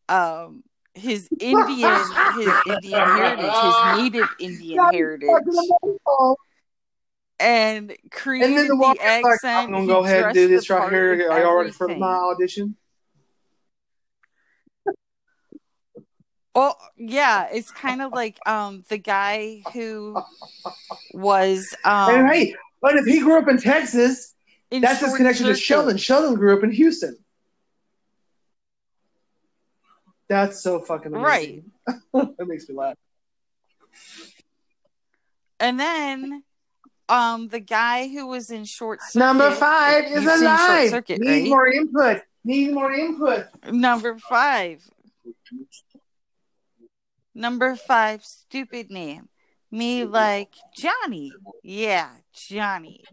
um 0.09 0.63
his 0.93 1.29
indian 1.39 1.97
his 2.31 2.61
indian 2.65 3.15
heritage 3.15 3.55
his 3.61 3.75
native 3.97 4.35
indian 4.39 4.93
heritage 4.93 5.29
and 7.39 7.95
created 8.11 8.57
And 8.57 8.69
the 8.69 8.69
the, 8.69 8.75
walker's 8.75 8.99
like, 8.99 9.25
accent 9.25 9.67
I'm 9.67 9.71
gonna 9.71 9.87
go 9.87 10.03
ahead 10.03 10.25
and 10.25 10.33
do 10.33 10.47
this 10.47 10.69
right 10.69 10.91
here. 10.91 11.29
Are 11.31 11.41
y'all 11.41 11.55
ready 11.55 11.71
for 11.71 11.87
my 11.89 12.15
audition? 12.15 12.75
Oh 16.53 16.73
yeah, 16.95 17.49
it's 17.51 17.71
kind 17.71 18.01
of 18.01 18.13
like 18.13 18.39
um 18.45 18.83
the 18.87 18.97
guy 18.97 19.63
who 19.73 20.15
was 21.13 21.75
um 21.83 22.15
and 22.15 22.29
hey, 22.29 22.55
but 22.81 22.95
if 22.95 23.05
he 23.05 23.19
grew 23.19 23.39
up 23.39 23.49
in 23.49 23.57
Texas, 23.57 24.34
that's 24.71 24.99
his 24.99 25.15
connection 25.15 25.47
to 25.47 25.55
Sheldon. 25.55 25.97
Sheldon 25.97 26.35
grew 26.35 26.57
up 26.57 26.63
in 26.63 26.71
Houston. 26.71 27.17
That's 30.27 30.61
so 30.61 30.79
fucking 30.79 31.13
amazing. 31.13 31.71
Right. 31.87 31.97
that 32.37 32.47
makes 32.47 32.67
me 32.67 32.75
laugh. 32.75 32.95
And 35.59 35.79
then 35.79 36.43
um 37.07 37.47
the 37.49 37.59
guy 37.59 38.07
who 38.07 38.27
was 38.27 38.49
in 38.49 38.65
Short 38.65 39.01
Circuit. 39.01 39.19
Number 39.19 39.51
five 39.51 40.05
is 40.05 40.25
alive. 40.25 40.89
Circuit, 40.89 41.19
Need 41.19 41.29
right? 41.29 41.49
more 41.49 41.67
input. 41.67 42.21
Need 42.43 42.73
more 42.73 42.91
input. 42.91 43.47
Number 43.71 44.17
five. 44.17 44.83
Number 47.33 47.75
five, 47.75 48.23
stupid 48.23 48.89
name. 48.89 49.29
Me 49.71 50.05
like 50.05 50.53
Johnny. 50.75 51.33
Yeah, 51.63 52.09
Johnny. 52.33 53.03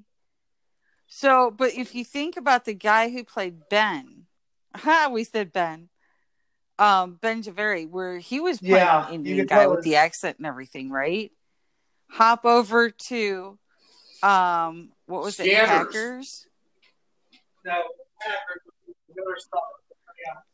So, 1.14 1.50
but 1.50 1.74
if 1.74 1.94
you 1.94 2.06
think 2.06 2.38
about 2.38 2.64
the 2.64 2.72
guy 2.72 3.10
who 3.10 3.22
played 3.22 3.68
Ben, 3.68 4.24
we 5.10 5.24
said 5.24 5.52
Ben, 5.52 5.90
um, 6.78 7.18
Ben 7.20 7.42
Javeri, 7.42 7.86
where 7.86 8.16
he 8.16 8.40
was 8.40 8.60
playing 8.60 8.76
Yeah, 8.76 9.10
Indian 9.10 9.46
guy 9.46 9.66
with 9.66 9.82
the 9.84 9.96
accent 9.96 10.38
and 10.38 10.46
everything, 10.46 10.90
right? 10.90 11.30
Hop 12.12 12.46
over 12.46 12.88
to, 12.88 13.58
um, 14.22 14.90
what 15.04 15.22
was 15.22 15.38
it, 15.38 15.44
Scanners. 15.44 15.68
Hackers? 15.68 16.46
No. 17.66 17.82
Hackers. 18.18 19.48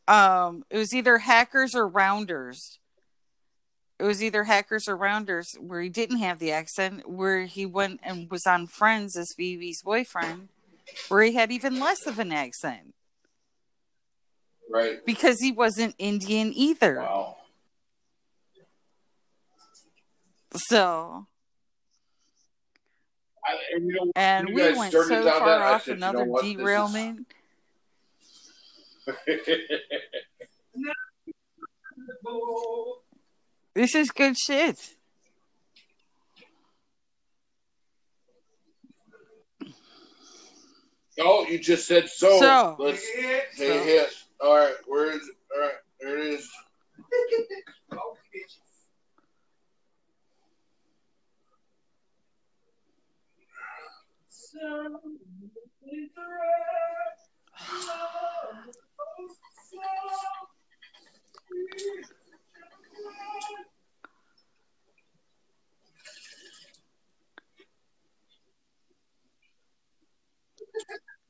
Um 0.07 0.63
it 0.69 0.77
was 0.77 0.93
either 0.93 1.19
hackers 1.19 1.75
or 1.75 1.87
rounders 1.87 2.79
it 3.99 4.03
was 4.03 4.23
either 4.23 4.45
hackers 4.45 4.87
or 4.87 4.95
rounders 4.95 5.55
where 5.59 5.81
he 5.81 5.89
didn't 5.89 6.19
have 6.19 6.39
the 6.39 6.51
accent 6.51 7.09
where 7.09 7.45
he 7.45 7.65
went 7.65 7.99
and 8.01 8.31
was 8.31 8.45
on 8.47 8.65
friends 8.67 9.17
as 9.17 9.33
phoebe's 9.35 9.81
boyfriend 9.83 10.47
where 11.09 11.21
he 11.23 11.33
had 11.33 11.51
even 11.51 11.79
less 11.79 12.07
of 12.07 12.17
an 12.17 12.31
accent. 12.31 12.93
Right. 14.71 15.03
because 15.05 15.39
he 15.41 15.51
wasn't 15.51 15.95
indian 15.97 16.53
either. 16.53 16.97
Wow. 16.99 17.37
so. 20.53 21.25
I, 23.43 23.57
and 23.73 23.87
you 23.87 23.93
know, 23.93 24.11
and 24.15 24.49
you 24.49 24.55
we 24.55 24.73
went 24.77 24.91
so 24.91 25.01
on 25.01 25.23
far 25.23 25.23
that, 25.23 25.61
off 25.61 25.83
said, 25.85 25.91
you 25.91 25.95
another 25.97 26.19
know 26.19 26.25
what, 26.25 26.45
is- 26.45 26.55
derailment 26.55 27.25
This 33.79 33.95
is 33.95 34.11
good 34.11 34.37
shit. 34.37 34.77
Oh, 41.17 41.45
you 41.45 41.59
just 41.59 41.87
said 41.87 42.09
so. 42.09 42.39
So 42.41 42.75
let's 42.77 43.01
so. 43.55 43.63
hit. 43.63 44.09
All 44.41 44.57
right, 44.57 44.75
where 44.85 45.11
is 45.11 45.21
it? 45.21 45.35
All 45.55 45.61
right, 45.61 45.75
there 46.01 46.17
it 46.17 46.25
is. 46.25 46.49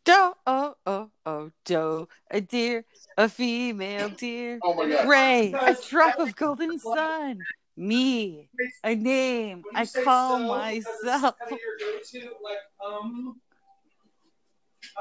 Doe, 0.05 0.34
oh 0.47 0.76
oh 0.85 1.11
oh 1.26 1.51
do 1.65 2.07
a 2.31 2.41
deer, 2.41 2.85
a 3.17 3.30
female 3.30 4.09
deer. 4.09 4.59
Oh 4.63 4.73
my 4.73 4.88
god. 4.89 5.07
Ray, 5.07 5.55
a 5.65 5.76
drop 5.89 6.19
of 6.19 6.35
golden 6.35 6.80
sun. 6.80 7.45
Me, 7.77 8.49
a 8.84 8.93
name 8.95 9.63
I 9.73 9.85
call 9.85 10.39
myself. 10.39 11.35
Kind 11.39 11.51
of 11.53 11.59
your 11.59 11.93
go-to, 11.93 12.31
like, 12.43 12.57
um, 12.85 13.39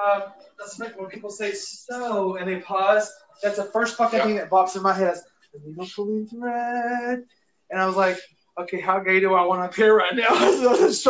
uh, 0.00 0.20
that's 0.58 0.78
like 0.78 0.98
when 0.98 1.08
people 1.08 1.30
say 1.30 1.52
so 1.52 2.36
and 2.36 2.48
they 2.48 2.60
pause. 2.60 3.12
That's 3.42 3.56
the 3.56 3.64
first 3.64 3.96
fucking 3.96 4.18
Yeah. 4.18 4.24
thing 4.26 4.36
that 4.36 4.50
pops 4.50 4.76
in 4.76 4.82
my 4.82 4.92
head. 4.92 5.14
Is, 5.14 5.24
"The 5.52 5.60
needle 5.70 6.26
thread. 6.26 7.24
And 7.70 7.80
I 7.80 7.86
was 7.86 7.96
like, 7.96 8.18
okay, 8.58 8.80
how 8.80 9.00
gay 9.00 9.20
do 9.20 9.34
I 9.34 9.44
want 9.44 9.60
to 9.62 9.66
appear 9.68 9.96
right 9.96 10.14
now? 10.14 10.26
It's 10.30 11.02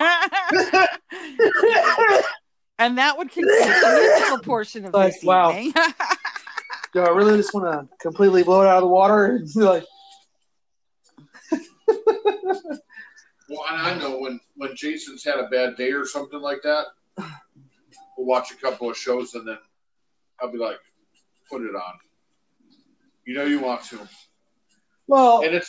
and 2.78 2.96
that 2.98 3.18
would 3.18 3.30
conclude 3.30 3.58
the 3.58 3.98
musical 4.00 4.38
portion 4.38 4.84
of 4.86 4.94
Like, 4.94 5.12
this 5.12 5.22
wow. 5.24 5.50
evening. 5.50 5.72
Do 6.92 7.02
I 7.02 7.10
really 7.10 7.36
just 7.36 7.54
want 7.54 7.66
to 7.66 7.86
completely 8.00 8.42
blow 8.42 8.62
it 8.62 8.66
out 8.66 8.78
of 8.78 8.82
the 8.82 8.88
water? 8.88 9.36
And 9.36 9.46
be 9.54 9.60
like, 9.60 9.84
Well, 13.50 13.64
and 13.68 13.82
I 13.82 13.98
know 13.98 14.18
when 14.18 14.38
when 14.56 14.74
Jason's 14.76 15.24
had 15.24 15.38
a 15.40 15.48
bad 15.48 15.76
day 15.76 15.90
or 15.90 16.06
something 16.06 16.40
like 16.40 16.62
that, 16.62 16.86
we'll 18.16 18.26
watch 18.26 18.52
a 18.52 18.56
couple 18.56 18.88
of 18.88 18.96
shows 18.96 19.34
and 19.34 19.46
then 19.46 19.58
I'll 20.40 20.52
be 20.52 20.58
like, 20.58 20.78
put 21.50 21.62
it 21.62 21.74
on. 21.74 21.94
You 23.26 23.34
know 23.34 23.44
you 23.44 23.58
want 23.60 23.82
to, 23.86 23.98
well, 25.08 25.42
and 25.42 25.52
it's 25.54 25.68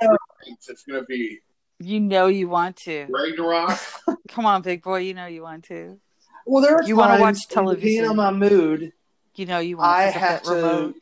gonna 0.00 0.16
be, 0.46 0.56
it's 0.68 0.84
gonna 0.84 1.02
be 1.04 1.40
you 1.80 2.00
know 2.00 2.26
you 2.26 2.48
want 2.48 2.76
to. 2.84 3.06
Ragnarok. 3.10 3.78
Come 4.28 4.46
on, 4.46 4.62
big 4.62 4.82
boy. 4.82 4.98
You 5.00 5.14
know 5.14 5.26
you 5.26 5.42
want 5.42 5.64
to. 5.64 5.98
well, 6.46 6.62
there 6.62 6.76
are 6.76 6.82
you 6.82 6.96
wanna 6.96 7.20
watch 7.20 7.38
television. 7.48 8.02
Depending 8.04 8.10
on 8.10 8.16
my 8.16 8.30
mood, 8.48 8.92
You 9.34 9.46
know 9.46 9.58
you 9.58 9.76
want 9.76 9.90
I 9.90 10.10
to 10.12 10.18
have 10.18 10.42
to 10.44 10.50
remote. 10.54 10.94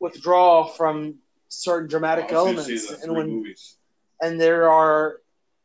withdraw 0.00 0.66
from 0.66 1.16
certain 1.48 1.88
dramatic 1.88 2.26
I 2.32 2.34
elements. 2.36 2.90
And 3.02 3.14
when 3.14 3.28
movies. 3.28 3.76
and 4.20 4.40
there 4.40 4.70
are 4.70 5.18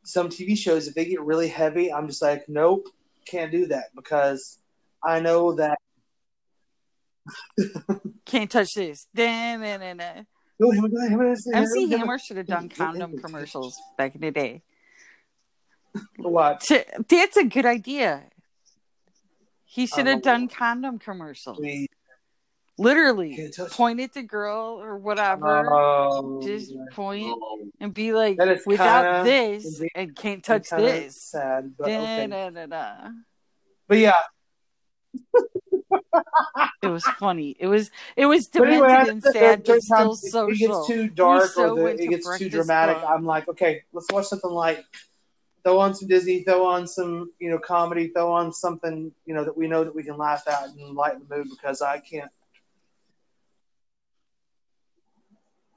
some 0.03 0.29
TV 0.29 0.57
shows 0.57 0.87
if 0.87 0.93
they 0.95 1.05
get 1.05 1.21
really 1.21 1.47
heavy, 1.49 1.91
I'm 1.91 2.07
just 2.07 2.21
like, 2.21 2.47
nope, 2.47 2.87
can't 3.25 3.51
do 3.51 3.65
that 3.67 3.85
because 3.95 4.59
I 5.03 5.19
know 5.19 5.53
that. 5.55 5.77
Can't 8.25 8.49
touch 8.49 8.73
this. 8.75 9.07
Da-na-na-na. 9.15 10.03
Go 10.03 10.07
ahead, 10.13 10.25
go 10.61 10.71
ahead, 10.71 10.91
go 10.91 10.97
ahead, 11.21 11.37
MC 11.53 11.87
go. 11.89 11.97
Hammer 11.97 12.17
should 12.19 12.37
have 12.37 12.47
done 12.47 12.69
condom 12.77 13.17
commercials 13.17 13.75
back 13.97 14.15
in 14.15 14.21
the 14.21 14.31
day. 14.31 14.61
What? 16.17 16.61
T- 16.61 16.83
That's 17.09 17.37
a 17.37 17.43
good 17.45 17.65
idea. 17.65 18.23
He 19.65 19.85
should 19.87 20.07
have 20.07 20.17
Um, 20.17 20.21
done 20.21 20.47
condom 20.47 20.99
commercials. 20.99 21.57
Please. 21.57 21.87
Literally, 22.79 23.35
Can't 23.35 23.71
point 23.71 23.99
at 24.01 24.13
the 24.13 24.21
girl 24.21 24.79
or 24.79 24.97
whatever. 24.97 25.67
Oh, 25.67 26.39
just 26.43 26.71
point 26.91 27.25
Oh, 27.27 27.65
and 27.79 27.91
be 27.91 28.13
like, 28.13 28.37
without 28.67 29.25
kinda- 29.25 29.29
this, 29.29 29.81
and 29.95 30.15
can't 30.15 30.43
touch 30.43 30.69
kinda 30.69 30.83
this. 30.85 31.19
Sad, 31.31 31.73
but 31.75 31.87
okay. 31.89 32.27
But 33.87 33.97
yeah, 33.97 34.13
It 36.81 36.87
was 36.87 37.03
funny. 37.19 37.55
It 37.59 37.67
was 37.67 37.91
it 38.15 38.25
was 38.25 38.47
demented 38.47 38.83
anyway, 38.83 39.09
and 39.09 39.23
sad, 39.23 39.63
but 39.65 39.81
still 39.81 40.13
it 40.13 40.17
social. 40.17 40.67
gets 40.85 40.87
too 40.87 41.07
dark 41.09 41.49
so 41.51 41.71
or 41.71 41.75
the, 41.93 42.03
it 42.03 42.09
gets 42.09 42.37
too 42.37 42.49
dramatic. 42.49 42.97
Club. 42.99 43.11
I'm 43.11 43.25
like, 43.25 43.47
okay, 43.47 43.83
let's 43.93 44.07
watch 44.11 44.25
something 44.27 44.49
light. 44.51 44.83
Throw 45.63 45.79
on 45.79 45.93
some 45.95 46.07
Disney, 46.07 46.43
throw 46.43 46.65
on 46.65 46.87
some, 46.87 47.31
you 47.39 47.49
know, 47.49 47.59
comedy, 47.59 48.07
throw 48.09 48.31
on 48.31 48.53
something, 48.53 49.11
you 49.25 49.33
know, 49.33 49.43
that 49.43 49.57
we 49.57 49.67
know 49.67 49.83
that 49.83 49.93
we 49.93 50.03
can 50.03 50.17
laugh 50.17 50.47
at 50.47 50.69
and 50.69 50.95
lighten 50.95 51.25
the 51.27 51.35
mood 51.37 51.47
because 51.49 51.81
I 51.81 51.99
can't. 51.99 52.31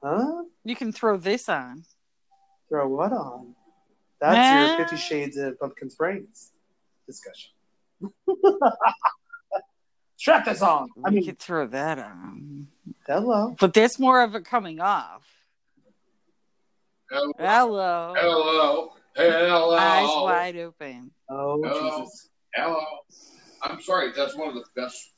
Huh? 0.03 0.43
You 0.63 0.75
can 0.75 0.91
throw 0.91 1.17
this 1.17 1.49
on. 1.49 1.83
Throw 2.69 2.87
what 2.87 3.11
on? 3.11 3.53
That's 4.19 4.49
Ah. 4.51 4.67
your 4.69 4.77
Fifty 4.77 4.97
Shades 4.97 5.37
of 5.37 5.59
Pumpkin's 5.59 5.95
brains 5.95 6.51
discussion. 7.05 7.51
Strap 10.21 10.45
this 10.45 10.61
on. 10.61 10.87
I 11.03 11.09
you 11.09 11.15
mean, 11.15 11.25
could 11.25 11.39
throw 11.39 11.65
that 11.65 11.97
on. 11.97 12.67
hello. 13.07 13.55
But 13.59 13.73
that's 13.73 13.97
more 13.97 14.21
of 14.21 14.35
it 14.35 14.45
coming 14.45 14.79
off. 14.79 15.27
hello, 17.09 17.33
Hello. 17.39 18.13
hello, 18.15 18.93
hello, 19.15 19.75
Eyes 19.75 20.07
wide 20.23 20.57
open. 20.57 21.09
Oh, 21.27 21.59
Hello. 21.63 22.01
Jesus. 22.01 22.29
hello. 22.53 22.83
I'm 23.63 23.81
sorry, 23.81 24.11
that's 24.15 24.35
one 24.37 24.49
of 24.49 24.53
the 24.53 24.63
best. 24.75 25.11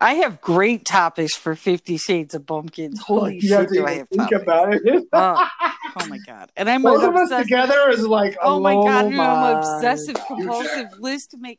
I 0.00 0.14
have 0.14 0.40
great 0.40 0.84
topics 0.84 1.34
for 1.36 1.56
Fifty 1.56 1.96
Shades 1.96 2.32
of 2.36 2.46
Pumpkins. 2.46 3.00
Holy 3.00 3.40
you 3.40 3.40
shit, 3.40 3.68
do 3.70 3.84
I 3.86 3.94
have 3.94 4.08
think 4.08 4.22
topics? 4.30 4.42
about 4.42 4.74
it. 4.74 5.04
Oh, 5.12 5.48
oh 5.96 6.06
my 6.08 6.18
god! 6.26 6.52
And 6.56 6.70
I'm 6.70 6.82
Both 6.82 7.02
an 7.02 7.08
of 7.08 7.16
us 7.16 7.42
together 7.42 7.90
is 7.90 8.06
like, 8.06 8.36
Oh 8.40 8.60
my 8.60 8.74
god! 8.74 9.04
Oh 9.06 9.08
and 9.08 9.20
I'm 9.20 9.40
my. 9.40 9.58
obsessive 9.58 10.16
compulsive 10.28 10.90
list 11.00 11.32
to 11.32 11.38
make. 11.38 11.58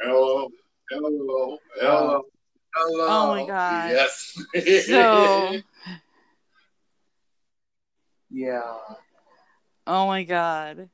Hello, 0.00 0.48
hello, 0.90 1.58
hello, 1.80 2.22
hello. 2.74 3.06
Oh 3.08 3.28
my 3.34 3.46
God. 3.46 3.90
Yes. 3.90 4.38
So, 4.86 5.58
Yeah. 8.30 8.76
oh 9.86 10.06
my 10.06 10.22
god. 10.24 10.88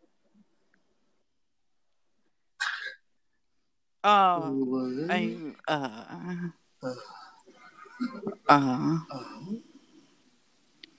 Oh, 4.04 5.06
I 5.10 5.36
uh 5.68 6.04
uh. 8.48 8.98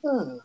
Uh, 0.06 0.38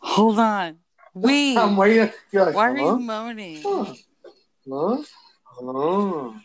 Hold 0.00 0.38
on. 0.38 0.78
Wait. 1.14 1.58
I'm 1.58 1.76
waiting. 1.76 2.10
You're 2.32 2.46
like, 2.46 2.54
Why 2.54 2.70
are 2.70 2.76
you 2.78 2.98
moaning? 2.98 3.62
Huh? 3.64 3.94
Huh? 4.70 5.02
Oh. 5.60 6.36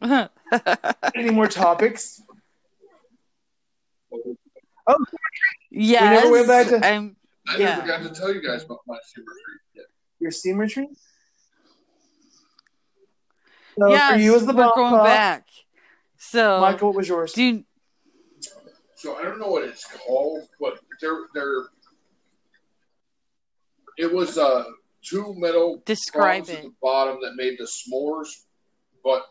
Any 1.14 1.30
more 1.30 1.46
topics? 1.46 2.20
Oh, 4.86 4.96
yes. 5.70 6.02
We 6.02 6.08
never 6.08 6.30
went 6.30 6.46
back 6.48 6.66
to- 6.68 6.86
I'm 6.86 7.16
I 7.46 7.56
Yeah. 7.58 7.76
never 7.76 7.86
got 7.86 8.02
to 8.02 8.08
tell 8.18 8.32
you 8.32 8.40
guys 8.46 8.64
about 8.64 8.80
my 8.86 8.96
super 9.04 9.30
treat 9.30 9.60
yet. 9.76 9.86
Your 10.18 10.30
steamer 10.30 10.66
tree? 10.68 10.88
So 13.78 13.88
yes, 13.88 14.12
for 14.12 14.18
you 14.18 14.36
as 14.36 14.46
the 14.46 14.52
we're 14.52 14.72
going 14.74 14.94
pop, 14.94 15.04
back. 15.04 15.46
So 16.16 16.60
Michael, 16.60 16.88
what 16.88 16.96
was 16.96 17.08
yours? 17.08 17.32
do 17.32 17.64
So 19.04 19.16
I 19.16 19.22
don't 19.22 19.38
know 19.38 19.48
what 19.48 19.64
it's 19.64 19.84
called, 19.84 20.48
but 20.58 20.78
they're 21.02 21.26
they're. 21.34 21.64
It 23.98 24.10
was 24.10 24.38
uh 24.38 24.64
two 25.02 25.34
metal 25.36 25.82
describe 25.84 26.48
at 26.48 26.62
the 26.62 26.72
bottom 26.80 27.18
that 27.20 27.34
made 27.36 27.58
the 27.58 27.64
s'mores, 27.64 28.28
but 29.04 29.26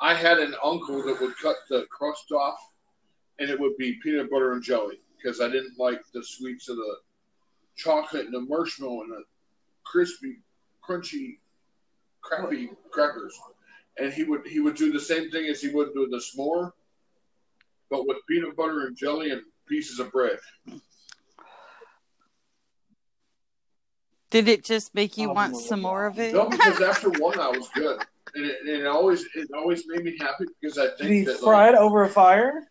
I 0.00 0.14
had 0.14 0.38
an 0.38 0.54
uncle 0.62 1.02
that 1.02 1.20
would 1.20 1.36
cut 1.38 1.56
the 1.68 1.86
crust 1.90 2.30
off, 2.30 2.60
and 3.40 3.50
it 3.50 3.58
would 3.58 3.76
be 3.78 3.98
peanut 4.00 4.30
butter 4.30 4.52
and 4.52 4.62
jelly 4.62 5.00
because 5.16 5.40
I 5.40 5.48
didn't 5.48 5.76
like 5.76 6.02
the 6.14 6.22
sweets 6.22 6.68
of 6.68 6.76
the 6.76 6.98
chocolate 7.74 8.26
and 8.26 8.34
the 8.34 8.42
marshmallow 8.42 9.02
and 9.02 9.10
the 9.10 9.24
crispy, 9.82 10.36
crunchy, 10.88 11.38
crappy 12.20 12.70
crackers. 12.92 13.36
And 13.98 14.12
he 14.12 14.22
would 14.22 14.46
he 14.46 14.60
would 14.60 14.76
do 14.76 14.92
the 14.92 15.00
same 15.00 15.32
thing 15.32 15.46
as 15.46 15.60
he 15.60 15.70
would 15.70 15.94
do 15.94 16.06
the 16.08 16.18
s'more, 16.18 16.74
but 17.90 18.06
with 18.06 18.18
peanut 18.28 18.56
butter 18.56 18.86
and 18.86 18.96
jelly 18.96 19.30
and 19.30 19.42
pieces 19.68 19.98
of 19.98 20.10
bread. 20.12 20.38
Did 24.30 24.46
it 24.48 24.64
just 24.64 24.94
make 24.94 25.18
you 25.18 25.28
Oh, 25.28 25.32
want 25.34 25.56
some 25.56 25.82
more 25.82 26.06
of 26.06 26.18
it? 26.20 26.32
No, 26.32 26.48
because 26.48 26.80
after 26.82 27.10
one 27.10 27.38
I 27.40 27.48
was 27.48 27.68
good, 27.74 28.00
and 28.34 28.46
it, 28.46 28.56
and 28.60 28.68
it 28.70 28.86
always 28.86 29.24
it 29.34 29.48
always 29.56 29.82
made 29.88 30.04
me 30.04 30.16
happy 30.20 30.44
because 30.60 30.78
I 30.78 30.86
Did 30.96 31.10
he 31.10 31.24
think 31.24 31.26
that 31.26 31.38
fry 31.38 31.66
like, 31.66 31.74
it 31.74 31.78
over 31.78 32.04
a 32.04 32.08
fire? 32.08 32.62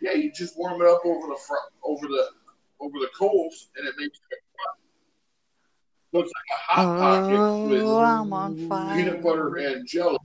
yeah, 0.00 0.12
you 0.12 0.30
just 0.32 0.56
warm 0.56 0.80
it 0.80 0.86
up 0.86 1.00
over 1.04 1.26
the 1.26 1.38
fr- 1.44 1.54
over 1.84 2.06
the 2.06 2.26
over 2.80 2.98
the 3.00 3.08
coals, 3.18 3.68
and 3.76 3.88
it 3.88 3.94
makes 3.98 4.18
it 4.30 4.38
hot. 4.56 4.76
So 6.12 6.18
like 6.20 6.26
a 6.28 6.72
hot 6.72 6.98
pocket 7.00 7.40
oh, 7.40 7.68
with 7.68 7.82
Oh, 7.82 7.98
I'm 7.98 8.32
on 8.32 8.54
fire. 8.68 8.94
peanut 8.96 9.20
butter 9.22 9.56
and 9.56 9.86
jelly. 9.88 10.18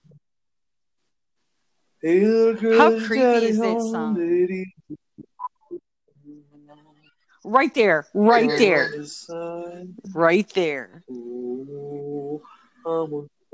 Hey, 2.03 2.19
little 2.25 2.53
girl, 2.61 2.77
How 2.77 2.91
is 2.91 3.07
creepy 3.07 3.23
is 3.45 3.59
that 3.59 3.79
song? 3.81 4.15
Right 7.45 7.73
there, 7.73 8.05
right 8.13 8.57
there, 8.57 8.93
right 10.13 10.49
there. 10.53 11.03
Well, 11.09 12.41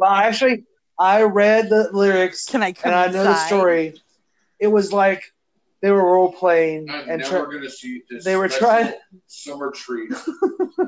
actually, 0.08 0.66
I 1.00 1.22
read 1.24 1.70
the 1.70 1.90
lyrics 1.94 2.46
Can 2.48 2.64
I 2.64 2.72
come 2.72 2.92
and 2.92 3.00
I 3.00 3.06
know 3.08 3.24
the 3.24 3.30
inside? 3.32 3.48
story. 3.48 4.02
it 4.60 4.68
was 4.68 4.92
like 4.94 5.24
they 5.82 5.92
were 5.92 6.04
role 6.04 6.32
playing 6.34 6.90
I'm 6.90 7.08
and 7.10 7.22
never 7.22 7.24
try- 7.30 7.52
going 7.52 7.62
to 7.62 7.70
see 7.70 8.02
this. 8.10 8.24
they 8.26 8.36
were 8.36 8.50
special 8.50 8.68
trying- 8.68 8.94
summer 9.28 9.72
treat 9.72 10.10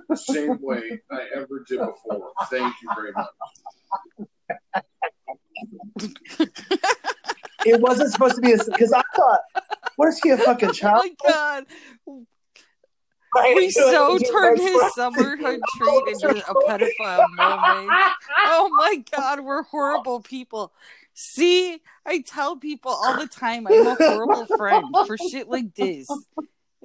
the 0.10 0.16
same 0.16 0.60
way 0.62 1.00
I 1.12 1.28
ever 1.36 1.64
did 1.68 1.80
before. 1.80 2.32
Thank 2.50 2.74
you 2.82 2.90
very 2.96 3.14
much. 3.14 3.28
it 7.66 7.82
wasn't 7.82 8.12
supposed 8.12 8.36
to 8.36 8.42
be 8.42 8.54
because 8.54 8.94
I 8.94 9.02
thought, 9.16 9.40
what 9.96 10.10
is 10.10 10.20
he 10.20 10.30
a 10.30 10.38
fucking 10.38 10.74
child? 10.74 11.04
Oh 11.06 11.10
my 11.24 11.32
god. 11.32 11.66
We 13.56 13.70
so 13.72 14.18
turned 14.18 14.60
his 14.60 14.76
right. 14.76 14.92
summerhood 14.98 15.60
treat 15.78 16.08
into 16.08 16.30
a 16.30 16.54
pedophile 16.68 17.30
moment. 17.36 17.92
Oh 18.46 18.70
my 18.78 19.04
god, 19.16 19.42
we're 19.42 19.64
horrible 19.64 20.22
people. 20.22 20.74
See, 21.14 21.82
I 22.06 22.24
tell 22.26 22.56
people 22.56 22.92
all 22.92 23.20
the 23.20 23.28
time 23.28 23.68
I'm 23.68 23.88
a 23.88 23.96
horrible 23.96 24.46
friend 24.58 24.86
for 25.06 25.18
shit 25.18 25.48
like 25.50 25.76
this. 25.76 26.08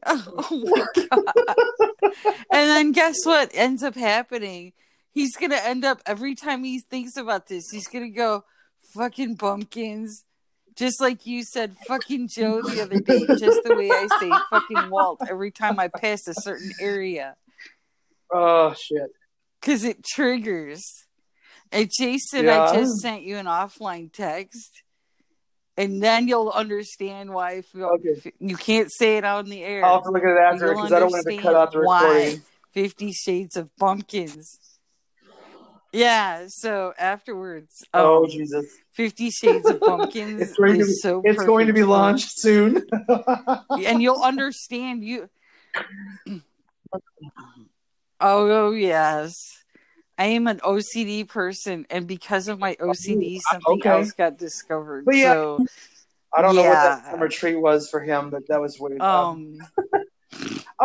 Oh 0.05 0.63
my 0.67 0.87
god. 1.09 2.13
And 2.53 2.71
then 2.71 2.93
guess 2.93 3.25
what 3.25 3.51
ends 3.55 3.83
up 3.83 3.95
happening? 3.95 4.73
He's 5.13 5.37
gonna 5.37 5.57
end 5.57 5.85
up 5.85 6.03
every 6.07 6.35
time 6.35 6.65
he 6.65 6.81
thinks 6.81 7.17
about 7.17 7.49
this, 7.49 7.71
he's 7.71 7.89
gonna 7.89 8.11
go, 8.11 8.45
fucking 8.95 9.37
bumpkins. 9.37 10.25
Just 10.77 11.01
like 11.01 11.25
you 11.27 11.43
said, 11.43 11.75
fucking 11.87 12.29
Joe 12.29 12.61
the 12.61 12.83
other 12.83 13.01
day, 13.01 13.21
just 13.39 13.63
the 13.65 13.75
way 13.75 13.91
I 13.91 14.07
say 14.21 14.31
fucking 14.51 14.91
Walt 14.91 15.21
every 15.29 15.51
time 15.51 15.79
I 15.81 15.89
pass 15.89 16.29
a 16.29 16.35
certain 16.35 16.71
area. 16.81 17.37
Oh 18.31 18.75
shit! 18.75 19.11
because 19.61 19.85
it 19.85 20.05
triggers. 20.05 20.83
And 21.73 21.91
Jason, 21.91 22.45
Yeah. 22.45 22.65
I 22.65 22.75
just 22.77 23.01
sent 23.01 23.23
you 23.23 23.37
an 23.39 23.47
offline 23.47 24.13
text, 24.13 24.83
and 25.77 26.03
then 26.03 26.29
you'll 26.29 26.51
understand 26.51 27.33
why 27.33 27.53
I 27.53 27.63
feel 27.63 27.87
Okay. 27.95 28.33
you 28.39 28.57
can't 28.57 28.91
say 28.93 29.17
it 29.17 29.25
out 29.25 29.45
in 29.45 29.51
the 29.51 29.63
air. 29.65 29.85
I'll 29.85 29.95
have 29.95 30.05
to 30.05 30.11
look 30.11 30.23
at 30.23 30.29
it 30.31 30.39
after 30.39 30.69
because 30.75 30.93
I 30.93 31.01
don't 31.01 31.11
want 31.11 31.27
to 31.27 31.37
cut 31.39 31.55
out 31.57 31.73
the 31.73 31.81
why. 31.81 32.03
recording. 32.07 32.43
Fifty 32.73 33.13
Shades 33.13 33.57
of 33.57 33.75
Pumpkins. 33.79 34.59
Yeah, 35.97 36.45
so 36.49 36.93
afterwards, 36.99 37.83
Oh 37.95 38.25
um, 38.25 38.31
Jesus! 38.31 38.67
Fifty 38.93 39.31
Shades 39.31 39.71
of 39.71 39.81
Pumpkins 39.87 40.43
It's 40.43 40.53
going 40.53 40.79
to 40.79 40.85
be, 40.85 40.93
so 40.93 41.23
it's 41.25 41.43
going 41.43 41.67
to 41.69 41.73
be 41.73 41.85
launched 41.85 42.39
soon. 42.39 42.87
and 43.71 44.03
you'll 44.03 44.21
understand 44.23 45.03
you. 45.03 45.31
Oh, 46.29 46.41
oh 48.21 48.71
yes, 48.73 49.35
I 50.19 50.27
am 50.27 50.47
an 50.49 50.61
OCD 50.61 51.27
person, 51.27 51.87
and 51.89 52.07
because 52.07 52.49
of 52.49 52.59
my 52.59 52.75
OCD, 52.75 53.41
something 53.41 53.81
Okay. 53.81 53.89
else 53.89 54.13
got 54.13 54.37
discovered. 54.37 55.07
But 55.07 55.17
yeah, 55.17 55.33
so, 55.33 55.65
I 56.37 56.43
don't 56.43 56.57
know 56.57 56.65
what 56.65 56.83
that 56.83 57.05
Yeah. 57.05 57.11
summer 57.11 57.29
treat 57.31 57.57
was 57.57 57.89
for 57.89 58.01
him, 58.01 58.29
but 58.29 58.43
that 58.49 58.61
was 58.61 58.77
weird. 58.79 59.01
um, 59.01 59.57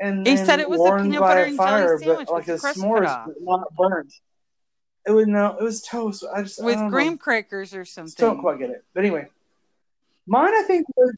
and 0.00 0.26
He 0.26 0.36
said 0.36 0.60
it 0.60 0.68
was 0.68 0.80
a 0.80 1.02
peanut 1.02 1.20
butter 1.20 1.42
and 1.44 1.56
jelly 1.56 1.70
fire, 1.70 1.98
sandwich 1.98 2.26
but 2.26 2.34
like 2.34 2.46
with 2.46 2.66
a 2.66 2.68
s'mores, 2.68 3.26
but 3.26 3.34
not 3.40 3.74
burnt. 3.76 4.12
It 5.06 5.10
was 5.10 5.26
no, 5.26 5.56
it 5.58 5.62
was 5.62 5.82
toast. 5.82 6.24
I 6.34 6.42
just 6.42 6.60
I 6.60 6.64
with 6.64 6.78
know. 6.78 6.88
graham 6.90 7.18
crackers 7.18 7.74
or 7.74 7.84
something. 7.84 8.14
Don't 8.16 8.40
quite 8.40 8.58
get 8.58 8.70
it. 8.70 8.84
But 8.94 9.04
anyway, 9.04 9.28
mine 10.26 10.54
I 10.54 10.62
think 10.62 10.86
was 10.96 11.14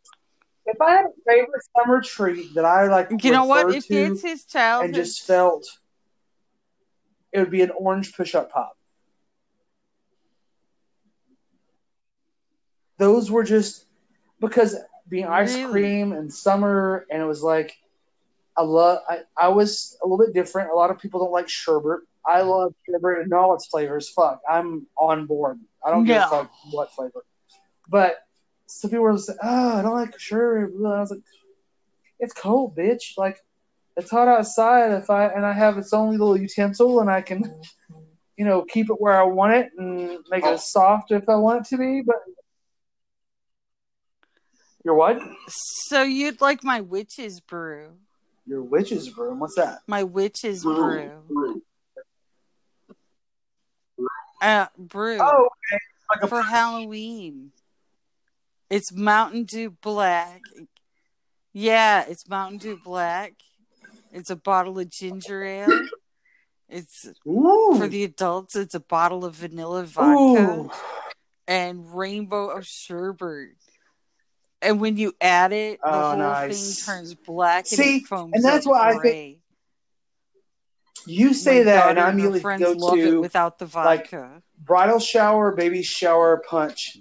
if 0.67 0.81
I 0.81 0.91
had 0.91 1.05
a 1.05 1.11
favorite 1.27 1.63
summer 1.77 2.01
treat 2.01 2.55
that 2.55 2.65
I 2.65 2.89
like, 2.89 3.09
You 3.23 3.31
know 3.31 3.45
what? 3.45 3.73
If 3.75 3.87
it's 3.91 4.23
his 4.23 4.45
childhood, 4.45 4.87
and 4.87 4.95
just 4.95 5.25
felt, 5.25 5.67
it 7.33 7.39
would 7.39 7.51
be 7.51 7.63
an 7.63 7.71
orange 7.71 8.15
push-up 8.15 8.51
pop. 8.51 8.77
Those 12.99 13.31
were 13.31 13.45
just 13.45 13.87
because 14.41 14.77
being 15.09 15.27
ice 15.27 15.55
Really? 15.55 15.71
cream 15.71 16.13
and 16.13 16.33
summer, 16.33 17.07
and 17.11 17.23
it 17.23 17.27
was 17.27 17.43
like 17.43 17.77
I 18.57 18.63
love. 18.63 19.01
I, 19.09 19.21
I 19.37 19.49
was 19.49 19.99
a 20.03 20.07
little 20.07 20.25
bit 20.25 20.35
different. 20.35 20.71
A 20.71 20.75
lot 20.75 20.91
of 20.91 20.99
people 20.99 21.21
don't 21.21 21.33
like 21.33 21.49
sherbet. 21.49 22.01
I 22.27 22.41
mm-hmm. 22.41 22.49
love 22.49 22.75
sherbet 22.89 23.23
and 23.23 23.33
all 23.33 23.55
its 23.55 23.67
flavors. 23.67 24.09
Fuck, 24.11 24.41
I'm 24.49 24.87
on 24.99 25.27
board. 25.27 25.59
I 25.85 25.91
don't 25.91 26.05
give 26.05 26.17
a 26.17 26.29
fuck 26.29 26.51
what 26.71 26.93
flavor. 26.93 27.25
But 27.89 28.17
some 28.67 28.91
people 28.91 29.05
were 29.05 29.19
saying, 29.19 29.39
"Oh, 29.43 29.79
I 29.79 29.83
don't 29.83 29.95
like 29.95 30.19
sherbet." 30.19 30.75
I 30.75 31.01
was 31.01 31.11
like, 31.11 31.21
"It's 32.19 32.35
cold, 32.35 32.77
bitch. 32.77 33.17
Like 33.17 33.39
it's 33.97 34.11
hot 34.11 34.29
outside. 34.29 34.93
If 34.93 35.11
I 35.11 35.27
and 35.27 35.45
I 35.45 35.53
have 35.53 35.79
its 35.79 35.93
only 35.93 36.17
little 36.17 36.37
utensil, 36.37 37.01
and 37.01 37.11
I 37.11 37.21
can, 37.21 37.45
mm-hmm. 37.45 37.99
you 38.37 38.45
know, 38.45 38.63
keep 38.63 38.91
it 38.91 39.01
where 39.01 39.21
I 39.21 39.25
want 39.25 39.55
it 39.55 39.71
and 39.77 40.19
make 40.31 40.45
Oh. 40.45 40.55
it 40.55 40.61
soft 40.61 41.13
if 41.13 41.29
I 41.29 41.37
want 41.37 41.67
it 41.67 41.69
to 41.71 41.79
be." 41.79 42.03
But 42.03 42.17
your 44.85 44.95
what? 44.95 45.21
so 45.89 46.03
you'd 46.03 46.41
like 46.41 46.65
my 46.65 46.81
witch's 46.81 47.41
brew. 47.41 47.99
Your 48.47 48.63
witch's 48.63 49.09
broom. 49.09 49.41
What's 49.41 49.57
that? 49.57 49.81
My 49.87 50.05
witch's 50.05 50.63
brew. 50.63 51.11
Brew. 51.29 51.63
Uh, 54.41 54.67
brew. 54.79 55.19
Oh, 55.21 55.49
okay. 55.73 55.81
Like 56.15 56.23
a 56.23 56.29
for 56.29 56.43
Halloween. 56.43 57.51
It's 58.71 58.93
Mountain 58.93 59.45
Dew 59.45 59.71
Black. 59.71 60.43
Yeah, 61.53 62.05
it's 62.07 62.29
Mountain 62.29 62.59
Dew 62.59 62.79
Black. 62.85 63.35
It's 64.13 64.31
a 64.31 64.37
bottle 64.37 64.79
of 64.79 64.91
ginger 64.91 65.45
ale. 65.45 65.87
It's 66.69 67.09
Ooh. 67.27 67.77
for 67.79 67.89
the 67.89 68.05
adults. 68.05 68.57
It's 68.57 68.75
a 68.75 68.81
bottle 68.81 69.25
of 69.25 69.35
vanilla 69.37 69.85
vodka 69.85 70.43
Ooh. 70.43 70.71
and 71.47 71.97
rainbow 71.97 72.49
of 72.49 72.67
sherbet. 72.67 73.57
And 74.63 74.81
when 74.81 74.97
you 74.97 75.15
add 75.21 75.53
it, 75.53 75.81
the 75.83 75.89
Oh, 75.89 76.09
whole 76.11 76.17
nice. 76.19 76.85
thing 76.85 76.95
turns 76.95 77.15
black 77.15 77.65
and 77.65 77.69
See, 77.69 77.97
it 77.99 78.07
foams 78.07 78.33
and 78.35 78.45
that's 78.45 78.67
why 78.67 78.89
I 78.89 78.91
think- 78.93 79.03
gray. 79.03 79.39
You 81.09 81.35
say 81.35 81.59
My 81.59 81.65
that, 81.65 81.91
and 81.91 82.01
I'm 82.01 82.41
friends 82.41 82.63
go 82.63 82.97
to 82.97 83.21
without 83.21 83.59
the 83.59 83.67
like, 83.67 84.11
vodka. 84.11 84.43
bridal 84.59 84.99
shower, 84.99 85.53
baby 85.53 85.83
shower 85.85 86.43
punch. 86.49 86.99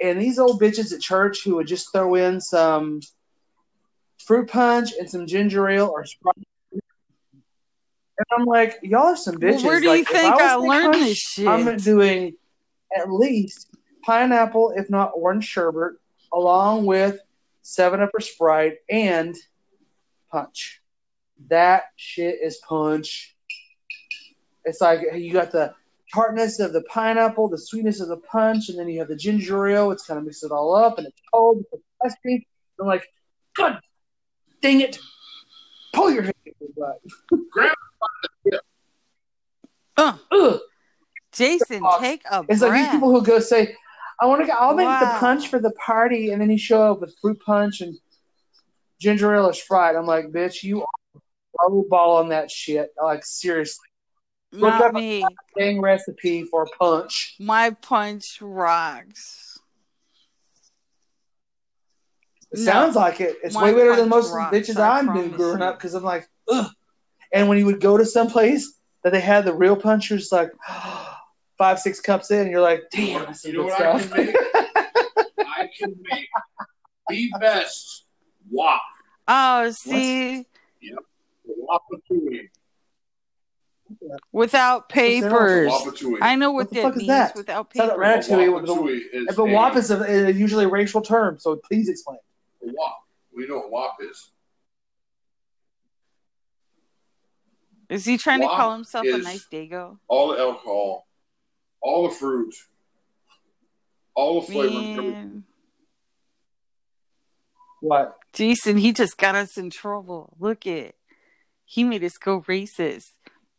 And 0.00 0.20
these 0.20 0.38
old 0.38 0.60
bitches 0.60 0.92
at 0.92 1.00
church 1.00 1.42
who 1.42 1.56
would 1.56 1.66
just 1.66 1.90
throw 1.92 2.14
in 2.14 2.40
some 2.40 3.00
fruit 4.24 4.48
punch 4.48 4.90
and 4.98 5.10
some 5.10 5.26
ginger 5.26 5.68
ale 5.68 5.90
or 5.92 6.04
Sprite. 6.04 6.36
And 6.72 8.26
I'm 8.38 8.44
like, 8.44 8.78
y'all 8.82 9.06
are 9.08 9.16
some 9.16 9.36
bitches. 9.36 9.56
well, 9.56 9.64
where 9.64 9.80
do 9.80 9.88
Like, 9.88 9.98
you 9.98 10.04
think 10.04 10.34
was 10.34 10.42
I 10.42 10.54
learned 10.54 10.92
punch, 10.92 11.04
this 11.06 11.18
shit? 11.18 11.48
I'm 11.48 11.76
doing 11.78 12.34
at 12.96 13.10
least 13.10 13.70
pineapple, 14.04 14.74
if 14.76 14.88
not 14.88 15.12
orange 15.16 15.46
sherbet, 15.46 15.94
along 16.32 16.86
with 16.86 17.18
Seven 17.62 18.00
Up 18.00 18.10
or 18.14 18.20
Sprite 18.20 18.78
and 18.88 19.36
punch. 20.30 20.80
That 21.48 21.84
shit 21.96 22.38
is 22.42 22.58
punch. 22.68 23.36
It's 24.64 24.80
like 24.80 25.00
you 25.14 25.32
got 25.32 25.50
the 25.50 25.74
tartness 26.14 26.60
of 26.60 26.72
the 26.72 26.82
pineapple, 26.82 27.48
the 27.48 27.58
sweetness 27.58 28.00
of 28.00 28.08
the 28.08 28.16
punch, 28.18 28.68
and 28.68 28.78
then 28.78 28.88
you 28.88 28.98
have 29.00 29.08
the 29.08 29.16
ginger 29.16 29.66
ale. 29.68 29.90
It's 29.90 30.06
kind 30.06 30.18
of 30.18 30.24
mixed 30.24 30.44
it 30.44 30.52
all 30.52 30.74
up, 30.74 30.98
and 30.98 31.06
it's 31.06 31.20
cold. 31.32 31.64
It's 32.04 32.14
cream. 32.22 32.42
I'm 32.80 32.86
like, 32.86 33.06
God 33.56 33.80
dang 34.60 34.80
it! 34.80 34.98
Pull 35.92 36.10
your 36.12 36.24
out 36.24 36.32
your 36.44 36.70
butt. 36.76 38.62
Uh, 39.96 40.16
Ugh. 40.32 40.60
Jason, 41.32 41.80
Fuck. 41.80 42.00
take 42.00 42.22
a 42.30 42.44
It's 42.48 42.60
breath. 42.60 42.72
like 42.72 42.72
these 42.84 42.88
people 42.92 43.10
who 43.10 43.24
go 43.24 43.38
say, 43.38 43.74
"I 44.20 44.26
want 44.26 44.40
to 44.42 44.46
go. 44.46 44.52
I'll 44.52 44.74
make 44.74 44.86
the 44.86 45.16
punch 45.18 45.48
for 45.48 45.58
the 45.58 45.72
party," 45.72 46.30
and 46.30 46.40
then 46.40 46.50
you 46.50 46.58
show 46.58 46.92
up 46.92 47.00
with 47.00 47.14
fruit 47.20 47.38
punch 47.44 47.80
and 47.80 47.96
ginger 49.00 49.34
ale 49.34 49.46
or 49.46 49.52
Sprite. 49.52 49.96
I'm 49.96 50.06
like, 50.06 50.26
bitch, 50.26 50.62
you 50.62 50.82
are 50.82 51.66
a 51.66 51.82
ball 51.88 52.16
on 52.18 52.28
that 52.30 52.50
shit. 52.50 52.90
Like 53.02 53.24
seriously, 53.24 53.84
look 54.52 54.70
Not 54.74 54.82
up- 54.82 54.94
me. 54.94 55.24
dang 55.58 55.80
recipe 55.80 56.44
for 56.44 56.66
punch. 56.78 57.36
My 57.40 57.70
punch 57.70 58.38
rocks. 58.40 59.58
It 62.52 62.58
No. 62.58 62.64
sounds 62.64 62.96
like 62.96 63.20
it. 63.20 63.38
It's 63.42 63.54
My 63.54 63.64
way 63.64 63.74
better 63.74 63.96
than 63.96 64.08
most 64.10 64.32
rocks, 64.32 64.54
bitches 64.56 64.76
I 64.78 64.98
I, 64.98 65.02
knew 65.02 65.30
growing 65.30 65.60
you. 65.60 65.64
up 65.64 65.78
because 65.78 65.94
I'm 65.94 66.02
like, 66.04 66.28
ugh. 66.50 66.70
And 67.32 67.48
when 67.48 67.56
you 67.56 67.64
would 67.66 67.80
go 67.80 67.96
to 67.96 68.04
some 68.04 68.28
place 68.28 68.78
that 69.02 69.10
they 69.12 69.20
had 69.20 69.46
the 69.46 69.54
real 69.54 69.74
punchers, 69.74 70.30
like 70.30 70.50
ah, 70.68 71.21
five, 71.62 71.78
six 71.78 72.00
cups 72.00 72.32
in, 72.32 72.40
and 72.40 72.50
you're 72.50 72.60
like, 72.60 72.82
damn, 72.90 73.24
that's 73.24 73.42
some 73.42 73.52
You 73.52 73.58
know 73.58 73.64
good 73.68 73.70
what 73.72 73.82
I 73.82 74.00
stuff. 74.00 74.12
can 74.12 74.26
make? 74.26 74.36
I 75.38 75.68
can 75.78 75.94
make 76.02 76.28
the 77.08 77.38
best 77.38 78.04
wop. 78.50 78.82
Oh, 79.28 79.70
see, 79.70 80.44
Wapatui. 81.46 82.48
without 84.32 84.88
papers. 84.88 85.70
I 86.20 86.34
know 86.34 86.50
What 86.50 86.64
what, 86.64 86.70
the 86.70 86.74
that 86.74 86.82
fuck 86.82 86.92
is 86.94 86.96
means 86.98 87.06
that? 87.08 87.36
without 87.36 87.72
Sounds 87.76 87.90
like 87.90 88.00
papers. 88.00 88.28
Ratatouille 88.28 88.54
with 88.56 88.66
the- 88.66 88.74
Wapatui 88.74 89.00
is 89.12 89.36
but 89.36 89.42
a- 89.42 89.52
WAP 89.52 89.76
is 89.76 89.90
a, 89.92 90.02
a 90.02 90.30
usually 90.32 90.64
a 90.64 90.68
racial 90.68 91.00
term, 91.00 91.38
so 91.38 91.54
please 91.54 91.88
explain. 91.88 92.18
wop. 92.60 93.04
We 93.32 93.46
know 93.46 93.58
what 93.58 93.70
wop 93.70 93.96
is. 94.00 94.32
Is 97.88 98.04
he 98.04 98.16
trying 98.18 98.40
to 98.40 98.48
call 98.48 98.72
himself 98.72 99.06
a 99.06 99.18
nice 99.18 99.46
dago? 99.52 99.98
All 100.08 100.28
the 100.32 100.38
alcohol, 100.38 101.06
all 101.82 102.08
the 102.08 102.14
fruit, 102.14 102.54
All 104.14 104.40
the 104.40 104.46
flavors. 104.46 104.96
Man. 104.96 105.44
What? 107.80 108.16
Jason, 108.32 108.76
he 108.76 108.92
just 108.92 109.18
got 109.18 109.34
us 109.34 109.58
in 109.58 109.68
trouble. 109.70 110.36
Look 110.38 110.66
it. 110.66 110.94
He 111.64 111.84
made 111.84 112.04
us 112.04 112.16
go 112.18 112.40
racist. 112.42 113.10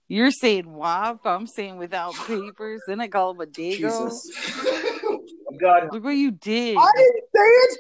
You're 0.08 0.32
saying 0.32 0.72
WAP, 0.72 1.26
I'm 1.26 1.48
saying 1.48 1.78
without 1.78 2.16
papers, 2.28 2.82
then 2.88 3.02
I 3.02 3.08
call 3.08 3.32
him 3.32 3.42
a 3.42 3.46
dago. 3.46 3.76
Jesus. 3.78 4.32
God. 5.62 5.90
Look 5.92 6.04
what 6.04 6.12
you 6.12 6.32
did. 6.32 6.78
I 6.78 6.92
didn't 6.96 7.24
say 7.36 7.42
it. 7.42 7.80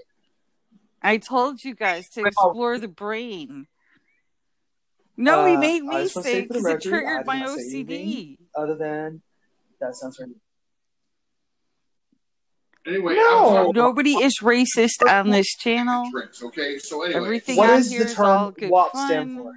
I 1.02 1.18
told 1.18 1.64
you 1.64 1.76
guys 1.76 2.07
to 2.14 2.26
explore 2.26 2.78
the 2.80 2.88
brain. 2.88 3.68
No, 5.18 5.45
he 5.45 5.56
Uh, 5.56 5.60
made 5.60 5.84
me 5.84 6.03
just 6.03 6.15
say 6.15 6.22
say 6.24 6.40
it 6.40 6.48
because 6.48 6.65
it 6.65 6.82
triggered 6.82 7.26
my 7.26 7.41
OCD. 7.41 8.38
Other 8.56 8.76
than 8.76 9.22
that 9.84 9.95
sounds 9.95 10.19
right. 10.19 10.30
Anyway, 12.85 13.15
No. 13.15 13.72
Nobody 13.73 14.14
is 14.15 14.39
racist 14.41 15.07
on 15.10 15.30
this 15.30 15.47
channel. 15.55 16.10
drinks. 16.11 16.43
Okay, 16.43 16.80
so 16.80 17.03
anyway, 17.03 17.19
Everything 17.22 17.55
What 17.57 17.69
on 17.69 17.76
does 17.77 17.89
the 17.89 17.95
is 17.97 18.19
all 18.19 18.45
term 18.51 18.53
good 18.60 18.69
WAP 18.72 18.91
fun. 18.91 19.07
stand 19.07 19.38
for? 19.38 19.53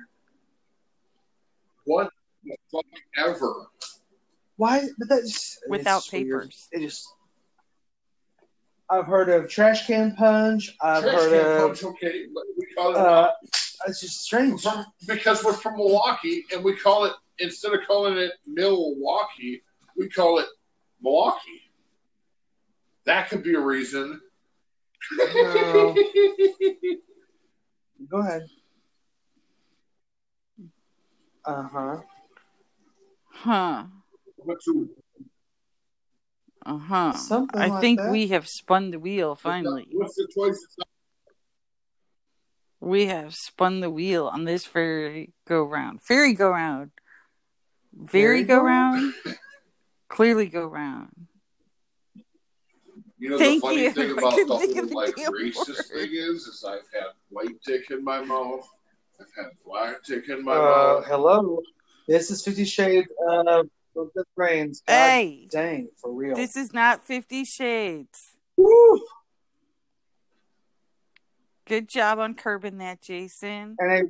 what 1.85 2.11
the 2.45 2.57
fuck 2.71 2.85
ever? 3.19 3.67
Why? 4.57 4.87
But 4.99 5.09
that's 5.09 5.59
Without 5.69 5.99
it's 5.99 6.13
weird. 6.13 6.27
papers. 6.43 6.69
It 6.73 6.81
just. 6.81 7.07
I've 8.89 9.07
heard 9.07 9.29
of 9.29 9.49
trash 9.51 9.87
can 9.89 10.15
punch. 10.15 10.77
I've 10.81 11.03
Trash 11.03 11.15
heard 11.15 11.31
can 11.33 11.51
of. 11.63 11.67
punch, 11.69 11.85
okay, 11.85 12.27
we 12.57 12.67
call 12.77 12.91
it 12.93 12.97
Uh, 12.97 13.33
it's 13.89 14.01
just 14.01 14.21
strange. 14.23 14.63
from, 14.63 14.85
because 15.09 15.43
we're 15.43 15.53
from 15.53 15.75
Milwaukee, 15.77 16.45
and 16.55 16.63
we 16.63 16.77
call 16.77 17.05
it 17.05 17.13
instead 17.41 17.73
of 17.73 17.81
calling 17.89 18.17
it 18.17 18.31
Milwaukee, 18.47 19.63
we 19.99 20.09
call 20.09 20.39
it 20.39 20.47
Milwaukee. 21.03 21.63
That 23.05 23.29
could 23.29 23.43
be 23.43 23.55
a 23.55 23.61
reason. 23.61 24.21
No. 25.19 25.95
Go 28.11 28.19
ahead. 28.19 28.43
Uh 31.45 31.63
huh. 31.63 31.97
Huh. 33.33 33.85
What's 34.37 34.65
the- 34.65 34.89
Uh 36.65 36.79
huh. 36.79 37.13
Something 37.13 37.61
I 37.61 37.69
like 37.69 37.81
think 37.81 38.01
that. 38.01 38.11
we 38.11 38.29
have 38.29 38.49
spun 38.49 38.91
the 38.91 38.99
wheel 38.99 39.35
finally. 39.37 39.87
What's 39.93 40.17
the 40.17 40.27
choice? 40.35 40.57
It's 40.65 40.75
not- 40.79 40.89
We 42.81 43.07
have 43.07 43.35
spun 43.35 43.81
the 43.81 43.91
wheel 43.91 44.27
on 44.27 44.45
this 44.45 44.65
fairy 44.65 45.33
go 45.47 45.63
round. 45.63 46.03
Fairy 46.03 46.33
go 46.35 46.51
round. 46.51 46.91
Very 47.95 48.43
go 48.43 48.61
round. 48.61 49.15
Clearly 50.17 50.47
go 50.47 50.65
round. 50.67 51.11
You 53.19 53.29
know 53.31 53.39
Thank 53.39 53.63
the 53.63 53.69
funny 53.69 53.83
you. 53.83 53.93
thing 53.93 54.11
about 54.19 54.35
the 54.35 54.47
whole 54.47 54.59
like 54.95 55.15
racist 55.17 55.69
word. 55.69 55.77
thing 55.93 56.09
is, 56.13 56.47
is 56.47 56.65
I've 56.67 56.79
had 56.95 57.11
white 57.29 57.61
dick 57.67 57.91
in 57.91 58.03
my 58.03 58.25
mouth, 58.25 58.67
I've 59.21 59.27
had 59.37 59.53
black 59.63 60.03
dick 60.05 60.31
in 60.31 60.43
my 60.43 60.55
Uh, 60.57 60.59
mouth. 61.01 61.05
hello. 61.07 61.61
This 62.09 62.31
is 62.31 62.43
Fifty 62.43 62.65
Shades 62.65 63.09
of 63.29 63.69
the 64.15 64.25
Brains. 64.35 64.83
God 64.89 64.95
Hey, 64.95 65.49
dang, 65.51 65.89
for 66.01 66.11
real. 66.11 66.35
this 66.35 66.57
is 66.57 66.73
not 66.73 67.05
Fifty 67.07 67.45
Shades. 67.45 68.37
Woo! 68.57 69.03
Good 71.67 71.91
job 71.91 72.19
on 72.21 72.35
curbing 72.37 72.79
that, 72.79 73.03
Jason. 73.03 73.77
And 73.79 73.93
I, 73.93 74.03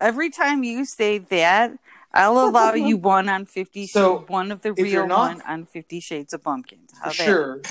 Every 0.00 0.30
time 0.30 0.62
you 0.62 0.84
say 0.84 1.18
that, 1.18 1.72
I'll 2.12 2.38
allow 2.48 2.74
you 2.74 2.96
one 3.16 3.28
on 3.28 3.44
Fifty 3.44 3.86
So, 3.86 4.24
one 4.28 4.50
of 4.50 4.62
the 4.62 4.72
real 4.72 5.06
not- 5.06 5.18
one 5.18 5.40
on 5.42 5.64
Fifty 5.66 6.00
Shades 6.00 6.32
of 6.32 6.42
Pumpkins. 6.42 6.90
How 7.00 7.10
for 7.10 7.16
that? 7.16 7.24
sure, 7.24 7.62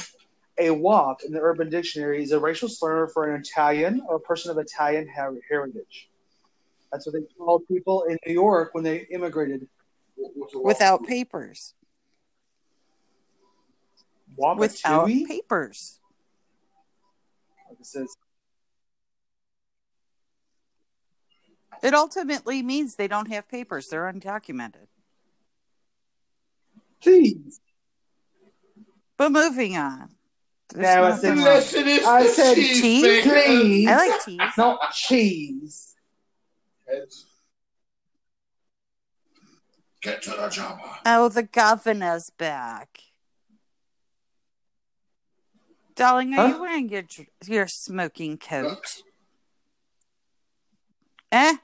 a 0.59 0.71
WAP 0.71 1.21
in 1.23 1.31
the 1.33 1.39
Urban 1.39 1.69
Dictionary 1.69 2.23
is 2.23 2.31
a 2.31 2.39
racial 2.39 2.69
slur 2.69 3.07
for 3.07 3.33
an 3.33 3.39
Italian 3.41 4.01
or 4.07 4.15
a 4.15 4.19
person 4.19 4.51
of 4.51 4.57
Italian 4.57 5.07
heritage. 5.07 6.09
That's 6.91 7.05
what 7.05 7.13
they 7.13 7.21
called 7.37 7.67
people 7.67 8.03
in 8.03 8.17
New 8.25 8.33
York 8.33 8.69
when 8.73 8.83
they 8.83 9.05
immigrated. 9.11 9.67
Without 10.63 11.05
papers. 11.05 11.73
Without 14.37 15.07
papers. 15.07 15.99
Like 17.69 17.79
it 17.79 17.85
says, 17.85 18.15
It 21.83 21.93
ultimately 21.93 22.61
means 22.63 22.95
they 22.95 23.07
don't 23.07 23.31
have 23.31 23.47
papers. 23.49 23.87
They're 23.87 24.11
undocumented. 24.11 24.87
Jeez. 27.01 27.59
But 29.17 29.31
moving 29.31 29.77
on. 29.77 30.09
There's 30.73 30.83
Now 30.83 31.03
I 31.03 31.09
nothing 31.09 31.21
said- 31.21 31.29
wrong. 31.29 31.37
Unless 31.39 31.73
it 31.73 31.87
is 31.87 32.05
I 32.05 32.23
the 32.23 32.29
said 32.29 32.55
cheese, 32.55 32.81
cheese. 32.81 33.23
Cheese. 33.23 33.87
I 33.87 33.95
like 33.95 34.25
cheese. 34.25 34.39
Not 34.57 34.91
cheese. 34.93 35.95
Get 40.01 40.21
to 40.23 40.29
the 40.31 40.49
chopper. 40.49 40.89
Oh, 41.05 41.29
the 41.29 41.43
governor's 41.43 42.29
back. 42.37 42.99
Darling, 45.95 46.33
are 46.35 46.47
Huh? 46.47 46.53
you 46.55 46.61
wearing 46.61 46.89
your 46.89 47.03
your 47.45 47.67
smoking 47.67 48.37
coat? 48.37 49.01
Eh? 51.31 51.57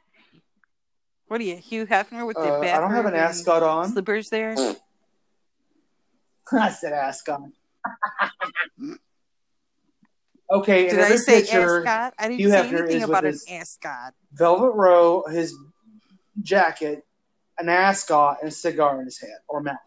What 1.27 1.41
are 1.41 1.43
you, 1.43 1.55
Hugh 1.57 1.85
Hefner 1.85 2.27
with 2.27 2.35
the 2.37 2.41
Uh, 2.43 2.59
I 2.61 2.79
don't 2.79 2.91
have 2.91 3.05
an 3.05 3.13
and 3.13 3.21
ascot 3.23 3.63
on. 3.63 3.89
slippers 3.91 4.29
there? 4.29 4.55
I 6.51 6.69
said 6.69 6.93
ascot. 6.93 7.41
okay, 10.51 10.89
Did 10.89 10.99
I 10.99 11.15
say 11.15 11.41
picture, 11.41 11.85
ascot? 11.87 12.13
I 12.19 12.27
didn't 12.27 12.39
Hugh 12.41 12.49
say 12.49 12.57
Hefner 12.57 12.79
anything 12.79 13.03
about 13.03 13.25
an 13.25 13.37
ascot. 13.49 14.13
velvet 14.33 14.71
row, 14.75 15.23
his 15.29 15.55
jacket, 16.41 17.05
an 17.57 17.69
ascot, 17.69 18.37
and 18.41 18.49
a 18.49 18.51
cigar 18.51 18.99
in 18.99 19.05
his 19.05 19.19
head 19.19 19.37
or 19.47 19.61
mouth. 19.61 19.77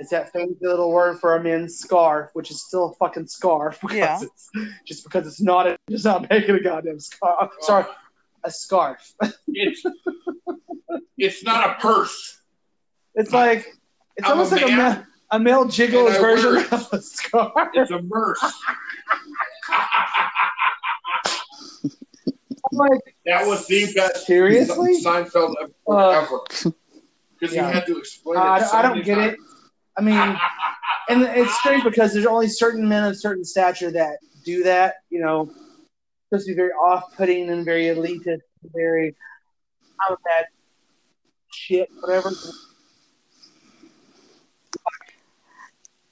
It's 0.00 0.10
that 0.10 0.30
fancy 0.32 0.54
little 0.60 0.92
word 0.92 1.18
for 1.18 1.34
a 1.34 1.42
man's 1.42 1.76
scarf, 1.76 2.30
which 2.34 2.50
is 2.52 2.62
still 2.62 2.90
a 2.90 2.94
fucking 2.94 3.26
scarf 3.26 3.80
because 3.82 3.96
Yeah. 3.96 4.20
it's 4.22 4.50
just 4.86 5.02
because 5.04 5.26
it's 5.26 5.40
not 5.40 5.66
a, 5.66 5.76
it's 5.88 6.04
not 6.04 6.28
making 6.30 6.54
a 6.56 6.60
goddamn 6.60 7.00
scarf. 7.00 7.50
Sorry, 7.60 7.84
a 8.48 8.50
scarf. 8.50 9.12
It's, 9.48 9.82
it's 11.16 11.44
not 11.44 11.70
a 11.70 11.74
purse. 11.80 12.40
It's 13.14 13.32
like 13.32 13.66
it's 14.16 14.26
I'm 14.26 14.32
almost 14.38 14.52
a 14.52 14.56
like 14.56 14.64
a, 14.64 14.68
man, 14.68 14.96
ma- 14.98 15.36
a 15.36 15.38
male 15.38 15.64
Jiggles 15.68 16.08
and 16.08 16.16
I 16.16 16.20
version 16.20 16.56
it. 16.56 16.72
of 16.72 16.88
a 16.92 17.00
scarf. 17.00 17.52
It's 17.74 17.90
a 17.90 17.98
purse. 18.02 18.42
I'm 22.70 22.76
like, 22.78 23.00
that 23.26 23.46
was 23.46 23.66
the 23.66 23.92
best 23.94 24.26
seriously? 24.26 25.02
Seinfeld 25.02 25.54
Uh, 25.88 26.08
ever. 26.08 26.40
Because 27.40 27.54
yeah. 27.54 27.68
he 27.68 27.74
had 27.74 27.86
to 27.86 27.98
explain 27.98 28.38
I, 28.38 28.58
it. 28.58 28.66
so 28.66 28.76
I 28.76 28.82
don't 28.82 29.04
get 29.04 29.18
it. 29.18 29.38
I 29.96 30.00
mean, 30.00 30.38
and 31.08 31.22
it's 31.22 31.54
strange 31.60 31.82
because 31.84 32.12
there's 32.12 32.26
only 32.26 32.48
certain 32.48 32.88
men 32.88 33.04
of 33.04 33.16
certain 33.18 33.44
stature 33.44 33.90
that 33.92 34.18
do 34.44 34.62
that. 34.64 34.96
You 35.10 35.20
know, 35.20 35.50
supposed 36.28 36.46
to 36.46 36.52
be 36.52 36.56
very 36.56 36.70
off-putting 36.70 37.48
and 37.50 37.64
very 37.64 37.84
elitist, 37.84 38.40
very 38.74 39.14
out 40.04 40.12
of 40.12 40.18
that 40.24 40.46
shit, 41.52 41.88
whatever. 42.00 42.30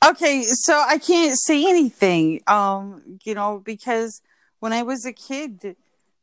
Okay, 0.06 0.42
so 0.42 0.82
I 0.86 0.98
can't 0.98 1.36
say 1.38 1.68
anything. 1.68 2.40
Um, 2.46 3.18
you 3.24 3.34
know, 3.34 3.60
because 3.64 4.22
when 4.60 4.72
I 4.72 4.82
was 4.82 5.04
a 5.04 5.12
kid, 5.12 5.76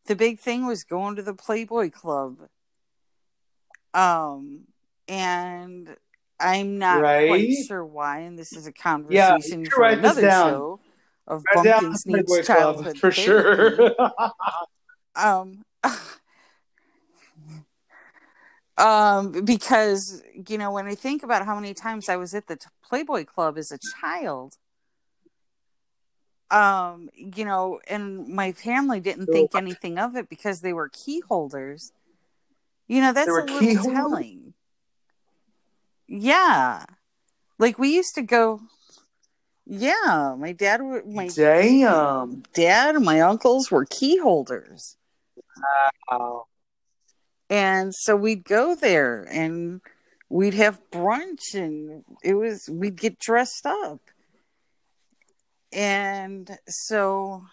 the 0.07 0.15
big 0.15 0.39
thing 0.39 0.65
was 0.65 0.83
going 0.83 1.15
to 1.15 1.21
the 1.21 1.33
Playboy 1.33 1.89
Club. 1.89 2.37
Um, 3.93 4.61
and 5.07 5.95
I'm 6.39 6.79
not 6.79 6.99
quite 6.99 7.27
Right. 7.27 7.65
sure 7.67 7.85
why, 7.85 8.19
and 8.19 8.39
this 8.39 8.53
is 8.53 8.65
a 8.65 8.71
conversation 8.71 9.65
should 9.65 9.73
for 9.73 9.85
another 9.85 10.21
show 10.21 10.79
of 11.27 11.43
Bumpkins 11.53 12.05
Needs 12.05 12.47
Childhood 12.47 12.97
for 12.97 13.11
sure. 13.11 13.95
um 15.15 15.61
um 18.77 19.45
because 19.45 20.23
you 20.47 20.57
know 20.57 20.71
when 20.71 20.87
i 20.87 20.95
think 20.95 21.21
about 21.21 21.45
how 21.45 21.53
many 21.53 21.75
times 21.75 22.09
i 22.09 22.15
was 22.15 22.33
at 22.33 22.47
the 22.47 22.57
playboy 22.83 23.23
club 23.23 23.55
as 23.55 23.71
a 23.71 23.77
child 24.01 24.57
um 26.49 27.07
you 27.13 27.45
know 27.45 27.79
and 27.87 28.27
my 28.27 28.51
family 28.51 28.99
didn't 28.99 29.27
think 29.27 29.53
anything 29.53 29.99
of 29.99 30.15
it 30.15 30.27
because 30.27 30.61
they 30.61 30.73
were 30.73 30.89
key 30.89 31.21
holders 31.29 31.91
you 32.87 33.01
know 33.01 33.13
that's 33.13 33.29
a 33.29 33.45
little 33.45 33.91
telling. 33.93 34.53
Yeah. 36.07 36.85
Like 37.57 37.79
we 37.79 37.93
used 37.95 38.15
to 38.15 38.21
go 38.21 38.61
yeah 39.65 40.35
my 40.37 40.51
dad 40.51 40.81
were 40.81 41.03
my 41.05 41.27
Damn. 41.29 42.43
dad 42.53 42.95
and 42.95 43.05
my 43.05 43.21
uncles 43.21 43.71
were 43.71 43.85
key 43.85 44.17
holders 44.17 44.97
Wow. 46.11 46.47
And 47.49 47.93
so 47.93 48.15
we'd 48.15 48.43
go 48.45 48.75
there 48.75 49.27
and 49.29 49.81
we'd 50.29 50.55
have 50.55 50.79
brunch 50.91 51.53
and 51.53 52.03
it 52.23 52.33
was 52.33 52.67
we'd 52.69 52.99
get 52.99 53.19
dressed 53.19 53.65
up. 53.65 53.99
And 55.71 56.57
so 56.67 57.43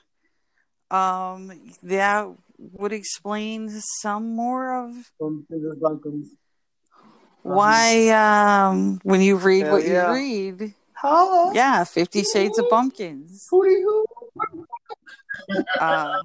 um 0.91 1.53
that 1.83 2.29
would 2.59 2.93
explain 2.93 3.71
some 4.01 4.35
more 4.35 4.85
of 4.85 5.13
why 7.43 8.09
um 8.09 9.01
when 9.03 9.21
you 9.21 9.37
read 9.37 9.63
Hell 9.63 9.73
what 9.73 9.87
yeah. 9.87 10.09
you 10.09 10.15
read 10.15 10.75
Holla. 11.01 11.53
yeah 11.55 11.85
50 11.85 12.25
shades 12.25 12.59
of 12.59 12.67
Bumpkins. 12.69 13.49
Hootie 13.51 13.83
hoo. 13.83 14.05
uh, 15.81 16.21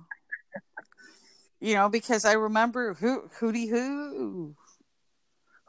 you 1.60 1.73
know 1.73 1.89
because 1.89 2.26
i 2.26 2.34
remember 2.34 2.93
who 2.95 3.30
hootie 3.39 3.69
who 3.69 4.56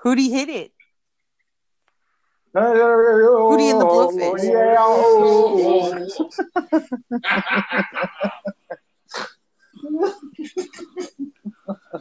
hootie 0.05 0.31
hit 0.31 0.49
it 0.49 0.73
Hootie 2.57 3.71
and 3.71 3.81
the 3.81 3.85
Blowfish. 3.85 4.43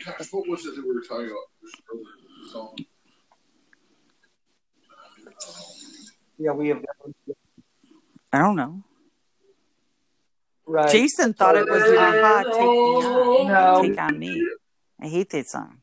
Gosh, 0.07 0.32
what 0.32 0.48
was 0.48 0.65
it 0.65 0.76
that 0.76 0.86
we 0.86 0.94
were 0.94 1.02
talking 1.02 1.26
about? 1.26 1.49
This 1.61 1.73
earlier 1.91 2.06
song. 2.52 2.77
Yeah, 6.38 6.52
we 6.52 6.69
have 6.69 6.82
i 8.36 8.40
don't 8.40 8.56
know 8.56 8.84
right. 10.68 10.91
jason 10.91 11.34
thought 11.34 11.56
it 11.56 11.68
was 11.70 11.82
a-ha 11.84 12.44
take 12.44 12.53
me 12.56 12.66
on 12.66 13.48
No. 13.48 13.82
take 13.82 13.99
on 13.99 14.20
me 14.20 14.45
i 15.02 15.07
hate 15.07 15.30
that 15.32 15.48
song 15.48 15.82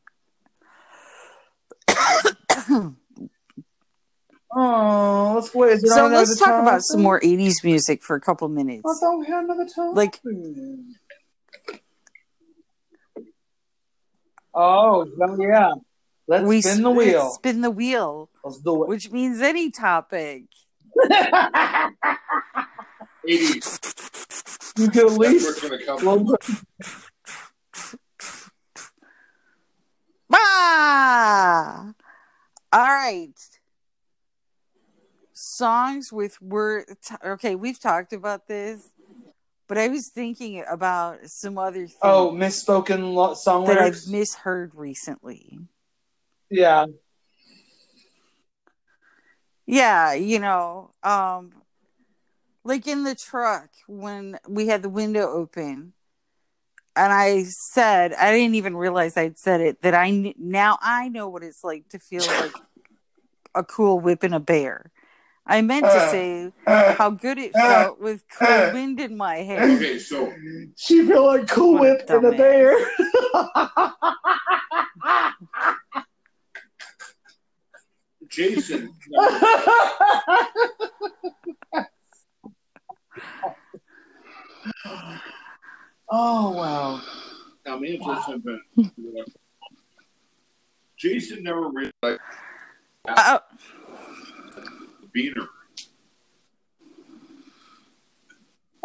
Oh, 4.55 5.31
let's 5.35 5.51
wait. 5.55 5.79
So 5.79 6.05
let's 6.07 6.37
talk 6.37 6.61
about 6.61 6.81
some 6.83 7.01
more 7.01 7.19
80s 7.19 7.63
music 7.63 8.03
for 8.03 8.15
a 8.15 8.21
couple 8.21 8.47
minutes 8.49 8.83
I 9.03 9.15
we 9.15 9.25
had 9.25 9.45
another 9.45 9.65
time. 9.65 9.95
Like- 9.95 10.19
oh, 14.53 15.07
yeah. 15.39 15.71
Let's 16.27 16.45
we 16.45 16.61
spin 16.61 16.83
the 16.83 16.91
wheel. 16.91 17.31
spin 17.31 17.61
the 17.61 17.71
wheel 17.71 18.29
Let's 18.43 18.59
do 18.59 18.83
it. 18.83 18.89
which 18.89 19.11
means 19.11 19.41
any 19.41 19.71
topic 19.71 20.43
80s. 23.27 24.73
you 24.77 24.89
can 24.89 24.99
at 24.99 25.05
That's 25.07 25.17
least. 25.17 25.49
it's 25.49 25.61
going 25.61 25.79
to 25.79 25.85
come. 25.85 26.35
Ah! 30.65 31.93
All 32.71 32.79
right. 32.81 33.33
Songs 35.33 36.11
with 36.11 36.41
word. 36.41 36.85
Okay, 37.23 37.55
we've 37.55 37.79
talked 37.79 38.13
about 38.13 38.47
this, 38.47 38.89
but 39.67 39.77
I 39.77 39.87
was 39.89 40.07
thinking 40.09 40.63
about 40.69 41.19
some 41.25 41.57
other 41.57 41.85
things 41.87 41.97
Oh, 42.01 42.31
misspoken 42.33 43.13
lo- 43.13 43.33
song 43.33 43.65
that 43.65 43.77
I've 43.77 44.07
misheard 44.07 44.73
recently. 44.75 45.59
yeah. 46.49 46.85
Yeah, 49.65 50.13
you 50.13 50.39
know, 50.39 50.91
um, 51.03 51.53
like 52.63 52.87
in 52.87 53.03
the 53.03 53.15
truck 53.15 53.69
when 53.87 54.37
we 54.47 54.67
had 54.67 54.81
the 54.81 54.89
window 54.89 55.29
open, 55.29 55.93
and 56.95 57.13
I 57.13 57.43
said 57.43 58.13
I 58.13 58.31
didn't 58.31 58.55
even 58.55 58.75
realize 58.75 59.17
I'd 59.17 59.37
said 59.37 59.61
it 59.61 59.81
that 59.81 59.93
I 59.93 60.09
kn- 60.09 60.33
now 60.37 60.77
I 60.81 61.09
know 61.09 61.29
what 61.29 61.43
it's 61.43 61.63
like 61.63 61.89
to 61.89 61.99
feel 61.99 62.25
like 62.25 62.53
a 63.55 63.63
cool 63.63 63.99
whip 63.99 64.23
in 64.23 64.33
a 64.33 64.39
bear. 64.39 64.91
I 65.45 65.61
meant 65.61 65.85
to 65.85 66.09
say 66.09 66.53
how 66.65 67.09
good 67.09 67.37
it 67.37 67.53
felt 67.53 67.99
with 67.99 68.23
cool 68.29 68.71
wind 68.71 68.99
in 69.01 69.17
my 69.17 69.37
hair. 69.37 69.61
Okay, 69.63 69.99
so 69.99 70.33
She 70.77 71.05
felt 71.05 71.25
like 71.25 71.47
Cool 71.49 71.79
Whip 71.79 72.05
and 72.07 72.25
a 72.25 72.31
bear. 72.31 72.73
Jason, 78.35 78.93
oh 86.09 86.51
wow. 86.51 87.01
now 87.65 87.77
me 87.77 87.95
and 87.95 88.03
Jason 88.03 88.33
have 88.33 88.43
been. 88.43 88.61
Jason 90.97 91.43
never 91.43 91.69
really 91.69 91.91
liked 92.01 92.19
Uh, 93.07 93.39
the 95.01 95.07
beaner. 95.15 95.47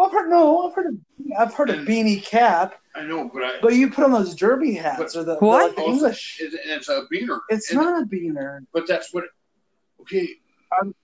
I've 0.01 0.12
heard 0.12 0.31
no. 0.31 0.69
I've 0.69 0.75
heard 0.75 0.87
of 0.87 0.95
I've 1.39 1.55
heard 1.55 1.70
of 1.70 1.77
beanie 1.87 2.23
cap, 2.23 2.77
I 2.95 3.03
know, 3.03 3.29
but 3.33 3.43
I. 3.45 3.61
but 3.61 3.75
you 3.75 3.91
put 3.91 4.05
on 4.05 4.12
those 4.12 4.35
derby 4.35 4.73
hats 4.75 5.16
or 5.16 5.25
the, 5.25 5.35
the- 5.35 5.41
What? 5.45 5.69
like 5.69 5.77
the 5.77 5.83
English. 5.83 6.39
It's, 6.41 6.57
it's 6.65 6.89
a 6.89 7.05
beaner. 7.12 7.41
It's 7.49 7.70
And- 7.70 7.81
not 7.81 8.03
a 8.03 8.07
beaner. 8.07 8.61
But 8.73 8.87
that's 8.87 9.12
what. 9.12 9.25
Okay. 10.03 10.29
Um, 10.81 10.95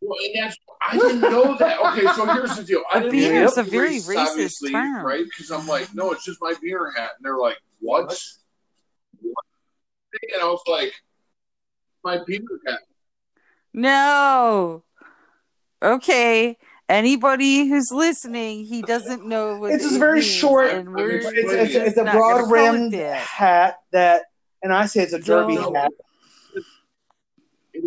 well, 0.00 0.18
and 0.24 0.44
that's 0.44 0.56
I 0.88 0.96
didn't 0.96 1.20
know 1.20 1.56
that. 1.58 1.78
Okay, 1.92 2.06
so 2.14 2.24
here's 2.32 2.56
the 2.56 2.64
deal. 2.64 2.82
I 2.92 2.98
A 2.98 3.02
didn't 3.02 3.18
beaner 3.18 3.44
is 3.44 3.56
know 3.56 3.62
a 3.62 3.64
very 3.66 3.98
racist 4.00 4.30
obviously, 4.30 4.72
term. 4.72 5.04
right? 5.04 5.24
Because 5.24 5.50
I'm 5.50 5.66
like, 5.66 5.94
no, 5.94 6.12
it's 6.12 6.24
just 6.24 6.40
my 6.40 6.54
beaner 6.54 6.90
hat, 6.96 7.10
and 7.18 7.24
they're 7.24 7.36
like, 7.38 7.58
what? 7.80 8.04
What? 9.20 9.44
And 10.32 10.42
I 10.42 10.46
was 10.46 10.62
like, 10.66 10.92
my 12.02 12.18
beaner 12.18 12.58
hat. 12.66 12.80
no. 13.74 14.82
Okay. 15.82 16.56
Anybody 16.88 17.68
who's 17.68 17.92
listening, 17.92 18.64
he 18.64 18.82
doesn't 18.82 19.24
know 19.24 19.56
what 19.58 19.70
It's 19.72 19.84
it 19.84 19.88
just 19.90 20.00
very 20.00 20.20
short. 20.22 20.70
and 20.72 20.98
It's, 20.98 21.26
it's, 21.26 21.52
it's, 21.52 21.74
it's 21.74 21.96
a 21.98 22.02
broad 22.02 22.40
call 22.40 22.48
it 22.48 22.50
rimmed 22.50 22.94
hat 22.94 23.78
that, 23.92 24.22
and 24.62 24.72
I 24.72 24.86
say 24.86 25.02
it's 25.04 25.12
a 25.12 25.20
derby 25.20 25.54
No. 25.54 25.72
hat. 25.72 25.92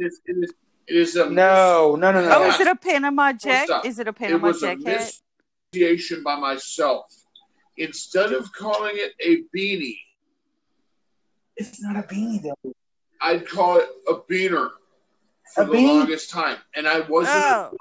It 0.04 0.08
is. 0.08 0.22
It 0.26 0.36
is. 0.44 0.54
It 0.86 0.96
is 0.98 1.16
a 1.16 1.30
No, 1.30 1.96
no, 1.98 2.12
no, 2.12 2.22
no. 2.22 2.30
Oh, 2.40 2.50
is 2.50 2.60
it 2.60 2.68
a 2.68 2.76
Panama 2.76 3.32
Jack? 3.32 3.70
Is 3.86 4.00
it 4.00 4.08
a 4.08 4.14
Panama 4.14 4.36
It 4.36 4.40
Panama 4.40 4.48
was 4.50 4.64
a 4.64 4.76
Jack 4.76 4.86
hat? 4.86 5.12
mispronunciation 5.74 6.24
by 6.24 6.36
myself. 6.36 7.06
Instead 7.78 8.34
of 8.34 8.52
calling 8.52 8.94
it 8.96 9.14
a 9.22 9.44
beanie, 9.58 9.98
It's 11.56 11.82
not 11.82 11.96
a 11.96 12.02
beanie 12.04 12.42
though. 12.44 12.74
I'd 13.22 13.48
call 13.48 13.78
it 13.78 13.88
a 14.10 14.16
beaner 14.30 14.72
for 15.56 15.62
A 15.64 15.66
the 15.66 15.72
beanie? 15.74 16.00
longest 16.00 16.30
time, 16.30 16.58
and 16.76 16.86
I 16.88 17.00
wasn't. 17.02 17.38
Oh. 17.38 17.72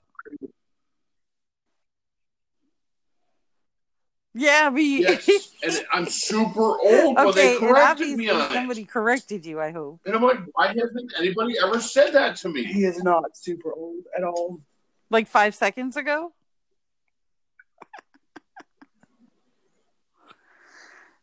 Yeah, 4.34 4.70
but 4.70 4.78
you- 4.82 5.00
Yes, 5.06 5.28
and 5.62 5.86
I'm 5.92 6.06
super 6.06 6.62
old 6.80 7.16
when 7.16 7.26
okay, 7.28 7.54
they 7.54 7.58
corrected 7.58 8.16
me 8.16 8.30
on 8.30 8.50
somebody 8.50 8.82
it. 8.82 8.88
corrected 8.88 9.44
you. 9.44 9.60
I 9.60 9.70
hope. 9.72 10.00
And 10.06 10.14
I'm 10.16 10.22
like, 10.22 10.38
why 10.54 10.68
hasn't 10.68 11.12
anybody 11.18 11.56
ever 11.62 11.80
said 11.80 12.12
that 12.14 12.36
to 12.36 12.48
me? 12.48 12.64
He 12.64 12.84
is 12.84 13.02
not 13.02 13.36
super 13.36 13.72
old 13.74 14.04
at 14.16 14.24
all. 14.24 14.60
Like 15.10 15.28
five 15.28 15.54
seconds 15.54 15.96
ago. 15.98 16.32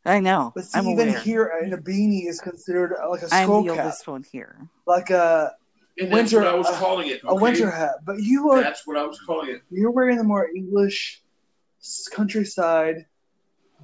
I 0.06 0.20
know. 0.20 0.52
But 0.56 0.66
see, 0.66 0.80
I'm 0.80 0.88
even 0.88 1.10
aware. 1.10 1.20
here, 1.20 1.52
in 1.64 1.74
a 1.74 1.78
beanie 1.78 2.28
is 2.28 2.40
considered 2.40 2.94
uh, 3.02 3.10
like 3.10 3.22
a 3.22 3.28
I'm 3.32 3.44
skull 3.46 3.64
the 3.64 3.76
cap, 3.76 3.86
oldest 3.86 4.08
one 4.08 4.24
here. 4.24 4.58
like 4.88 5.10
a 5.10 5.52
And 5.98 6.12
Winter- 6.12 6.40
that's 6.40 6.46
what 6.46 6.48
I 6.48 6.56
was 6.56 6.68
uh, 6.68 6.80
calling 6.80 7.08
it. 7.10 7.22
a 7.26 7.36
winter 7.36 7.70
hat. 7.70 7.96
But 8.06 8.20
you 8.20 8.50
are 8.52 8.62
That's 8.62 8.88
what 8.88 8.98
I 8.98 9.06
was 9.06 9.20
calling 9.20 9.50
it. 9.50 9.62
you're 9.70 9.92
wearing 9.92 10.18
the 10.18 10.24
more 10.24 10.48
English 10.56 11.22
s- 11.22 11.29
countryside 12.14 13.06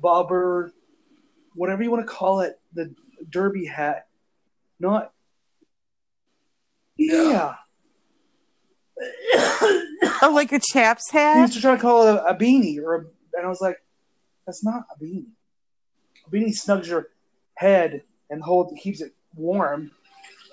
bobber, 0.02 0.74
whatever 1.56 1.84
you 1.84 1.92
want 1.92 2.06
to 2.06 2.12
call 2.12 2.42
it, 2.42 2.60
the 2.74 2.94
derby 3.30 3.66
hat. 3.66 4.08
Not. 4.80 5.12
Yeah. 6.98 7.56
Yeah. 9.32 9.82
Oh, 10.22 10.32
like 10.34 10.52
a 10.52 10.60
chap's 10.60 11.12
He 11.12 11.18
hat. 11.18 11.42
used 11.42 11.54
to 11.54 11.62
try 11.62 11.76
to 11.76 11.82
call 11.82 12.08
it 12.08 12.16
a, 12.16 12.26
a 12.28 12.36
beanie, 12.36 12.80
or 12.82 12.96
a, 12.96 13.00
and 13.38 13.46
I 13.46 13.50
was 13.50 13.60
like, 13.62 13.78
"That's 14.46 14.64
not 14.64 14.86
a 14.96 15.04
beanie. 15.04 15.28
A 16.26 16.30
beanie 16.30 16.50
snugs 16.56 16.88
your 16.88 17.10
head 17.56 18.04
and 18.30 18.42
holds 18.42 18.74
keeps 18.82 19.02
it 19.02 19.14
warm. 19.36 19.92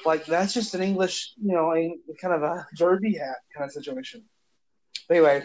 Like 0.04 0.26
that's 0.26 0.52
just 0.52 0.74
an 0.74 0.82
English, 0.82 1.34
you 1.40 1.54
know, 1.54 1.72
a, 1.74 1.96
kind 2.20 2.34
of 2.34 2.42
a 2.42 2.66
derby 2.76 3.14
hat 3.14 3.36
kind 3.56 3.68
of 3.68 3.72
situation." 3.72 4.24
But 5.08 5.16
anyway, 5.16 5.44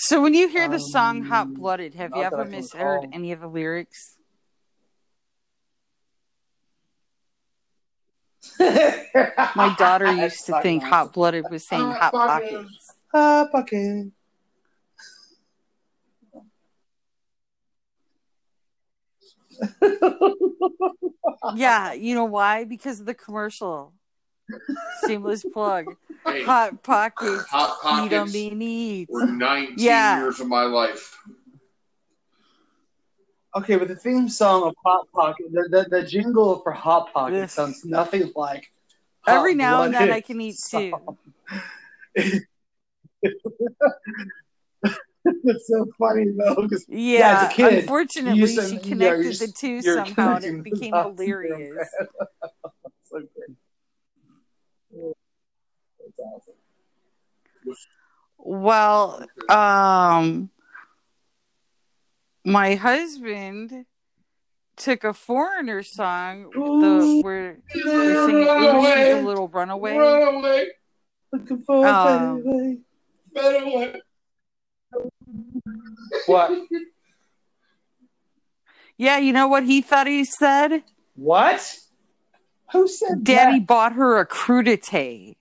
So 0.00 0.22
when 0.22 0.32
you 0.32 0.46
hear 0.46 0.68
the 0.68 0.78
song 0.78 1.22
Um, 1.22 1.24
"Hot 1.24 1.54
Blooded," 1.54 1.94
have 1.94 2.14
you 2.14 2.22
ever 2.22 2.44
misheard 2.44 3.02
recall. 3.02 3.10
any 3.12 3.32
of 3.32 3.40
the 3.40 3.48
lyrics? 3.48 4.16
My 8.60 9.74
daughter 9.76 10.12
used 10.12 10.46
to 10.46 10.60
think 10.62 10.82
awesome. 10.82 10.90
"Hot 10.92 11.12
Blooded" 11.12 11.50
was 11.50 11.66
saying 11.66 11.82
Hot 11.82 11.98
"Hot 11.98 12.12
Pockets." 12.12 12.52
Pockets." 12.52 12.94
Hot 13.12 13.50
pocket. 13.50 14.12
Yeah, 21.54 21.92
you 21.92 22.14
know 22.14 22.24
why? 22.24 22.64
Because 22.64 23.00
of 23.00 23.06
the 23.06 23.14
commercial. 23.14 23.92
Shameless 25.06 25.44
plug. 25.44 25.96
Hey, 26.26 26.44
Hot 26.44 26.82
pockets. 26.82 27.44
Hot 27.48 27.78
Eat 28.04 28.12
'em 28.12 28.26
Pockets 28.26 28.34
in 28.34 28.62
eats. 28.62 29.10
were 29.12 29.26
19 29.26 29.74
Yeah. 29.78 30.18
years 30.18 30.40
of 30.40 30.48
my 30.48 30.62
life. 30.64 31.16
Okay, 33.56 33.76
but 33.76 33.88
the 33.88 33.96
theme 33.96 34.28
song 34.28 34.64
of 34.64 34.74
Hot 34.84 35.06
Pocket, 35.12 35.46
the, 35.50 35.68
the, 35.70 35.86
the 35.88 36.02
jingle 36.06 36.60
for 36.60 36.70
Hot 36.72 37.12
Pocket 37.12 37.34
Yes. 37.34 37.54
sounds 37.54 37.84
nothing 37.84 38.30
like. 38.36 38.70
Hot 39.22 39.36
Every 39.36 39.54
now 39.54 39.82
and 39.82 39.94
then 39.94 40.10
I 40.12 40.20
can 40.20 40.40
eat 40.40 40.56
too. 40.70 40.90
song. 40.90 41.16
it's 45.24 45.66
so 45.68 45.86
funny 45.98 46.26
though, 46.36 46.62
because 46.62 46.84
Yeah, 46.88 47.40
as 47.42 47.50
a 47.50 47.54
kid, 47.54 47.78
unfortunately, 47.80 48.40
you 48.54 48.68
she 48.68 48.78
connected 48.78 49.24
you're- 49.24 49.32
the 49.46 49.48
two 49.52 49.82
somehow 49.82 50.36
and 50.36 50.44
connecting 50.44 50.54
it 50.60 50.64
the 50.64 50.70
became 50.70 50.90
dots 50.92 51.08
in 51.20 51.26
your 51.26 51.42
hilarious. 51.42 51.88
so 53.04 53.18
good. 53.20 53.56
That's 54.90 55.00
awesome. 55.00 55.14
Well, 58.38 59.26
um, 59.48 60.50
my 62.44 62.74
husband 62.76 63.86
took 64.76 65.04
a 65.04 65.12
foreigner 65.12 65.82
song, 65.82 66.50
the 66.52 67.20
where 67.22 67.58
they're 67.74 68.26
singing 68.26 68.48
"Ooh, 68.48 68.86
she's 68.86 69.14
a 69.14 69.22
little 69.26 69.48
runaway." 69.48 69.96
Run 69.96 70.34
away, 70.36 70.66
Looking 71.32 71.62
for 71.62 71.86
a 71.86 71.90
Um, 71.90 72.42
better 72.42 72.76
better 73.34 73.66
way. 73.66 74.00
What? 76.26 76.52
Yeah, 78.96 79.18
you 79.18 79.32
know 79.32 79.46
what 79.46 79.64
he 79.64 79.80
thought 79.82 80.06
he 80.06 80.24
said? 80.24 80.82
What? 81.14 81.78
Who 82.72 82.86
said 82.88 83.24
Daddy 83.24 83.58
that? 83.58 83.66
bought 83.66 83.92
her 83.94 84.18
a 84.18 84.26
crudité. 84.26 85.36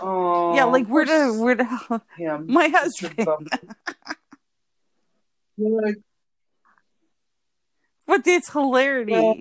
Oh, 0.00 0.54
yeah, 0.54 0.64
like 0.64 0.86
where 0.86 1.04
to 1.04 1.40
where 1.42 1.54
to 1.54 1.64
him. 2.16 2.46
my 2.48 2.68
husband. 2.68 3.28
But 8.06 8.24
that's 8.24 8.50
hilarity. 8.50 9.12
well, 9.12 9.34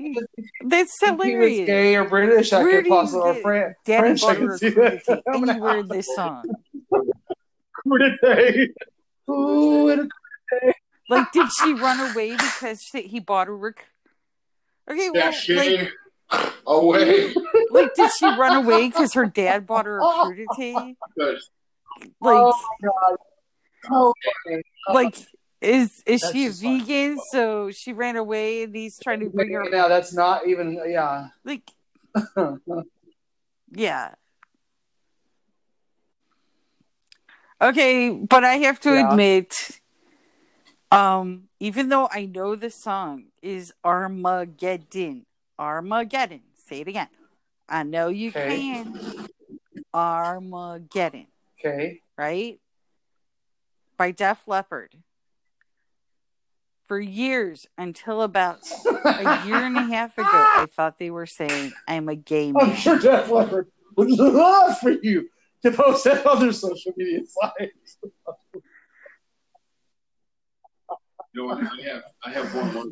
That's 0.66 0.92
if 1.02 1.22
he 1.24 1.36
was 1.38 1.50
gay 1.68 1.96
or 1.96 2.04
British, 2.04 2.52
I 2.52 2.62
Where 2.64 2.78
could 2.80 2.84
do 2.86 2.90
possibly 2.90 3.42
Fran- 3.42 3.76
French. 3.86 4.24
I 4.24 4.36
could 4.36 4.60
see 4.60 4.70
that. 4.70 5.06
crudité 5.06 5.22
I'm 5.28 5.40
gonna 5.40 5.52
anywhere 5.54 5.78
in 5.80 5.88
this 5.88 6.08
song. 6.14 6.44
crudité. 7.88 8.70
Ooh, 9.30 9.88
and 9.90 10.12
a 10.52 10.74
Like, 11.10 11.32
did 11.32 11.48
she 11.62 11.74
run 11.76 12.12
away 12.12 12.32
because 12.32 12.82
she, 12.82 13.04
he 13.04 13.20
bought 13.22 13.48
her? 13.48 13.68
A... 13.68 13.74
cr- 13.74 13.82
Okay, 14.90 15.10
well, 15.12 15.32
That 15.32 15.92
like, 16.30 16.52
away. 16.66 17.34
like, 17.78 17.94
did 17.96 18.10
she 18.18 18.28
run 18.32 18.56
away 18.64 18.88
because 18.90 19.14
her 19.14 19.26
dad 19.26 19.66
bought 19.68 19.86
her 19.86 20.00
a 20.00 20.04
crudité? 20.04 20.96
Because 21.16 21.50
Like, 22.22 22.36
Oh 22.44 22.54
my 22.82 22.90
god. 22.90 23.18
Oh, 23.92 24.14
funny. 24.46 24.62
like, 24.94 25.16
is 25.62 26.04
is 26.06 26.22
That's 26.22 26.32
she 26.34 26.46
a 26.46 26.50
just 26.50 26.62
funny. 26.64 26.80
vegan? 26.82 27.20
So 27.32 27.72
she 27.72 27.94
ran 27.94 28.16
away, 28.16 28.64
and 28.64 28.76
he's 28.76 29.00
trying 29.00 29.22
to 29.22 29.30
bring 29.30 29.52
her. 29.54 29.64
Yeah, 29.72 29.88
that's 29.88 30.14
not 30.14 30.48
even. 30.48 30.80
Yeah. 30.88 31.28
Like, 31.44 31.72
yeah. 33.72 34.16
Okay, 37.62 38.10
but 38.12 38.44
I 38.44 38.58
have 38.58 38.80
to 38.82 38.94
Yeah. 38.94 39.10
admit, 39.10 39.80
um, 40.92 41.50
even 41.60 41.90
though 41.90 42.08
I 42.12 42.26
know 42.26 42.56
the 42.56 42.70
song 42.70 43.26
is 43.42 43.74
Armageddon, 43.84 45.26
Armageddon. 45.58 46.42
Say 46.56 46.82
it 46.82 46.88
again. 46.88 47.08
I 47.70 47.84
know 47.84 48.08
you 48.10 48.30
Okay. 48.30 48.60
can. 48.60 49.00
Armageddon, 49.94 51.28
okay. 51.60 52.02
right? 52.18 52.60
By 53.98 54.12
Def 54.12 54.48
Leppard. 54.48 54.96
For 56.88 57.00
years, 57.00 57.68
until 57.78 58.22
about 58.22 58.60
a 59.06 59.44
year 59.46 59.58
and 59.58 59.76
a 59.78 59.82
half 59.94 60.18
ago, 60.18 60.28
I 60.32 60.68
thought 60.68 61.00
they 61.00 61.10
were 61.10 61.26
saying, 61.26 61.74
I'm 61.88 62.08
a 62.08 62.16
gay 62.16 62.50
oh, 62.50 62.60
man. 62.66 62.70
I'm 62.70 62.76
sure 62.76 62.98
Def 62.98 63.30
Leppard 63.30 63.68
would 63.98 64.10
love 64.12 64.78
for 64.80 64.92
you 64.92 65.28
to 65.64 65.72
post 65.72 66.04
that 66.06 66.26
on 66.26 66.40
their 66.40 66.54
social 66.54 66.94
media 66.96 67.22
sites. 67.26 67.98
you 71.34 71.48
know, 71.48 71.50
I 71.50 71.60
have, 71.90 72.04
I 72.24 72.30
have 72.32 72.56
one 72.56 72.74
more. 72.74 72.86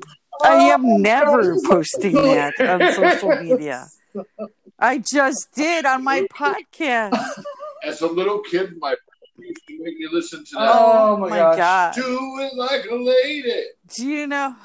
I 0.43 0.55
am 0.55 0.85
Oh, 0.85 0.97
never 0.97 1.55
God. 1.55 1.63
posting 1.63 2.13
that 2.15 2.59
on 2.59 2.91
social 2.91 3.29
media. 3.37 3.87
I 4.79 4.97
just 4.99 5.49
did 5.55 5.85
on 5.85 6.03
my 6.03 6.23
podcast. 6.33 7.17
As 7.83 8.01
a 8.01 8.07
little 8.07 8.39
kid, 8.39 8.73
my 8.79 8.89
brother 8.89 9.47
used 9.47 9.61
to 9.67 9.83
make 9.83 9.97
me 9.97 10.07
listen 10.11 10.43
to 10.43 10.51
that. 10.55 10.71
Oh, 10.73 11.15
oh 11.15 11.17
my 11.17 11.29
gosh. 11.29 11.57
god. 11.57 11.93
Do 11.95 12.39
it 12.39 12.53
like 12.55 12.85
a 12.89 12.95
lady. 12.95 13.63
Do 13.95 14.05
you 14.07 14.27
know? 14.27 14.55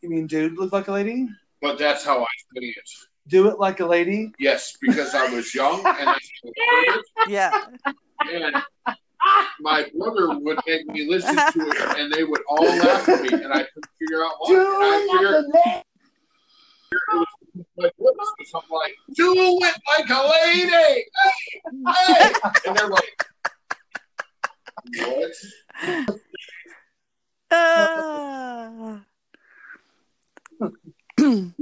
You 0.00 0.10
mean 0.10 0.26
dude 0.26 0.58
look 0.58 0.72
like 0.72 0.88
a 0.88 0.92
lady? 0.92 1.28
But 1.60 1.78
that's 1.78 2.04
how 2.04 2.22
I 2.22 2.26
say 2.54 2.66
it. 2.66 2.88
Do 3.28 3.48
it 3.48 3.58
like 3.58 3.80
a 3.80 3.86
lady? 3.86 4.32
Yes, 4.38 4.76
because 4.80 5.14
I 5.14 5.32
was 5.32 5.54
young 5.54 5.78
and 5.86 6.08
I 6.08 6.12
heard 6.12 6.18
it, 6.44 7.04
Yeah. 7.28 7.52
and 8.32 8.56
my 9.60 9.88
brother 9.96 10.38
would 10.40 10.58
make 10.66 10.86
me 10.86 11.08
listen 11.08 11.36
to 11.36 11.42
it, 11.68 11.98
and 11.98 12.12
they 12.12 12.24
would 12.24 12.40
all 12.48 12.64
laugh 12.64 13.08
at 13.08 13.22
me, 13.22 13.28
and 13.32 13.52
I 13.52 13.62
couldn't 13.64 13.86
figure 13.98 14.24
out 14.24 14.32
why. 14.40 14.54
And 14.54 14.66
I 14.66 15.06
it 15.22 15.22
like 15.22 15.64
a 15.64 15.70
lady. 15.70 15.82
Like 17.76 17.92
what? 17.96 18.14
So 18.46 18.58
I'm 18.58 18.70
like, 18.70 18.94
do 19.14 19.32
it 19.36 19.76
like 19.98 20.10
a 20.10 20.30
lady, 20.30 20.70
hey, 20.70 21.04
hey, 21.86 22.32
and 22.66 22.76
they're 22.76 22.88
like, 22.88 23.26
what? 24.96 25.32
Ah. 27.50 29.04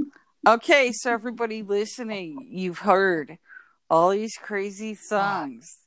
okay, 0.47 0.91
so 0.93 1.11
everybody 1.11 1.61
listening, 1.63 2.47
you've 2.49 2.79
heard 2.79 3.37
all 3.89 4.11
these 4.11 4.37
crazy 4.37 4.95
songs 4.95 5.79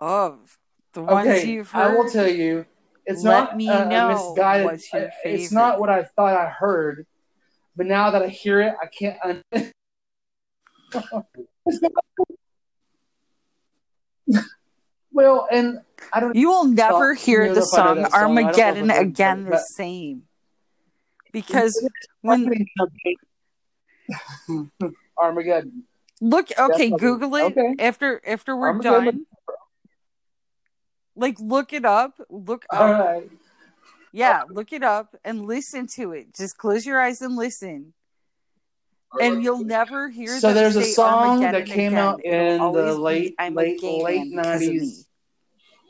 of 0.00 0.58
the 0.94 1.02
ones 1.02 1.28
Okay, 1.28 1.50
you've 1.52 1.70
heard. 1.70 1.92
I 1.92 1.96
will 1.96 2.10
tell 2.10 2.28
you, 2.28 2.64
it's 3.04 3.22
Let 3.22 3.44
not 3.44 3.56
me 3.56 3.68
uh, 3.68 3.84
know 3.84 4.08
misguided. 4.08 4.64
what's 4.64 4.92
your 4.92 5.10
It's 5.24 5.52
not 5.52 5.78
what 5.78 5.90
I 5.90 6.04
thought 6.04 6.34
I 6.34 6.48
heard, 6.48 7.06
but 7.76 7.86
now 7.86 8.10
that 8.10 8.22
I 8.22 8.28
hear 8.28 8.60
it, 8.60 8.74
I 8.82 8.86
can't. 8.86 9.18
Un- 9.24 9.42
well, 15.12 15.46
and 15.50 15.80
I 16.12 16.20
don't. 16.20 16.34
You 16.36 16.48
will 16.48 16.66
never 16.66 17.14
hear 17.14 17.54
the 17.54 17.62
song 17.62 17.96
song, 17.96 18.04
I 18.12 18.20
don't 18.20 18.34
know 18.34 18.40
if 18.40 18.46
Armageddon 18.46 18.90
again 18.90 19.44
the 19.44 19.58
same. 19.58 20.24
Because 21.32 21.88
when 22.20 22.52
Armageddon. 25.18 25.84
look 26.20 26.50
okay, 26.58 26.90
Definitely. 26.90 26.98
Google 26.98 27.34
it 27.36 27.42
Okay. 27.56 27.74
after 27.78 28.20
after 28.26 28.56
we're 28.56 28.68
Armageddon. 28.68 29.04
done. 29.04 29.26
Like 31.16 31.40
look 31.40 31.72
it 31.72 31.84
up. 31.86 32.20
Look 32.28 32.66
up 32.70 32.80
All 32.80 32.92
right. 32.92 33.30
Yeah, 34.12 34.42
look 34.48 34.72
it 34.72 34.82
up 34.82 35.16
and 35.24 35.46
listen 35.46 35.86
to 35.94 36.12
it. 36.12 36.34
Just 36.34 36.58
close 36.58 36.84
your 36.84 37.00
eyes 37.00 37.22
and 37.22 37.34
listen, 37.34 37.94
and 39.18 39.42
you'll 39.42 39.64
never 39.64 40.10
hear. 40.10 40.38
So 40.38 40.52
there's 40.52 40.76
a 40.76 40.84
song 40.84 41.40
that 41.40 41.66
came 41.66 41.94
again. 41.94 41.98
out 41.98 42.20
It'll 42.22 42.76
in 42.76 42.86
the 42.86 42.94
late, 42.94 43.34
late, 43.50 43.82
late 43.82 44.30
man 44.30 44.30
because 44.30 44.68
of 44.68 44.68
me." 44.68 44.76
nineties 44.76 45.08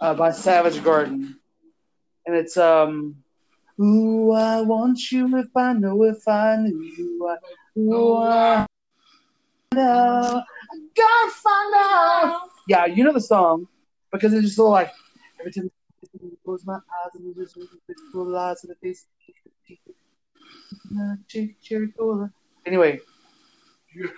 uh, 0.01 0.15
by 0.15 0.31
Savage 0.31 0.83
Garden, 0.85 1.37
and 2.27 2.37
it's 2.37 2.57
um. 2.57 3.17
Ooh, 3.81 4.33
I 4.33 4.61
want 4.61 5.11
you 5.11 5.39
if 5.39 5.57
I 5.57 5.73
know 5.73 6.05
if 6.05 6.29
I 6.29 6.57
knew 6.57 6.83
you. 6.83 7.27
I, 7.27 7.81
ooh, 7.81 8.17
I 8.17 8.67
know. 9.75 10.43
I 10.45 10.79
gotta 10.95 11.31
find 11.33 11.75
out. 11.77 12.51
Yeah, 12.69 12.85
you 12.87 13.03
know 13.03 13.15
the 13.15 13.21
song 13.21 13.67
because 14.13 14.35
it's 14.35 14.45
just 14.45 14.57
so 14.57 14.69
like 14.69 14.93
every 15.41 15.51
time 15.53 15.69
I 15.69 15.82
close 16.45 16.65
my 16.67 16.75
eyes 16.75 17.15
and 17.15 17.35
just 17.35 17.57
in 17.57 17.67
the 18.69 18.75
face. 18.83 19.07
Cherry 21.63 21.89
cola. 21.99 22.31
Anyway, 22.67 23.01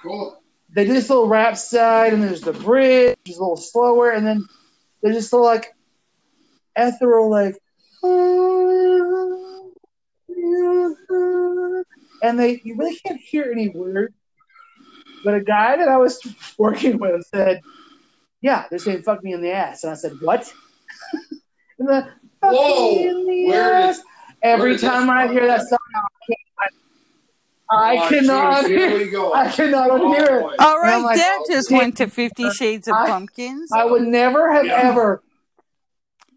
cool. 0.02 0.43
they 0.74 0.85
do 0.85 0.93
this 0.93 1.09
little 1.09 1.28
rap 1.28 1.56
side, 1.56 2.12
and 2.12 2.22
there's 2.22 2.40
the 2.40 2.52
bridge, 2.52 3.16
which 3.24 3.32
is 3.32 3.39
a 3.39 3.40
little 3.40 3.56
slower, 3.56 4.10
and 4.10 4.26
then 4.26 4.44
there's 5.02 5.16
just 5.16 5.32
little 5.32 5.47
like 5.47 5.74
ethereal, 6.76 7.31
like, 7.31 7.56
and 12.22 12.39
they 12.39 12.60
you 12.64 12.76
really 12.76 12.97
can't 12.97 13.20
hear 13.20 13.51
any 13.51 13.68
words. 13.68 14.14
But 15.24 15.35
a 15.35 15.40
guy 15.40 15.76
that 15.76 15.89
I 15.89 15.97
was 15.97 16.20
working 16.59 16.98
with 16.98 17.26
said, 17.26 17.62
"Yeah, 18.43 18.66
they're 18.68 18.78
saying 18.78 19.02
fuck 19.02 19.22
me 19.24 19.32
in 19.32 19.40
the 19.40 19.52
ass," 19.52 19.85
and 19.85 19.93
I 19.93 19.94
said, 19.94 20.12
"What?" 20.20 20.52
and 21.78 21.88
the 21.88 22.09
Whoa, 22.42 22.94
me 22.94 23.09
in 23.09 23.26
the 23.26 23.46
where 23.48 23.72
ass. 23.74 23.98
is- 23.98 24.05
Every 24.42 24.70
Where 24.72 24.78
time 24.78 25.06
this 25.06 25.10
I 25.10 25.32
hear 25.32 25.46
that 25.46 25.62
song, 25.62 25.78
I, 27.70 27.96
Oh, 27.96 28.09
cannot 28.10 28.60
geez, 28.60 28.68
here 28.68 28.90
unhear. 28.90 28.98
we 28.98 29.10
go. 29.10 29.32
I 29.32 29.51
cannot 29.51 29.90
Oh, 29.90 29.98
unhear 29.98 30.38
it. 30.38 30.42
boy. 30.42 30.56
All 30.59 30.74
And 30.76 30.82
right, 30.82 30.94
I'm 30.96 31.02
like, 31.02 31.16
Dad 31.16 31.38
oh, 31.40 31.46
just 31.51 31.70
went 31.72 31.96
to 31.96 32.09
Fifty 32.09 32.51
Shades 32.51 32.86
of 32.88 32.94
I- 32.94 33.06
Pumpkins. 33.06 33.70
I 33.72 33.84
would 33.86 34.02
never 34.02 34.52
have 34.52 34.66
Yeah. 34.66 34.90
ever 34.90 35.22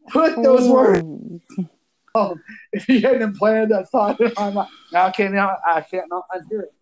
put 0.09 0.41
those 0.41 0.69
words. 0.69 1.03
Ooh. 2.17 2.39
If 2.71 2.87
you 2.89 3.01
hadn't 3.01 3.21
implanted 3.21 3.69
that 3.69 3.89
thought 3.89 4.19
in 4.21 4.31
my 4.37 4.49
mind, 4.51 4.69
now 4.93 5.07
I 5.07 5.11
can't. 5.11 5.33
Now 5.33 5.55
I 5.67 5.81
can't 5.81 6.05
not 6.09 6.23
unhear 6.33 6.63
it. 6.63 6.73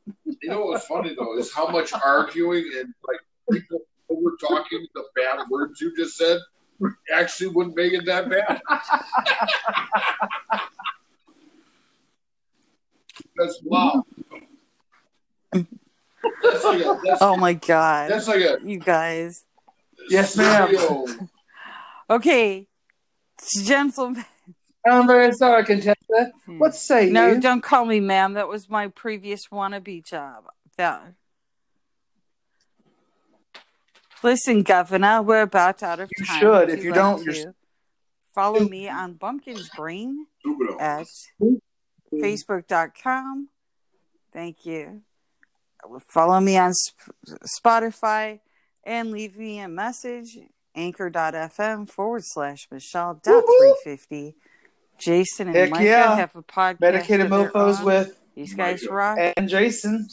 You 0.41 0.49
know 0.49 0.65
what's 0.67 0.85
funny 0.85 1.15
though 1.17 1.37
is 1.39 1.51
how 1.51 1.67
much 1.67 1.91
arguing 1.91 2.71
and 2.77 2.93
like 3.07 3.19
people 3.51 3.79
over 4.09 4.37
talking 4.39 4.85
the 4.93 5.03
bad 5.15 5.39
words 5.49 5.81
you 5.81 5.93
just 5.97 6.15
said 6.17 6.37
actually 7.13 7.47
wouldn't 7.47 7.75
make 7.75 7.93
it 7.93 8.05
that 8.05 8.29
bad. 8.29 8.61
That's 13.37 13.61
wow. 13.63 14.03
That's 15.51 16.63
like 16.63 16.81
a, 16.81 16.99
that's, 17.03 17.21
Oh 17.21 17.37
my 17.37 17.53
god, 17.53 18.09
that's 18.09 18.27
like 18.27 18.41
a 18.41 18.57
you 18.63 18.79
guys. 18.79 19.43
Yes, 20.09 20.35
ma'am. 20.37 20.73
Okay, 22.09 22.67
gentlemen. 23.63 24.25
I'm 24.87 25.07
very 25.07 25.31
sorry, 25.33 25.63
Contessa. 25.65 25.95
Hmm. 26.45 26.59
What 26.59 26.75
say 26.75 27.09
No, 27.09 27.31
you? 27.31 27.41
don't 27.41 27.61
call 27.61 27.85
me 27.85 27.99
ma'am. 27.99 28.33
That 28.33 28.47
was 28.47 28.69
my 28.69 28.87
previous 28.87 29.47
wannabe 29.47 30.05
job. 30.05 30.45
That. 30.77 31.13
Listen, 34.25 34.63
Governor, 34.63 35.21
we're 35.21 35.43
about 35.43 35.83
out 35.83 35.99
of 35.99 36.09
You 36.17 36.25
time. 36.25 36.39
should. 36.39 36.69
If 36.71 36.83
you 36.83 36.89
like 36.89 36.99
don't, 36.99 37.23
you're 37.25 37.33
to 37.35 37.53
follow 38.33 38.59
me 38.67 38.89
on 38.89 39.13
Bumpkin's 39.13 39.69
Brain 39.77 40.25
Stupido. 40.43 40.81
at 40.81 41.05
facebook.com. 42.11 43.49
Thank 44.33 44.65
you. 44.65 45.01
Follow 46.11 46.39
me 46.39 46.57
on 46.57 46.71
Spotify 47.61 48.39
and 48.83 49.11
leave 49.11 49.37
me 49.37 49.59
a 49.59 49.67
message. 49.67 50.39
Anchor.fm 50.73 51.87
forward 51.87 52.23
slash 52.25 52.67
Michelle 52.71 53.21
dot 53.23 53.43
three 53.45 53.75
fifty. 53.83 54.35
Jason 54.99 55.49
and 55.49 55.55
Heck 55.55 55.69
Micah 55.69 55.83
yeah. 55.83 56.15
have 56.15 56.35
a 56.35 56.41
podcast. 56.41 56.81
Medicated 56.81 57.31
of 57.31 57.31
mofos 57.31 57.83
with 57.85 58.17
These 58.35 58.55
guys 58.55 58.81
Micah. 58.81 58.93
rock. 58.95 59.33
and 59.37 59.47
Jason. 59.47 60.07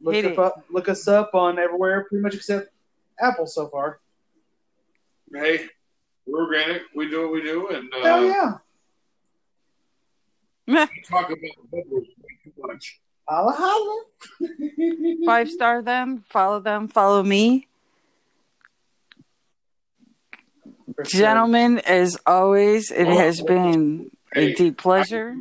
Look, 0.00 0.14
Hit 0.14 0.24
up, 0.26 0.32
it. 0.32 0.38
up, 0.40 0.64
look 0.70 0.88
us 0.88 1.06
up 1.06 1.34
on 1.34 1.58
everywhere, 1.60 2.04
pretty 2.08 2.20
much 2.22 2.34
except 2.34 2.70
Apple 3.20 3.46
so 3.46 3.68
far. 3.68 4.00
Hey, 5.32 5.66
we're 6.26 6.44
organic. 6.44 6.82
We 6.94 7.10
do 7.10 7.22
what 7.22 7.32
we 7.32 7.42
do, 7.42 7.68
and 7.68 7.92
uh, 7.92 8.02
Hell 8.02 8.24
yeah. 8.24 8.54
we 10.66 10.74
talk 11.08 11.26
about 11.26 11.38
liberals 11.72 12.06
too 12.44 12.52
much. 12.58 13.00
Holla, 13.28 13.52
holla. 13.56 14.04
Five 15.26 15.50
star 15.50 15.82
them, 15.82 16.18
follow 16.28 16.60
them, 16.60 16.88
follow 16.88 17.22
me. 17.22 17.66
Sure. 21.06 21.20
Gentlemen, 21.20 21.78
as 21.80 22.16
always, 22.26 22.90
it 22.90 23.06
has 23.06 23.40
been 23.42 24.10
a 24.34 24.52
deep 24.54 24.78
pleasure. 24.78 25.36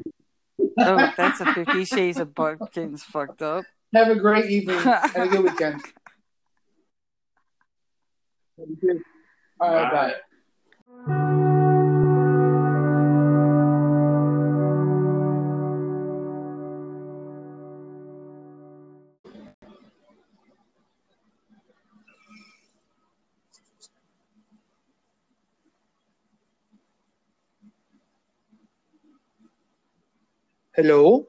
Oh, 0.60 1.12
that's 1.18 1.42
a 1.42 1.54
Fifty 1.54 1.86
Shades 1.86 2.20
of 2.20 2.36
Bumpkins 2.36 3.04
fucked 3.04 3.42
up. 3.42 3.66
Have 3.94 4.10
a 4.10 4.16
great 4.16 4.52
evening 4.52 4.78
Have 4.80 5.16
a 5.16 5.28
good 5.28 5.44
weekend. 5.46 5.82
All 8.60 9.74
right, 9.74 9.92
bye. 9.92 10.14
Hello? 30.76 31.28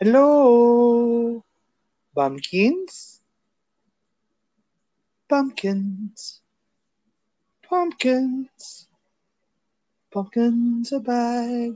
Hello? 0.00 1.44
Bumpkins? 2.14 3.20
Pumpkins. 5.28 6.40
Pumpkins. 7.68 8.86
Pumpkins 10.12 10.92
a 10.92 11.00
bag. 11.00 11.74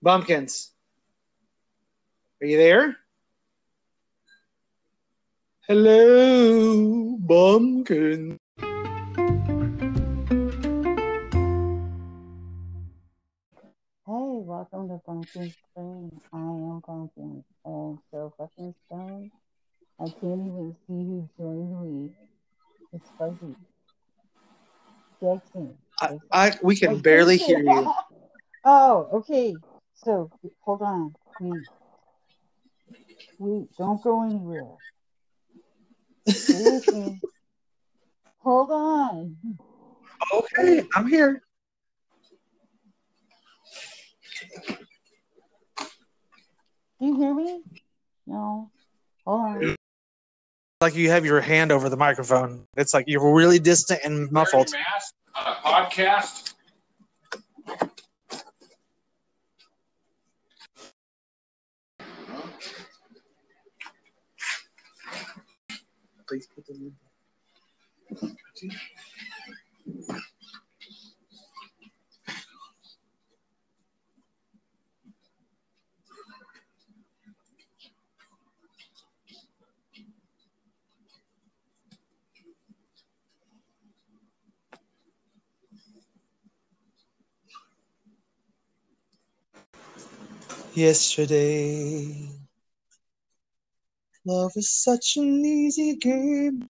Bumpkins. 0.00 0.70
Are 2.40 2.46
you 2.46 2.56
there? 2.56 2.96
Hello, 5.68 7.18
Bumpkin. 7.18 8.38
Welcome 14.58 14.88
to 14.88 15.00
Pumpkin 15.06 15.54
Spring. 15.70 16.20
I 16.32 16.36
am 16.36 16.82
Pumpkin. 16.84 17.44
And 17.64 17.98
so 18.10 18.34
fucking 18.36 18.74
stoned. 18.86 19.30
I 20.00 20.06
can't 20.20 20.40
even 20.40 20.74
see 20.84 20.94
who 20.94 21.28
joined 21.38 21.80
me. 21.80 22.10
It's 22.92 23.08
fuzzy. 23.16 23.54
Jackson. 25.22 25.76
I, 26.00 26.18
I 26.32 26.58
we 26.60 26.74
can 26.74 26.94
Wait, 26.94 27.02
barely 27.04 27.36
hear 27.36 27.60
you. 27.60 27.88
oh, 28.64 29.08
okay. 29.12 29.56
So 29.94 30.32
hold 30.62 30.82
on. 30.82 31.14
Wait. 31.38 31.62
Wait, 33.38 33.68
don't 33.78 34.02
go 34.02 34.24
anywhere. 34.24 34.74
Hold 38.38 38.70
on. 38.72 39.36
Okay, 40.34 40.84
I'm 40.94 41.06
here. 41.06 41.42
You 47.00 47.16
hear 47.16 47.34
me? 47.34 47.62
No. 48.26 48.70
Hold 49.26 49.40
on. 49.40 49.76
Like 50.80 50.94
you 50.94 51.10
have 51.10 51.24
your 51.24 51.40
hand 51.40 51.72
over 51.72 51.88
the 51.88 51.96
microphone. 51.96 52.64
It's 52.76 52.94
like 52.94 53.06
you're 53.08 53.34
really 53.34 53.58
distant 53.58 54.00
and 54.04 54.30
muffled. 54.30 54.70
Mask 54.72 55.14
on 55.34 55.46
a 55.46 55.56
podcast. 55.56 56.54
Please 66.28 66.46
put 66.54 66.66
the 66.66 66.74
lid 66.74 66.92
Yesterday, 90.78 92.28
love 94.24 94.52
is 94.54 94.70
such 94.70 95.16
an 95.16 95.44
easy 95.44 95.96
game. 95.96 96.68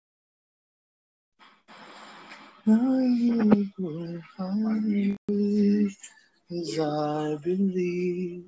You 2.68 3.68
will 3.80 4.22
find 4.38 5.18
me 5.27 5.88
as 6.52 6.80
I 6.80 7.36
believe. 7.44 8.45